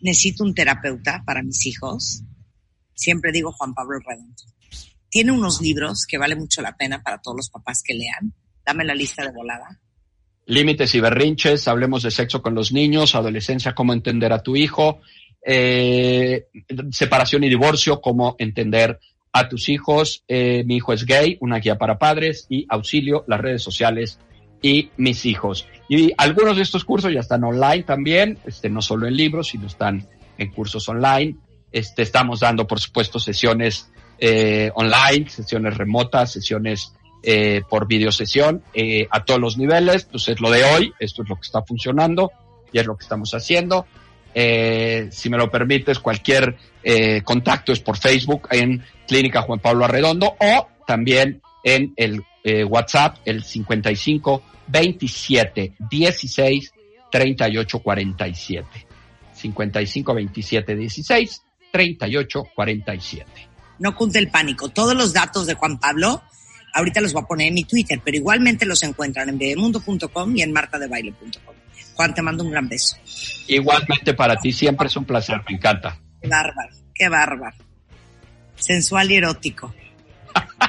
necesito 0.00 0.44
un 0.44 0.54
terapeuta 0.54 1.22
para 1.24 1.42
mis 1.42 1.64
hijos, 1.66 2.24
siempre 3.02 3.32
digo 3.32 3.52
Juan 3.52 3.74
Pablo 3.74 3.98
Redondo. 3.98 4.34
Tiene 5.08 5.32
unos 5.32 5.60
libros 5.60 6.06
que 6.08 6.18
vale 6.18 6.36
mucho 6.36 6.62
la 6.62 6.76
pena 6.76 7.02
para 7.02 7.20
todos 7.20 7.36
los 7.36 7.50
papás 7.50 7.82
que 7.84 7.94
lean. 7.94 8.32
Dame 8.64 8.84
la 8.84 8.94
lista 8.94 9.24
de 9.24 9.32
volada. 9.32 9.80
Límites 10.46 10.94
y 10.94 11.00
berrinches, 11.00 11.68
hablemos 11.68 12.02
de 12.02 12.10
sexo 12.10 12.40
con 12.40 12.54
los 12.54 12.72
niños, 12.72 13.14
adolescencia, 13.14 13.74
cómo 13.74 13.92
entender 13.92 14.32
a 14.32 14.42
tu 14.42 14.56
hijo, 14.56 15.00
eh, 15.44 16.46
separación 16.90 17.44
y 17.44 17.48
divorcio, 17.48 18.00
cómo 18.00 18.36
entender 18.38 18.98
a 19.32 19.48
tus 19.48 19.68
hijos, 19.68 20.24
eh, 20.28 20.62
mi 20.66 20.76
hijo 20.76 20.92
es 20.92 21.04
gay, 21.06 21.38
una 21.40 21.58
guía 21.58 21.78
para 21.78 21.98
padres 21.98 22.46
y 22.48 22.66
auxilio, 22.68 23.24
las 23.26 23.40
redes 23.40 23.62
sociales 23.62 24.18
y 24.60 24.90
mis 24.96 25.26
hijos. 25.26 25.66
Y 25.88 26.12
algunos 26.16 26.56
de 26.56 26.62
estos 26.62 26.84
cursos 26.84 27.12
ya 27.12 27.20
están 27.20 27.44
online 27.44 27.82
también, 27.82 28.38
este, 28.46 28.68
no 28.68 28.82
solo 28.82 29.06
en 29.06 29.16
libros, 29.16 29.48
sino 29.48 29.66
están 29.66 30.06
en 30.38 30.50
cursos 30.52 30.88
online. 30.88 31.36
Este, 31.72 32.02
estamos 32.02 32.40
dando, 32.40 32.66
por 32.66 32.80
supuesto, 32.80 33.18
sesiones 33.18 33.90
eh, 34.18 34.70
online, 34.74 35.28
sesiones 35.28 35.76
remotas, 35.76 36.32
sesiones 36.32 36.92
eh, 37.22 37.62
por 37.68 37.86
videosesión 37.86 38.62
eh, 38.74 39.06
a 39.10 39.24
todos 39.24 39.40
los 39.40 39.56
niveles. 39.56 40.04
Pues 40.04 40.28
es 40.28 40.40
lo 40.40 40.50
de 40.50 40.64
hoy, 40.64 40.92
esto 41.00 41.22
es 41.22 41.28
lo 41.28 41.36
que 41.36 41.42
está 41.42 41.62
funcionando 41.62 42.30
y 42.72 42.78
es 42.78 42.86
lo 42.86 42.96
que 42.96 43.02
estamos 43.02 43.32
haciendo. 43.34 43.86
Eh, 44.34 45.08
si 45.10 45.28
me 45.28 45.36
lo 45.36 45.50
permites, 45.50 45.98
cualquier 45.98 46.56
eh, 46.82 47.22
contacto 47.22 47.72
es 47.72 47.80
por 47.80 47.98
Facebook 47.98 48.48
en 48.50 48.82
Clínica 49.06 49.42
Juan 49.42 49.60
Pablo 49.60 49.84
Arredondo 49.84 50.34
o 50.38 50.68
también 50.86 51.42
en 51.64 51.92
el 51.96 52.22
eh, 52.44 52.64
WhatsApp, 52.64 53.18
el 53.24 53.44
55 53.44 54.42
27 54.66 55.74
16 55.90 56.72
38 57.10 57.78
47. 57.78 58.86
55 59.34 60.14
27 60.14 60.76
16 60.76 61.42
38 61.72 62.44
47. 62.54 63.26
No 63.80 63.96
cunde 63.96 64.20
el 64.20 64.28
pánico. 64.28 64.68
Todos 64.68 64.94
los 64.94 65.12
datos 65.12 65.46
de 65.46 65.54
Juan 65.54 65.78
Pablo, 65.80 66.22
ahorita 66.74 67.00
los 67.00 67.12
voy 67.12 67.22
a 67.22 67.26
poner 67.26 67.48
en 67.48 67.54
mi 67.54 67.64
Twitter, 67.64 68.00
pero 68.04 68.16
igualmente 68.16 68.64
los 68.64 68.82
encuentran 68.84 69.28
en 69.28 69.38
bebemundo.com 69.38 70.36
y 70.36 70.42
en 70.42 70.52
martadebaile.com. 70.52 71.54
Juan, 71.94 72.14
te 72.14 72.22
mando 72.22 72.44
un 72.44 72.50
gran 72.52 72.68
beso. 72.68 72.96
Igualmente 73.48 74.14
para 74.14 74.36
ti, 74.36 74.52
siempre 74.52 74.86
es 74.86 74.96
un 74.96 75.04
placer, 75.04 75.40
me 75.48 75.56
encanta. 75.56 75.98
Qué 76.20 76.28
bárbaro, 76.28 76.76
qué 76.94 77.08
bárbaro. 77.08 77.56
Sensual 78.54 79.10
y 79.10 79.16
erótico. 79.16 79.74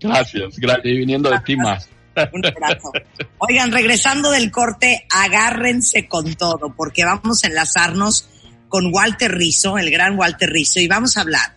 Gracias, 0.00 0.58
gracias. 0.58 0.86
Y 0.86 0.98
viniendo 0.98 1.30
de 1.30 1.40
ti 1.40 1.56
más. 1.56 1.88
Un 2.32 2.46
abrazo. 2.46 2.92
Oigan, 3.38 3.72
regresando 3.72 4.30
del 4.30 4.50
corte, 4.50 5.06
agárrense 5.10 6.08
con 6.08 6.34
todo, 6.34 6.74
porque 6.74 7.04
vamos 7.04 7.44
a 7.44 7.48
enlazarnos 7.48 8.28
con 8.70 8.94
Walter 8.94 9.32
Rizzo, 9.32 9.76
el 9.76 9.90
gran 9.90 10.18
Walter 10.18 10.48
Rizzo, 10.48 10.80
y 10.80 10.88
vamos 10.88 11.18
a 11.18 11.20
hablar 11.20 11.56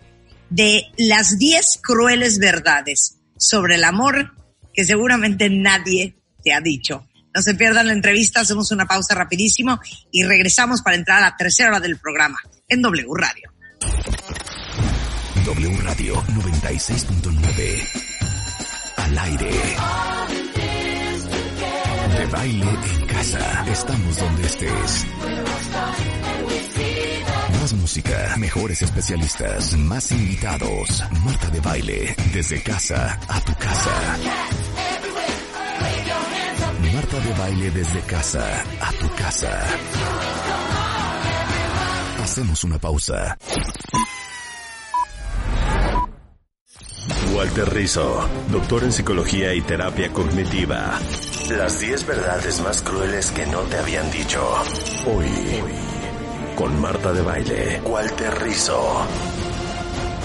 de 0.50 0.88
las 0.98 1.38
10 1.38 1.80
crueles 1.82 2.40
verdades 2.40 3.20
sobre 3.38 3.76
el 3.76 3.86
amor 3.86 4.34
que 4.74 4.84
seguramente 4.84 5.50
nadie 5.50 6.18
te 6.44 6.52
ha 6.52 6.60
dicho. 6.60 7.08
No 7.34 7.42
se 7.42 7.56
pierdan 7.56 7.88
la 7.88 7.94
entrevista, 7.94 8.42
hacemos 8.42 8.72
una 8.72 8.86
pausa 8.86 9.16
rapidísimo 9.16 9.80
y 10.12 10.24
regresamos 10.24 10.82
para 10.82 10.98
entrar 10.98 11.20
a 11.20 11.30
la 11.30 11.38
tercera 11.38 11.70
hora 11.70 11.80
del 11.80 11.98
programa 11.98 12.38
en 12.68 12.82
W 12.82 13.08
Radio. 13.16 13.54
W 15.46 15.78
Radio 15.82 16.16
96.9. 16.24 17.88
Al 18.98 19.18
aire. 19.18 19.52
De 22.18 22.26
baile 22.28 22.70
en 22.70 23.08
casa. 23.08 23.66
Estamos 23.72 24.18
donde 24.18 24.46
estés. 24.46 25.06
Más 27.64 27.74
música, 27.76 28.36
mejores 28.40 28.82
especialistas, 28.82 29.78
más 29.78 30.12
invitados. 30.12 31.02
Marta 31.24 31.50
de 31.50 31.62
baile, 31.62 32.14
desde 32.34 32.62
casa 32.62 33.18
a 33.26 33.40
tu 33.40 33.54
casa. 33.54 34.18
Marta 36.94 37.20
de 37.22 37.34
baile 37.40 37.72
desde 37.72 38.02
casa 38.02 38.64
a 38.82 38.92
tu 38.92 39.10
casa. 39.16 39.64
Hacemos 42.22 42.66
una 42.66 42.78
pausa. 42.80 43.38
Walter 47.34 47.74
Rizzo, 47.74 48.30
doctor 48.52 48.84
en 48.84 48.92
psicología 48.92 49.54
y 49.54 49.62
terapia 49.62 50.12
cognitiva. 50.12 51.00
Las 51.50 51.80
10 51.80 52.08
verdades 52.08 52.60
más 52.60 52.82
crueles 52.82 53.32
que 53.32 53.46
no 53.46 53.60
te 53.62 53.78
habían 53.78 54.12
dicho. 54.12 54.46
Hoy, 55.06 55.30
con 56.56 56.80
Marta 56.80 57.14
de 57.14 57.22
Baile, 57.22 57.82
Walter 57.82 58.34
Rizzo. 58.42 59.06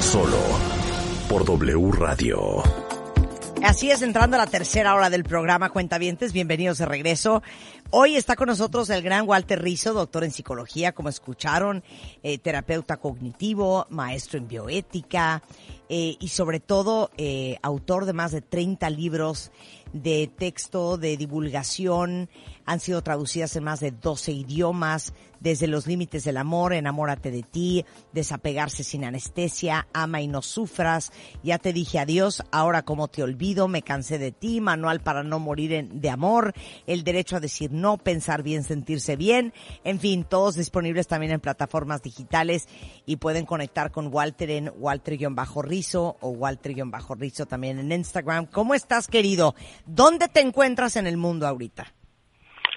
Solo 0.00 0.38
por 1.28 1.44
W 1.44 1.92
Radio. 1.92 2.62
Así 3.62 3.90
es, 3.90 4.02
entrando 4.02 4.36
a 4.36 4.38
la 4.38 4.46
tercera 4.46 4.94
hora 4.94 5.10
del 5.10 5.24
programa 5.24 5.70
Cuentavientes, 5.70 6.32
bienvenidos 6.32 6.78
de 6.78 6.86
regreso. 6.86 7.42
Hoy 7.90 8.16
está 8.16 8.36
con 8.36 8.48
nosotros 8.48 8.88
el 8.90 9.02
gran 9.02 9.28
Walter 9.28 9.60
Rizzo, 9.60 9.94
doctor 9.94 10.22
en 10.22 10.30
psicología, 10.30 10.92
como 10.92 11.08
escucharon, 11.08 11.82
eh, 12.22 12.38
terapeuta 12.38 12.98
cognitivo, 12.98 13.86
maestro 13.90 14.38
en 14.38 14.46
bioética 14.46 15.42
eh, 15.88 16.16
y 16.20 16.28
sobre 16.28 16.60
todo 16.60 17.10
eh, 17.16 17.56
autor 17.62 18.04
de 18.04 18.12
más 18.12 18.30
de 18.30 18.42
30 18.42 18.90
libros 18.90 19.50
de 19.92 20.30
texto, 20.38 20.98
de 20.98 21.16
divulgación, 21.16 22.28
han 22.68 22.80
sido 22.80 23.00
traducidas 23.00 23.56
en 23.56 23.64
más 23.64 23.80
de 23.80 23.92
12 23.92 24.30
idiomas, 24.30 25.14
desde 25.40 25.68
Los 25.68 25.86
Límites 25.86 26.24
del 26.24 26.36
Amor, 26.36 26.74
Enamórate 26.74 27.30
de 27.30 27.42
ti, 27.42 27.86
Desapegarse 28.12 28.84
sin 28.84 29.04
anestesia, 29.04 29.88
Ama 29.94 30.20
y 30.20 30.28
no 30.28 30.42
sufras, 30.42 31.10
Ya 31.42 31.56
te 31.58 31.72
dije 31.72 31.98
adiós, 31.98 32.42
Ahora 32.52 32.82
como 32.82 33.08
te 33.08 33.22
olvido, 33.22 33.68
Me 33.68 33.80
cansé 33.80 34.18
de 34.18 34.32
ti, 34.32 34.60
Manual 34.60 35.00
para 35.00 35.22
no 35.22 35.38
morir 35.38 35.88
de 35.90 36.10
amor, 36.10 36.52
El 36.86 37.04
derecho 37.04 37.36
a 37.36 37.40
decir 37.40 37.72
no, 37.72 37.96
Pensar 37.96 38.42
bien, 38.42 38.64
sentirse 38.64 39.16
bien, 39.16 39.54
en 39.82 39.98
fin, 39.98 40.24
todos 40.24 40.54
disponibles 40.54 41.06
también 41.06 41.32
en 41.32 41.40
plataformas 41.40 42.02
digitales 42.02 42.68
y 43.06 43.16
pueden 43.16 43.46
conectar 43.46 43.90
con 43.90 44.12
Walter 44.12 44.50
en 44.50 44.70
Walter-Rizo 44.76 46.18
o 46.20 46.28
Walter-Rizo 46.28 47.46
también 47.46 47.78
en 47.78 47.92
Instagram. 47.92 48.44
¿Cómo 48.44 48.74
estás, 48.74 49.08
querido? 49.08 49.54
¿Dónde 49.86 50.28
te 50.28 50.40
encuentras 50.40 50.96
en 50.96 51.06
el 51.06 51.16
mundo 51.16 51.46
ahorita? 51.46 51.94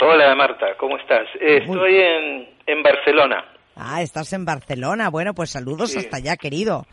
Hola 0.02 0.34
Marta, 0.36 0.66
¿cómo 0.78 0.98
estás? 0.98 1.28
Eh, 1.40 1.58
Estoy 1.64 1.96
en, 1.96 2.50
en 2.66 2.84
Barcelona. 2.84 3.46
Ah, 3.76 4.02
estás 4.02 4.34
en 4.34 4.46
Barcelona. 4.46 5.10
Bueno, 5.10 5.34
pues 5.34 5.52
saludos 5.52 5.96
hasta 5.96 6.18
allá, 6.18 6.36
querido. 6.38 6.86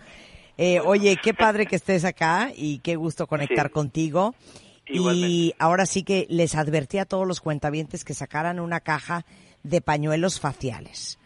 Eh, 0.57 0.81
oye, 0.85 1.17
qué 1.23 1.33
padre 1.35 1.67
que 1.67 1.77
estés 1.77 2.05
acá 2.05 2.51
y 2.55 2.81
qué 2.81 2.97
gusto 2.97 3.27
conectar 3.27 3.67
Sí. 3.69 3.73
contigo. 3.73 4.35
Y 4.87 5.53
ahora 5.59 5.85
sí 5.87 6.03
que 6.03 6.27
les 6.31 6.55
advertí 6.55 6.99
a 6.99 7.05
todos 7.05 7.27
los 7.27 7.41
cuentavientes 7.41 8.05
que 8.05 8.15
sacaran 8.15 8.59
una 8.59 8.81
caja 8.81 9.25
de 9.63 9.81
pañuelos 9.81 10.41
faciales. 10.41 11.19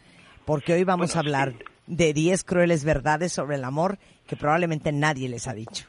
Porque 0.45 0.73
hoy 0.75 0.85
vamos 0.85 1.15
a 1.15 1.21
hablar 1.21 1.53
de 1.87 2.13
10 2.13 2.43
crueles 2.45 2.85
verdades 2.85 3.33
sobre 3.33 3.57
el 3.57 3.65
amor 3.65 3.99
que 4.27 4.37
probablemente 4.37 4.91
nadie 4.93 5.29
les 5.29 5.47
ha 5.47 5.55
dicho. 5.55 5.87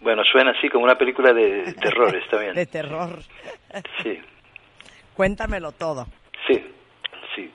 Bueno, 0.00 0.22
suena 0.30 0.52
así 0.56 0.68
como 0.68 0.84
una 0.84 0.96
película 0.96 1.32
de 1.32 1.72
terror, 1.80 2.14
está 2.16 2.38
bien. 2.38 2.54
De 2.54 2.66
terror. 2.66 3.18
Sí, 4.02 4.18
Cuéntamelo 5.14 5.72
todo. 5.72 6.06
sí, 6.46 6.62
sí. 7.34 7.50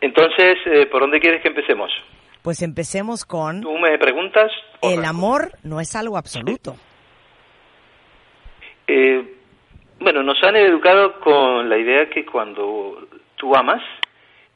Entonces, 0.00 0.58
eh, 0.66 0.86
¿por 0.86 1.00
dónde 1.02 1.20
quieres 1.20 1.40
que 1.42 1.48
empecemos? 1.48 1.90
Pues 2.42 2.60
empecemos 2.62 3.24
con 3.24 3.60
¿Tú 3.60 3.78
me 3.78 3.96
preguntas? 3.98 4.50
el 4.82 5.04
amor 5.04 5.52
no 5.62 5.80
es 5.80 5.94
algo 5.94 6.16
absoluto. 6.16 6.74
Eh, 8.86 9.34
bueno, 10.00 10.22
nos 10.22 10.42
han 10.42 10.56
educado 10.56 11.20
con 11.20 11.68
la 11.68 11.78
idea 11.78 12.08
que 12.10 12.24
cuando 12.26 13.06
tú 13.36 13.54
amas, 13.54 13.80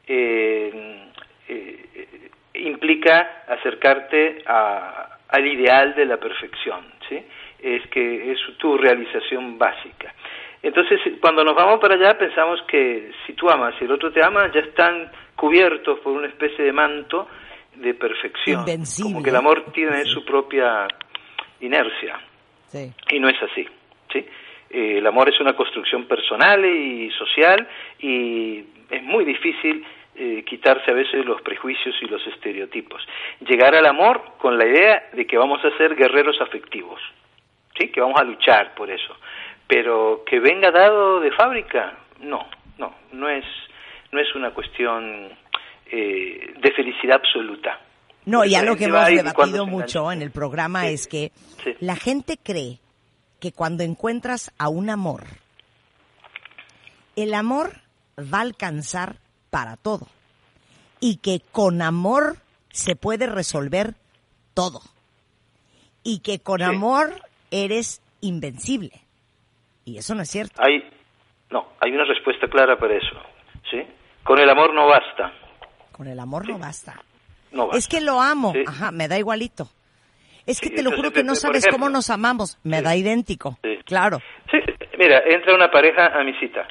eh, 0.09 1.11
eh, 1.49 2.31
implica 2.55 3.45
acercarte 3.49 4.43
a- 4.47 5.19
al 5.29 5.47
ideal 5.47 5.95
de 5.95 6.07
la 6.07 6.17
perfección, 6.17 6.87
¿sí? 7.09 7.23
Es 7.61 7.87
que 7.89 8.33
es 8.33 8.39
tu 8.59 8.77
realización 8.77 9.59
básica. 9.59 10.13
Entonces, 10.67 11.01
cuando 11.21 11.45
nos 11.45 11.55
vamos 11.55 11.79
para 11.79 11.95
allá, 11.95 12.19
pensamos 12.19 12.61
que 12.67 13.13
si 13.25 13.35
tú 13.35 13.49
amas 13.49 13.75
y 13.81 13.85
el 13.85 13.93
otro 13.93 14.11
te 14.11 14.21
ama, 14.25 14.51
ya 14.53 14.61
están 14.61 15.13
cubiertos 15.37 16.01
por 16.01 16.13
una 16.13 16.27
especie 16.27 16.65
de 16.65 16.73
manto 16.73 17.29
de 17.77 17.95
perfección. 17.95 18.61
Invencible. 18.61 19.13
Como 19.13 19.23
que 19.23 19.31
el 19.31 19.37
amor 19.37 19.65
tiene 19.73 20.05
su 20.07 20.25
propia 20.25 20.89
inercia. 21.61 22.19
Sí. 22.67 22.93
Y 23.13 23.21
no 23.21 23.29
es 23.29 23.41
así. 23.41 23.65
¿sí? 24.13 24.27
Eh, 24.71 24.99
el 24.99 25.07
amor 25.07 25.29
es 25.29 25.41
una 25.41 25.55
construcción 25.55 26.07
personal 26.07 26.65
y 26.65 27.13
social 27.13 27.69
y 28.01 28.65
es 28.91 29.03
muy 29.05 29.25
difícil 29.25 29.87
eh, 30.17 30.43
quitarse 30.45 30.91
a 30.91 30.95
veces 30.95 31.25
los 31.25 31.43
prejuicios 31.43 31.95
y 32.03 32.07
los 32.07 32.27
estereotipos. 32.27 33.07
Llegar 33.47 33.77
al 33.77 33.87
amor 33.87 34.33
con 34.39 34.59
la 34.59 34.67
idea 34.67 35.11
de 35.13 35.29
que 35.29 35.39
vamos 35.39 35.65
a 35.65 35.77
ser 35.77 35.95
guerreros 35.95 36.41
afectivos, 36.41 37.01
¿sí? 37.79 37.89
que 37.89 38.01
vamos 38.01 38.21
a 38.21 38.25
luchar 38.25 38.75
por 38.75 38.91
eso. 38.91 39.17
Pero 39.69 40.23
que 40.25 40.39
venga 40.39 40.71
dado 40.71 41.21
de 41.21 41.33
fábrica, 41.33 41.99
no, 42.21 42.47
no, 42.79 42.95
no 43.13 43.29
es, 43.29 43.45
no 44.13 44.21
es 44.21 44.35
una 44.35 44.53
cuestión 44.53 45.31
eh, 45.91 46.55
de 46.61 46.73
felicidad 46.73 47.17
absoluta. 47.17 47.81
No, 48.25 48.45
y 48.45 48.55
algo 48.57 48.77
que 48.77 48.85
hemos 48.85 49.07
debatido 49.07 49.67
mucho 49.67 50.11
en 50.11 50.21
el 50.21 50.33
programa 50.33 50.89
es 50.89 51.07
que 51.07 51.31
la 51.81 51.95
gente 51.95 52.39
cree 52.43 52.81
que 53.39 53.53
cuando 53.53 53.85
encuentras 53.85 54.53
a 54.59 54.69
un 54.69 54.91
amor, 54.91 55.25
el 57.15 57.35
amor 57.35 57.81
va 58.19 58.39
a 58.39 58.43
alcanzar 58.43 59.17
para 59.51 59.77
todo 59.77 60.09
y 61.01 61.19
que 61.19 61.41
con 61.53 61.83
amor 61.83 62.39
se 62.71 62.97
puede 62.97 63.27
resolver 63.27 63.95
todo 64.55 64.81
y 66.03 66.19
que 66.21 66.41
con 66.41 66.63
amor 66.63 67.23
eres 67.51 68.01
invencible. 68.21 69.06
Y 69.87 69.97
eso 69.97 70.15
no 70.15 70.23
es 70.23 70.29
cierto. 70.29 70.61
Hay, 70.63 70.83
no, 71.51 71.69
hay 71.81 71.93
una 71.93 72.05
respuesta 72.05 72.47
clara 72.49 72.77
para 72.79 72.95
eso. 72.97 73.17
¿sí? 73.71 73.83
Con 74.23 74.39
el 74.39 74.51
amor 74.51 74.75
no 74.75 74.87
basta. 74.87 75.33
Con 75.93 76.09
el 76.09 76.19
amor 76.21 76.47
no 76.47 76.59
basta. 76.59 77.01
No 77.53 77.69
basta. 77.69 77.79
Es 77.79 77.89
que 77.89 78.01
lo 78.03 78.21
amo. 78.21 78.53
Sí. 78.53 78.65
Ajá, 78.67 78.91
me 78.91 79.09
da 79.09 79.19
igualito. 79.19 79.69
Es 80.45 80.61
que 80.61 80.69
Sí, 80.69 80.75
te 80.77 80.83
lo 80.83 80.91
juro 80.93 81.11
que 81.13 81.23
no 81.23 81.31
por 81.31 81.37
sabes 81.37 81.65
ejemplo, 81.65 81.79
cómo 81.79 81.91
nos 81.91 82.11
amamos. 82.11 82.59
Me 82.63 82.83
da 82.83 82.95
idéntico. 82.95 83.59
Claro. 83.85 84.19
Sí, 84.51 84.59
mira, 84.99 85.23
entra 85.27 85.55
una 85.55 85.71
pareja 85.71 86.07
a 86.19 86.23
mi 86.23 86.35
cita, 86.35 86.69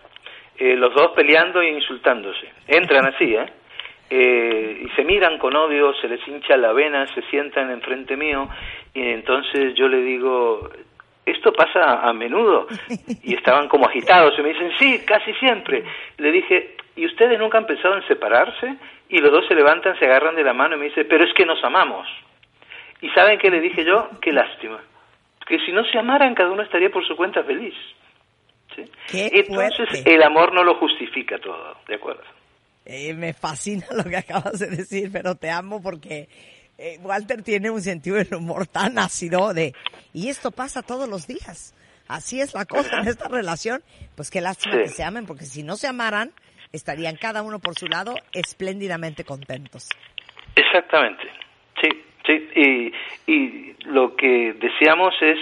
eh, 0.57 0.75
los 0.75 0.93
dos 0.93 1.11
peleando 1.15 1.61
e 1.61 1.71
insultándose. 1.71 2.47
Entran 2.67 3.05
así, 3.07 3.33
¿eh? 3.35 3.45
Eh, 4.09 4.83
y 4.85 4.89
se 4.95 5.03
miran 5.03 5.39
con 5.39 5.55
odio, 5.55 5.91
se 5.99 6.07
les 6.07 6.25
hincha 6.27 6.55
la 6.57 6.71
vena, 6.73 7.07
se 7.15 7.21
sientan 7.23 7.71
enfrente 7.71 8.15
mío 8.15 8.47
y 8.93 9.01
entonces 9.01 9.73
yo 9.75 9.87
le 9.87 9.97
digo, 10.03 10.69
¿esto 11.25 11.51
pasa 11.53 12.01
a 12.01 12.13
menudo? 12.13 12.67
Y 13.23 13.35
estaban 13.35 13.67
como 13.67 13.87
agitados 13.87 14.33
y 14.37 14.41
me 14.41 14.49
dicen, 14.49 14.71
sí, 14.77 14.99
casi 15.05 15.33
siempre. 15.33 15.83
Le 16.17 16.31
dije, 16.31 16.75
¿y 16.95 17.05
ustedes 17.05 17.39
nunca 17.39 17.57
han 17.57 17.65
pensado 17.65 17.95
en 17.95 18.07
separarse? 18.07 18.75
Y 19.09 19.19
los 19.19 19.31
dos 19.31 19.45
se 19.47 19.55
levantan, 19.55 19.97
se 19.99 20.05
agarran 20.05 20.35
de 20.35 20.43
la 20.43 20.53
mano 20.53 20.75
y 20.75 20.79
me 20.79 20.85
dicen, 20.85 21.05
pero 21.09 21.23
es 21.23 21.33
que 21.33 21.45
nos 21.45 21.63
amamos. 21.63 22.07
¿Y 23.01 23.09
saben 23.09 23.39
qué 23.39 23.49
le 23.49 23.61
dije 23.61 23.83
yo? 23.83 24.09
Qué 24.21 24.31
lástima. 24.31 24.81
Que 25.47 25.59
si 25.59 25.71
no 25.71 25.83
se 25.85 25.97
amaran, 25.97 26.33
cada 26.33 26.51
uno 26.51 26.63
estaría 26.63 26.89
por 26.89 27.05
su 27.05 27.15
cuenta 27.15 27.43
feliz. 27.43 27.75
¿sí? 28.75 28.83
Entonces, 29.13 29.89
fuerte. 29.89 30.15
el 30.15 30.23
amor 30.23 30.53
no 30.53 30.63
lo 30.63 30.75
justifica 30.75 31.37
todo, 31.37 31.77
¿de 31.87 31.95
acuerdo? 31.95 32.23
Eh, 32.85 33.13
me 33.13 33.33
fascina 33.33 33.85
lo 33.91 34.03
que 34.03 34.17
acabas 34.17 34.59
de 34.59 34.67
decir, 34.67 35.09
pero 35.11 35.35
te 35.35 35.49
amo 35.49 35.81
porque 35.81 36.27
eh, 36.77 36.97
Walter 37.01 37.41
tiene 37.43 37.69
un 37.69 37.81
sentido 37.81 38.17
del 38.17 38.33
humor 38.35 38.67
tan 38.67 38.97
ácido 38.99 39.53
de, 39.53 39.73
y 40.13 40.29
esto 40.29 40.51
pasa 40.51 40.81
todos 40.81 41.07
los 41.09 41.27
días. 41.27 41.73
Así 42.07 42.39
es 42.39 42.53
la 42.53 42.65
cosa 42.65 42.99
en 42.99 43.07
esta 43.07 43.27
relación. 43.27 43.81
Pues 44.15 44.29
qué 44.29 44.39
lástima 44.41 44.75
Sí. 44.75 44.81
que 44.83 44.87
se 44.89 45.03
amen, 45.03 45.25
porque 45.25 45.45
si 45.45 45.63
no 45.63 45.75
se 45.75 45.87
amaran, 45.87 46.31
estarían 46.71 47.15
cada 47.15 47.41
uno 47.41 47.59
por 47.59 47.73
su 47.75 47.87
lado 47.87 48.15
espléndidamente 48.31 49.23
contentos. 49.23 49.89
Exactamente, 50.55 51.23
sí, 51.81 51.89
sí. 52.25 52.49
Y, 52.55 53.31
y 53.31 53.75
lo 53.85 54.15
que 54.15 54.53
deseamos 54.59 55.13
es 55.21 55.37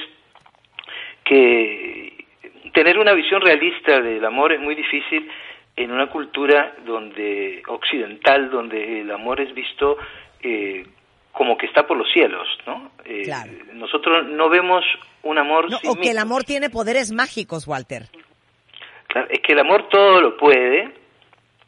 que 1.25 2.25
tener 2.73 2.97
una 2.97 3.13
visión 3.13 3.41
realista 3.41 4.01
del 4.01 4.23
amor 4.25 4.53
es 4.53 4.59
muy 4.59 4.75
difícil 4.75 5.29
en 5.75 5.91
una 5.91 6.09
cultura 6.09 6.75
donde 6.85 7.61
occidental, 7.67 8.49
donde 8.49 9.01
el 9.01 9.11
amor 9.11 9.41
es 9.41 9.53
visto 9.53 9.97
eh, 10.41 10.85
como 11.33 11.57
que 11.57 11.65
está 11.65 11.85
por 11.85 11.97
los 11.97 12.09
cielos, 12.13 12.47
¿no? 12.65 12.91
Eh, 13.03 13.23
Claro. 13.25 13.51
Nosotros 13.73 14.27
no 14.27 14.49
vemos 14.49 14.85
un 15.23 15.37
amor 15.37 15.69
No, 15.69 15.77
sin 15.77 15.89
o 15.89 15.95
que 15.95 16.11
el 16.11 16.19
amor 16.19 16.43
tiene 16.43 16.69
poderes 16.69 17.11
mágicos, 17.11 17.67
Walter. 17.67 18.03
Claro, 19.07 19.27
es 19.29 19.41
que 19.41 19.53
el 19.53 19.59
amor 19.59 19.89
todo 19.89 20.21
lo 20.21 20.37
puede. 20.37 20.93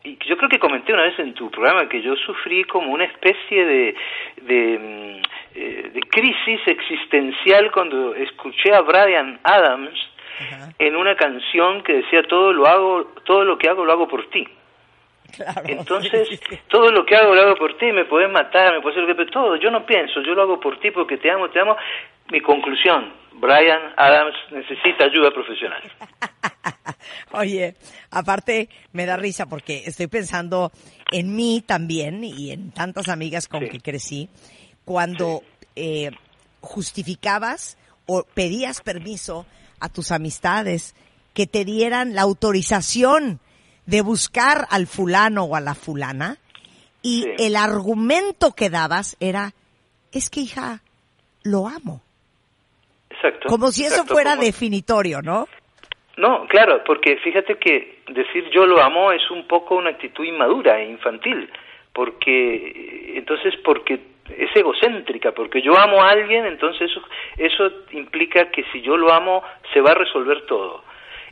Y 0.03 0.17
yo 0.27 0.37
creo 0.37 0.49
que 0.49 0.59
comenté 0.59 0.93
una 0.93 1.03
vez 1.03 1.17
en 1.17 1.33
tu 1.33 1.49
programa 1.49 1.89
que 1.89 2.01
yo 2.01 2.15
sufrí 2.15 2.63
como 2.63 2.93
una 2.93 3.05
especie 3.05 3.65
de, 3.65 3.95
de, 4.43 4.79
mm, 4.79 5.23
eh, 5.55 5.91
de 5.93 5.99
crisis 6.11 6.61
existencial 6.67 7.71
cuando 7.71 8.13
escuché 8.13 8.71
a 8.71 8.81
Brian 8.81 9.39
Adams 9.43 9.99
en 10.77 10.95
una 10.95 11.15
canción 11.15 11.81
que 11.81 11.93
decía 11.93 12.21
todo 12.23 12.51
lo 12.53 12.67
hago, 12.67 13.05
todo 13.25 13.43
lo 13.43 13.57
que 13.57 13.69
hago 13.69 13.85
lo 13.85 13.93
hago 13.93 14.07
por 14.07 14.29
ti. 14.29 14.45
Entonces, 15.65 16.39
todo 16.69 16.91
lo 16.91 17.05
que 17.05 17.15
hago 17.15 17.35
lo 17.35 17.41
hago 17.41 17.55
por 17.55 17.77
ti, 17.77 17.91
me 17.91 18.05
puedes 18.05 18.31
matar, 18.31 18.73
me 18.73 18.81
puedes 18.81 18.97
hacer 18.97 19.09
lo 19.09 19.15
que 19.15 19.31
todo, 19.31 19.55
yo 19.57 19.69
no 19.71 19.85
pienso, 19.85 20.21
yo 20.21 20.33
lo 20.33 20.43
hago 20.43 20.59
por 20.59 20.79
ti 20.79 20.91
porque 20.91 21.17
te 21.17 21.31
amo, 21.31 21.49
te 21.49 21.59
amo. 21.59 21.75
Mi 22.31 22.41
conclusión, 22.41 23.13
Brian 23.33 23.93
Adams 23.97 24.35
necesita 24.51 25.05
ayuda 25.05 25.31
profesional. 25.31 25.81
Oye, 27.31 27.75
aparte 28.11 28.69
me 28.93 29.05
da 29.05 29.17
risa 29.17 29.45
porque 29.47 29.83
estoy 29.85 30.07
pensando 30.07 30.71
en 31.11 31.35
mí 31.35 31.63
también 31.65 32.23
y 32.23 32.51
en 32.51 32.71
tantas 32.71 33.09
amigas 33.09 33.47
con 33.47 33.67
que 33.67 33.79
crecí, 33.79 34.29
cuando 34.85 35.41
eh, 35.75 36.11
justificabas 36.61 37.77
o 38.07 38.23
pedías 38.23 38.81
permiso 38.81 39.45
a 39.79 39.89
tus 39.89 40.11
amistades 40.11 40.95
que 41.33 41.45
te 41.45 41.65
dieran 41.65 42.15
la 42.15 42.21
autorización 42.21 43.39
de 43.85 44.01
buscar 44.01 44.65
al 44.69 44.87
fulano 44.87 45.43
o 45.43 45.55
a 45.55 45.59
la 45.61 45.75
fulana 45.75 46.37
y 47.01 47.21
Sí. 47.23 47.29
el 47.39 47.55
argumento 47.55 48.53
que 48.55 48.69
dabas 48.69 49.15
era, 49.19 49.51
es 50.11 50.29
que 50.29 50.41
hija, 50.41 50.81
lo 51.43 51.67
amo. 51.67 52.01
Exacto. 53.09 53.47
Como 53.47 53.71
si 53.71 53.83
eso 53.85 54.05
fuera 54.05 54.31
como- 54.31 54.43
definitorio, 54.43 55.21
¿no? 55.21 55.47
No, 56.17 56.47
claro, 56.47 56.81
porque 56.85 57.17
fíjate 57.17 57.57
que 57.59 57.99
decir 58.07 58.49
yo 58.53 58.65
lo 58.65 58.81
amo 58.81 59.11
es 59.11 59.29
un 59.31 59.47
poco 59.47 59.75
una 59.75 59.89
actitud 59.91 60.23
inmadura 60.23 60.79
e 60.79 60.89
infantil, 60.89 61.49
porque 61.93 63.13
entonces 63.17 63.53
porque 63.63 63.99
es 64.29 64.49
egocéntrica, 64.55 65.33
porque 65.33 65.61
yo 65.61 65.77
amo 65.77 66.01
a 66.01 66.09
alguien, 66.09 66.45
entonces 66.45 66.89
eso, 66.89 67.01
eso 67.37 67.69
implica 67.91 68.49
que 68.49 68.63
si 68.71 68.81
yo 68.81 68.97
lo 68.97 69.13
amo 69.13 69.43
se 69.73 69.81
va 69.81 69.91
a 69.91 69.95
resolver 69.95 70.45
todo. 70.45 70.83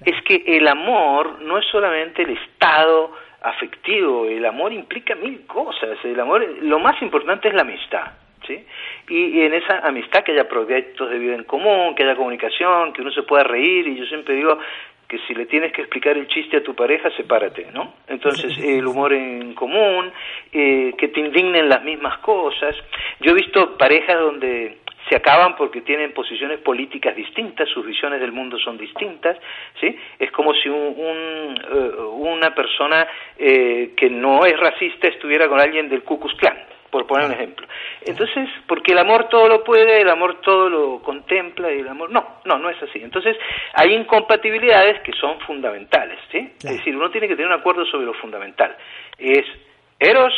Es 0.06 0.22
que 0.24 0.44
el 0.46 0.68
amor 0.68 1.42
no 1.42 1.58
es 1.58 1.66
solamente 1.68 2.24
el 2.24 2.32
estado 2.32 3.14
afectivo, 3.42 4.26
el 4.26 4.46
amor 4.46 4.74
implica 4.74 5.16
mil 5.16 5.46
cosas, 5.46 5.98
el 6.04 6.20
amor, 6.20 6.46
lo 6.62 6.80
más 6.80 7.02
importante 7.02 7.50
es 7.50 7.54
la 7.54 7.62
amistad. 7.62 8.12
¿Sí? 8.46 8.62
Y, 9.08 9.40
y 9.40 9.42
en 9.44 9.54
esa 9.54 9.88
amistad 9.88 10.22
que 10.26 10.34
haya 10.34 10.50
proyectos 10.50 11.10
de 11.10 11.18
vida 11.18 11.34
en 11.34 11.46
común, 11.46 11.96
que 11.96 12.04
haya 12.04 12.18
comunicación, 12.18 12.92
que 12.92 13.02
uno 13.02 13.12
se 13.12 13.24
pueda 13.24 13.46
reír, 13.46 13.88
y 13.88 13.96
yo 13.96 14.06
siempre 14.06 14.36
digo 14.36 14.60
que 15.08 15.20
si 15.28 15.34
le 15.34 15.46
tienes 15.46 15.72
que 15.72 15.82
explicar 15.82 16.18
el 16.18 16.28
chiste 16.28 16.58
a 16.58 16.64
tu 16.64 16.76
pareja, 16.76 17.10
sepárate, 17.12 17.68
¿no? 17.74 17.94
Entonces, 18.08 18.58
el 18.64 18.86
humor 18.86 19.14
en 19.14 19.54
común, 19.54 20.12
eh, 20.52 20.94
que 20.98 21.08
te 21.10 21.20
indignen 21.20 21.70
las 21.70 21.84
mismas 21.84 22.18
cosas. 22.20 22.76
Yo 23.20 23.32
he 23.32 23.36
visto 23.36 23.78
parejas 23.78 24.20
donde 24.20 24.78
se 25.10 25.16
acaban 25.16 25.56
porque 25.56 25.82
tienen 25.82 26.14
posiciones 26.14 26.60
políticas 26.60 27.16
distintas, 27.16 27.68
sus 27.70 27.86
visiones 27.86 28.22
del 28.22 28.32
mundo 28.32 28.58
son 28.58 28.78
distintas, 28.78 29.38
¿sí? 29.80 29.96
Es 30.18 30.32
como 30.32 30.54
si 30.54 30.70
un, 30.70 30.96
un, 30.98 31.58
eh, 31.58 31.92
una 32.14 32.56
persona 32.56 33.08
eh, 33.38 33.94
que 33.98 34.10
no 34.10 34.46
es 34.46 34.58
racista 34.58 35.08
estuviera 35.08 35.48
con 35.48 35.60
alguien 35.60 35.90
del 35.90 36.04
Ku 36.04 36.20
Klux 36.20 36.36
Klan, 36.36 36.58
por 36.94 37.08
poner 37.08 37.26
un 37.26 37.34
ejemplo. 37.34 37.66
Entonces, 38.06 38.48
porque 38.68 38.92
el 38.92 39.00
amor 39.00 39.28
todo 39.28 39.48
lo 39.48 39.64
puede, 39.64 40.02
el 40.02 40.10
amor 40.10 40.42
todo 40.42 40.70
lo 40.70 41.02
contempla, 41.02 41.74
y 41.74 41.80
el 41.80 41.88
amor 41.88 42.12
no, 42.12 42.24
no, 42.46 42.60
no 42.60 42.70
es 42.70 42.82
así. 42.84 43.00
Entonces, 43.02 43.36
hay 43.74 43.96
incompatibilidades 43.96 45.02
que 45.02 45.12
son 45.14 45.40
fundamentales, 45.40 46.20
¿sí? 46.32 46.54
Es 46.60 46.78
decir, 46.78 46.96
uno 46.96 47.10
tiene 47.10 47.28
que 47.28 47.36
tener 47.36 47.52
un 47.52 47.60
acuerdo 47.60 47.84
sobre 47.88 48.06
lo 48.06 48.14
fundamental. 48.14 48.78
Es 49.18 49.44
eros, 50.00 50.34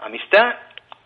amistad 0.00 0.56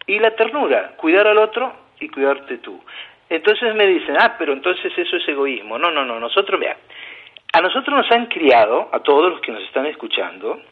Y 0.06 0.18
la 0.18 0.34
ternura, 0.34 0.94
cuidar 0.96 1.26
al 1.26 1.36
otro 1.36 1.70
y 2.00 2.08
cuidarte 2.08 2.56
tú. 2.58 2.82
Entonces 3.28 3.74
me 3.74 3.84
dicen, 3.86 4.16
ah, 4.18 4.36
pero 4.38 4.54
entonces 4.54 4.90
eso 4.96 5.16
es 5.16 5.28
egoísmo. 5.28 5.78
No, 5.78 5.90
no, 5.90 6.02
no, 6.06 6.18
nosotros, 6.18 6.58
vea, 6.58 6.78
a 7.52 7.60
nosotros 7.60 7.94
nos 7.94 8.10
han 8.10 8.24
criado, 8.26 8.88
a 8.90 9.00
todos 9.00 9.32
los 9.32 9.40
que 9.42 9.52
nos 9.52 9.62
están 9.64 9.84
escuchando, 9.84 10.62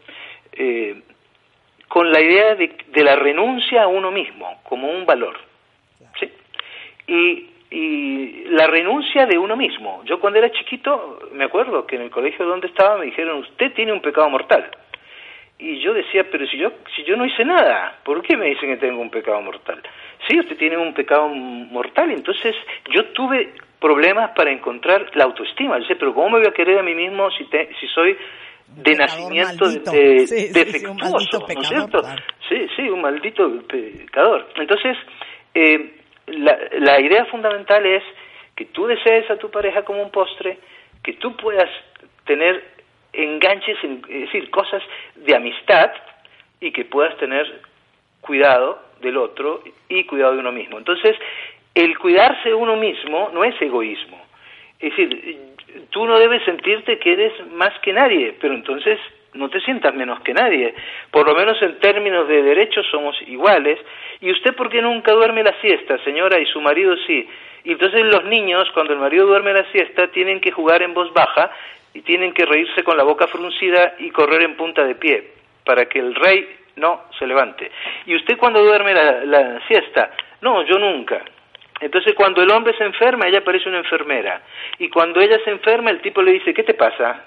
eh, 0.52 1.02
con 1.88 2.10
la 2.10 2.20
idea 2.20 2.54
de, 2.54 2.76
de, 2.88 3.04
la 3.04 3.16
renuncia 3.16 3.84
a 3.84 3.86
uno 3.86 4.10
mismo 4.10 4.60
como 4.64 4.90
un 4.90 5.06
valor. 5.06 5.36
¿sí? 6.18 6.30
Y, 7.06 7.50
y, 7.70 8.44
la 8.50 8.66
renuncia 8.66 9.26
de 9.26 9.38
uno 9.38 9.56
mismo. 9.56 10.02
Yo 10.04 10.20
cuando 10.20 10.38
era 10.38 10.50
chiquito, 10.50 11.20
me 11.32 11.44
acuerdo 11.44 11.86
que 11.86 11.96
en 11.96 12.02
el 12.02 12.10
colegio 12.10 12.46
donde 12.46 12.68
estaba 12.68 12.98
me 12.98 13.06
dijeron, 13.06 13.38
usted 13.38 13.72
tiene 13.72 13.92
un 13.92 14.00
pecado 14.00 14.28
mortal. 14.28 14.70
Y 15.58 15.80
yo 15.80 15.94
decía, 15.94 16.26
pero 16.30 16.46
si 16.46 16.58
yo, 16.58 16.70
si 16.94 17.02
yo 17.04 17.16
no 17.16 17.24
hice 17.24 17.44
nada, 17.44 17.98
¿por 18.04 18.20
qué 18.22 18.36
me 18.36 18.46
dicen 18.46 18.68
que 18.68 18.76
tengo 18.76 19.00
un 19.00 19.10
pecado 19.10 19.40
mortal? 19.40 19.82
Sí, 20.28 20.38
usted 20.38 20.56
tiene 20.58 20.76
un 20.76 20.92
pecado 20.92 21.28
mortal. 21.28 22.10
Entonces 22.10 22.54
yo 22.90 23.06
tuve 23.06 23.54
problemas 23.80 24.30
para 24.32 24.50
encontrar 24.50 25.10
la 25.14 25.24
autoestima. 25.24 25.78
Yo 25.78 25.86
sé, 25.86 25.96
pero 25.96 26.12
¿cómo 26.12 26.30
me 26.30 26.38
voy 26.40 26.48
a 26.48 26.52
querer 26.52 26.78
a 26.78 26.82
mí 26.82 26.94
mismo 26.94 27.30
si, 27.30 27.44
te, 27.44 27.70
si 27.80 27.86
soy 27.88 28.16
de 28.76 28.94
nacimiento 28.94 29.68
de, 29.68 30.26
sí, 30.26 30.52
defectuoso, 30.52 31.46
sí, 31.46 31.54
¿no 31.54 31.60
es 31.60 31.68
cierto? 31.68 32.00
Claro. 32.00 32.22
Sí, 32.48 32.66
sí, 32.76 32.82
un 32.88 33.00
maldito 33.00 33.50
pecador. 33.66 34.46
Entonces, 34.56 34.96
eh, 35.54 35.94
la, 36.26 36.58
la 36.78 37.00
idea 37.00 37.24
fundamental 37.26 37.84
es 37.86 38.02
que 38.54 38.66
tú 38.66 38.86
desees 38.86 39.30
a 39.30 39.36
tu 39.36 39.50
pareja 39.50 39.82
como 39.82 40.02
un 40.02 40.10
postre, 40.10 40.58
que 41.02 41.14
tú 41.14 41.36
puedas 41.36 41.70
tener 42.24 42.62
enganches, 43.12 43.76
en, 43.82 44.02
es 44.08 44.20
decir, 44.26 44.50
cosas 44.50 44.82
de 45.14 45.34
amistad 45.34 45.90
y 46.60 46.70
que 46.70 46.84
puedas 46.84 47.16
tener 47.18 47.60
cuidado 48.20 48.78
del 49.00 49.16
otro 49.16 49.62
y 49.88 50.04
cuidado 50.04 50.34
de 50.34 50.40
uno 50.40 50.52
mismo. 50.52 50.78
Entonces, 50.78 51.16
el 51.74 51.98
cuidarse 51.98 52.48
de 52.48 52.54
uno 52.54 52.76
mismo 52.76 53.30
no 53.32 53.44
es 53.44 53.60
egoísmo. 53.60 54.20
Es 54.78 54.90
decir, 54.90 55.55
tú 55.90 56.06
no 56.06 56.18
debes 56.18 56.44
sentirte 56.44 56.98
que 56.98 57.12
eres 57.12 57.32
más 57.52 57.72
que 57.80 57.92
nadie, 57.92 58.34
pero 58.40 58.54
entonces 58.54 58.98
no 59.34 59.50
te 59.50 59.60
sientas 59.60 59.94
menos 59.94 60.20
que 60.20 60.32
nadie. 60.32 60.74
Por 61.10 61.26
lo 61.26 61.34
menos 61.34 61.60
en 61.62 61.78
términos 61.78 62.26
de 62.28 62.42
derechos 62.42 62.86
somos 62.90 63.16
iguales. 63.26 63.78
¿Y 64.20 64.30
usted 64.30 64.54
por 64.54 64.68
qué 64.70 64.80
nunca 64.80 65.12
duerme 65.12 65.42
la 65.42 65.54
siesta, 65.60 65.98
señora? 66.04 66.38
Y 66.40 66.46
su 66.46 66.60
marido 66.60 66.96
sí. 67.06 67.28
Y 67.64 67.72
entonces 67.72 68.04
los 68.04 68.24
niños, 68.24 68.70
cuando 68.72 68.92
el 68.92 68.98
marido 68.98 69.26
duerme 69.26 69.52
la 69.52 69.70
siesta, 69.72 70.08
tienen 70.08 70.40
que 70.40 70.52
jugar 70.52 70.82
en 70.82 70.94
voz 70.94 71.12
baja 71.12 71.50
y 71.94 72.02
tienen 72.02 72.32
que 72.32 72.46
reírse 72.46 72.82
con 72.82 72.96
la 72.96 73.04
boca 73.04 73.26
fruncida 73.26 73.94
y 73.98 74.10
correr 74.10 74.42
en 74.42 74.56
punta 74.56 74.84
de 74.84 74.94
pie 74.94 75.32
para 75.64 75.86
que 75.86 75.98
el 75.98 76.14
rey 76.14 76.48
no 76.76 77.04
se 77.18 77.26
levante. 77.26 77.70
¿Y 78.06 78.14
usted 78.16 78.36
cuando 78.38 78.62
duerme 78.62 78.94
la, 78.94 79.24
la 79.24 79.66
siesta? 79.66 80.10
No, 80.42 80.62
yo 80.62 80.78
nunca. 80.78 81.22
Entonces 81.80 82.14
cuando 82.14 82.42
el 82.42 82.50
hombre 82.50 82.76
se 82.76 82.84
enferma, 82.84 83.26
ella 83.26 83.44
parece 83.44 83.68
una 83.68 83.78
enfermera. 83.78 84.42
Y 84.78 84.88
cuando 84.88 85.20
ella 85.20 85.38
se 85.44 85.50
enferma, 85.50 85.90
el 85.90 86.00
tipo 86.00 86.22
le 86.22 86.32
dice, 86.32 86.54
¿qué 86.54 86.62
te 86.62 86.74
pasa? 86.74 87.24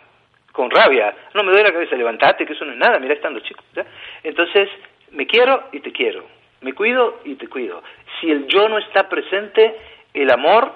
Con 0.52 0.72
rabia. 0.72 1.14
No 1.34 1.44
me 1.44 1.52
duele 1.52 1.68
la 1.68 1.74
cabeza, 1.74 1.96
levantate, 1.96 2.46
que 2.46 2.54
eso 2.54 2.66
no 2.66 2.72
es 2.72 2.78
nada, 2.78 3.00
mira 3.00 3.14
estando 3.14 3.40
chico. 3.42 3.64
¿ya? 3.74 3.86
Entonces, 4.24 4.70
me 5.12 5.28
quiero 5.28 5.70
y 5.72 5.80
te 5.80 5.92
quiero. 5.92 6.26
Me 6.62 6.74
cuido 6.74 7.20
y 7.24 7.36
te 7.36 7.48
cuido. 7.48 7.84
Si 8.20 8.30
el 8.30 8.48
yo 8.48 8.68
no 8.68 8.80
está 8.80 9.08
presente, 9.08 9.76
el 10.14 10.30
amor 10.32 10.74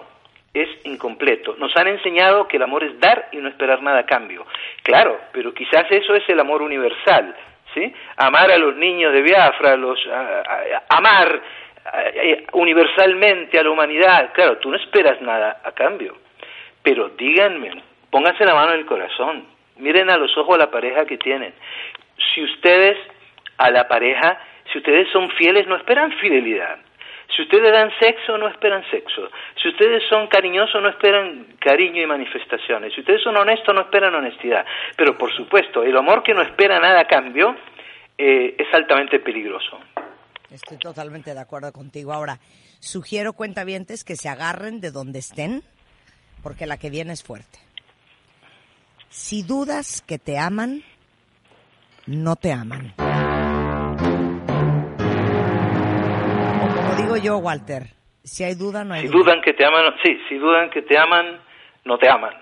es 0.54 0.70
incompleto. 0.84 1.56
Nos 1.58 1.76
han 1.76 1.88
enseñado 1.88 2.48
que 2.48 2.58
el 2.58 2.64
amor 2.64 2.84
es 2.84 3.00
dar 3.00 3.30
y 3.32 3.38
no 3.38 3.50
esperar 3.50 3.82
nada 3.82 4.00
a 4.00 4.06
cambio. 4.06 4.46
Claro, 4.84 5.20
pero 5.32 5.54
quizás 5.54 5.86
eso 5.90 6.14
es 6.14 6.24
el 6.30 6.40
amor 6.40 6.62
universal, 6.62 7.36
¿sí? 7.74 7.92
Amar 8.18 8.52
a 8.52 8.58
los 8.58 8.76
niños 8.76 9.12
de 9.14 9.22
Biafra, 9.22 9.76
los, 9.76 10.00
a, 10.08 10.84
amar 10.90 11.42
universalmente 12.54 13.60
a 13.60 13.64
la 13.64 13.70
humanidad. 13.70 14.32
Claro, 14.34 14.58
tú 14.58 14.70
no 14.70 14.78
esperas 14.78 15.22
nada 15.22 15.62
a 15.64 15.72
cambio. 15.72 16.18
Pero 16.82 17.10
díganme, 17.10 17.72
pónganse 18.10 18.46
la 18.46 18.56
mano 18.56 18.74
en 18.74 18.80
el 18.80 18.86
corazón, 18.86 19.46
miren 19.78 20.10
a 20.10 20.18
los 20.18 20.38
ojos 20.38 20.56
a 20.56 20.60
la 20.60 20.72
pareja 20.72 21.06
que 21.06 21.18
tienen. 21.18 21.54
Si 22.34 22.44
ustedes 22.44 22.98
a 23.58 23.70
la 23.72 23.88
pareja, 23.88 24.40
si 24.72 24.80
ustedes 24.80 25.10
son 25.12 25.30
fieles, 25.32 25.68
no 25.68 25.76
esperan 25.76 26.12
fidelidad 26.14 26.80
si 27.36 27.42
ustedes 27.42 27.72
dan 27.72 27.92
sexo, 28.00 28.38
no 28.38 28.48
esperan 28.48 28.84
sexo. 28.92 29.30
Si 29.62 29.70
ustedes 29.70 30.04
son 30.08 30.28
cariñosos, 30.28 30.82
no 30.82 30.90
esperan 30.90 31.48
cariño 31.60 32.02
y 32.02 32.06
manifestaciones. 32.06 32.94
Si 32.94 33.02
ustedes 33.02 33.22
son 33.22 33.36
honestos, 33.38 33.74
no 33.74 33.82
esperan 33.82 34.14
honestidad. 34.14 34.66
Pero 34.96 35.18
por 35.18 35.34
supuesto, 35.34 35.84
el 35.84 35.98
amor 35.98 36.22
que 36.22 36.34
no 36.34 36.42
espera 36.42 36.80
nada 36.80 37.02
a 37.02 37.06
cambio 37.06 37.56
eh, 38.18 38.56
es 38.58 38.74
altamente 38.74 39.20
peligroso. 39.20 39.80
Estoy 40.54 40.78
totalmente 40.78 41.34
de 41.34 41.40
acuerdo 41.40 41.72
contigo. 41.74 42.14
Ahora, 42.14 42.40
sugiero 42.80 43.34
cuentavientes 43.34 44.04
que 44.04 44.16
se 44.16 44.30
agarren 44.30 44.82
de 44.82 44.92
donde 44.92 45.20
estén, 45.20 45.64
porque 46.44 46.68
la 46.68 46.78
que 46.78 46.92
viene 46.92 47.14
es 47.14 47.24
fuerte. 47.24 47.58
Si 49.10 49.42
dudas 49.42 50.02
que 50.02 50.20
te 50.20 50.38
aman, 50.38 50.84
no 52.06 52.36
te 52.36 52.52
aman. 52.52 52.94
digo 56.98 57.18
yo, 57.18 57.38
Walter, 57.38 57.84
si 58.24 58.44
hay 58.44 58.56
duda, 58.56 58.84
no 58.84 58.94
hay 58.94 59.02
si 59.02 59.08
duda. 59.08 59.18
dudan 59.24 59.42
que 59.42 59.54
te 59.54 59.66
aman, 59.66 59.94
sí, 60.04 60.18
si 60.30 60.38
dudan 60.38 60.70
que 60.70 60.84
te 60.84 60.98
aman, 60.98 61.42
no 61.86 61.98
te 61.98 62.10
aman. 62.10 62.34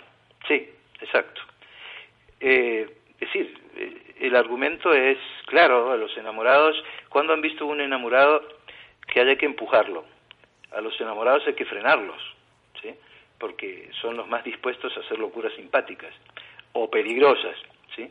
Sí, 0.48 0.70
exacto. 1.00 1.42
Eh, 2.40 2.88
es 3.14 3.20
decir, 3.20 3.54
eh, 3.76 4.16
el 4.22 4.36
argumento 4.36 4.94
es 4.94 5.18
claro 5.48 5.92
a 5.92 5.98
los 5.98 6.16
enamorados. 6.18 6.76
¿Cuándo 7.12 7.34
han 7.34 7.42
visto 7.42 7.66
un 7.66 7.82
enamorado 7.82 8.42
que 9.06 9.20
haya 9.20 9.36
que 9.36 9.46
empujarlo? 9.46 10.06
A 10.72 10.80
los 10.80 11.00
enamorados 11.02 11.46
hay 11.46 11.54
que 11.54 11.66
frenarlos, 11.66 12.22
¿sí? 12.82 12.96
Porque 13.38 13.90
son 14.02 14.16
los 14.16 14.30
más 14.30 14.46
dispuestos 14.46 14.96
a 14.96 15.02
hacer 15.02 15.20
locuras 15.20 15.52
simpáticas 15.54 16.14
o 16.72 16.90
peligrosas, 16.90 17.58
¿sí? 17.98 18.10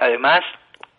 Además, 0.00 0.40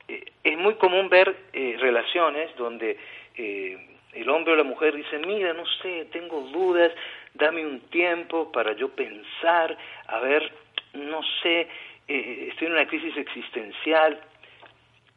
eh, 0.08 0.26
es 0.44 0.58
muy 0.60 0.76
común 0.76 1.10
ver 1.10 1.36
eh, 1.52 1.76
relaciones 1.80 2.56
donde 2.56 3.00
eh, 3.36 3.98
el 4.14 4.30
hombre 4.30 4.54
o 4.54 4.56
la 4.56 4.64
mujer 4.64 4.96
dice, 4.96 5.18
mira, 5.18 5.52
no 5.54 5.66
sé, 5.82 6.08
tengo 6.12 6.42
dudas, 6.52 6.92
dame 7.34 7.66
un 7.66 7.80
tiempo 7.90 8.52
para 8.52 8.74
yo 8.74 8.90
pensar, 8.90 9.76
a 10.06 10.20
ver, 10.20 10.52
no 10.94 11.22
sé, 11.42 11.68
eh, 12.08 12.50
estoy 12.52 12.68
en 12.68 12.74
una 12.74 12.88
crisis 12.88 13.18
existencial. 13.18 14.22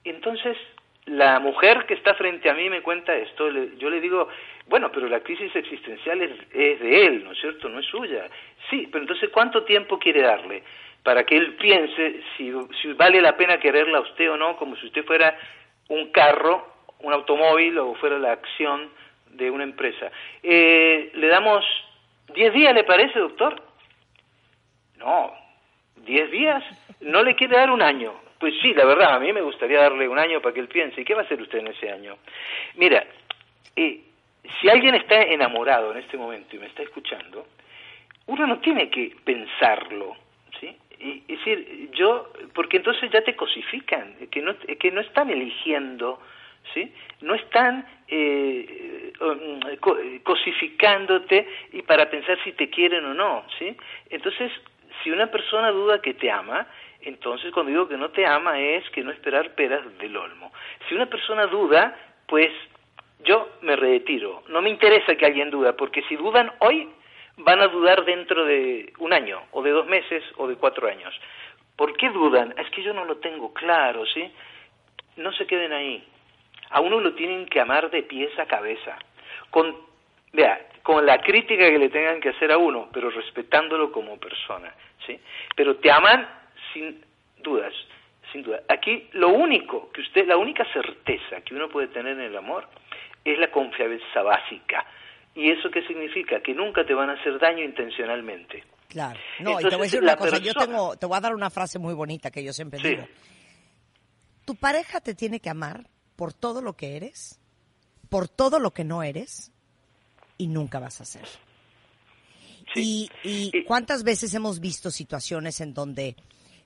Entonces, 0.04 0.56
la 1.06 1.40
mujer 1.40 1.84
que 1.86 1.94
está 1.94 2.14
frente 2.14 2.48
a 2.48 2.54
mí 2.54 2.70
me 2.70 2.82
cuenta 2.82 3.14
esto, 3.14 3.50
yo 3.50 3.90
le 3.90 4.00
digo, 4.00 4.28
bueno, 4.66 4.90
pero 4.92 5.08
la 5.08 5.20
crisis 5.20 5.54
existencial 5.54 6.22
es, 6.22 6.30
es, 6.52 6.80
de 6.80 7.06
él, 7.06 7.24
¿no 7.24 7.32
es 7.32 7.40
cierto? 7.40 7.68
No 7.68 7.80
es 7.80 7.86
suya. 7.86 8.28
Sí, 8.70 8.88
pero 8.90 9.02
entonces, 9.02 9.30
¿cuánto 9.30 9.64
tiempo 9.64 9.98
quiere 9.98 10.22
darle 10.22 10.62
para 11.02 11.24
que 11.24 11.36
él 11.36 11.54
piense 11.56 12.22
si, 12.36 12.52
si 12.80 12.92
vale 12.92 13.20
la 13.20 13.36
pena 13.36 13.58
quererla 13.58 13.98
a 13.98 14.02
usted 14.02 14.30
o 14.30 14.36
no, 14.36 14.56
como 14.56 14.76
si 14.76 14.86
usted 14.86 15.04
fuera 15.04 15.36
un 15.88 16.12
carro 16.12 16.72
un 17.02 17.12
automóvil 17.12 17.78
o 17.78 17.94
fuera 17.96 18.18
la 18.18 18.32
acción 18.32 18.90
de 19.30 19.50
una 19.50 19.64
empresa. 19.64 20.10
Eh, 20.42 21.10
¿Le 21.14 21.28
damos 21.28 21.64
10 22.34 22.52
días, 22.52 22.74
le 22.74 22.84
parece, 22.84 23.18
doctor? 23.18 23.60
No, 24.96 25.32
10 25.96 26.30
días. 26.30 26.62
¿No 27.00 27.22
le 27.22 27.34
quiere 27.34 27.56
dar 27.56 27.70
un 27.70 27.82
año? 27.82 28.14
Pues 28.43 28.55
sí, 28.60 28.74
la 28.74 28.85
verdad, 28.85 29.14
a 29.14 29.20
mí 29.20 29.32
me 29.32 29.40
gustaría 29.40 29.78
darle 29.78 30.09
un 30.09 30.19
año 30.19 30.40
para 30.43 30.52
que 30.52 30.59
él 30.59 30.66
piense. 30.66 31.01
¿Y 31.01 31.05
qué 31.05 31.14
va 31.14 31.20
a 31.20 31.24
hacer 31.24 31.40
usted 31.40 31.60
en 31.60 31.69
ese 31.69 31.89
año? 31.89 32.16
Mira, 32.74 33.06
eh, 33.77 34.01
si 34.60 34.69
alguien 34.69 34.97
está 34.97 35.23
enamorado 35.23 35.93
en 35.93 35.98
este 35.98 36.16
momento 36.16 36.56
y 36.56 36.59
me 36.59 36.66
está 36.66 36.82
escuchando, 36.82 37.47
uno 38.27 38.48
no 38.48 38.59
tiene 38.59 38.90
que 38.90 39.14
pensarlo, 39.24 40.16
¿sí? 40.59 40.77
Y, 40.98 41.19
es 41.32 41.39
decir, 41.39 41.90
yo, 41.93 42.32
porque 42.52 42.78
entonces 42.78 43.12
ya 43.12 43.23
te 43.23 43.36
cosifican, 43.36 44.16
que 44.28 44.43
no, 44.43 44.56
que 44.59 44.90
no 44.90 45.02
están 45.02 45.31
eligiendo 45.31 46.19
¿sí? 46.74 46.93
No 47.20 47.36
están 47.36 47.86
eh, 48.09 49.12
cosificándote 50.24 51.47
y 51.74 51.82
para 51.82 52.10
pensar 52.10 52.43
si 52.43 52.55
te 52.55 52.69
quieren 52.70 53.05
o 53.05 53.14
no, 53.14 53.44
¿sí? 53.60 53.77
Entonces, 54.10 54.51
si 55.02 55.12
una 55.12 55.28
persona 55.28 55.70
duda 55.70 56.02
que 56.02 56.14
te 56.14 56.28
ama, 56.28 56.66
entonces 57.04 57.52
cuando 57.52 57.70
digo 57.70 57.88
que 57.88 57.96
no 57.96 58.10
te 58.10 58.26
ama 58.26 58.58
es 58.58 58.88
que 58.90 59.02
no 59.02 59.10
esperar 59.10 59.54
peras 59.54 59.82
del 59.98 60.16
olmo. 60.16 60.52
Si 60.88 60.94
una 60.94 61.06
persona 61.06 61.46
duda, 61.46 61.96
pues 62.26 62.50
yo 63.24 63.48
me 63.62 63.76
retiro. 63.76 64.42
No 64.48 64.62
me 64.62 64.70
interesa 64.70 65.14
que 65.14 65.26
alguien 65.26 65.50
duda, 65.50 65.76
porque 65.76 66.02
si 66.08 66.16
dudan 66.16 66.52
hoy, 66.60 66.88
van 67.38 67.60
a 67.60 67.68
dudar 67.68 68.04
dentro 68.04 68.44
de 68.44 68.92
un 68.98 69.12
año, 69.12 69.42
o 69.52 69.62
de 69.62 69.70
dos 69.70 69.86
meses, 69.86 70.22
o 70.36 70.46
de 70.46 70.56
cuatro 70.56 70.88
años. 70.88 71.14
¿Por 71.76 71.96
qué 71.96 72.10
dudan? 72.10 72.54
Es 72.58 72.68
que 72.70 72.82
yo 72.82 72.92
no 72.92 73.04
lo 73.04 73.16
tengo 73.16 73.52
claro, 73.54 74.04
¿sí? 74.06 74.30
No 75.16 75.32
se 75.32 75.46
queden 75.46 75.72
ahí 75.72 76.04
a 76.72 76.80
uno 76.80 77.00
lo 77.00 77.14
tienen 77.14 77.46
que 77.46 77.60
amar 77.60 77.90
de 77.90 78.02
pies 78.02 78.36
a 78.38 78.46
cabeza, 78.46 78.98
con, 79.50 79.76
vea, 80.32 80.68
con 80.82 81.04
la 81.04 81.20
crítica 81.20 81.70
que 81.70 81.78
le 81.78 81.90
tengan 81.90 82.20
que 82.20 82.30
hacer 82.30 82.50
a 82.50 82.58
uno, 82.58 82.88
pero 82.92 83.10
respetándolo 83.10 83.92
como 83.92 84.18
persona, 84.18 84.74
¿sí? 85.06 85.18
Pero 85.54 85.76
te 85.76 85.90
aman 85.90 86.26
sin 86.72 87.04
dudas, 87.42 87.72
sin 88.32 88.42
duda. 88.42 88.62
Aquí 88.68 89.08
lo 89.12 89.28
único 89.30 89.90
que 89.92 90.00
usted, 90.00 90.26
la 90.26 90.36
única 90.36 90.64
certeza 90.72 91.40
que 91.44 91.54
uno 91.54 91.68
puede 91.68 91.88
tener 91.88 92.12
en 92.18 92.20
el 92.20 92.36
amor 92.36 92.68
es 93.24 93.38
la 93.38 93.50
confianza 93.50 94.22
básica. 94.22 94.84
¿Y 95.34 95.50
eso 95.50 95.70
qué 95.70 95.82
significa? 95.86 96.40
Que 96.40 96.54
nunca 96.54 96.84
te 96.84 96.92
van 96.94 97.08
a 97.10 97.14
hacer 97.14 97.38
daño 97.38 97.64
intencionalmente. 97.64 98.64
Claro. 98.88 99.18
No, 99.40 99.58
y 99.58 99.64
te 99.64 99.70
voy 99.70 99.80
a 99.80 99.84
decir 99.84 100.02
una 100.02 100.16
cosa, 100.16 100.36
yo 100.38 100.52
tengo, 100.52 100.96
te 100.96 101.06
voy 101.06 101.16
a 101.16 101.20
dar 101.20 101.34
una 101.34 101.48
frase 101.48 101.78
muy 101.78 101.94
bonita 101.94 102.30
que 102.30 102.44
yo 102.44 102.52
siempre 102.52 102.78
Sí. 102.80 102.88
digo. 102.88 103.06
Tu 104.44 104.54
pareja 104.56 105.00
te 105.00 105.14
tiene 105.14 105.40
que 105.40 105.48
amar 105.48 105.86
por 106.16 106.34
todo 106.34 106.60
lo 106.60 106.74
que 106.74 106.96
eres, 106.96 107.40
por 108.10 108.28
todo 108.28 108.58
lo 108.58 108.72
que 108.72 108.84
no 108.84 109.02
eres 109.02 109.50
y 110.36 110.48
nunca 110.48 110.78
vas 110.80 111.00
a 111.00 111.04
ser. 111.06 111.26
Y, 112.74 113.10
y 113.22 113.64
cuántas 113.64 114.02
veces 114.02 114.32
hemos 114.34 114.60
visto 114.60 114.90
situaciones 114.90 115.60
en 115.60 115.74
donde, 115.74 116.16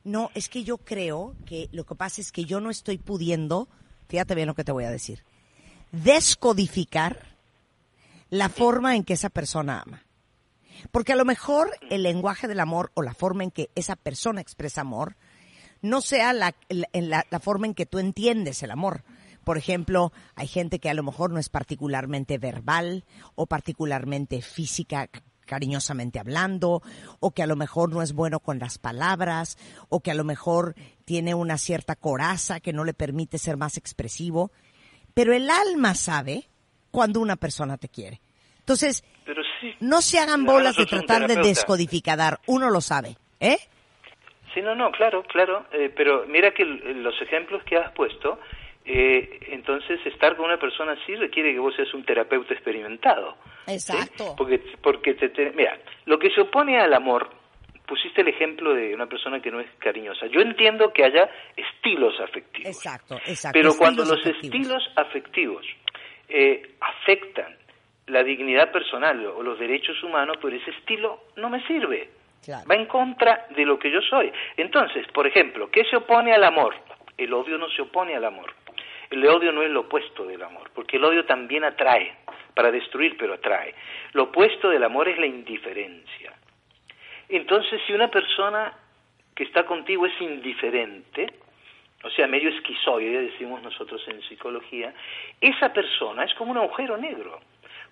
no, 0.07 0.31
es 0.35 0.49
que 0.49 0.63
yo 0.63 0.79
creo 0.79 1.35
que 1.47 1.69
lo 1.73 1.85
que 1.85 1.97
pasa 1.97 2.21
es 2.21 2.31
que 2.31 2.45
yo 2.45 2.61
no 2.61 2.71
estoy 2.71 2.97
pudiendo, 2.97 3.69
fíjate 4.09 4.37
bien 4.37 4.47
lo 4.47 4.55
que 4.55 4.63
te 4.63 4.71
voy 4.71 4.85
a 4.85 4.91
decir, 4.91 5.25
descodificar 5.91 7.37
la 8.31 8.49
forma 8.49 8.95
en 8.95 9.03
que 9.03 9.15
esa 9.15 9.31
persona 9.31 9.83
ama. 9.85 10.05
Porque 10.93 11.13
a 11.13 11.17
lo 11.17 11.25
mejor 11.25 11.71
el 11.91 12.05
lenguaje 12.05 12.47
del 12.47 12.61
amor 12.61 12.93
o 12.95 13.03
la 13.03 13.15
forma 13.15 13.43
en 13.43 13.51
que 13.51 13.69
esa 13.75 13.97
persona 13.97 14.41
expresa 14.41 14.83
amor 14.83 15.17
no 15.83 16.01
sea 16.01 16.33
la, 16.33 16.55
la, 16.69 17.41
forma 17.41 17.67
en 17.67 17.75
que 17.75 17.87
tú 17.87 17.99
entiendes 17.99 18.63
el 18.63 18.71
amor. 18.71 19.03
Por 19.43 19.59
ejemplo, 19.59 20.13
hay 20.37 20.47
gente 20.47 20.79
que 20.79 20.89
a 20.89 20.95
lo 20.95 21.03
mejor 21.03 21.33
no 21.33 21.41
es 21.41 21.49
particularmente 21.49 22.39
verbal 22.39 23.05
o 23.35 23.47
particularmente 23.47 24.41
física, 24.41 25.09
cariñosamente 25.47 26.19
hablando, 26.19 26.83
o 27.21 27.31
que 27.31 27.43
a 27.43 27.47
lo 27.47 27.57
mejor 27.57 27.93
no 27.93 28.03
es 28.03 28.13
bueno 28.13 28.41
con 28.41 28.59
las 28.59 28.79
palabras, 28.79 29.57
o 29.89 30.01
que 30.01 30.11
a 30.11 30.15
lo 30.15 30.25
mejor 30.25 30.75
tiene 31.05 31.35
una 31.35 31.57
cierta 31.57 31.97
coraza 31.97 32.61
que 32.61 32.73
no 32.73 32.85
le 32.85 32.93
permite 32.93 33.39
ser 33.39 33.57
más 33.57 33.79
expresivo. 33.79 34.51
Pero 35.15 35.33
el 35.33 35.49
alma 35.49 35.95
sabe 35.95 36.49
cuando 36.91 37.21
una 37.21 37.37
persona 37.37 37.79
te 37.79 37.89
quiere. 37.89 38.21
Entonces, 38.59 39.05
Pero 39.25 39.43
sí. 39.61 39.75
no 39.81 40.03
se 40.03 40.19
hagan 40.19 40.45
bolas 40.45 40.77
de 40.77 40.87
tratar 40.87 41.27
de 41.29 41.37
descodificar, 41.37 42.41
uno 42.47 42.69
lo 42.69 42.81
sabe, 42.81 43.17
¿eh? 43.41 43.59
Sí, 44.53 44.61
no, 44.63 44.75
no, 44.75 44.91
claro, 44.91 45.23
claro. 45.23 45.67
eh, 45.73 45.93
pero 45.95 46.27
mira 46.27 46.53
que 46.53 46.65
los 46.65 47.15
ejemplos 47.23 47.63
que 47.65 47.77
has 47.77 47.93
puesto, 47.93 48.41
eh, 48.85 49.41
entonces 49.49 50.01
estar 50.07 50.37
con 50.37 50.47
una 50.47 50.59
persona 50.59 50.93
así 50.93 51.15
requiere 51.15 51.53
que 51.53 51.59
vos 51.59 51.75
seas 51.77 51.93
un 51.93 52.05
terapeuta 52.05 52.55
experimentado. 52.55 53.37
Exacto. 53.67 54.35
Porque, 54.37 54.61
porque 54.83 55.15
te, 55.15 55.29
te- 55.31 55.53
mira, 55.53 55.79
lo 56.05 56.19
que 56.19 56.31
se 56.31 56.41
opone 56.41 56.79
al 56.79 56.93
amor, 56.95 57.31
pusiste 57.87 58.21
el 58.23 58.29
ejemplo 58.29 58.75
de 58.75 58.95
una 58.95 59.07
persona 59.07 59.41
que 59.41 59.51
no 59.51 59.61
es 59.61 59.69
cariñosa. 59.79 60.27
Yo 60.27 60.41
entiendo 60.41 60.93
que 60.93 61.05
haya 61.05 61.29
estilos 61.57 62.19
afectivos. 62.21 62.69
Exacto, 62.69 63.17
exacto. 63.27 63.59
Pero 63.59 63.75
cuando 63.77 64.03
los 64.03 64.13
afectivos. 64.21 64.45
estilos 64.45 64.91
afectivos 64.97 65.67
eh, 66.29 66.75
afectan 66.81 67.57
la 68.07 68.23
dignidad 68.23 68.71
personal 68.71 69.25
o 69.27 69.43
los 69.43 69.59
derechos 69.59 70.01
humanos, 70.03 70.37
pues 70.41 70.55
ese 70.55 70.71
estilo 70.73 71.21
no 71.37 71.51
me 71.51 71.65
sirve. 71.67 72.11
Claro. 72.45 72.65
Va 72.71 72.77
en 72.77 72.87
contra 72.87 73.47
de 73.57 73.65
lo 73.65 73.79
que 73.79 73.91
yo 73.91 74.01
soy. 74.03 74.31
Entonces, 74.57 75.07
por 75.13 75.27
ejemplo, 75.27 75.69
¿qué 75.71 75.85
se 75.91 75.97
opone 75.97 76.33
al 76.33 76.45
amor? 76.45 76.75
El 77.19 77.33
odio 77.33 77.59
no 77.59 77.69
se 77.71 77.83
opone 77.83 78.15
al 78.15 78.25
amor. 78.25 78.53
El 79.11 79.27
odio 79.27 79.53
no 79.53 79.63
es 79.63 79.71
lo 79.71 79.81
opuesto 79.81 80.25
del 80.25 80.43
amor, 80.43 80.71
porque 80.75 80.97
el 80.97 81.05
odio 81.05 81.25
también 81.25 81.65
atrae, 81.65 82.15
para 82.57 82.71
destruir, 82.73 83.17
pero 83.19 83.35
atrae. 83.35 83.75
Lo 84.15 84.25
opuesto 84.25 84.71
del 84.71 84.83
amor 84.83 85.09
es 85.09 85.19
la 85.19 85.27
indiferencia. 85.27 86.33
Entonces, 87.29 87.83
si 87.87 87.93
una 87.93 88.09
persona 88.11 88.73
que 89.35 89.45
está 89.45 89.67
contigo 89.67 90.07
es 90.07 90.19
indiferente, 90.23 91.27
o 92.03 92.09
sea, 92.11 92.27
medio 92.27 92.49
esquizoide, 92.49 93.21
decimos 93.31 93.63
nosotros 93.63 94.03
en 94.09 94.23
psicología, 94.23 94.95
esa 95.39 95.71
persona 95.75 96.25
es 96.25 96.33
como 96.35 96.53
un 96.53 96.57
agujero 96.57 96.97
negro, 96.97 97.41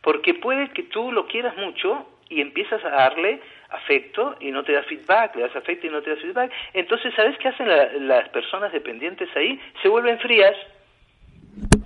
porque 0.01 0.33
puede 0.33 0.71
que 0.71 0.85
tú 0.85 1.13
lo 1.13 1.27
quieras 1.27 1.55
mucho 1.59 2.09
y 2.31 2.41
empiezas 2.41 2.83
a 2.87 2.89
darle 2.89 3.41
afecto 3.69 4.37
y 4.41 4.51
no 4.51 4.63
te 4.65 4.73
da 4.73 4.83
feedback, 4.85 5.37
le 5.37 5.43
das 5.43 5.57
afecto 5.57 5.87
y 5.87 5.91
no 5.91 6.01
te 6.01 6.09
da 6.11 6.17
feedback, 6.17 6.51
entonces, 6.73 7.13
¿sabes 7.15 7.37
qué 7.37 7.49
hacen 7.49 7.69
la- 7.69 7.93
las 7.93 8.29
personas 8.31 8.73
dependientes 8.73 9.29
ahí? 9.37 9.61
Se 9.83 9.89
vuelven 9.89 10.19
frías, 10.21 10.57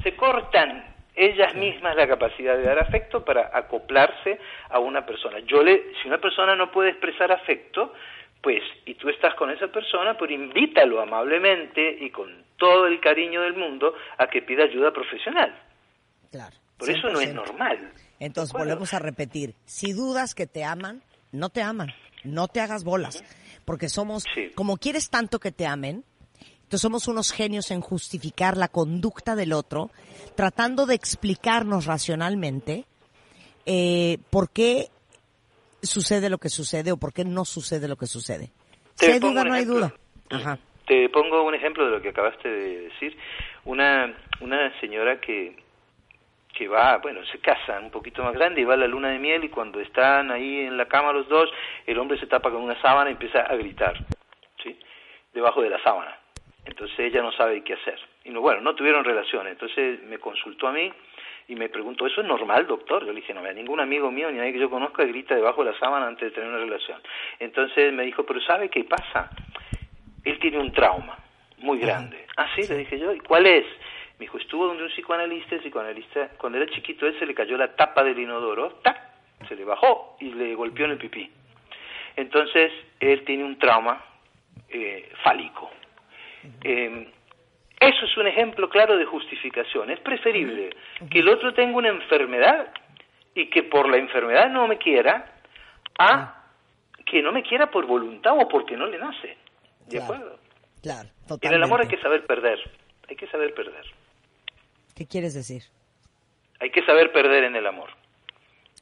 se 0.05 0.15
cortan 0.15 0.85
ellas 1.19 1.55
mismas 1.55 1.97
la 1.97 2.07
capacidad 2.07 2.57
de 2.57 2.63
dar 2.63 2.79
afecto 2.79 3.25
para 3.25 3.51
acoplarse 3.53 4.39
a 4.71 4.79
una 4.79 5.05
persona. 5.05 5.41
Yo 5.41 5.63
le, 5.63 5.93
si 6.01 6.09
una 6.09 6.19
persona 6.19 6.55
no 6.55 6.71
puede 6.71 6.91
expresar 6.91 7.33
afecto, 7.33 7.93
pues, 8.41 8.63
y 8.87 8.95
tú 8.95 9.09
estás 9.09 9.35
con 9.35 9.51
esa 9.51 9.67
persona, 9.69 10.17
pues 10.17 10.31
invítalo 10.31 11.01
amablemente 11.01 11.99
y 12.01 12.11
con 12.11 12.45
todo 12.57 12.87
el 12.87 13.01
cariño 13.01 13.43
del 13.43 13.55
mundo 13.55 13.95
a 14.17 14.29
que 14.29 14.43
pida 14.43 14.65
ayuda 14.65 14.93
profesional. 14.93 15.55
Claro. 16.31 16.55
Por 16.79 16.91
eso 16.91 17.09
no 17.09 17.21
es 17.21 17.31
100%. 17.31 17.35
normal. 17.35 17.93
Entonces 18.21 18.53
volvemos 18.53 18.95
a 18.95 19.01
repetir, 19.01 19.55
si 19.65 19.93
dudas 19.93 20.35
que 20.35 20.47
te 20.47 20.65
aman, 20.65 21.03
no 21.33 21.49
te 21.49 21.63
aman, 21.63 21.89
no 22.25 22.47
te 22.47 22.61
hagas 22.61 22.85
bolas, 22.85 23.25
porque 23.65 23.89
somos, 23.89 24.25
como 24.55 24.77
quieres 24.77 25.11
tanto 25.11 25.41
que 25.41 25.51
te 25.51 25.67
amen, 25.67 26.05
entonces 26.69 26.83
somos 26.83 27.09
unos 27.09 27.33
genios 27.33 27.71
en 27.71 27.81
justificar 27.81 28.59
la 28.59 28.69
conducta 28.69 29.35
del 29.35 29.55
otro, 29.55 29.89
tratando 30.37 30.85
de 30.85 30.97
explicarnos 30.97 31.87
racionalmente 31.87 32.85
eh, 33.65 34.19
por 34.31 34.51
qué 34.51 34.89
sucede 35.81 36.29
lo 36.29 36.37
que 36.37 36.51
sucede 36.51 36.93
o 36.93 36.99
por 36.99 37.15
qué 37.15 37.25
no 37.25 37.47
sucede 37.47 37.89
lo 37.89 37.97
que 37.97 38.05
sucede. 38.05 38.51
Te 38.99 39.07
Si 39.07 39.13
hay 39.13 39.19
duda, 39.19 39.45
no 39.45 39.55
hay 39.55 39.65
duda. 39.65 39.95
Ajá. 40.29 40.59
Te 40.87 41.09
pongo 41.09 41.43
un 41.43 41.55
ejemplo 41.55 41.87
de 41.87 41.91
lo 41.91 42.03
que 42.03 42.11
acabaste 42.11 42.47
de 42.47 42.81
decir. 42.81 43.17
Una, 43.65 44.15
una 44.43 44.79
señora 44.79 45.23
que, 45.23 45.57
que 46.53 46.69
va, 46.69 46.99
bueno, 46.99 47.25
se 47.33 47.39
casa 47.39 47.81
un 47.81 47.91
poquito 47.91 48.23
más 48.23 48.35
grande 48.35 48.61
y 48.61 48.65
va 48.65 48.75
a 48.75 48.77
la 48.77 48.87
luna 48.87 49.09
de 49.09 49.19
miel 49.19 49.43
y 49.43 49.49
cuando 49.49 49.81
están 49.81 50.31
ahí 50.31 50.67
en 50.67 50.77
la 50.77 50.85
cama 50.85 51.15
los 51.15 51.31
dos, 51.31 51.49
el 51.87 51.99
hombre 51.99 52.21
se 52.21 52.27
tapa 52.27 52.51
con 52.51 52.61
una 52.61 52.79
sábana 52.83 53.09
y 53.09 53.15
empieza 53.15 53.41
a 53.41 53.57
gritar, 53.57 54.05
¿sí? 54.63 54.79
Debajo 55.33 55.63
de 55.63 55.71
la 55.71 55.83
sábana. 55.83 56.18
Entonces 56.69 56.99
ella 56.99 57.23
no 57.23 57.33
sabe 57.33 57.65
qué 57.65 57.73
hacer. 57.73 57.99
Y 58.25 58.31
no, 58.31 58.43
bueno, 58.43 58.61
no 58.61 58.75
tuvieron 58.75 59.03
relación. 59.03 59.47
Entonces 59.47 60.03
me 60.03 60.19
consultó 60.19 60.69
a 60.69 60.73
mí 60.73 60.93
y 61.49 61.55
me 61.55 61.71
preguntó, 61.71 62.07
¿eso 62.07 62.21
es 62.21 62.27
normal, 62.27 62.67
doctor? 62.67 63.07
Yo 63.07 63.13
le 63.13 63.21
dije, 63.21 63.33
no, 63.33 63.41
mira, 63.41 63.55
ningún 63.55 63.81
amigo 63.81 64.11
mío 64.11 64.31
ni 64.31 64.37
nadie 64.37 64.53
que 64.53 64.59
yo 64.59 64.69
conozca 64.69 65.03
grita 65.05 65.35
debajo 65.35 65.65
de 65.65 65.73
la 65.73 65.79
sábana 65.79 66.07
antes 66.07 66.29
de 66.29 66.35
tener 66.35 66.51
una 66.51 66.59
relación. 66.59 67.01
Entonces 67.39 67.91
me 67.95 68.03
dijo, 68.03 68.25
pero 68.27 68.39
¿sabe 68.43 68.69
qué 68.69 68.85
pasa? 68.85 69.31
Él 70.25 70.39
tiene 70.41 70.59
un 70.59 70.71
trauma 70.71 71.17
muy 71.57 71.79
grande. 71.79 72.27
Ah, 72.37 72.49
sí, 72.55 72.69
le 72.69 72.77
dije 72.77 72.99
yo, 72.99 73.15
¿y 73.15 73.21
cuál 73.21 73.47
es? 73.47 73.65
Me 74.19 74.27
dijo, 74.27 74.37
estuvo 74.37 74.67
donde 74.67 74.83
un 74.83 74.91
psicoanalista, 74.91 75.55
el 75.55 75.63
psicoanalista, 75.63 76.29
cuando 76.37 76.59
era 76.59 76.71
chiquito 76.71 77.07
él 77.07 77.19
se 77.19 77.25
le 77.25 77.35
cayó 77.35 77.57
la 77.57 77.75
tapa 77.75 78.05
del 78.05 78.19
inodoro, 78.19 78.73
¡tac! 78.83 79.01
se 79.49 79.57
le 79.57 79.65
bajó 79.65 80.19
y 80.21 80.33
le 80.35 80.55
golpeó 80.55 80.85
en 80.85 80.91
el 80.91 80.99
pipí. 80.99 81.31
Entonces, 82.17 82.73
él 83.01 83.25
tiene 83.25 83.45
un 83.45 83.59
trauma 83.59 84.05
eh, 84.69 85.11
fálico. 85.23 85.71
Eh, 86.65 87.13
eso 87.81 88.05
es 88.05 88.17
un 88.17 88.27
ejemplo 88.27 88.69
claro 88.69 88.97
de 88.97 89.05
justificación. 89.05 89.91
Es 89.91 90.01
preferible 90.01 90.71
que 91.11 91.21
el 91.21 91.29
otro 91.29 91.55
tenga 91.55 91.77
una 91.77 91.89
enfermedad 91.89 92.69
y 93.35 93.49
que 93.51 93.63
por 93.65 93.89
la 93.89 93.99
enfermedad 93.99 94.49
no 94.51 94.67
me 94.67 94.79
quiera 94.79 95.33
a 95.99 96.35
que 97.07 97.23
no 97.23 97.33
me 97.33 97.43
quiera 97.43 97.71
por 97.71 97.87
voluntad 97.87 98.33
o 98.37 98.49
porque 98.49 98.77
no 98.77 98.87
le 98.87 98.99
nace. 98.99 99.37
¿De 99.87 99.99
Claro. 99.99 100.05
acuerdo? 100.05 100.39
Claro, 100.83 101.09
En 101.41 101.55
el 101.55 101.63
amor 101.63 101.81
hay 101.81 101.87
totalmente. 101.89 101.97
que 101.97 102.03
saber 102.03 102.27
perder. 102.27 102.59
Hay 103.09 103.17
que 103.17 103.27
saber 103.29 103.55
perder. 103.55 103.85
¿Qué 104.95 105.07
quieres 105.07 105.35
decir? 105.35 105.63
Hay 106.61 106.71
que 106.71 106.85
saber 106.85 107.13
perder 107.13 107.45
en 107.45 107.57
el 107.57 107.67
amor. 107.67 107.91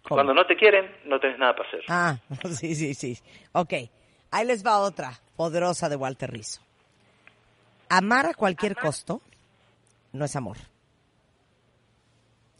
Cuando 0.09 0.33
no 0.35 0.45
te 0.47 0.57
quieren, 0.57 0.91
no 1.05 1.21
tenés 1.21 1.39
nada 1.39 1.55
para 1.55 1.69
hacer. 1.69 1.83
Ah, 1.89 2.17
sí, 2.51 2.75
sí, 2.75 2.95
sí. 2.95 3.19
Ok, 3.53 3.73
ahí 4.31 4.47
les 4.47 4.65
va 4.65 4.79
otra 4.79 5.11
poderosa 5.37 5.89
de 5.89 5.97
Walter 5.97 6.31
Rizzo. 6.31 6.61
Amar 7.89 8.27
a 8.27 8.35
cualquier 8.35 8.75
costo 8.77 9.21
no 10.13 10.25
es 10.25 10.35
amor. 10.37 10.57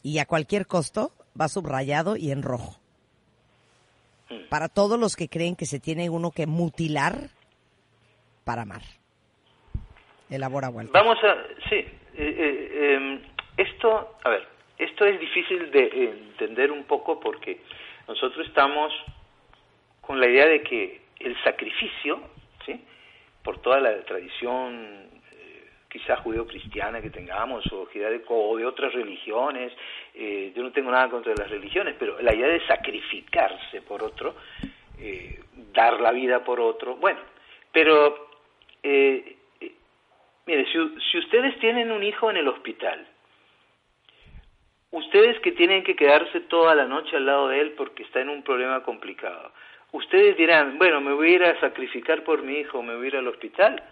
Y 0.03 0.19
a 0.19 0.25
cualquier 0.25 0.67
costo 0.67 1.11
va 1.39 1.47
subrayado 1.47 2.15
y 2.15 2.31
en 2.31 2.43
rojo. 2.43 2.79
Para 4.49 4.67
todos 4.67 4.99
los 4.99 5.15
que 5.15 5.29
creen 5.29 5.55
que 5.55 5.65
se 5.65 5.79
tiene 5.79 6.09
uno 6.09 6.31
que 6.31 6.47
mutilar 6.47 7.29
para 8.43 8.63
amar. 8.63 8.81
Elabora 10.29 10.69
Walter. 10.69 10.91
Vamos 10.93 11.17
a, 11.23 11.35
sí, 11.69 11.75
eh, 11.75 11.89
eh, 12.17 12.95
em, 12.95 13.21
esto, 13.55 14.17
a 14.23 14.29
ver, 14.29 14.47
esto 14.77 15.05
es 15.05 15.19
difícil 15.19 15.71
de 15.71 15.87
entender 16.09 16.71
un 16.71 16.83
poco 16.83 17.19
porque 17.19 17.61
nosotros 18.07 18.47
estamos 18.47 18.93
con 20.01 20.19
la 20.19 20.27
idea 20.27 20.45
de 20.47 20.61
que 20.63 21.01
el 21.19 21.35
sacrificio, 21.43 22.21
¿sí? 22.65 22.81
por 23.43 23.59
toda 23.59 23.79
la 23.79 24.01
tradición 24.03 25.16
quizás 25.97 26.19
judeo-cristiana 26.19 27.01
que 27.01 27.09
tengamos 27.09 27.65
o 27.71 27.87
o 28.29 28.57
de 28.57 28.65
otras 28.65 28.93
religiones, 28.93 29.73
eh, 30.13 30.51
yo 30.55 30.63
no 30.63 30.71
tengo 30.71 30.91
nada 30.91 31.09
contra 31.09 31.33
las 31.37 31.49
religiones, 31.49 31.95
pero 31.97 32.21
la 32.21 32.33
idea 32.33 32.47
de 32.47 32.65
sacrificarse 32.67 33.81
por 33.81 34.03
otro, 34.03 34.35
eh, 34.99 35.39
dar 35.73 35.99
la 35.99 36.11
vida 36.11 36.43
por 36.43 36.59
otro, 36.59 36.95
bueno, 36.97 37.19
pero 37.71 38.29
eh, 38.83 39.37
eh, 39.59 39.71
mire, 40.45 40.65
si, 40.65 40.77
si 41.11 41.17
ustedes 41.17 41.57
tienen 41.59 41.91
un 41.91 42.03
hijo 42.03 42.29
en 42.29 42.37
el 42.37 42.47
hospital 42.47 43.07
Ustedes 44.91 45.39
que 45.41 45.51
tienen 45.51 45.83
que 45.83 45.95
quedarse 45.95 46.39
toda 46.41 46.73
la 46.73 46.85
noche 46.85 47.17
al 47.17 47.25
lado 47.25 47.49
de 47.49 47.59
él 47.59 47.73
porque 47.77 48.03
está 48.03 48.21
en 48.21 48.29
un 48.29 48.41
problema 48.41 48.83
complicado. 48.83 49.51
Ustedes 49.91 50.37
dirán, 50.37 50.77
bueno, 50.77 51.01
me 51.01 51.13
voy 51.13 51.27
a 51.27 51.35
ir 51.35 51.43
a 51.43 51.59
sacrificar 51.59 52.23
por 52.23 52.41
mi 52.41 52.59
hijo, 52.59 52.81
me 52.81 52.95
voy 52.95 53.05
a 53.05 53.07
ir 53.09 53.17
al 53.17 53.27
hospital. 53.27 53.83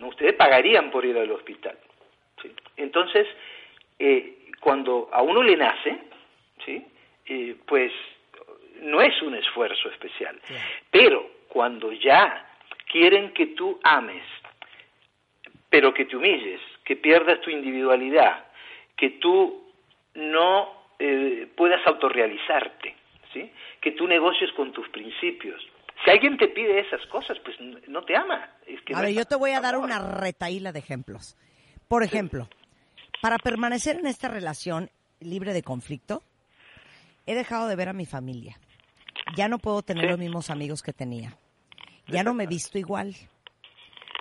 No, 0.00 0.08
ustedes 0.08 0.34
pagarían 0.34 0.90
por 0.90 1.04
ir 1.04 1.16
al 1.16 1.30
hospital. 1.30 1.76
¿sí? 2.42 2.50
Entonces, 2.76 3.28
eh, 3.98 4.48
cuando 4.60 5.10
a 5.12 5.22
uno 5.22 5.42
le 5.42 5.56
nace, 5.56 5.98
¿sí? 6.64 6.84
Eh, 7.26 7.54
pues 7.66 7.92
no 8.80 9.02
es 9.02 9.20
un 9.22 9.34
esfuerzo 9.34 9.90
especial. 9.90 10.40
Pero 10.90 11.30
cuando 11.48 11.92
ya 11.92 12.48
quieren 12.90 13.32
que 13.32 13.48
tú 13.48 13.78
ames, 13.82 14.24
pero 15.68 15.92
que 15.92 16.06
te 16.06 16.16
humilles, 16.16 16.60
que 16.82 16.96
pierdas 16.96 17.40
tu 17.42 17.50
individualidad, 17.50 18.46
que 18.96 19.10
tú 19.10 19.70
no 20.14 20.80
eh, 20.98 21.46
puedas 21.54 21.86
autorrealizarte, 21.86 22.96
¿sí? 23.32 23.50
que 23.80 23.92
tú 23.92 24.08
negocies 24.08 24.50
con 24.52 24.72
tus 24.72 24.88
principios. 24.88 25.62
Si 26.04 26.10
alguien 26.10 26.36
te 26.38 26.48
pide 26.48 26.80
esas 26.80 27.04
cosas, 27.08 27.36
pues 27.44 27.56
no 27.88 28.02
te 28.04 28.16
ama. 28.16 28.50
Es 28.66 28.80
que 28.82 28.94
a 28.94 28.96
no 28.96 29.02
ver, 29.02 29.10
es 29.10 29.16
yo 29.16 29.24
te 29.26 29.36
voy 29.36 29.50
a 29.50 29.60
dar 29.60 29.76
una 29.76 29.98
retaíla 29.98 30.72
de 30.72 30.78
ejemplos. 30.78 31.36
Por 31.88 32.02
ejemplo, 32.02 32.48
para 33.20 33.36
permanecer 33.38 33.96
en 33.98 34.06
esta 34.06 34.28
relación 34.28 34.90
libre 35.20 35.52
de 35.52 35.62
conflicto, 35.62 36.22
he 37.26 37.34
dejado 37.34 37.68
de 37.68 37.76
ver 37.76 37.88
a 37.88 37.92
mi 37.92 38.06
familia. 38.06 38.58
Ya 39.36 39.48
no 39.48 39.58
puedo 39.58 39.82
tener 39.82 40.08
los 40.08 40.18
mismos 40.18 40.48
amigos 40.50 40.82
que 40.82 40.92
tenía. 40.92 41.36
Ya 42.06 42.22
no 42.24 42.32
me 42.34 42.46
visto 42.46 42.78
igual. 42.78 43.14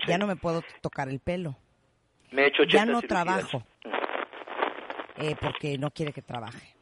Ya 0.08 0.18
no 0.18 0.28
me 0.28 0.36
puedo 0.36 0.64
tocar 0.82 1.08
el 1.10 1.20
pelo. 1.20 1.56
Me 2.32 2.44
he 2.44 2.48
hecho 2.48 2.64
Ya 2.64 2.84
80 2.84 2.86
no 2.92 3.02
cirugías. 3.02 3.08
trabajo. 3.26 3.64
eh, 5.18 5.36
porque 5.40 5.78
no 5.78 5.92
quiere 5.92 6.12
que 6.14 6.22
trabaje. 6.22 6.76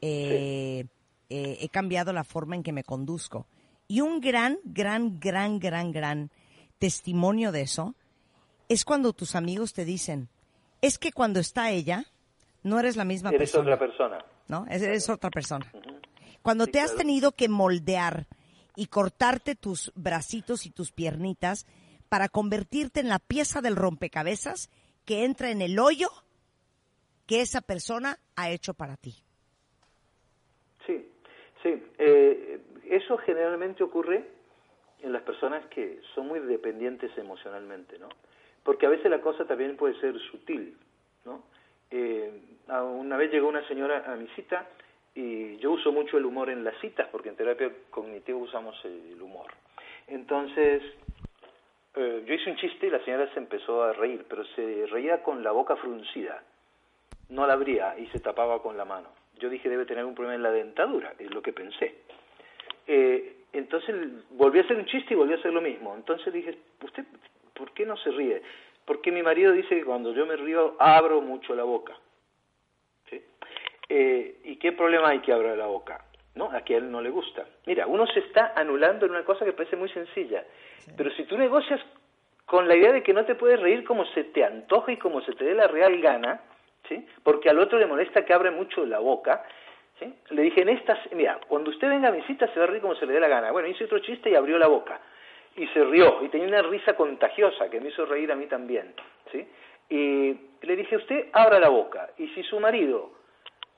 Eh, 0.00 0.84
eh, 1.28 1.58
he 1.60 1.68
cambiado 1.68 2.12
la 2.12 2.24
forma 2.24 2.54
en 2.56 2.62
que 2.62 2.72
me 2.72 2.82
conduzco. 2.84 3.46
Y 3.90 4.02
un 4.02 4.20
gran, 4.20 4.60
gran, 4.62 5.18
gran, 5.18 5.58
gran, 5.58 5.90
gran 5.90 6.30
testimonio 6.78 7.50
de 7.50 7.62
eso 7.62 7.96
es 8.68 8.84
cuando 8.84 9.12
tus 9.12 9.34
amigos 9.34 9.72
te 9.72 9.84
dicen, 9.84 10.28
es 10.80 10.96
que 10.96 11.10
cuando 11.10 11.40
está 11.40 11.72
ella, 11.72 12.04
no 12.62 12.78
eres 12.78 12.94
la 12.94 13.04
misma 13.04 13.30
Eres 13.30 13.50
persona. 13.50 13.74
otra 13.74 13.78
persona. 13.80 14.24
¿no? 14.46 14.64
Es, 14.70 14.82
es 14.82 15.08
otra 15.08 15.28
persona. 15.30 15.66
Cuando 16.40 16.68
te 16.68 16.78
has 16.78 16.94
tenido 16.94 17.32
que 17.32 17.48
moldear 17.48 18.28
y 18.76 18.86
cortarte 18.86 19.56
tus 19.56 19.90
bracitos 19.96 20.66
y 20.66 20.70
tus 20.70 20.92
piernitas 20.92 21.66
para 22.08 22.28
convertirte 22.28 23.00
en 23.00 23.08
la 23.08 23.18
pieza 23.18 23.60
del 23.60 23.74
rompecabezas 23.74 24.70
que 25.04 25.24
entra 25.24 25.50
en 25.50 25.62
el 25.62 25.80
hoyo 25.80 26.10
que 27.26 27.40
esa 27.40 27.60
persona 27.60 28.20
ha 28.36 28.50
hecho 28.50 28.72
para 28.72 28.96
ti. 28.96 29.16
Sí, 30.86 31.10
sí. 31.64 31.70
Eh, 31.98 32.62
eso 32.90 33.16
generalmente 33.18 33.84
ocurre 33.84 34.24
en 35.02 35.12
las 35.12 35.22
personas 35.22 35.64
que 35.66 36.00
son 36.14 36.28
muy 36.28 36.40
dependientes 36.40 37.16
emocionalmente, 37.16 37.98
¿no? 37.98 38.08
Porque 38.62 38.86
a 38.86 38.90
veces 38.90 39.10
la 39.10 39.20
cosa 39.20 39.46
también 39.46 39.76
puede 39.76 39.98
ser 40.00 40.18
sutil, 40.30 40.76
¿no? 41.24 41.44
Eh, 41.90 42.30
una 42.68 43.16
vez 43.16 43.32
llegó 43.32 43.48
una 43.48 43.66
señora 43.66 44.04
a 44.06 44.16
mi 44.16 44.26
cita 44.28 44.68
y 45.14 45.56
yo 45.58 45.72
uso 45.72 45.92
mucho 45.92 46.18
el 46.18 46.26
humor 46.26 46.50
en 46.50 46.62
las 46.62 46.78
citas 46.80 47.08
porque 47.10 47.30
en 47.30 47.36
terapia 47.36 47.70
cognitiva 47.90 48.38
usamos 48.38 48.76
el 48.84 49.20
humor. 49.20 49.50
Entonces, 50.06 50.82
eh, 51.94 52.24
yo 52.26 52.34
hice 52.34 52.50
un 52.50 52.56
chiste 52.56 52.86
y 52.86 52.90
la 52.90 53.04
señora 53.04 53.32
se 53.32 53.38
empezó 53.38 53.82
a 53.82 53.92
reír, 53.92 54.24
pero 54.28 54.44
se 54.56 54.86
reía 54.86 55.22
con 55.22 55.42
la 55.42 55.52
boca 55.52 55.76
fruncida. 55.76 56.42
No 57.28 57.46
la 57.46 57.54
abría 57.54 57.98
y 57.98 58.06
se 58.08 58.20
tapaba 58.20 58.62
con 58.62 58.76
la 58.76 58.84
mano. 58.84 59.08
Yo 59.38 59.48
dije, 59.48 59.68
debe 59.68 59.86
tener 59.86 60.04
un 60.04 60.14
problema 60.14 60.34
en 60.34 60.42
la 60.42 60.50
dentadura, 60.50 61.14
es 61.18 61.32
lo 61.32 61.42
que 61.42 61.52
pensé. 61.52 61.94
Eh, 62.92 63.36
entonces 63.52 63.94
volví 64.30 64.58
a 64.58 64.62
hacer 64.62 64.76
un 64.76 64.84
chiste 64.84 65.14
y 65.14 65.16
volví 65.16 65.32
a 65.32 65.36
hacer 65.36 65.52
lo 65.52 65.60
mismo. 65.60 65.94
Entonces 65.94 66.32
dije, 66.32 66.58
¿usted 66.82 67.04
por 67.54 67.72
qué 67.72 67.86
no 67.86 67.96
se 67.96 68.10
ríe? 68.10 68.42
Porque 68.84 69.12
mi 69.12 69.22
marido 69.22 69.52
dice 69.52 69.76
que 69.76 69.84
cuando 69.84 70.12
yo 70.12 70.26
me 70.26 70.34
río 70.34 70.74
abro 70.80 71.20
mucho 71.20 71.54
la 71.54 71.62
boca. 71.62 71.94
¿Sí? 73.08 73.22
Eh, 73.88 74.40
¿Y 74.42 74.56
qué 74.56 74.72
problema 74.72 75.10
hay 75.10 75.20
que 75.20 75.32
abra 75.32 75.54
la 75.54 75.66
boca? 75.66 76.04
¿No? 76.34 76.50
A 76.50 76.62
que 76.62 76.74
a 76.74 76.78
él 76.78 76.90
no 76.90 77.00
le 77.00 77.10
gusta. 77.10 77.46
Mira, 77.64 77.86
uno 77.86 78.08
se 78.08 78.18
está 78.18 78.54
anulando 78.56 79.06
en 79.06 79.12
una 79.12 79.24
cosa 79.24 79.44
que 79.44 79.52
parece 79.52 79.76
muy 79.76 79.88
sencilla. 79.90 80.44
Pero 80.96 81.12
si 81.12 81.22
tú 81.24 81.38
negocias 81.38 81.80
con 82.44 82.66
la 82.66 82.74
idea 82.74 82.90
de 82.90 83.04
que 83.04 83.14
no 83.14 83.24
te 83.24 83.36
puedes 83.36 83.60
reír 83.60 83.84
como 83.84 84.04
se 84.06 84.24
te 84.24 84.44
antoja 84.44 84.90
y 84.90 84.96
como 84.96 85.20
se 85.20 85.32
te 85.34 85.44
dé 85.44 85.54
la 85.54 85.68
real 85.68 86.00
gana, 86.00 86.40
¿sí? 86.88 87.06
Porque 87.22 87.50
al 87.50 87.60
otro 87.60 87.78
le 87.78 87.86
molesta 87.86 88.24
que 88.24 88.32
abre 88.32 88.50
mucho 88.50 88.84
la 88.84 88.98
boca, 88.98 89.44
¿sí? 90.00 90.12
Le 90.30 90.42
dije, 90.42 90.62
en 90.62 90.70
estas, 90.70 90.98
mira, 91.12 91.38
cuando 91.46 91.70
usted 91.70 91.88
venga 91.88 92.08
a 92.08 92.12
mi 92.12 92.22
cita 92.22 92.48
se 92.48 92.58
va 92.58 92.64
a 92.64 92.68
reír 92.68 92.82
como 92.82 92.96
se 92.96 93.06
le 93.06 93.12
dé 93.12 93.20
la 93.20 93.28
gana. 93.28 93.52
Bueno, 93.52 93.68
hice 93.68 93.84
otro 93.84 94.00
chiste 94.00 94.30
y 94.30 94.34
abrió 94.34 94.58
la 94.58 94.66
boca. 94.66 95.00
Y 95.56 95.66
se 95.68 95.84
rió, 95.84 96.24
y 96.24 96.28
tenía 96.28 96.48
una 96.48 96.62
risa 96.62 96.94
contagiosa 96.94 97.68
que 97.68 97.80
me 97.80 97.88
hizo 97.88 98.06
reír 98.06 98.32
a 98.32 98.36
mí 98.36 98.46
también, 98.46 98.94
¿sí? 99.30 99.46
Y 99.88 100.36
le 100.62 100.76
dije, 100.76 100.96
usted 100.96 101.28
abra 101.32 101.58
la 101.58 101.68
boca, 101.68 102.10
y 102.18 102.28
si 102.28 102.42
su 102.44 102.60
marido 102.60 103.10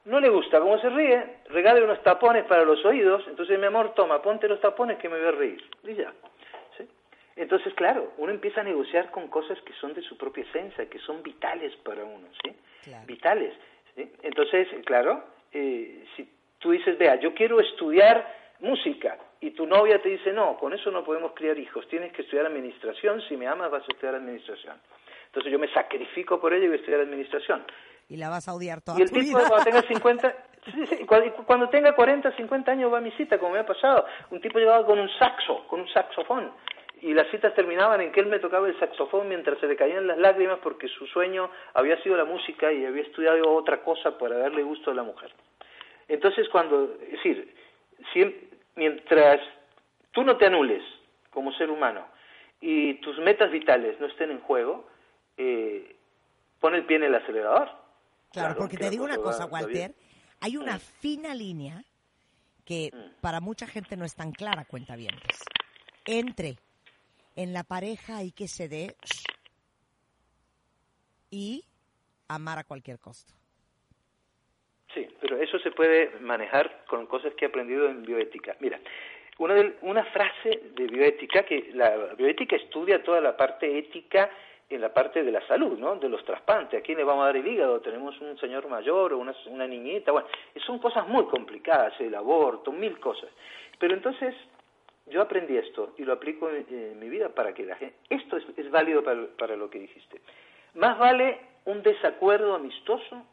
no 0.05 0.21
le 0.21 0.29
gusta 0.29 0.61
cómo 0.61 0.79
se 0.79 0.91
ríe, 0.91 1.39
regale 1.49 1.83
unos 1.83 2.03
tapones 2.03 2.45
para 2.45 2.65
los 2.65 2.85
oídos, 2.85 3.25
entonces 3.29 3.59
mi 3.59 3.67
amor, 3.67 3.95
toma, 3.95 4.21
ponte 4.21 4.49
los 4.49 4.61
tapones 4.61 4.99
que 4.99 5.09
me 5.09 5.19
voy 5.19 5.29
a 5.29 5.31
reír. 5.31 5.65
Y 5.85 5.95
ya. 5.95 6.13
¿sí? 6.77 6.87
Entonces, 7.37 7.73
claro, 7.75 8.13
uno 8.19 8.33
empieza 8.33 8.61
a 8.61 8.65
negociar 8.65 9.11
con 9.11 9.29
cosas 9.29 9.61
que 9.63 9.73
son 9.75 9.95
de 9.95 10.03
su 10.03 10.19
propia 10.19 10.45
esencia, 10.45 10.89
que 10.91 10.99
son 10.99 11.23
vitales 11.23 11.75
para 11.77 12.05
uno, 12.05 12.29
¿sí? 12.45 12.55
Vitales. 13.07 13.55
¿sí? 13.95 14.13
Entonces, 14.23 14.69
claro, 14.85 15.25
eh, 15.53 16.05
si 16.17 16.29
tú 16.59 16.71
dices, 16.71 16.97
vea, 16.99 17.17
yo 17.21 17.35
quiero 17.35 17.61
estudiar 17.61 18.27
música, 18.61 19.19
y 19.41 19.51
tu 19.51 19.67
novia 19.67 20.01
te 20.01 20.09
dice, 20.09 20.33
no, 20.33 20.57
con 20.57 20.73
eso 20.73 20.91
no 20.93 21.03
podemos 21.03 21.33
criar 21.33 21.59
hijos, 21.59 21.87
tienes 21.89 22.13
que 22.13 22.23
estudiar 22.23 22.47
administración, 22.47 23.21
si 23.29 23.37
me 23.37 23.49
amas 23.49 23.71
vas 23.73 23.83
a 23.83 23.93
estudiar 23.93 24.15
administración. 24.15 24.77
Entonces 25.27 25.51
yo 25.51 25.59
me 25.59 25.69
sacrifico 25.73 26.41
por 26.41 26.53
ello 26.55 26.65
y 26.65 26.69
voy 26.69 26.77
a 26.77 26.81
estudiar 26.81 27.01
administración. 27.01 27.65
Y 28.09 28.19
la 28.19 28.29
vas 28.29 28.47
a 28.47 28.55
odiar 28.55 28.83
toda 28.83 28.99
Y 28.99 29.03
el 29.03 29.11
tu 29.11 29.19
tipo 29.19 29.39
vida. 29.39 29.49
cuando 29.49 29.65
tenga 29.65 29.83
50, 29.89 30.37
sí, 30.67 30.87
sí, 30.87 31.07
cuando, 31.07 31.33
cuando 31.45 31.69
tenga 31.71 31.93
40, 31.95 32.37
50 32.37 32.71
años 32.71 32.93
va 32.93 32.99
a 32.99 33.01
mi 33.01 33.11
cita, 33.13 33.39
como 33.39 33.55
me 33.55 33.59
ha 33.61 33.67
pasado. 33.67 34.07
Un 34.31 34.41
tipo 34.41 34.59
llegaba 34.61 34.87
con 34.87 34.99
un 35.01 35.09
saxo, 35.19 35.67
con 35.67 35.81
un 35.81 35.89
saxofón. 35.89 36.53
Y 37.03 37.15
las 37.15 37.29
citas 37.33 37.53
terminaban 37.55 38.01
en 38.01 38.13
que 38.13 38.21
él 38.21 38.27
me 38.27 38.39
tocaba 38.39 38.69
el 38.69 38.79
saxofón 38.79 39.29
mientras 39.29 39.59
se 39.59 39.67
le 39.67 39.75
caían 39.75 40.07
las 40.07 40.19
lágrimas 40.19 40.61
porque 40.63 40.87
su 40.87 41.05
sueño 41.09 41.51
había 41.75 42.01
sido 42.03 42.17
la 42.17 42.25
música 42.25 42.73
y 42.73 42.87
había 42.87 43.03
estudiado 43.03 43.53
otra 43.53 43.83
cosa 43.83 44.17
para 44.17 44.39
darle 44.39 44.63
gusto 44.63 44.93
a 44.93 44.95
la 44.95 45.03
mujer. 45.03 45.33
Entonces 46.07 46.49
cuando, 46.49 46.97
es 47.03 47.11
decir, 47.11 47.55
mientras 48.77 49.41
tú 50.13 50.23
no 50.23 50.37
te 50.37 50.47
anules 50.47 50.83
como 51.31 51.53
ser 51.55 51.71
humano 51.71 52.07
y 52.61 52.95
tus 53.01 53.19
metas 53.19 53.51
vitales 53.51 53.99
no 53.99 54.07
estén 54.07 54.31
en 54.31 54.41
juego, 54.41 54.87
eh, 55.37 55.97
pon 56.61 56.77
el 56.77 56.85
pie 56.85 56.99
en 56.99 57.05
el 57.05 57.15
acelerador. 57.17 57.69
Claro, 58.31 58.55
porque 58.57 58.77
que 58.77 58.85
te 58.85 58.91
digo 58.91 59.05
una 59.05 59.19
cosa 59.19 59.47
Walter. 59.47 59.93
Hay 60.41 60.57
una 60.57 60.79
fina 60.79 61.35
línea 61.35 61.83
que 62.65 62.93
para 63.21 63.41
mucha 63.41 63.67
gente 63.67 63.97
no 63.97 64.05
es 64.05 64.15
tan 64.15 64.31
clara, 64.31 64.65
cuenta 64.65 64.95
bien. 64.95 65.15
Entre 66.05 66.57
en 67.37 67.53
la 67.53 67.65
pareja 67.65 68.19
hay 68.19 68.33
que 68.33 68.47
dé 68.69 68.95
y 71.31 71.65
amar 72.29 72.59
a 72.59 72.65
cualquier 72.65 72.99
costo. 72.99 73.33
Sí, 74.95 75.09
pero 75.21 75.37
eso 75.41 75.59
se 75.61 75.71
puede 75.71 76.19
manejar 76.21 76.85
con 76.87 77.07
cosas 77.07 77.33
que 77.35 77.47
he 77.47 77.49
aprendido 77.49 77.89
en 77.89 78.03
bioética. 78.03 78.57
Mira, 78.61 78.79
una, 79.39 79.55
de- 79.55 79.79
una 79.83 80.05
frase 80.07 80.63
de 80.75 80.87
bioética, 80.87 81.45
que 81.45 81.71
la 81.73 82.15
bioética 82.15 82.57
estudia 82.57 83.03
toda 83.03 83.21
la 83.21 83.37
parte 83.37 83.79
ética 83.79 84.31
en 84.69 84.81
la 84.81 84.93
parte 84.93 85.23
de 85.23 85.31
la 85.31 85.47
salud, 85.47 85.79
¿no? 85.79 85.97
De 85.97 86.09
los 86.09 86.25
trasplantes, 86.25 86.81
a 86.81 86.83
quién 86.83 86.99
le 86.99 87.05
vamos 87.05 87.23
a 87.23 87.27
dar 87.27 87.37
el 87.37 87.47
hígado, 87.47 87.81
tenemos 87.81 88.19
un 88.21 88.39
señor 88.39 88.69
mayor 88.69 89.13
o 89.13 89.19
una, 89.19 89.35
una 89.47 89.67
niñita, 89.67 90.13
bueno, 90.13 90.29
son 90.67 90.79
cosas 90.79 91.07
muy 91.09 91.27
complicadas, 91.27 91.99
el 92.01 92.15
aborto, 92.15 92.73
mil 92.73 92.99
cosas. 92.99 93.29
Pero 93.79 93.95
entonces 93.95 94.35
yo 95.07 95.23
aprendí 95.23 95.57
esto 95.57 95.95
y 95.99 96.05
lo 96.05 96.13
aplico 96.13 96.49
en, 96.51 96.99
mi 96.99 97.09
vida 97.09 97.29
para 97.31 97.53
que 97.53 97.65
la 97.65 97.77
gente... 97.77 97.97
Esto 98.09 98.37
es, 98.37 98.71
válido 98.71 99.03
para, 99.03 99.57
lo 99.57 99.69
que 99.69 99.81
dijiste. 99.81 100.21
Más 100.75 100.99
vale 100.99 101.41
un 101.65 101.83
desacuerdo 101.83 102.55
amistoso 102.55 103.27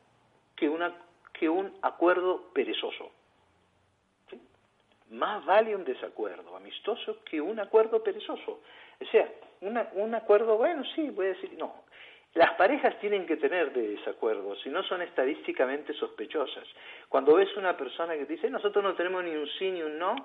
que, 0.56 0.68
una, 0.68 0.94
que 1.34 1.48
un 1.48 1.72
acuerdo 1.82 2.52
perezoso. 2.54 3.12
Más 5.12 5.44
vale 5.46 5.76
un 5.76 5.84
desacuerdo 5.84 6.56
amistoso 6.56 7.24
que 7.24 7.42
un 7.42 7.60
acuerdo 7.60 8.04
perezoso. 8.04 8.62
O 9.02 9.06
sea, 9.12 9.28
un 9.62 10.16
acuerdo, 10.16 10.58
bueno, 10.58 10.84
sí, 10.96 11.10
voy 11.10 11.28
a 11.28 11.30
decir, 11.30 11.54
no. 11.58 11.84
Las 12.36 12.54
parejas 12.54 13.00
tienen 13.00 13.26
que 13.26 13.38
tener 13.38 13.74
de 13.74 13.96
desacuerdos, 13.96 14.62
si 14.62 14.70
no 14.70 14.84
son 14.84 15.02
estadísticamente 15.02 15.94
sospechosas. 15.94 16.64
Cuando 17.08 17.34
ves 17.34 17.56
una 17.58 17.76
persona 17.76 18.14
que 18.14 18.26
dice, 18.26 18.52
nosotros 18.52 18.84
no 18.84 18.94
tenemos 18.94 19.24
ni 19.24 19.32
un 19.32 19.48
sí 19.58 19.72
ni 19.72 19.82
un 19.82 19.98
no, 19.98 20.16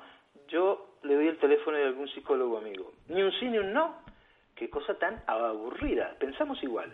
yo 0.49 0.97
le 1.03 1.15
doy 1.15 1.29
el 1.29 1.39
teléfono 1.39 1.77
de 1.77 1.85
algún 1.85 2.09
psicólogo 2.09 2.59
amigo. 2.59 2.93
Ni 3.09 3.23
un 3.23 3.33
sí 3.33 3.49
ni 3.49 3.59
un 3.59 3.73
no. 3.73 4.03
Qué 4.55 4.71
cosa 4.71 4.95
tan 4.99 5.23
aburrida. 5.27 6.15
Pensamos 6.19 6.63
igual. 6.63 6.93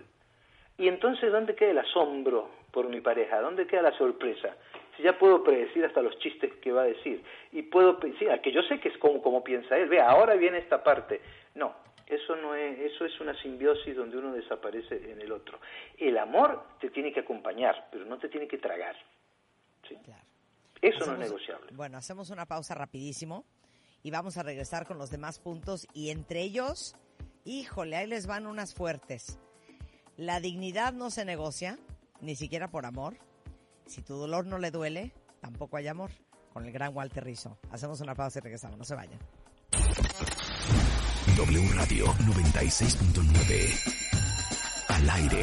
Y 0.78 0.89
entonces, 0.89 1.31
¿dónde 1.31 1.55
queda 1.55 1.70
el 1.70 1.78
asombro 1.78 2.48
por 2.72 2.89
mi 2.89 3.01
pareja? 3.01 3.40
¿Dónde 3.40 3.66
queda 3.66 3.82
la 3.82 3.98
sorpresa? 3.98 4.56
Si 4.97 5.02
ya 5.02 5.18
puedo 5.18 5.44
predecir 5.44 5.85
hasta 5.85 6.01
los 6.01 6.18
chistes 6.18 6.55
que 6.55 6.72
va 6.72 6.82
a 6.82 6.86
decir. 6.86 7.22
Y 7.52 7.62
puedo 7.62 7.94
decir, 7.94 8.28
que 8.43 8.52
yo 8.52 8.62
sé 8.62 8.81
que 8.81 8.89
es 8.89 8.98
como, 8.98 9.20
como 9.20 9.44
piensa 9.44 9.77
él. 9.77 9.89
Vea, 9.89 10.09
ahora 10.09 10.35
viene 10.35 10.59
esta 10.59 10.82
parte. 10.82 11.20
No, 11.55 11.74
eso 12.06 12.35
no 12.36 12.55
es, 12.55 12.78
eso 12.78 13.05
es 13.05 13.20
una 13.20 13.35
simbiosis 13.43 13.94
donde 13.94 14.16
uno 14.16 14.32
desaparece 14.32 15.12
en 15.12 15.20
el 15.20 15.31
otro. 15.32 15.60
El 15.98 16.16
amor 16.18 16.62
te 16.81 16.90
tiene 16.90 17.12
que 17.12 17.20
acompañar, 17.20 17.89
pero 17.93 18.05
no 18.06 18.18
te 18.18 18.28
tiene 18.28 18.48
que 18.48 18.59
tragar. 18.59 18.97
¿sí? 19.86 19.97
Eso 20.82 21.07
no 21.07 21.15
es 21.15 21.19
negociable. 21.19 21.73
Bueno, 21.74 21.98
hacemos 21.98 22.31
una 22.31 22.47
pausa 22.47 22.74
rapidísimo 22.74 23.44
y 24.02 24.11
vamos 24.11 24.36
a 24.36 24.43
regresar 24.43 24.86
con 24.86 24.98
los 24.98 25.11
demás 25.11 25.39
puntos 25.39 25.86
y 25.93 26.11
entre 26.11 26.43
ellos, 26.43 26.94
híjole, 27.44 27.97
ahí 27.97 28.07
les 28.07 28.27
van 28.27 28.47
unas 28.47 28.74
fuertes. 28.74 29.39
La 30.16 30.40
dignidad 30.40 30.93
no 30.93 31.11
se 31.11 31.24
negocia, 31.24 31.78
ni 32.20 32.36
siquiera 32.36 32.70
por 32.70 32.86
amor. 32.86 33.16
Si 33.86 34.02
tu 34.02 34.15
dolor 34.15 34.47
no 34.47 34.59
le 34.59 34.70
duele, 34.70 35.12
tampoco 35.40 35.77
hay 35.77 35.89
amor. 35.89 36.11
Con 36.52 36.66
el 36.66 36.73
gran 36.73 36.94
Walter 36.94 37.24
Rizzo. 37.24 37.59
Hacemos 37.70 38.01
una 38.01 38.15
pausa 38.15 38.39
y 38.40 38.43
regresamos. 38.43 38.78
No 38.78 38.85
se 38.85 38.94
vayan. 38.94 39.19
W 41.36 41.69
Radio 41.74 42.07
96.9. 42.07 44.89
Al 44.89 45.11
aire. 45.11 45.43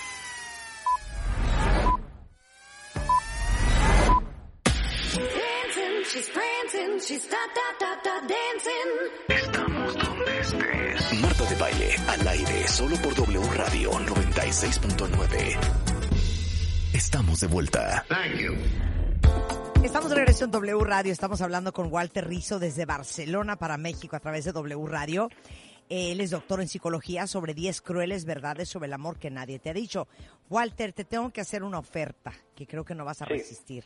Solo 12.71 12.95
por 12.97 13.13
W 13.15 13.41
Radio 13.55 13.91
96.9. 13.91 15.57
Estamos 16.93 17.39
de 17.41 17.47
vuelta. 17.47 18.05
Estamos 19.83 20.09
de 20.09 20.15
regreso 20.15 20.45
en 20.45 20.51
W 20.51 20.83
Radio. 20.83 21.11
Estamos 21.11 21.41
hablando 21.41 21.73
con 21.73 21.91
Walter 21.91 22.27
Rizzo 22.27 22.59
desde 22.59 22.85
Barcelona 22.85 23.57
para 23.57 23.77
México 23.77 24.15
a 24.15 24.19
través 24.19 24.45
de 24.45 24.51
W 24.51 24.85
Radio. 24.87 25.29
Él 25.89 26.21
es 26.21 26.29
doctor 26.31 26.61
en 26.61 26.67
psicología 26.69 27.27
sobre 27.27 27.53
10 27.53 27.81
crueles 27.81 28.23
verdades 28.25 28.69
sobre 28.69 28.87
el 28.87 28.93
amor 28.93 29.19
que 29.19 29.29
nadie 29.29 29.59
te 29.59 29.69
ha 29.69 29.73
dicho. 29.73 30.07
Walter, 30.49 30.93
te 30.93 31.03
tengo 31.03 31.31
que 31.31 31.41
hacer 31.41 31.63
una 31.63 31.79
oferta 31.79 32.31
que 32.55 32.65
creo 32.65 32.85
que 32.85 32.95
no 32.95 33.03
vas 33.03 33.21
a 33.21 33.25
Sí. 33.25 33.33
resistir. 33.33 33.83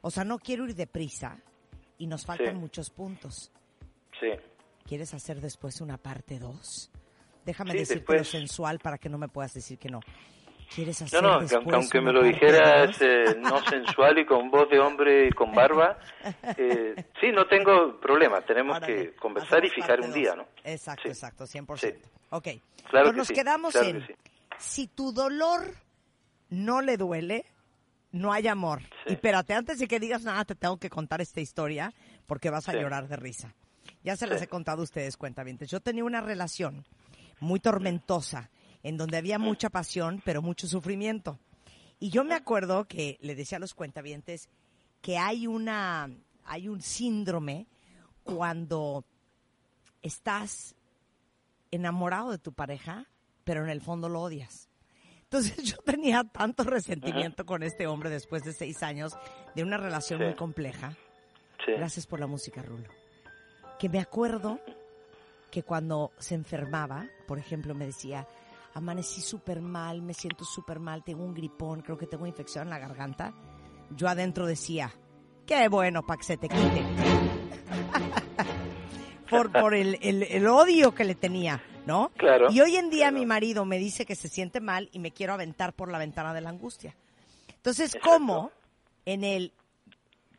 O 0.00 0.10
sea, 0.12 0.22
no 0.24 0.38
quiero 0.38 0.64
ir 0.66 0.76
deprisa 0.76 1.36
y 1.98 2.06
nos 2.06 2.24
faltan 2.24 2.54
Sí. 2.54 2.60
muchos 2.60 2.90
puntos. 2.90 3.50
Sí. 4.20 4.28
¿Quieres 4.86 5.12
hacer 5.12 5.40
después 5.40 5.80
una 5.80 5.98
parte 5.98 6.38
2? 6.38 6.90
Déjame 7.44 7.72
Sí, 7.72 7.78
decirte 7.78 8.00
después. 8.00 8.18
lo 8.20 8.24
sensual 8.24 8.78
para 8.78 8.98
que 8.98 9.08
no 9.08 9.18
me 9.18 9.28
puedas 9.28 9.52
decir 9.54 9.78
que 9.78 9.88
no. 9.88 10.00
¿Quieres 10.74 11.00
hacer 11.00 11.22
No, 11.22 11.28
no, 11.32 11.40
después 11.40 11.56
aunque, 11.62 11.74
aunque 11.76 12.00
me 12.02 12.12
lo 12.12 12.22
dijeras 12.22 13.00
eh, 13.00 13.24
no 13.38 13.58
sensual 13.70 14.18
y 14.18 14.26
con 14.26 14.50
voz 14.50 14.68
de 14.68 14.78
hombre 14.78 15.28
y 15.28 15.30
con 15.30 15.54
barba, 15.54 15.98
eh, 16.58 16.94
sí, 17.20 17.32
no 17.32 17.46
tengo 17.46 17.98
problema. 17.98 18.42
Tenemos 18.42 18.78
que 18.80 19.14
conversar 19.16 19.64
y 19.64 19.70
fijar 19.70 20.00
un 20.02 20.12
día. 20.12 20.34
¿no? 20.34 20.46
Exacto, 20.64 21.02
Sí. 21.04 21.08
exacto, 21.08 21.44
100%. 21.46 21.98
Ok. 22.30 22.48
Claro 22.90 23.06
Pues 23.06 23.10
que 23.12 23.16
nos 23.16 23.26
sí, 23.28 23.34
quedamos 23.34 23.72
claro 23.72 23.88
en, 23.88 24.00
que 24.00 24.06
sí. 24.12 24.14
si 24.58 24.88
tu 24.88 25.12
dolor 25.12 25.74
no 26.50 26.82
le 26.82 26.98
duele, 26.98 27.46
no 28.12 28.32
hay 28.34 28.46
amor. 28.48 28.82
Y 29.06 29.14
espérate, 29.14 29.54
antes 29.54 29.78
de 29.78 29.88
que 29.88 29.98
digas 29.98 30.22
nada, 30.24 30.44
te 30.44 30.54
tengo 30.54 30.76
que 30.78 30.90
contar 30.90 31.22
esta 31.22 31.40
historia 31.40 31.94
porque 32.26 32.50
vas 32.50 32.68
a 32.68 32.72
Sí. 32.72 32.78
llorar 32.78 33.08
de 33.08 33.16
risa. 33.16 33.54
Ya 34.04 34.16
se 34.16 34.26
las 34.26 34.38
Sí. 34.40 34.44
he 34.44 34.48
contado 34.48 34.80
a 34.82 34.84
ustedes, 34.84 35.16
cuentavientes. 35.16 35.70
Yo 35.70 35.80
tenía 35.80 36.04
una 36.04 36.20
relación 36.20 36.84
muy 37.40 37.60
tormentosa 37.60 38.50
en 38.82 38.96
donde 38.96 39.16
había 39.16 39.38
mucha 39.38 39.70
pasión, 39.70 40.22
pero 40.24 40.42
mucho 40.42 40.66
sufrimiento. 40.66 41.38
Y 42.00 42.10
yo 42.10 42.24
me 42.24 42.34
acuerdo 42.34 42.86
que 42.86 43.18
le 43.20 43.34
decía 43.34 43.56
a 43.56 43.60
los 43.60 43.74
cuentavientes 43.74 44.48
que 45.02 45.18
hay 45.18 45.46
una, 45.46 46.08
hay 46.44 46.68
un 46.68 46.80
síndrome 46.80 47.66
cuando 48.22 49.04
estás 50.02 50.74
enamorado 51.70 52.30
de 52.30 52.38
tu 52.38 52.52
pareja, 52.52 53.06
pero 53.44 53.64
en 53.64 53.70
el 53.70 53.80
fondo 53.80 54.08
lo 54.08 54.20
odias. 54.22 54.68
Entonces 55.24 55.56
yo 55.64 55.76
tenía 55.78 56.24
tanto 56.24 56.64
resentimiento 56.64 57.44
con 57.44 57.62
este 57.62 57.86
hombre 57.86 58.10
después 58.10 58.44
de 58.44 58.52
seis 58.52 58.82
años 58.82 59.12
de 59.54 59.62
una 59.62 59.76
relación 59.76 60.20
Sí. 60.20 60.24
muy 60.24 60.34
compleja. 60.34 60.96
Sí. 61.66 61.72
Gracias 61.72 62.06
por 62.06 62.20
la 62.20 62.26
música, 62.26 62.62
Rulo. 62.62 62.88
Que 63.78 63.88
me 63.88 63.98
acuerdo 64.00 64.60
que 65.50 65.62
cuando 65.62 66.12
se 66.18 66.34
enfermaba, 66.34 67.06
por 67.26 67.38
ejemplo, 67.38 67.74
me 67.74 67.86
decía, 67.86 68.26
amanecí 68.74 69.20
súper 69.20 69.60
mal, 69.60 70.02
me 70.02 70.14
siento 70.14 70.44
súper 70.44 70.80
mal, 70.80 71.04
tengo 71.04 71.24
un 71.24 71.34
gripón, 71.34 71.82
creo 71.82 71.96
que 71.96 72.06
tengo 72.06 72.26
infección 72.26 72.64
en 72.64 72.70
la 72.70 72.78
garganta. 72.78 73.32
Yo 73.90 74.08
adentro 74.08 74.46
decía, 74.46 74.92
qué 75.46 75.68
bueno 75.68 76.02
para 76.02 76.18
que 76.18 76.24
se 76.24 76.36
te 76.36 76.48
quite. 76.48 76.82
por 79.30 79.52
por 79.52 79.74
el, 79.74 79.98
el, 80.00 80.22
el 80.22 80.46
odio 80.46 80.94
que 80.94 81.04
le 81.04 81.14
tenía, 81.14 81.62
¿no? 81.86 82.10
Claro, 82.16 82.48
Y 82.50 82.60
hoy 82.60 82.76
en 82.76 82.90
día 82.90 83.10
mi 83.10 83.26
marido 83.26 83.64
me 83.64 83.78
dice 83.78 84.06
que 84.06 84.14
se 84.14 84.28
siente 84.28 84.60
mal 84.60 84.88
y 84.92 84.98
me 84.98 85.12
quiero 85.12 85.32
aventar 85.32 85.72
por 85.72 85.90
la 85.90 85.98
ventana 85.98 86.34
de 86.34 86.40
la 86.40 86.50
angustia. 86.50 86.94
Entonces, 87.56 87.96
¿cómo 88.02 88.52
en 89.04 89.24
el, 89.24 89.52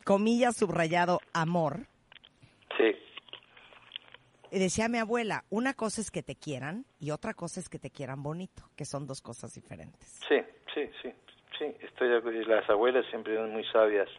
comillas, 0.03 0.55
subrayado 0.55 1.19
amor, 1.33 1.87
Sí, 2.77 2.95
decía 4.51 4.89
mi 4.89 4.97
abuela, 4.97 5.43
una 5.49 5.73
cosa 5.73 6.01
es 6.01 6.09
que 6.09 6.23
te 6.23 6.35
quieran 6.35 6.85
y 6.99 7.11
otra 7.11 7.33
cosa 7.33 7.59
es 7.59 7.69
que 7.69 7.79
te 7.79 7.91
quieran 7.91 8.23
bonito, 8.23 8.63
que 8.75 8.85
son 8.85 9.05
dos 9.05 9.21
cosas 9.21 9.53
diferentes. 9.53 10.19
sí, 10.27 10.41
sí, 10.73 10.89
sí, 11.01 11.13
sí, 11.57 11.65
estoy. 11.81 12.45
Las 12.45 12.69
abuelas 12.69 13.05
siempre 13.07 13.35
son 13.35 13.51
muy 13.51 13.65
sabias. 13.65 14.09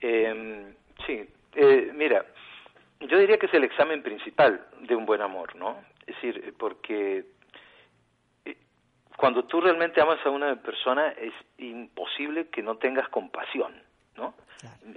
Eh, 0.00 0.74
sí, 1.06 1.26
eh, 1.54 1.92
mira, 1.94 2.24
yo 3.00 3.18
diría 3.18 3.38
que 3.38 3.46
es 3.46 3.54
el 3.54 3.64
examen 3.64 4.02
principal 4.02 4.66
de 4.80 4.96
un 4.96 5.06
buen 5.06 5.20
amor, 5.20 5.54
¿no? 5.56 5.78
Es 6.06 6.14
decir, 6.16 6.54
porque 6.58 7.24
eh, 8.44 8.56
cuando 9.16 9.44
tú 9.44 9.60
realmente 9.60 10.00
amas 10.00 10.18
a 10.24 10.30
una 10.30 10.56
persona 10.56 11.10
es 11.10 11.32
imposible 11.58 12.48
que 12.48 12.62
no 12.62 12.76
tengas 12.76 13.08
compasión, 13.08 13.74
¿no? 14.16 14.34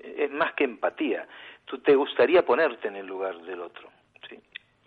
Es 0.03 0.31
más 0.31 0.53
que 0.53 0.64
empatía. 0.64 1.27
Tú 1.65 1.80
te 1.80 1.95
gustaría 1.95 2.45
ponerte 2.45 2.88
en 2.88 2.95
el 2.95 3.06
lugar 3.06 3.38
del 3.41 3.61
otro. 3.61 3.89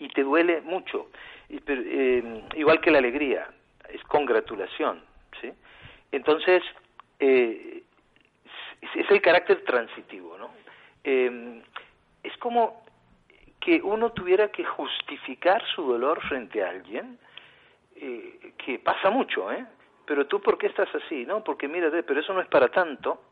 Y 0.01 0.09
te 0.09 0.23
duele 0.23 0.61
mucho. 0.63 1.11
Eh, 1.49 2.43
igual 2.57 2.81
que 2.81 2.91
la 2.91 2.99
alegría, 2.99 3.49
es 3.89 4.03
congratulación, 4.05 5.03
¿sí? 5.41 5.53
Entonces, 6.13 6.63
eh, 7.19 7.83
es, 8.81 8.97
es 8.97 9.11
el 9.11 9.21
carácter 9.21 9.63
transitivo, 9.65 10.37
¿no? 10.39 10.51
Eh, 11.05 11.63
es 12.23 12.37
como 12.39 12.83
que 13.61 13.81
uno 13.83 14.11
tuviera 14.13 14.49
que 14.49 14.65
justificar 14.65 15.63
su 15.75 15.83
dolor 15.83 16.21
frente 16.27 16.65
a 16.65 16.71
alguien, 16.71 17.19
eh, 17.97 18.55
que 18.57 18.79
pasa 18.79 19.11
mucho, 19.11 19.53
¿eh? 19.53 19.67
Pero 20.07 20.27
tú, 20.27 20.41
¿por 20.41 20.57
qué 20.59 20.67
estás 20.67 20.89
así? 20.95 21.27
No, 21.27 21.45
porque 21.45 21.69
mírate, 21.69 22.03
pero 22.03 22.21
eso 22.21 22.33
no 22.33 22.41
es 22.41 22.49
para 22.49 22.69
tanto. 22.69 23.23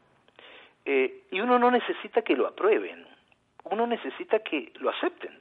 Eh, 0.84 1.24
y 1.30 1.40
uno 1.40 1.58
no 1.58 1.70
necesita 1.70 2.22
que 2.22 2.36
lo 2.36 2.46
aprueben, 2.46 3.06
uno 3.64 3.86
necesita 3.86 4.38
que 4.40 4.72
lo 4.76 4.90
acepten, 4.90 5.38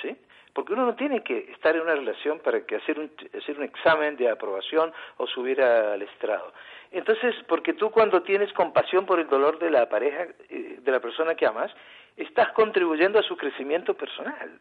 ¿sí? 0.00 0.16
Porque 0.52 0.72
uno 0.72 0.86
no 0.86 0.94
tiene 0.94 1.22
que 1.22 1.50
estar 1.52 1.76
en 1.76 1.82
una 1.82 1.94
relación 1.94 2.40
para 2.40 2.64
que 2.64 2.76
hacer 2.76 2.98
un, 2.98 3.10
hacer 3.36 3.58
un 3.58 3.64
examen 3.64 4.16
de 4.16 4.28
aprobación 4.28 4.92
o 5.16 5.26
subir 5.26 5.60
al 5.62 6.00
estrado. 6.02 6.52
Entonces, 6.90 7.34
porque 7.46 7.74
tú 7.74 7.90
cuando 7.90 8.22
tienes 8.22 8.52
compasión 8.52 9.04
por 9.04 9.20
el 9.20 9.28
dolor 9.28 9.58
de 9.58 9.70
la 9.70 9.88
pareja, 9.88 10.26
eh, 10.48 10.78
de 10.80 10.92
la 10.92 11.00
persona 11.00 11.34
que 11.34 11.46
amas, 11.46 11.70
estás 12.16 12.50
contribuyendo 12.52 13.18
a 13.18 13.22
su 13.22 13.36
crecimiento 13.36 13.94
personal. 13.94 14.58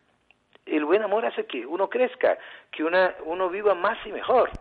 El 0.66 0.84
buen 0.84 1.02
amor 1.02 1.26
hace 1.26 1.46
que 1.46 1.66
uno 1.66 1.90
crezca, 1.90 2.38
que 2.72 2.84
una, 2.84 3.16
uno 3.24 3.50
viva 3.50 3.74
más 3.74 3.98
y 4.06 4.12
mejor, 4.12 4.52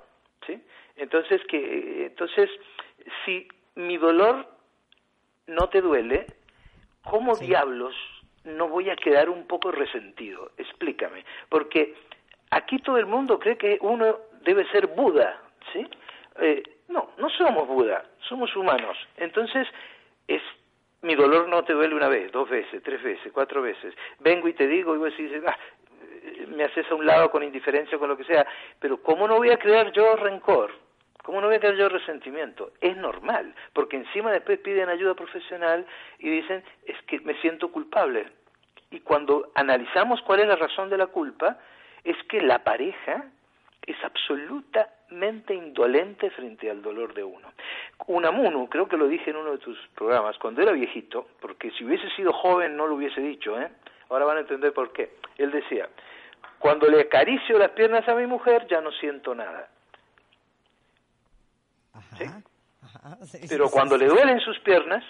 ¿sí? 0.46 0.62
Entonces, 0.96 1.42
que, 1.48 1.58
eh, 1.58 2.06
entonces, 2.06 2.48
si 3.24 3.48
mi 3.74 3.96
dolor 3.98 4.46
no 5.46 5.68
te 5.68 5.80
duele, 5.80 6.26
¿cómo 7.02 7.36
diablos 7.36 7.94
no 8.46 8.68
voy 8.68 8.90
a 8.90 8.96
quedar 8.96 9.28
un 9.28 9.46
poco 9.46 9.70
resentido? 9.70 10.52
Explícame. 10.56 11.24
Porque 11.48 11.94
aquí 12.50 12.78
todo 12.78 12.98
el 12.98 13.06
mundo 13.06 13.38
cree 13.38 13.56
que 13.56 13.78
uno 13.80 14.18
debe 14.42 14.66
ser 14.70 14.86
Buda, 14.88 15.40
¿sí? 15.72 15.86
Eh, 16.40 16.62
no, 16.88 17.10
no 17.18 17.28
somos 17.30 17.66
Buda, 17.66 18.04
somos 18.28 18.54
humanos. 18.56 18.96
Entonces, 19.16 19.66
es 20.28 20.42
mi 21.02 21.14
dolor 21.14 21.48
no 21.48 21.62
te 21.62 21.72
duele 21.72 21.94
una 21.94 22.08
vez, 22.08 22.32
dos 22.32 22.48
veces, 22.48 22.82
tres 22.82 23.02
veces, 23.02 23.32
cuatro 23.32 23.62
veces. 23.62 23.94
Vengo 24.18 24.48
y 24.48 24.54
te 24.54 24.66
digo, 24.66 24.94
y 24.94 24.98
vos 24.98 25.16
decís, 25.16 25.30
ah, 25.46 25.56
me 26.48 26.64
haces 26.64 26.90
a 26.90 26.94
un 26.94 27.06
lado 27.06 27.30
con 27.30 27.42
indiferencia, 27.42 27.98
con 27.98 28.08
lo 28.08 28.16
que 28.16 28.24
sea, 28.24 28.46
pero 28.80 29.02
¿cómo 29.02 29.28
no 29.28 29.36
voy 29.36 29.50
a 29.50 29.58
crear 29.58 29.92
yo 29.92 30.16
rencor? 30.16 30.72
¿Cómo 31.26 31.40
no 31.40 31.48
voy 31.48 31.56
a 31.56 31.58
crear 31.58 31.74
yo 31.74 31.88
resentimiento? 31.88 32.70
Es 32.80 32.96
normal, 32.96 33.52
porque 33.72 33.96
encima 33.96 34.30
después 34.30 34.60
piden 34.60 34.88
ayuda 34.88 35.14
profesional 35.14 35.84
y 36.20 36.30
dicen, 36.30 36.62
es 36.84 36.96
que 37.02 37.18
me 37.18 37.34
siento 37.40 37.72
culpable. 37.72 38.28
Y 38.92 39.00
cuando 39.00 39.50
analizamos 39.56 40.22
cuál 40.22 40.38
es 40.38 40.46
la 40.46 40.54
razón 40.54 40.88
de 40.88 40.96
la 40.96 41.08
culpa, 41.08 41.58
es 42.04 42.16
que 42.28 42.40
la 42.40 42.62
pareja 42.62 43.24
es 43.84 43.96
absolutamente 44.04 45.52
indolente 45.52 46.30
frente 46.30 46.70
al 46.70 46.80
dolor 46.80 47.12
de 47.12 47.24
uno. 47.24 47.52
Unamuno, 48.06 48.68
creo 48.68 48.86
que 48.86 48.96
lo 48.96 49.08
dije 49.08 49.30
en 49.30 49.38
uno 49.38 49.50
de 49.50 49.58
tus 49.58 49.76
programas, 49.96 50.38
cuando 50.38 50.62
era 50.62 50.70
viejito, 50.70 51.26
porque 51.40 51.72
si 51.72 51.84
hubiese 51.84 52.08
sido 52.10 52.32
joven 52.32 52.76
no 52.76 52.86
lo 52.86 52.94
hubiese 52.94 53.20
dicho, 53.20 53.60
¿eh? 53.60 53.68
ahora 54.10 54.26
van 54.26 54.36
a 54.36 54.40
entender 54.42 54.72
por 54.72 54.92
qué. 54.92 55.16
Él 55.38 55.50
decía, 55.50 55.88
cuando 56.60 56.86
le 56.86 57.00
acaricio 57.00 57.58
las 57.58 57.70
piernas 57.70 58.08
a 58.08 58.14
mi 58.14 58.28
mujer 58.28 58.68
ya 58.68 58.80
no 58.80 58.92
siento 58.92 59.34
nada. 59.34 59.70
¿Sí? 62.18 62.26
Pero 63.48 63.68
cuando 63.70 63.96
le 63.96 64.06
duelen 64.06 64.40
sus 64.40 64.58
piernas, 64.60 65.04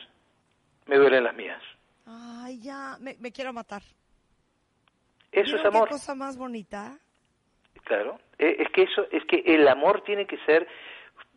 me 0.87 0.97
duelen 0.97 1.24
las 1.24 1.35
mías. 1.35 1.62
Ay, 2.07 2.61
ya, 2.61 2.97
me, 3.01 3.16
me 3.20 3.33
quiero 3.33 3.53
matar. 3.53 3.83
Eso 5.33 5.43
es 5.43 5.53
¿Vieron 5.62 5.66
amor. 5.66 5.89
¿Qué 5.89 5.95
cosa 5.95 6.15
más 6.15 6.37
bonita? 6.37 6.99
Claro, 7.85 8.19
Eh, 8.39 8.57
es 8.61 8.69
que 8.70 8.83
eso, 8.83 9.07
es 9.11 9.24
que 9.27 9.43
el 9.47 9.66
amor 9.69 10.03
tiene 10.03 10.27
que 10.27 10.39
ser 10.39 10.66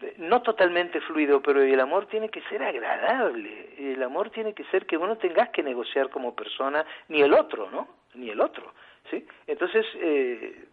eh, 0.02 0.16
no 0.18 0.41
totalmente 0.41 1.00
fluido, 1.02 1.41
pero 1.41 1.62
el 1.62 1.80
amor 1.80 2.08
tiene 2.08 2.30
que 2.30 2.41
ser 2.44 2.64
agradable. 2.64 3.74
El 3.78 4.02
amor 4.02 4.30
tiene 4.32 4.54
que 4.54 4.64
ser 4.66 4.86
que 4.86 4.98
vos 4.98 5.08
no 5.08 5.18
tengas 5.18 5.50
que 5.50 5.62
negociar 5.64 6.10
como 6.10 6.36
persona 6.36 6.86
ni 7.10 7.22
el 7.22 7.34
otro, 7.34 7.70
¿no? 7.70 7.88
Ni 8.16 8.30
el 8.30 8.40
otro, 8.41 8.74
¿sí? 9.12 9.26
Entonces, 9.48 9.86
eh, 9.96 10.66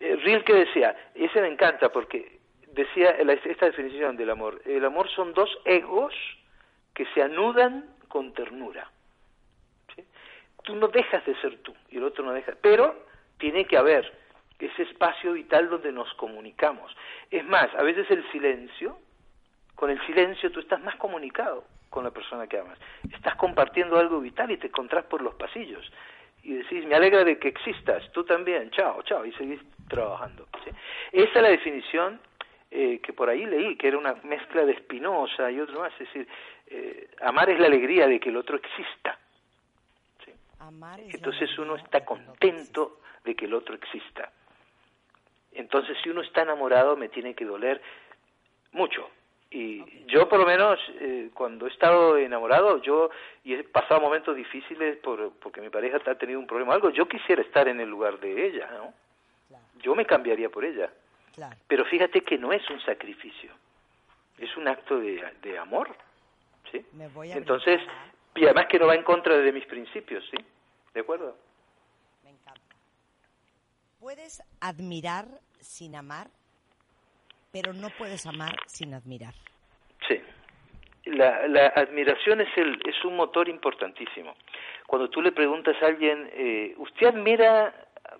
eh, 0.00 0.16
Rilke 0.16 0.52
decía, 0.52 0.94
ese 1.14 1.40
me 1.40 1.48
encanta 1.48 1.90
porque 1.90 2.37
decía 2.84 3.10
esta 3.10 3.66
definición 3.66 4.16
del 4.16 4.30
amor, 4.30 4.60
el 4.64 4.84
amor 4.84 5.08
son 5.10 5.32
dos 5.34 5.50
egos 5.64 6.14
que 6.94 7.06
se 7.14 7.22
anudan 7.22 7.84
con 8.08 8.32
ternura. 8.32 8.90
¿sí? 9.94 10.04
Tú 10.62 10.76
no 10.76 10.88
dejas 10.88 11.24
de 11.26 11.34
ser 11.40 11.58
tú 11.58 11.74
y 11.90 11.96
el 11.96 12.04
otro 12.04 12.24
no 12.24 12.32
deja, 12.32 12.52
pero 12.60 13.06
tiene 13.38 13.64
que 13.64 13.76
haber 13.76 14.12
ese 14.58 14.82
espacio 14.82 15.32
vital 15.32 15.68
donde 15.68 15.92
nos 15.92 16.12
comunicamos. 16.14 16.94
Es 17.30 17.44
más, 17.44 17.72
a 17.74 17.82
veces 17.82 18.10
el 18.10 18.28
silencio, 18.32 18.98
con 19.74 19.90
el 19.90 20.04
silencio 20.06 20.50
tú 20.50 20.60
estás 20.60 20.80
más 20.80 20.96
comunicado 20.96 21.64
con 21.90 22.04
la 22.04 22.10
persona 22.10 22.46
que 22.46 22.58
amas. 22.58 22.78
Estás 23.12 23.36
compartiendo 23.36 23.98
algo 23.98 24.20
vital 24.20 24.50
y 24.50 24.56
te 24.56 24.66
encontrás 24.66 25.04
por 25.04 25.22
los 25.22 25.34
pasillos. 25.34 25.90
Y 26.42 26.54
decís, 26.54 26.84
me 26.86 26.94
alegra 26.94 27.24
de 27.24 27.38
que 27.38 27.48
existas, 27.48 28.10
tú 28.12 28.24
también, 28.24 28.70
chao, 28.70 29.02
chao, 29.02 29.24
y 29.24 29.32
seguís 29.32 29.60
trabajando. 29.88 30.46
¿sí? 30.64 30.70
Esa 31.12 31.38
es 31.38 31.42
la 31.42 31.48
definición 31.50 32.20
eh, 32.70 33.00
que 33.00 33.12
por 33.12 33.30
ahí 33.30 33.46
leí, 33.46 33.76
que 33.76 33.88
era 33.88 33.98
una 33.98 34.14
mezcla 34.24 34.64
de 34.64 34.76
Spinoza 34.76 35.50
y 35.50 35.60
otro 35.60 35.80
más, 35.80 35.92
es 35.94 36.00
decir, 36.00 36.28
eh, 36.66 37.08
amar 37.22 37.48
es 37.48 37.58
la 37.58 37.66
alegría 37.66 38.06
de 38.06 38.20
que 38.20 38.28
el 38.28 38.36
otro 38.36 38.56
exista. 38.56 39.18
¿sí? 40.24 40.32
Entonces 41.14 41.58
uno 41.58 41.76
está 41.76 42.04
contento 42.04 43.00
de 43.24 43.34
que 43.34 43.46
el 43.46 43.54
otro 43.54 43.74
exista. 43.74 44.30
Entonces 45.52 45.96
si 46.02 46.10
uno 46.10 46.20
está 46.20 46.42
enamorado 46.42 46.96
me 46.96 47.08
tiene 47.08 47.34
que 47.34 47.46
doler 47.46 47.80
mucho. 48.72 49.08
Y 49.50 50.04
yo 50.06 50.28
por 50.28 50.38
lo 50.38 50.44
menos 50.44 50.78
eh, 51.00 51.30
cuando 51.32 51.66
he 51.66 51.70
estado 51.70 52.18
enamorado, 52.18 52.82
yo 52.82 53.08
y 53.44 53.54
he 53.54 53.64
pasado 53.64 54.00
momentos 54.02 54.36
difíciles 54.36 54.98
por, 54.98 55.32
porque 55.38 55.62
mi 55.62 55.70
pareja 55.70 55.98
ha 56.04 56.14
tenido 56.16 56.38
un 56.38 56.46
problema 56.46 56.72
o 56.72 56.74
algo, 56.74 56.90
yo 56.90 57.08
quisiera 57.08 57.40
estar 57.40 57.66
en 57.66 57.80
el 57.80 57.88
lugar 57.88 58.20
de 58.20 58.46
ella, 58.46 58.68
¿no? 58.72 58.92
Yo 59.80 59.94
me 59.94 60.04
cambiaría 60.04 60.50
por 60.50 60.66
ella. 60.66 60.90
Pero 61.66 61.84
fíjate 61.84 62.22
que 62.22 62.38
no 62.38 62.52
es 62.52 62.68
un 62.70 62.80
sacrificio, 62.80 63.52
es 64.38 64.56
un 64.56 64.68
acto 64.68 64.98
de, 64.98 65.22
de 65.42 65.58
amor, 65.58 65.94
¿sí? 66.70 66.84
Me 66.92 67.08
voy 67.08 67.32
a 67.32 67.36
Entonces, 67.36 67.80
y 68.34 68.44
además 68.44 68.66
que 68.68 68.78
no 68.78 68.86
va 68.86 68.94
en 68.94 69.02
contra 69.02 69.36
de 69.36 69.52
mis 69.52 69.66
principios, 69.66 70.24
¿sí? 70.30 70.36
¿De 70.94 71.00
acuerdo? 71.00 71.36
Me 72.24 72.30
encanta. 72.30 72.76
Puedes 74.00 74.42
admirar 74.60 75.26
sin 75.60 75.96
amar, 75.96 76.28
pero 77.52 77.72
no 77.72 77.88
puedes 77.90 78.26
amar 78.26 78.56
sin 78.66 78.94
admirar. 78.94 79.34
Sí. 80.06 80.20
La, 81.04 81.48
la 81.48 81.68
admiración 81.68 82.40
es, 82.40 82.56
el, 82.56 82.80
es 82.86 83.04
un 83.04 83.16
motor 83.16 83.48
importantísimo. 83.48 84.34
Cuando 84.86 85.08
tú 85.08 85.22
le 85.22 85.32
preguntas 85.32 85.76
a 85.82 85.86
alguien, 85.86 86.30
eh, 86.32 86.74
¿usted 86.78 87.08
admira, 87.08 87.74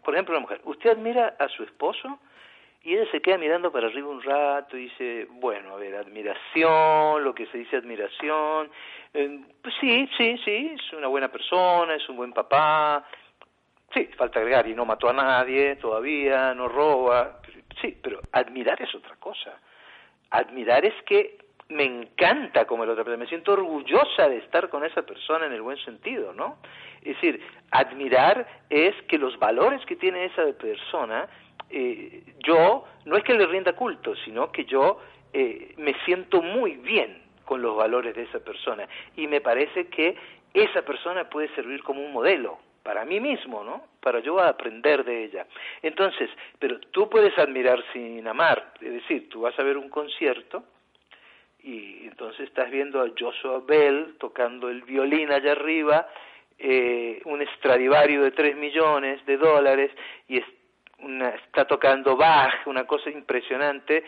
por 0.05 0.15
ejemplo, 0.15 0.35
una 0.35 0.43
mujer, 0.43 0.61
¿usted 0.65 0.91
admira 0.91 1.37
a 1.39 1.49
su 1.49 1.65
esposo? 1.65 2.19
Y 2.83 2.95
ella 2.95 3.11
se 3.11 3.21
queda 3.21 3.39
mirando 3.39 3.73
para 3.73 3.89
arriba 3.89 4.09
un 4.09 4.23
rato 4.23 4.77
y 4.77 4.85
dice, 4.85 5.27
bueno, 5.31 5.75
a 5.75 5.77
ver, 5.77 5.97
admiración, 5.97 7.25
lo 7.25 7.35
que 7.35 7.47
se 7.47 7.59
dice 7.59 7.77
admiración. 7.77 8.71
Eh, 9.13 9.41
pues 9.61 9.75
sí, 9.81 10.09
sí, 10.17 10.39
sí, 10.45 10.73
es 10.75 10.93
una 10.93 11.09
buena 11.09 11.29
persona, 11.29 11.95
es 11.95 12.09
un 12.09 12.17
buen 12.17 12.33
papá. 12.33 13.05
Sí, 13.93 14.05
falta 14.17 14.39
agregar, 14.39 14.67
y 14.69 14.75
no 14.75 14.85
mató 14.85 15.09
a 15.09 15.13
nadie 15.13 15.77
todavía, 15.77 16.55
no 16.55 16.69
roba. 16.69 17.41
Sí, 17.81 17.99
pero 18.03 18.21
admirar 18.33 18.81
es 18.81 18.95
otra 18.95 19.17
cosa. 19.17 19.59
Admirar 20.31 20.85
es 20.85 20.95
que 21.05 21.39
me 21.71 21.85
encanta 21.85 22.67
como 22.67 22.85
el 22.85 22.91
otra 22.91 23.05
persona, 23.05 23.25
me 23.25 23.29
siento 23.29 23.53
orgullosa 23.53 24.29
de 24.29 24.39
estar 24.39 24.69
con 24.71 24.85
esa 24.85 25.03
persona 25.03 25.47
en 25.47 25.53
el 25.53 25.63
buen 25.63 25.77
sentido, 25.79 26.33
¿no? 26.33 26.59
Es 27.03 27.15
decir, 27.15 27.43
admirar 27.71 28.47
es 28.71 28.95
que 29.03 29.19
los 29.19 29.39
valores 29.39 29.85
que 29.87 29.97
tiene 29.97 30.27
esa 30.27 30.45
persona, 30.55 31.29
eh, 31.71 32.23
yo, 32.45 32.85
no 33.05 33.17
es 33.17 33.25
que 33.25 33.35
le 33.35 33.47
rinda 33.47 33.75
culto, 33.75 34.15
sino 34.25 34.51
que 34.51 34.65
yo 34.65 35.01
eh, 35.33 35.75
me 35.77 35.95
siento 36.05 36.43
muy 36.43 36.77
bien 36.77 37.23
con 37.45 37.63
los 37.63 37.77
valores 37.77 38.15
de 38.15 38.23
esa 38.23 38.41
persona 38.41 38.89
y 39.17 39.27
me 39.27 39.41
parece 39.41 39.89
que 39.89 40.17
esa 40.55 40.83
persona 40.83 41.29
puede 41.29 41.49
servir 41.55 41.83
como 41.83 42.05
un 42.05 42.13
modelo 42.13 42.59
para 42.83 43.05
mí 43.05 43.21
mismo, 43.21 43.63
¿no? 43.65 43.85
Para 44.01 44.21
yo 44.21 44.41
aprender 44.41 45.05
de 45.05 45.25
ella. 45.25 45.47
Entonces, 45.83 46.31
pero 46.59 46.81
tú 46.81 47.09
puedes 47.11 47.37
admirar 47.39 47.85
sin 47.93 48.27
amar, 48.27 48.73
es 48.81 48.93
decir, 48.93 49.29
tú 49.29 49.43
vas 49.43 49.59
a 49.59 49.63
ver 49.63 49.77
un 49.77 49.91
concierto 49.91 50.65
y 51.63 52.07
entonces 52.07 52.49
estás 52.49 52.71
viendo 52.71 53.03
a 53.03 53.11
Joshua 53.19 53.63
Bell 53.67 54.15
tocando 54.19 54.71
el 54.71 54.83
violín 54.83 55.31
allá 55.31 55.53
arriba, 55.53 56.09
eh, 56.59 57.21
un 57.25 57.47
Stradivario 57.57 58.23
de 58.23 58.31
3 58.31 58.57
millones 58.57 59.25
de 59.27 59.37
dólares 59.37 59.91
y 60.27 60.39
es 60.39 60.45
una, 61.01 61.31
está 61.31 61.67
tocando 61.67 62.17
Bach, 62.17 62.67
una 62.67 62.85
cosa 62.85 63.11
impresionante. 63.11 64.05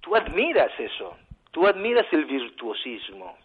Tú 0.00 0.16
admiras 0.16 0.72
eso, 0.78 1.16
tú 1.50 1.66
admiras 1.66 2.06
el 2.12 2.24
virtuosismo, 2.24 3.38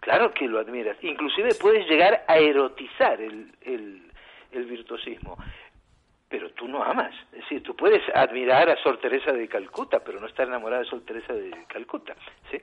claro 0.00 0.32
que 0.32 0.46
lo 0.46 0.60
admiras, 0.60 0.96
inclusive 1.02 1.54
puedes 1.60 1.88
llegar 1.88 2.24
a 2.28 2.38
erotizar 2.38 3.20
el, 3.20 3.52
el, 3.62 4.02
el 4.52 4.64
virtuosismo 4.66 5.36
pero 6.34 6.50
tú 6.50 6.66
no 6.66 6.82
amas. 6.82 7.14
Es 7.32 7.42
decir, 7.42 7.62
tú 7.62 7.76
puedes 7.76 8.02
admirar 8.12 8.68
a 8.68 8.76
Sor 8.82 8.98
Teresa 8.98 9.30
de 9.30 9.46
Calcuta, 9.46 10.00
pero 10.00 10.18
no 10.18 10.26
estar 10.26 10.48
enamorada 10.48 10.82
de 10.82 10.88
Sor 10.88 11.02
Teresa 11.02 11.32
de 11.32 11.64
Calcuta. 11.68 12.16
¿sí? 12.50 12.60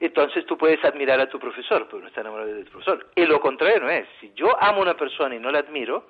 Entonces 0.00 0.46
tú 0.46 0.56
puedes 0.56 0.82
admirar 0.82 1.20
a 1.20 1.28
tu 1.28 1.38
profesor, 1.38 1.86
pero 1.86 2.00
no 2.00 2.08
estar 2.08 2.22
enamorado 2.22 2.50
de 2.50 2.64
tu 2.64 2.70
profesor. 2.70 3.10
Y 3.14 3.26
lo 3.26 3.38
contrario 3.38 3.80
no 3.80 3.90
es. 3.90 4.08
Si 4.20 4.32
yo 4.34 4.56
amo 4.58 4.78
a 4.78 4.82
una 4.84 4.96
persona 4.96 5.34
y 5.34 5.38
no 5.38 5.50
la 5.50 5.58
admiro, 5.58 6.06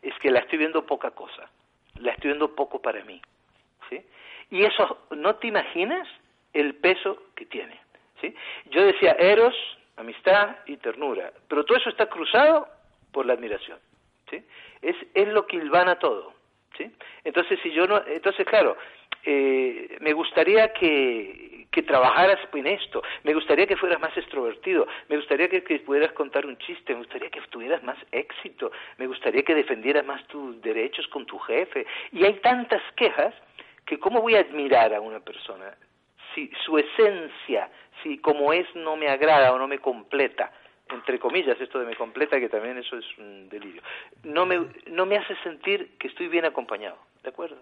es 0.00 0.14
que 0.18 0.30
la 0.30 0.38
estoy 0.38 0.56
viendo 0.56 0.86
poca 0.86 1.10
cosa. 1.10 1.50
La 2.00 2.12
estoy 2.12 2.30
viendo 2.30 2.54
poco 2.54 2.80
para 2.80 3.04
mí. 3.04 3.20
¿sí? 3.90 4.04
Y 4.50 4.64
eso, 4.64 5.06
no 5.10 5.36
te 5.36 5.48
imaginas 5.48 6.06
el 6.52 6.74
peso 6.76 7.22
que 7.34 7.46
tiene. 7.46 7.78
¿sí? 8.20 8.34
Yo 8.70 8.84
decía 8.84 9.12
eros, 9.18 9.54
amistad 9.96 10.56
y 10.66 10.76
ternura, 10.76 11.32
pero 11.48 11.64
todo 11.64 11.78
eso 11.78 11.90
está 11.90 12.06
cruzado 12.06 12.68
por 13.12 13.26
la 13.26 13.34
admiración. 13.34 13.78
¿sí? 14.30 14.44
Es, 14.82 14.96
es 15.14 15.28
lo 15.28 15.46
que 15.46 15.56
hilvana 15.56 15.98
todo. 15.98 16.35
¿Sí? 16.76 16.90
Entonces, 17.24 17.58
si 17.62 17.72
yo 17.72 17.86
no, 17.86 18.02
entonces 18.06 18.46
claro, 18.46 18.76
eh, 19.24 19.96
me 20.00 20.12
gustaría 20.12 20.72
que, 20.72 21.66
que 21.70 21.82
trabajaras 21.82 22.38
en 22.54 22.66
esto, 22.66 23.02
me 23.24 23.34
gustaría 23.34 23.66
que 23.66 23.76
fueras 23.76 24.00
más 24.00 24.16
extrovertido, 24.16 24.86
me 25.08 25.16
gustaría 25.16 25.48
que, 25.48 25.60
pudieras 25.80 26.12
contar 26.12 26.46
un 26.46 26.56
chiste, 26.58 26.94
me 26.94 27.00
gustaría 27.00 27.28
que 27.28 27.40
tuvieras 27.50 27.82
más 27.82 27.98
éxito, 28.12 28.70
me 28.98 29.06
gustaría 29.06 29.42
que 29.42 29.54
defendieras 29.54 30.06
más 30.06 30.26
tus 30.28 30.60
derechos 30.62 31.06
con 31.08 31.26
tu 31.26 31.38
jefe. 31.38 31.86
Y 32.12 32.24
hay 32.24 32.34
tantas 32.40 32.80
quejas 32.96 33.34
que 33.84 33.98
cómo 33.98 34.22
voy 34.22 34.36
a 34.36 34.40
admirar 34.40 34.94
a 34.94 35.00
una 35.00 35.20
persona 35.20 35.76
si 36.34 36.50
su 36.64 36.78
esencia, 36.78 37.68
si 38.02 38.18
como 38.18 38.52
es 38.52 38.66
no 38.74 38.96
me 38.96 39.08
agrada 39.08 39.52
o 39.52 39.58
no 39.58 39.66
me 39.66 39.78
completa, 39.78 40.52
entre 40.90 41.18
comillas, 41.18 41.60
esto 41.60 41.78
de 41.78 41.86
me 41.86 41.96
completa, 41.96 42.38
que 42.38 42.48
también 42.48 42.78
eso 42.78 42.96
es 42.96 43.18
un 43.18 43.48
delirio, 43.48 43.82
no 44.22 44.46
me, 44.46 44.66
no 44.86 45.06
me 45.06 45.16
hace 45.16 45.34
sentir 45.42 45.96
que 45.98 46.08
estoy 46.08 46.28
bien 46.28 46.44
acompañado, 46.44 46.96
¿de 47.22 47.30
acuerdo? 47.30 47.58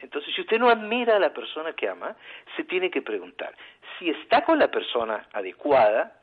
Entonces, 0.00 0.34
si 0.34 0.42
usted 0.42 0.58
no 0.58 0.68
admira 0.68 1.16
a 1.16 1.20
la 1.20 1.32
persona 1.32 1.72
que 1.72 1.88
ama, 1.88 2.16
se 2.56 2.64
tiene 2.64 2.90
que 2.90 3.02
preguntar 3.02 3.54
si 3.98 4.10
está 4.10 4.44
con 4.44 4.58
la 4.58 4.70
persona 4.70 5.26
adecuada 5.32 6.20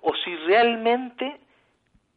o 0.00 0.14
si 0.14 0.34
realmente 0.36 1.38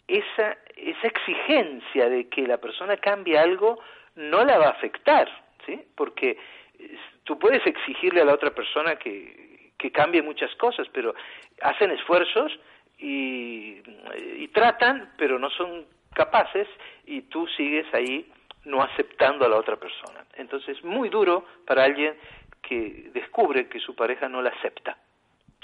esa, 0.07 0.57
esa 0.75 1.07
exigencia 1.07 2.09
de 2.09 2.29
que 2.29 2.47
la 2.47 2.57
persona 2.57 2.97
cambie 2.97 3.37
algo 3.37 3.79
no 4.15 4.45
la 4.45 4.57
va 4.57 4.67
a 4.67 4.71
afectar, 4.71 5.27
¿sí? 5.65 5.81
Porque 5.95 6.37
eh, 6.79 6.97
tú 7.23 7.37
puedes 7.37 7.65
exigirle 7.65 8.21
a 8.21 8.25
la 8.25 8.33
otra 8.33 8.51
persona 8.51 8.95
que, 8.95 9.71
que 9.77 9.91
cambie 9.91 10.21
muchas 10.21 10.53
cosas, 10.55 10.87
pero 10.93 11.13
hacen 11.61 11.91
esfuerzos 11.91 12.57
y, 13.03 13.83
y 14.37 14.47
tratan, 14.47 15.11
pero 15.17 15.37
no 15.37 15.49
son 15.49 15.85
capaces 16.13 16.67
y 17.05 17.23
tú 17.23 17.45
sigues 17.57 17.85
ahí 17.93 18.31
no 18.65 18.81
aceptando 18.81 19.45
a 19.45 19.49
la 19.49 19.57
otra 19.57 19.75
persona. 19.75 20.25
Entonces 20.35 20.77
es 20.77 20.83
muy 20.83 21.09
duro 21.09 21.45
para 21.67 21.83
alguien 21.83 22.15
que 22.61 23.11
descubre 23.13 23.67
que 23.67 23.79
su 23.79 23.93
pareja 23.95 24.29
no 24.29 24.41
la 24.41 24.51
acepta. 24.51 24.97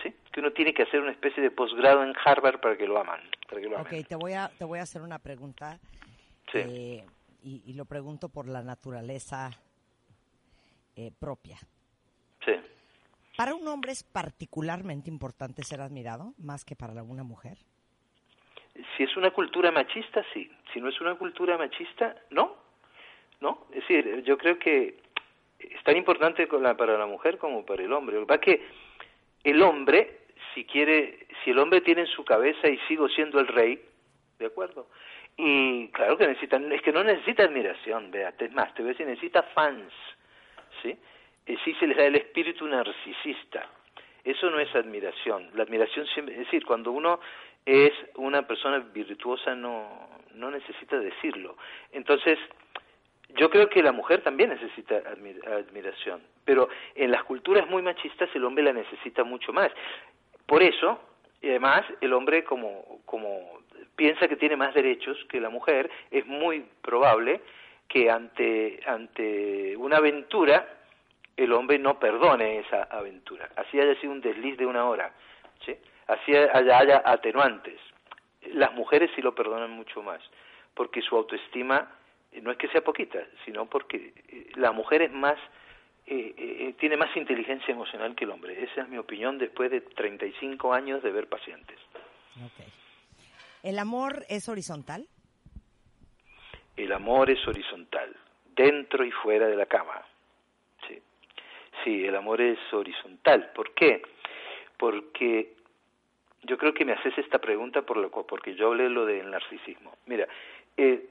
¿Sí? 0.03 0.13
Que 0.31 0.39
uno 0.39 0.51
tiene 0.51 0.73
que 0.73 0.83
hacer 0.83 1.01
una 1.01 1.11
especie 1.11 1.43
de 1.43 1.51
posgrado 1.51 2.03
en 2.03 2.13
Harvard 2.23 2.59
para 2.61 2.77
que 2.77 2.87
lo 2.87 2.99
aman. 2.99 3.21
Para 3.49 3.61
que 3.61 3.67
lo 3.67 3.77
amen. 3.77 4.01
Ok, 4.01 4.07
te 4.07 4.15
voy 4.15 4.33
a, 4.33 4.49
te 4.57 4.63
voy 4.63 4.79
a 4.79 4.83
hacer 4.83 5.01
una 5.01 5.19
pregunta. 5.19 5.77
Sí. 6.51 6.57
eh, 6.59 7.05
y, 7.43 7.63
y 7.65 7.73
lo 7.73 7.85
pregunto 7.85 8.29
por 8.29 8.47
la 8.47 8.63
naturaleza 8.63 9.51
eh, 10.95 11.11
propia. 11.17 11.57
¿Para 13.39 13.55
un 13.55 13.65
hombre 13.69 13.93
es 13.93 14.03
particularmente 14.03 15.09
importante 15.09 15.63
ser 15.63 15.79
admirado 15.79 16.33
más 16.39 16.65
que 16.65 16.75
para 16.75 17.01
una 17.01 17.23
mujer? 17.23 17.57
Si 18.97 19.03
es 19.03 19.15
una 19.15 19.31
cultura 19.31 19.71
machista, 19.71 20.25
sí. 20.33 20.51
Si 20.73 20.81
no 20.81 20.89
es 20.89 20.99
una 20.99 21.15
cultura 21.15 21.57
machista, 21.57 22.17
no. 22.31 22.57
No. 23.39 23.67
Es 23.69 23.87
decir, 23.87 24.23
yo 24.23 24.37
creo 24.37 24.59
que 24.59 24.99
es 25.57 25.83
tan 25.85 25.95
importante 25.95 26.47
para 26.47 26.97
la 26.97 27.05
mujer 27.05 27.37
como 27.37 27.65
para 27.65 27.81
el 27.81 27.93
hombre. 27.93 28.15
Lo 28.15 28.23
que 28.23 28.27
pasa 28.27 28.41
que 28.41 28.67
el 29.45 29.61
hombre, 29.61 30.23
si 30.53 30.65
quiere, 30.65 31.25
si 31.41 31.51
el 31.51 31.59
hombre 31.59 31.79
tiene 31.79 32.01
en 32.01 32.07
su 32.07 32.25
cabeza 32.25 32.67
y 32.67 32.77
sigo 32.89 33.07
siendo 33.07 33.39
el 33.39 33.47
rey, 33.47 33.81
¿de 34.37 34.47
acuerdo? 34.47 34.89
Y 35.37 35.87
claro 35.91 36.17
que 36.17 36.27
necesita, 36.27 36.57
es 36.57 36.81
que 36.81 36.91
no 36.91 37.05
necesita 37.05 37.43
admiración, 37.43 38.11
véate, 38.11 38.47
es 38.47 38.51
más, 38.51 38.73
te 38.73 38.81
voy 38.81 38.89
a 38.89 38.91
decir, 38.91 39.07
necesita 39.07 39.43
fans, 39.43 39.93
¿sí? 40.83 40.97
Eh, 41.49 41.57
sí 41.65 41.73
se 41.79 41.87
les 41.87 41.97
da 41.97 42.05
el 42.05 42.15
espíritu 42.15 42.67
narcisista. 42.67 43.67
Eso 44.23 44.49
no 44.51 44.59
es 44.59 44.73
admiración. 44.75 45.49
La 45.55 45.63
admiración 45.63 46.05
siempre, 46.07 46.35
es 46.35 46.41
decir, 46.41 46.63
cuando 46.63 46.91
uno 46.91 47.19
es 47.65 47.91
una 48.15 48.43
persona 48.45 48.77
virtuosa 48.79 49.55
no, 49.55 50.09
no 50.35 50.51
necesita 50.51 50.99
decirlo. 50.99 51.57
Entonces, 51.91 52.37
yo 53.29 53.49
creo 53.49 53.67
que 53.67 53.81
la 53.81 53.91
mujer 53.91 54.21
también 54.21 54.49
necesita 54.49 55.01
admi- 55.03 55.43
admiración, 55.47 56.21
pero 56.45 56.69
en 56.95 57.11
las 57.11 57.23
culturas 57.23 57.67
muy 57.67 57.81
machistas 57.81 58.29
el 58.35 58.45
hombre 58.45 58.63
la 58.63 58.73
necesita 58.73 59.23
mucho 59.23 59.51
más. 59.51 59.71
Por 60.45 60.61
eso, 60.61 60.99
y 61.41 61.49
además, 61.49 61.83
el 62.01 62.13
hombre 62.13 62.43
como, 62.43 63.01
como 63.05 63.61
piensa 63.95 64.27
que 64.27 64.35
tiene 64.35 64.55
más 64.55 64.73
derechos 64.73 65.17
que 65.29 65.39
la 65.39 65.49
mujer, 65.49 65.89
es 66.11 66.25
muy 66.27 66.65
probable 66.81 67.41
que 67.87 68.11
ante, 68.11 68.79
ante 68.85 69.75
una 69.77 69.97
aventura 69.97 70.75
el 71.39 71.53
hombre 71.53 71.79
no 71.79 71.99
perdone 71.99 72.59
esa 72.59 72.83
aventura. 72.83 73.49
Así 73.55 73.79
haya 73.79 73.97
sido 74.01 74.11
un 74.11 74.19
desliz 74.19 74.57
de 74.57 74.65
una 74.65 74.85
hora, 74.85 75.13
¿sí? 75.65 75.73
así 76.07 76.35
haya, 76.35 76.77
haya 76.77 77.01
atenuantes. 77.05 77.79
Las 78.53 78.73
mujeres 78.73 79.09
sí 79.15 79.21
lo 79.21 79.33
perdonan 79.33 79.71
mucho 79.71 80.03
más, 80.03 80.21
porque 80.73 81.01
su 81.01 81.15
autoestima 81.15 81.95
eh, 82.33 82.41
no 82.41 82.51
es 82.51 82.57
que 82.57 82.67
sea 82.67 82.81
poquita, 82.81 83.19
sino 83.45 83.67
porque 83.67 84.13
eh, 84.27 84.51
la 84.55 84.73
mujer 84.73 85.03
es 85.03 85.13
más, 85.13 85.37
eh, 86.05 86.35
eh, 86.37 86.75
tiene 86.77 86.97
más 86.97 87.15
inteligencia 87.15 87.71
emocional 87.71 88.15
que 88.15 88.25
el 88.25 88.31
hombre. 88.31 88.61
Esa 88.61 88.81
es 88.81 88.89
mi 88.89 88.97
opinión 88.97 89.37
después 89.37 89.71
de 89.71 89.79
35 89.79 90.73
años 90.73 91.01
de 91.01 91.11
ver 91.11 91.29
pacientes. 91.29 91.79
¿El 93.63 93.79
amor 93.79 94.25
es 94.27 94.49
horizontal? 94.49 95.07
El 96.75 96.91
amor 96.91 97.29
es 97.29 97.45
horizontal, 97.47 98.13
dentro 98.55 99.05
y 99.05 99.11
fuera 99.11 99.47
de 99.47 99.55
la 99.55 99.65
cama. 99.67 100.01
Sí, 101.83 102.05
el 102.05 102.15
amor 102.15 102.41
es 102.41 102.59
horizontal. 102.73 103.51
¿Por 103.53 103.73
qué? 103.73 104.01
Porque 104.77 105.53
yo 106.43 106.57
creo 106.57 106.73
que 106.73 106.85
me 106.85 106.93
haces 106.93 107.17
esta 107.17 107.39
pregunta 107.39 107.81
por 107.83 107.97
lo, 107.97 108.09
porque 108.11 108.55
yo 108.55 108.67
hablé 108.67 108.89
lo 108.89 109.05
del 109.05 109.29
narcisismo. 109.29 109.97
Mira, 110.05 110.27
eh, 110.77 111.05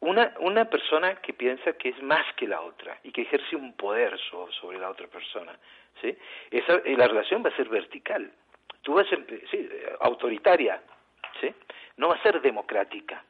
una, 0.00 0.34
una 0.40 0.64
persona 0.64 1.16
que 1.16 1.32
piensa 1.34 1.74
que 1.74 1.90
es 1.90 2.02
más 2.02 2.24
que 2.34 2.46
la 2.48 2.60
otra 2.62 2.98
y 3.04 3.12
que 3.12 3.22
ejerce 3.22 3.56
un 3.56 3.74
poder 3.76 4.18
so- 4.30 4.50
sobre 4.52 4.78
la 4.78 4.90
otra 4.90 5.06
persona, 5.08 5.58
¿sí? 6.00 6.16
Esa, 6.50 6.76
eh, 6.84 6.96
la 6.96 7.06
relación 7.08 7.44
va 7.44 7.50
a 7.50 7.56
ser 7.56 7.68
vertical. 7.68 8.30
Tú 8.82 8.94
vas 8.94 9.06
a, 9.12 9.16
empe- 9.16 9.42
sí, 9.50 9.68
eh, 9.70 9.92
autoritaria, 10.00 10.82
¿sí? 11.40 11.52
No 11.98 12.08
va 12.08 12.14
a 12.14 12.22
ser 12.22 12.40
democrática. 12.40 13.22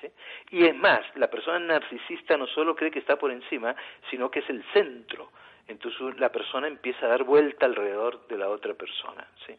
¿sí? 0.00 0.08
Y 0.50 0.64
es 0.66 0.74
más, 0.76 1.00
la 1.16 1.28
persona 1.28 1.58
narcisista 1.58 2.36
no 2.36 2.46
solo 2.46 2.76
cree 2.76 2.90
que 2.92 3.00
está 3.00 3.16
por 3.18 3.32
encima, 3.32 3.74
sino 4.10 4.30
que 4.30 4.38
es 4.40 4.50
el 4.50 4.62
centro. 4.72 5.32
Entonces 5.68 6.18
la 6.18 6.30
persona 6.30 6.68
empieza 6.68 7.06
a 7.06 7.08
dar 7.08 7.24
vuelta 7.24 7.66
alrededor 7.66 8.26
de 8.28 8.38
la 8.38 8.48
otra 8.48 8.74
persona. 8.74 9.26
¿sí? 9.46 9.54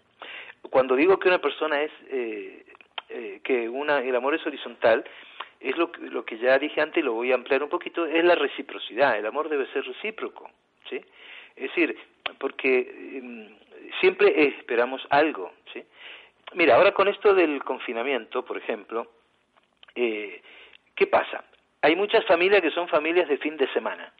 Cuando 0.69 0.95
digo 0.95 1.19
que 1.19 1.27
una 1.27 1.39
persona 1.39 1.81
es, 1.81 1.91
eh, 2.09 2.65
eh, 3.09 3.41
que 3.43 3.67
una, 3.67 3.99
el 3.99 4.15
amor 4.15 4.35
es 4.35 4.45
horizontal, 4.45 5.03
es 5.59 5.75
lo 5.77 5.91
que, 5.91 6.01
lo 6.01 6.23
que 6.23 6.38
ya 6.38 6.57
dije 6.59 6.81
antes 6.81 7.01
y 7.01 7.05
lo 7.05 7.13
voy 7.13 7.31
a 7.31 7.35
ampliar 7.35 7.63
un 7.63 7.69
poquito, 7.69 8.05
es 8.05 8.23
la 8.23 8.35
reciprocidad. 8.35 9.17
El 9.17 9.25
amor 9.25 9.49
debe 9.49 9.67
ser 9.73 9.85
recíproco. 9.85 10.49
¿sí? 10.89 11.01
Es 11.55 11.69
decir, 11.69 11.97
porque 12.39 13.17
em, 13.17 13.49
siempre 13.99 14.47
esperamos 14.47 15.05
algo. 15.09 15.51
¿sí? 15.73 15.84
Mira, 16.53 16.75
ahora 16.75 16.93
con 16.93 17.07
esto 17.07 17.34
del 17.34 17.63
confinamiento, 17.63 18.45
por 18.45 18.57
ejemplo, 18.57 19.11
eh, 19.95 20.41
¿qué 20.95 21.07
pasa? 21.07 21.43
Hay 21.81 21.95
muchas 21.95 22.25
familias 22.25 22.61
que 22.61 22.71
son 22.71 22.88
familias 22.88 23.27
de 23.27 23.38
fin 23.38 23.57
de 23.57 23.71
semana, 23.73 24.11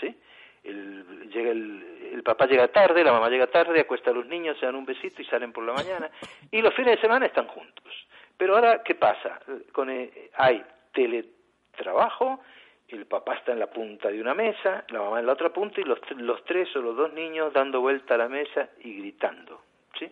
¿sí? 0.00 0.14
El, 0.62 1.28
llega 1.30 1.50
el, 1.50 2.10
el 2.12 2.22
papá 2.22 2.46
llega 2.46 2.68
tarde, 2.68 3.02
la 3.02 3.12
mamá 3.12 3.28
llega 3.28 3.46
tarde, 3.46 3.80
acuesta 3.80 4.10
a 4.10 4.14
los 4.14 4.26
niños, 4.26 4.58
se 4.58 4.66
dan 4.66 4.74
un 4.74 4.84
besito 4.84 5.22
y 5.22 5.24
salen 5.24 5.52
por 5.52 5.64
la 5.64 5.72
mañana, 5.72 6.10
y 6.50 6.60
los 6.60 6.74
fines 6.74 6.96
de 6.96 7.00
semana 7.00 7.26
están 7.26 7.46
juntos. 7.46 7.94
Pero 8.36 8.54
ahora, 8.54 8.82
¿qué 8.82 8.94
pasa? 8.94 9.40
Con, 9.72 9.90
eh, 9.90 10.30
hay 10.36 10.64
teletrabajo, 10.92 12.40
el 12.88 13.06
papá 13.06 13.34
está 13.36 13.52
en 13.52 13.60
la 13.60 13.68
punta 13.68 14.08
de 14.08 14.20
una 14.20 14.34
mesa, 14.34 14.84
la 14.88 15.00
mamá 15.00 15.20
en 15.20 15.26
la 15.26 15.32
otra 15.32 15.50
punta, 15.50 15.80
y 15.80 15.84
los, 15.84 15.98
los 16.16 16.44
tres 16.44 16.74
o 16.76 16.80
los 16.80 16.96
dos 16.96 17.12
niños 17.12 17.52
dando 17.52 17.80
vuelta 17.80 18.14
a 18.14 18.18
la 18.18 18.28
mesa 18.28 18.68
y 18.80 18.98
gritando, 18.98 19.62
¿sí? 19.98 20.10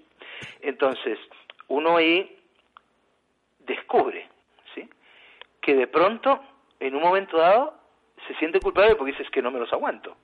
Entonces, 0.60 1.18
uno 1.68 1.96
ahí 1.96 2.38
descubre, 3.60 4.28
¿sí? 4.74 4.88
Que 5.60 5.74
de 5.74 5.86
pronto, 5.86 6.42
en 6.80 6.94
un 6.94 7.02
momento 7.02 7.38
dado, 7.38 7.74
se 8.26 8.34
siente 8.34 8.60
culpable 8.60 8.94
porque 8.94 9.12
dices 9.12 9.30
que 9.30 9.42
no 9.42 9.50
me 9.50 9.58
los 9.58 9.72
aguanto, 9.72 10.16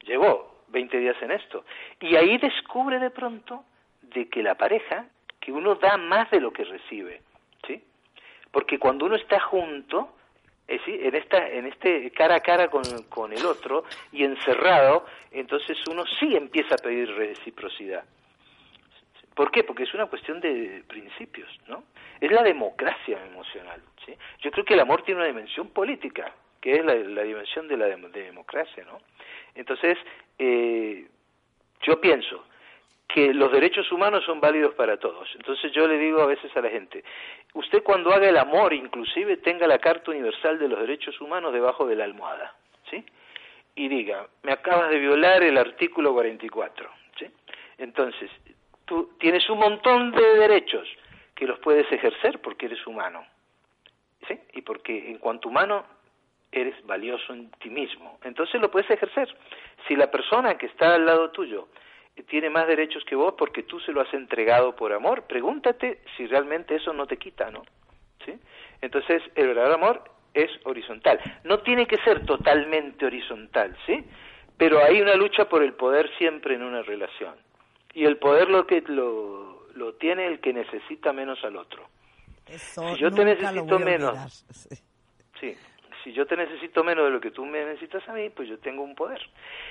¿sí? 0.00 0.06
Llevo 0.06 0.58
20 0.68 0.98
días 0.98 1.16
en 1.22 1.32
esto. 1.32 1.64
Y 2.00 2.16
ahí 2.16 2.38
descubre 2.38 2.98
de 2.98 3.10
pronto 3.10 3.64
de 4.02 4.28
que 4.28 4.42
la 4.42 4.54
pareja, 4.54 5.06
que 5.40 5.52
uno 5.52 5.74
da 5.76 5.96
más 5.96 6.30
de 6.30 6.40
lo 6.40 6.52
que 6.52 6.64
recibe, 6.64 7.22
¿sí? 7.66 7.82
Porque 8.50 8.78
cuando 8.78 9.06
uno 9.06 9.16
está 9.16 9.40
junto, 9.40 10.14
es 10.66 10.80
decir, 10.80 11.04
en 11.06 11.14
esta 11.14 11.48
en 11.48 11.66
este 11.66 12.10
cara 12.10 12.36
a 12.36 12.40
cara 12.40 12.68
con, 12.68 12.82
con 13.08 13.32
el 13.32 13.44
otro 13.44 13.84
y 14.12 14.24
encerrado, 14.24 15.06
entonces 15.30 15.78
uno 15.88 16.04
sí 16.06 16.36
empieza 16.36 16.74
a 16.74 16.78
pedir 16.78 17.10
reciprocidad. 17.14 18.04
¿Por 19.34 19.50
qué? 19.52 19.62
Porque 19.62 19.84
es 19.84 19.94
una 19.94 20.06
cuestión 20.06 20.40
de 20.40 20.82
principios, 20.88 21.48
¿no? 21.68 21.84
Es 22.20 22.30
la 22.32 22.42
democracia 22.42 23.24
emocional, 23.24 23.80
¿sí? 24.04 24.12
Yo 24.40 24.50
creo 24.50 24.64
que 24.64 24.74
el 24.74 24.80
amor 24.80 25.02
tiene 25.02 25.20
una 25.20 25.28
dimensión 25.28 25.68
política, 25.68 26.32
que 26.60 26.76
es 26.76 26.84
la, 26.84 26.94
la 26.94 27.22
dimensión 27.22 27.68
de 27.68 27.76
la 27.76 27.86
de 27.86 28.22
democracia, 28.22 28.84
¿no? 28.84 29.00
Entonces, 29.54 29.98
eh, 30.38 31.06
yo 31.82 32.00
pienso 32.00 32.44
que 33.08 33.32
los 33.32 33.50
derechos 33.50 33.90
humanos 33.90 34.22
son 34.24 34.40
válidos 34.40 34.74
para 34.74 34.98
todos. 34.98 35.28
Entonces 35.34 35.72
yo 35.72 35.88
le 35.88 35.96
digo 35.98 36.20
a 36.20 36.26
veces 36.26 36.54
a 36.56 36.60
la 36.60 36.68
gente, 36.68 37.02
usted 37.54 37.82
cuando 37.82 38.12
haga 38.12 38.28
el 38.28 38.36
amor 38.36 38.74
inclusive 38.74 39.38
tenga 39.38 39.66
la 39.66 39.78
Carta 39.78 40.10
Universal 40.10 40.58
de 40.58 40.68
los 40.68 40.78
Derechos 40.78 41.18
Humanos 41.20 41.52
debajo 41.54 41.86
de 41.86 41.96
la 41.96 42.04
almohada, 42.04 42.54
¿sí? 42.90 43.04
Y 43.74 43.88
diga, 43.88 44.26
me 44.42 44.52
acabas 44.52 44.90
de 44.90 44.98
violar 44.98 45.42
el 45.42 45.56
artículo 45.56 46.12
44, 46.12 46.90
¿sí? 47.18 47.26
Entonces, 47.78 48.30
tú 48.84 49.12
tienes 49.18 49.48
un 49.48 49.58
montón 49.58 50.10
de 50.10 50.34
derechos 50.34 50.86
que 51.34 51.46
los 51.46 51.58
puedes 51.60 51.90
ejercer 51.90 52.40
porque 52.40 52.66
eres 52.66 52.86
humano, 52.86 53.24
¿sí? 54.26 54.38
Y 54.52 54.62
porque 54.62 55.10
en 55.10 55.18
cuanto 55.18 55.48
humano 55.48 55.86
eres 56.52 56.74
valioso 56.86 57.32
en 57.32 57.50
ti 57.52 57.70
mismo. 57.70 58.18
Entonces 58.24 58.60
lo 58.60 58.70
puedes 58.70 58.90
ejercer. 58.90 59.28
Si 59.86 59.96
la 59.96 60.10
persona 60.10 60.56
que 60.56 60.66
está 60.66 60.94
al 60.94 61.06
lado 61.06 61.30
tuyo 61.30 61.68
tiene 62.28 62.50
más 62.50 62.66
derechos 62.66 63.04
que 63.04 63.14
vos 63.14 63.34
porque 63.38 63.62
tú 63.62 63.78
se 63.80 63.92
lo 63.92 64.00
has 64.00 64.12
entregado 64.12 64.74
por 64.74 64.92
amor, 64.92 65.24
pregúntate 65.26 66.00
si 66.16 66.26
realmente 66.26 66.76
eso 66.76 66.92
no 66.92 67.06
te 67.06 67.16
quita, 67.16 67.50
¿no? 67.50 67.62
¿Sí? 68.24 68.34
Entonces, 68.80 69.22
el 69.34 69.48
verdadero 69.48 69.74
amor 69.74 70.02
es 70.34 70.50
horizontal. 70.64 71.20
No 71.44 71.60
tiene 71.60 71.86
que 71.86 71.96
ser 71.98 72.24
totalmente 72.26 73.06
horizontal, 73.06 73.76
¿sí? 73.86 74.04
Pero 74.56 74.82
hay 74.82 75.00
una 75.00 75.14
lucha 75.14 75.48
por 75.48 75.62
el 75.62 75.74
poder 75.74 76.10
siempre 76.18 76.54
en 76.54 76.62
una 76.62 76.82
relación. 76.82 77.36
Y 77.94 78.04
el 78.04 78.18
poder 78.18 78.50
lo 78.50 78.66
que 78.66 78.82
lo, 78.86 79.68
lo 79.74 79.94
tiene 79.94 80.26
el 80.26 80.40
que 80.40 80.52
necesita 80.52 81.12
menos 81.12 81.42
al 81.44 81.56
otro. 81.56 81.88
Eso 82.46 82.94
si 82.94 83.00
yo 83.00 83.10
te 83.10 83.24
necesito 83.24 83.78
menos. 83.78 84.44
Sí. 85.40 85.56
Si 86.08 86.14
yo 86.14 86.24
te 86.24 86.38
necesito 86.38 86.82
menos 86.82 87.04
de 87.04 87.10
lo 87.10 87.20
que 87.20 87.30
tú 87.30 87.44
me 87.44 87.62
necesitas 87.62 88.08
a 88.08 88.14
mí, 88.14 88.30
pues 88.30 88.48
yo 88.48 88.58
tengo 88.58 88.82
un 88.82 88.94
poder. 88.94 89.20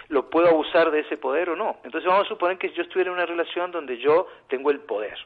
Lo 0.09 0.30
puedo 0.30 0.47
abusar 0.49 0.91
de 0.91 0.99
ese 0.99 1.18
poder 1.18 1.49
o 1.49 1.55
no. 1.55 1.77
Entonces 1.84 2.07
vamos 2.07 2.27
a 2.27 2.30
suponer 2.30 2.59
que 2.59 2.69
yo 2.73 2.84
estuviera 2.84 3.09
en 3.09 3.15
una 3.15 3.26
relación 3.26 3.72
donde 3.72 3.97
yo 3.97 4.27
tengo 4.47 4.69
el 4.69 4.81
poder. 4.81 5.18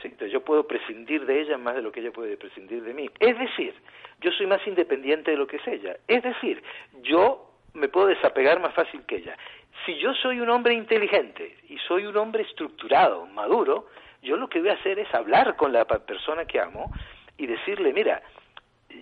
¿sí? 0.00 0.08
Entonces 0.08 0.32
yo 0.32 0.42
puedo 0.42 0.66
prescindir 0.66 1.26
de 1.26 1.38
ella 1.38 1.58
más 1.58 1.74
de 1.74 1.82
lo 1.82 1.92
que 1.92 2.00
ella 2.00 2.12
puede 2.12 2.38
prescindir 2.38 2.82
de 2.82 2.94
mí. 2.94 3.10
Es 3.20 3.38
decir, 3.38 3.74
yo 4.22 4.32
soy 4.32 4.46
más 4.46 4.66
independiente 4.66 5.32
de 5.32 5.36
lo 5.36 5.46
que 5.46 5.56
es 5.56 5.66
ella. 5.66 5.98
Es 6.08 6.22
decir, 6.22 6.62
yo 7.02 7.50
me 7.74 7.88
puedo 7.88 8.06
desapegar 8.06 8.58
más 8.58 8.72
fácil 8.72 9.02
que 9.04 9.16
ella. 9.16 9.36
Si 9.84 9.98
yo 9.98 10.14
soy 10.14 10.40
un 10.40 10.48
hombre 10.48 10.72
inteligente 10.72 11.58
y 11.68 11.76
soy 11.76 12.06
un 12.06 12.16
hombre 12.16 12.44
estructurado, 12.44 13.26
maduro, 13.26 13.88
yo 14.22 14.38
lo 14.38 14.48
que 14.48 14.60
voy 14.60 14.70
a 14.70 14.74
hacer 14.80 14.98
es 14.98 15.12
hablar 15.14 15.56
con 15.56 15.74
la 15.74 15.84
persona 15.84 16.46
que 16.46 16.58
amo 16.58 16.90
y 17.36 17.46
decirle, 17.46 17.92
mira, 17.92 18.22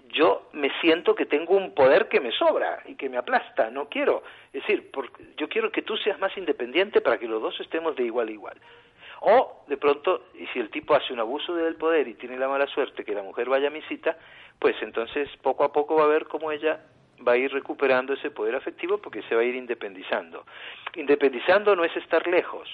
yo 0.08 0.48
me 0.52 0.70
siento 0.80 1.14
que 1.14 1.26
tengo 1.26 1.56
un 1.56 1.74
poder 1.74 2.08
que 2.08 2.20
me 2.20 2.32
sobra 2.32 2.82
y 2.86 2.94
que 2.94 3.08
me 3.08 3.16
aplasta, 3.16 3.70
no 3.70 3.88
quiero, 3.88 4.22
es 4.52 4.62
decir, 4.62 4.90
porque 4.92 5.24
yo 5.36 5.48
quiero 5.48 5.70
que 5.70 5.82
tú 5.82 5.96
seas 5.96 6.18
más 6.18 6.36
independiente 6.36 7.00
para 7.00 7.18
que 7.18 7.28
los 7.28 7.42
dos 7.42 7.58
estemos 7.60 7.96
de 7.96 8.04
igual 8.04 8.28
a 8.28 8.32
igual. 8.32 8.56
O 9.20 9.64
de 9.68 9.76
pronto, 9.76 10.26
y 10.34 10.46
si 10.48 10.58
el 10.58 10.70
tipo 10.70 10.94
hace 10.94 11.12
un 11.12 11.20
abuso 11.20 11.54
del 11.54 11.76
poder 11.76 12.08
y 12.08 12.14
tiene 12.14 12.36
la 12.36 12.48
mala 12.48 12.66
suerte 12.66 13.04
que 13.04 13.14
la 13.14 13.22
mujer 13.22 13.48
vaya 13.48 13.68
a 13.68 13.70
mi 13.70 13.80
cita, 13.82 14.16
pues 14.58 14.76
entonces 14.82 15.28
poco 15.42 15.64
a 15.64 15.72
poco 15.72 15.96
va 15.96 16.04
a 16.04 16.08
ver 16.08 16.26
cómo 16.26 16.50
ella 16.50 16.80
va 17.26 17.32
a 17.32 17.36
ir 17.36 17.52
recuperando 17.52 18.14
ese 18.14 18.30
poder 18.30 18.56
afectivo 18.56 18.98
porque 18.98 19.22
se 19.22 19.34
va 19.34 19.42
a 19.42 19.44
ir 19.44 19.54
independizando. 19.54 20.44
Independizando 20.96 21.76
no 21.76 21.84
es 21.84 21.96
estar 21.96 22.26
lejos, 22.26 22.68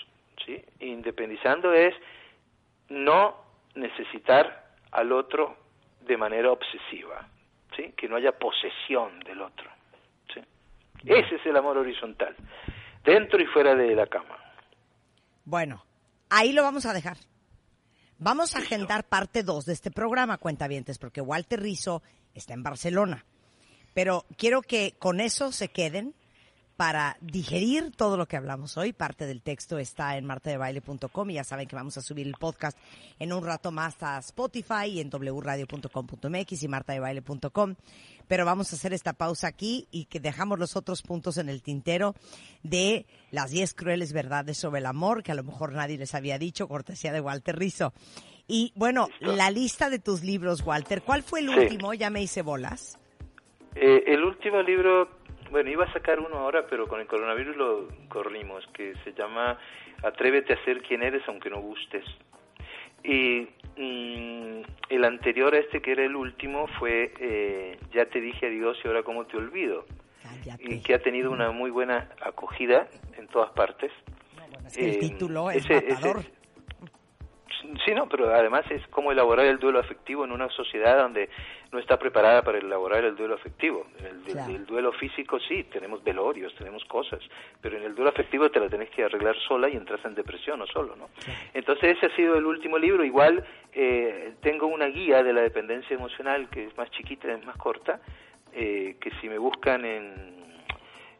¿sí? 0.44 0.62
Independizando 0.80 1.72
es 1.74 1.94
no 2.88 3.36
necesitar 3.74 4.64
al 4.90 5.12
otro 5.12 5.56
de 6.08 6.16
manera 6.16 6.50
obsesiva, 6.50 7.28
¿sí? 7.76 7.92
Que 7.96 8.08
no 8.08 8.16
haya 8.16 8.32
posesión 8.32 9.20
del 9.20 9.42
otro, 9.42 9.70
¿sí? 10.34 10.40
Ese 11.04 11.36
es 11.36 11.46
el 11.46 11.56
amor 11.56 11.78
horizontal, 11.78 12.34
dentro 13.04 13.40
y 13.40 13.46
fuera 13.46 13.74
de 13.74 13.94
la 13.94 14.06
cama. 14.06 14.36
Bueno, 15.44 15.84
ahí 16.30 16.52
lo 16.52 16.62
vamos 16.62 16.86
a 16.86 16.92
dejar. 16.92 17.18
Vamos 18.18 18.56
a 18.56 18.58
agendar 18.58 19.04
parte 19.04 19.44
2 19.44 19.66
de 19.66 19.72
este 19.74 19.90
programa, 19.90 20.38
cuentavientes, 20.38 20.98
porque 20.98 21.20
Walter 21.20 21.60
Rizzo 21.60 22.02
está 22.34 22.54
en 22.54 22.64
Barcelona. 22.64 23.24
Pero 23.94 24.24
quiero 24.36 24.62
que 24.62 24.94
con 24.98 25.20
eso 25.20 25.52
se 25.52 25.68
queden 25.68 26.14
para 26.78 27.16
digerir 27.20 27.90
todo 27.96 28.16
lo 28.16 28.26
que 28.26 28.36
hablamos 28.36 28.76
hoy. 28.76 28.92
Parte 28.92 29.26
del 29.26 29.42
texto 29.42 29.80
está 29.80 30.16
en 30.16 30.24
martadebaile.com 30.24 31.28
y 31.30 31.34
ya 31.34 31.42
saben 31.42 31.66
que 31.66 31.74
vamos 31.74 31.98
a 31.98 32.02
subir 32.02 32.24
el 32.28 32.34
podcast 32.38 32.78
en 33.18 33.32
un 33.32 33.44
rato 33.44 33.72
más 33.72 34.00
a 34.00 34.16
Spotify 34.18 34.84
y 34.86 35.00
en 35.00 35.10
wradio.com.mx 35.10 36.62
y 36.62 36.68
martadebaile.com. 36.68 37.74
Pero 38.28 38.44
vamos 38.44 38.72
a 38.72 38.76
hacer 38.76 38.92
esta 38.92 39.12
pausa 39.12 39.48
aquí 39.48 39.88
y 39.90 40.04
que 40.04 40.20
dejamos 40.20 40.60
los 40.60 40.76
otros 40.76 41.02
puntos 41.02 41.36
en 41.38 41.48
el 41.48 41.62
tintero 41.62 42.14
de 42.62 43.06
las 43.32 43.50
10 43.50 43.74
crueles 43.74 44.12
verdades 44.12 44.56
sobre 44.56 44.78
el 44.78 44.86
amor, 44.86 45.24
que 45.24 45.32
a 45.32 45.34
lo 45.34 45.42
mejor 45.42 45.72
nadie 45.72 45.98
les 45.98 46.14
había 46.14 46.38
dicho, 46.38 46.68
cortesía 46.68 47.12
de 47.12 47.20
Walter 47.20 47.58
Rizzo. 47.58 47.92
Y 48.46 48.72
bueno, 48.76 49.08
la 49.18 49.50
lista 49.50 49.90
de 49.90 49.98
tus 49.98 50.22
libros, 50.22 50.62
Walter, 50.64 51.02
¿cuál 51.02 51.24
fue 51.24 51.40
el 51.40 51.48
Sí. 51.50 51.58
último? 51.58 51.92
Ya 51.92 52.08
me 52.08 52.22
hice 52.22 52.42
bolas. 52.42 52.96
Eh, 53.74 54.04
el 54.06 54.22
último 54.24 54.62
libro, 54.62 55.17
bueno, 55.50 55.70
iba 55.70 55.84
a 55.84 55.92
sacar 55.92 56.20
uno 56.20 56.36
ahora, 56.38 56.66
pero 56.68 56.86
con 56.86 57.00
el 57.00 57.06
coronavirus 57.06 57.56
lo 57.56 57.88
corrimos, 58.08 58.66
que 58.74 58.94
se 59.04 59.12
llama 59.12 59.58
Atrévete 60.02 60.52
a 60.52 60.64
ser 60.64 60.82
quien 60.82 61.02
eres 61.02 61.22
aunque 61.28 61.50
no 61.50 61.60
gustes. 61.60 62.04
Y 63.04 63.48
mm, 63.76 64.62
el 64.90 65.04
anterior 65.04 65.54
a 65.54 65.58
este, 65.58 65.80
que 65.80 65.92
era 65.92 66.04
el 66.04 66.16
último, 66.16 66.66
fue 66.78 67.12
eh, 67.20 67.78
Ya 67.92 68.06
te 68.06 68.20
dije 68.20 68.46
adiós 68.46 68.78
y 68.84 68.88
ahora 68.88 69.02
cómo 69.02 69.26
te 69.26 69.36
olvido. 69.36 69.84
Y 70.58 70.80
que 70.80 70.94
ha 70.94 70.98
tenido 71.02 71.30
una 71.30 71.50
muy 71.50 71.70
buena 71.70 72.08
acogida 72.20 72.88
en 73.16 73.28
todas 73.28 73.50
partes. 73.52 73.90
Es 74.66 74.76
que 74.76 74.84
el 74.84 74.90
Eh, 74.96 74.98
título 74.98 75.50
es 75.50 75.64
ese- 75.64 75.76
ese- 75.78 75.92
matador. 75.94 76.24
Sí, 77.84 77.92
no, 77.94 78.08
pero 78.08 78.34
además 78.34 78.64
es 78.70 78.86
cómo 78.88 79.12
elaborar 79.12 79.44
el 79.46 79.58
duelo 79.58 79.78
afectivo 79.78 80.24
en 80.24 80.32
una 80.32 80.48
sociedad 80.50 80.98
donde 80.98 81.28
no 81.70 81.78
está 81.78 81.98
preparada 81.98 82.42
para 82.42 82.58
elaborar 82.58 83.04
el 83.04 83.14
duelo 83.14 83.34
afectivo. 83.34 83.86
En 83.98 84.06
el, 84.06 84.16
el- 84.16 84.32
Claro. 84.32 84.54
el 84.54 84.66
duelo 84.66 84.92
físico 84.92 85.38
sí, 85.40 85.64
tenemos 85.64 86.02
velorios, 86.02 86.54
tenemos 86.54 86.84
cosas, 86.86 87.20
pero 87.60 87.76
en 87.76 87.82
el 87.84 87.94
duelo 87.94 88.10
afectivo 88.10 88.50
te 88.50 88.58
la 88.60 88.68
tenés 88.68 88.88
que 88.90 89.04
arreglar 89.04 89.36
sola 89.46 89.68
y 89.68 89.76
entras 89.76 90.02
en 90.04 90.14
depresión 90.14 90.60
o 90.62 90.66
solo, 90.66 90.96
¿no? 90.96 91.08
Entonces 91.54 91.96
ese 91.96 92.06
ha 92.06 92.16
sido 92.16 92.36
el 92.36 92.46
último 92.46 92.78
libro. 92.78 93.04
Igual 93.04 93.44
eh, 93.74 94.32
tengo 94.40 94.66
una 94.66 94.86
guía 94.86 95.22
de 95.22 95.32
la 95.34 95.42
dependencia 95.42 95.94
emocional 95.94 96.48
que 96.50 96.64
es 96.64 96.76
más 96.76 96.90
chiquita, 96.92 97.30
es 97.32 97.44
más 97.44 97.56
corta, 97.56 98.00
eh, 98.54 98.96
que 99.00 99.10
si 99.20 99.28
me 99.28 99.36
buscan 99.38 99.84
en, 99.84 100.36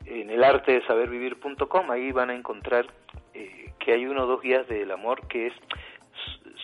en 0.07 0.31
el 0.31 0.43
arte 0.43 0.73
de 0.73 0.87
saber 0.87 1.11
vivir.com, 1.11 1.91
ahí 1.91 2.11
van 2.13 2.31
a 2.31 2.35
encontrar 2.35 2.87
eh, 3.35 3.73
que 3.79 3.93
hay 3.93 4.07
uno 4.07 4.25
o 4.25 4.27
dos 4.27 4.41
guías 4.43 4.67
del 4.69 4.91
amor 4.91 5.27
que 5.29 5.49
es 5.49 5.53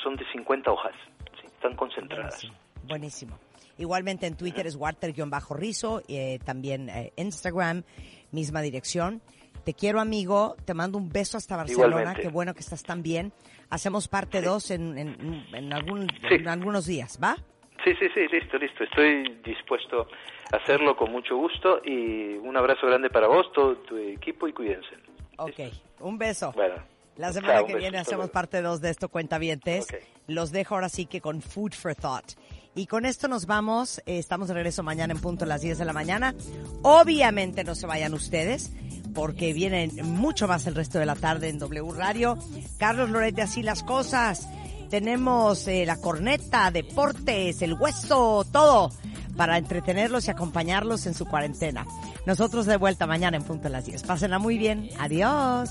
son 0.04 0.14
de 0.16 0.24
50 0.30 0.70
hojas, 0.70 0.92
¿sí? 1.40 1.46
están 1.46 1.74
concentradas. 1.74 2.46
Buenísimo. 2.86 3.36
Igualmente 3.78 4.26
en 4.28 4.36
Twitter 4.36 4.66
es 4.68 4.76
Walter-Rizo, 4.76 6.02
eh, 6.06 6.38
también 6.44 6.88
eh, 6.90 7.12
Instagram, 7.16 7.82
misma 8.30 8.60
dirección. 8.62 9.20
Te 9.64 9.72
quiero, 9.74 10.00
amigo. 10.00 10.54
Te 10.64 10.74
mando 10.74 10.98
un 10.98 11.08
beso 11.10 11.38
hasta 11.38 11.56
Barcelona. 11.56 11.86
Igualmente. 11.88 12.22
Qué 12.22 12.28
bueno 12.28 12.54
que 12.54 12.60
estás 12.60 12.82
tan 12.82 13.02
bien. 13.02 13.32
Hacemos 13.70 14.06
parte 14.08 14.42
2 14.42 14.70
en, 14.72 14.98
en, 14.98 15.46
en 15.52 15.72
algún- 15.72 16.06
Sí. 16.28 16.34
en 16.34 16.48
algunos 16.48 16.86
días, 16.86 17.18
¿va? 17.20 17.34
Sí, 17.82 17.92
sí, 17.98 18.06
sí, 18.14 18.20
listo, 18.30 18.58
listo. 18.58 18.84
Estoy 18.84 19.40
dispuesto 19.44 20.06
a 20.52 20.56
hacerlo 20.58 20.96
con 20.96 21.10
mucho 21.10 21.36
gusto 21.36 21.80
y 21.84 22.34
un 22.34 22.56
abrazo 22.56 22.86
grande 22.86 23.08
para 23.10 23.26
vos, 23.26 23.50
todo 23.52 23.74
tu 23.78 23.96
equipo 23.96 24.46
y 24.46 24.52
cuídense. 24.52 24.94
Ok. 25.38 25.60
Un 26.00 26.18
beso. 26.18 26.52
Bueno. 26.52 26.74
La 27.16 27.32
semana 27.32 27.54
chao, 27.54 27.66
que 27.66 27.76
viene 27.76 27.98
hacemos 27.98 28.30
parte 28.30 28.60
2 28.60 28.80
de 28.80 28.90
esto, 28.90 29.08
cuentavientes. 29.08 29.84
Ok. 29.84 29.94
Los 30.26 30.50
dejo 30.50 30.74
ahora 30.74 30.88
sí 30.88 31.06
que 31.06 31.20
con 31.20 31.42
Food 31.42 31.72
for 31.72 31.94
Thought. 31.94 32.32
Y 32.74 32.86
con 32.86 33.06
esto 33.06 33.28
nos 33.28 33.46
vamos. 33.46 33.98
Eh, 34.06 34.18
estamos 34.18 34.48
de 34.48 34.54
regreso 34.54 34.82
mañana 34.82 35.12
en 35.12 35.20
punto 35.20 35.44
a 35.44 35.48
las 35.48 35.60
10 35.60 35.78
de 35.78 35.84
la 35.84 35.92
mañana. 35.92 36.34
Obviamente 36.82 37.62
no 37.62 37.74
se 37.74 37.86
vayan 37.86 38.14
ustedes, 38.14 38.72
porque 39.14 39.52
vienen 39.52 39.92
mucho 40.02 40.48
más 40.48 40.66
el 40.66 40.74
resto 40.74 40.98
de 40.98 41.06
la 41.06 41.14
tarde 41.14 41.48
en 41.48 41.58
W 41.58 41.92
Radio. 41.92 42.36
Carlos 42.78 43.10
Loret 43.10 43.36
de 43.36 43.42
Así 43.42 43.62
las 43.62 43.84
Cosas. 43.84 44.48
Tenemos 44.90 45.68
eh, 45.68 45.86
la 45.86 45.96
corneta, 45.96 46.70
deportes, 46.70 47.62
el 47.62 47.74
hueso, 47.74 48.44
todo 48.50 48.90
para 49.36 49.58
entretenerlos 49.58 50.26
y 50.28 50.30
acompañarlos 50.30 51.06
en 51.06 51.14
su 51.14 51.26
cuarentena. 51.26 51.86
Nosotros 52.26 52.66
de 52.66 52.76
vuelta 52.76 53.06
mañana 53.06 53.36
en 53.36 53.42
punto 53.42 53.68
a 53.68 53.70
las 53.70 53.84
10. 53.84 54.02
Pásenla 54.04 54.38
muy 54.38 54.58
bien. 54.58 54.90
Adiós. 54.98 55.70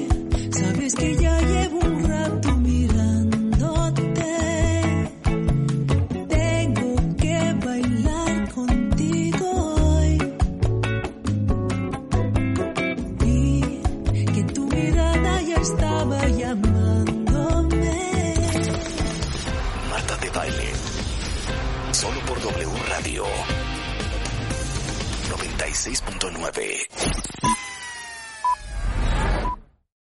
96.9. 25.73 27.60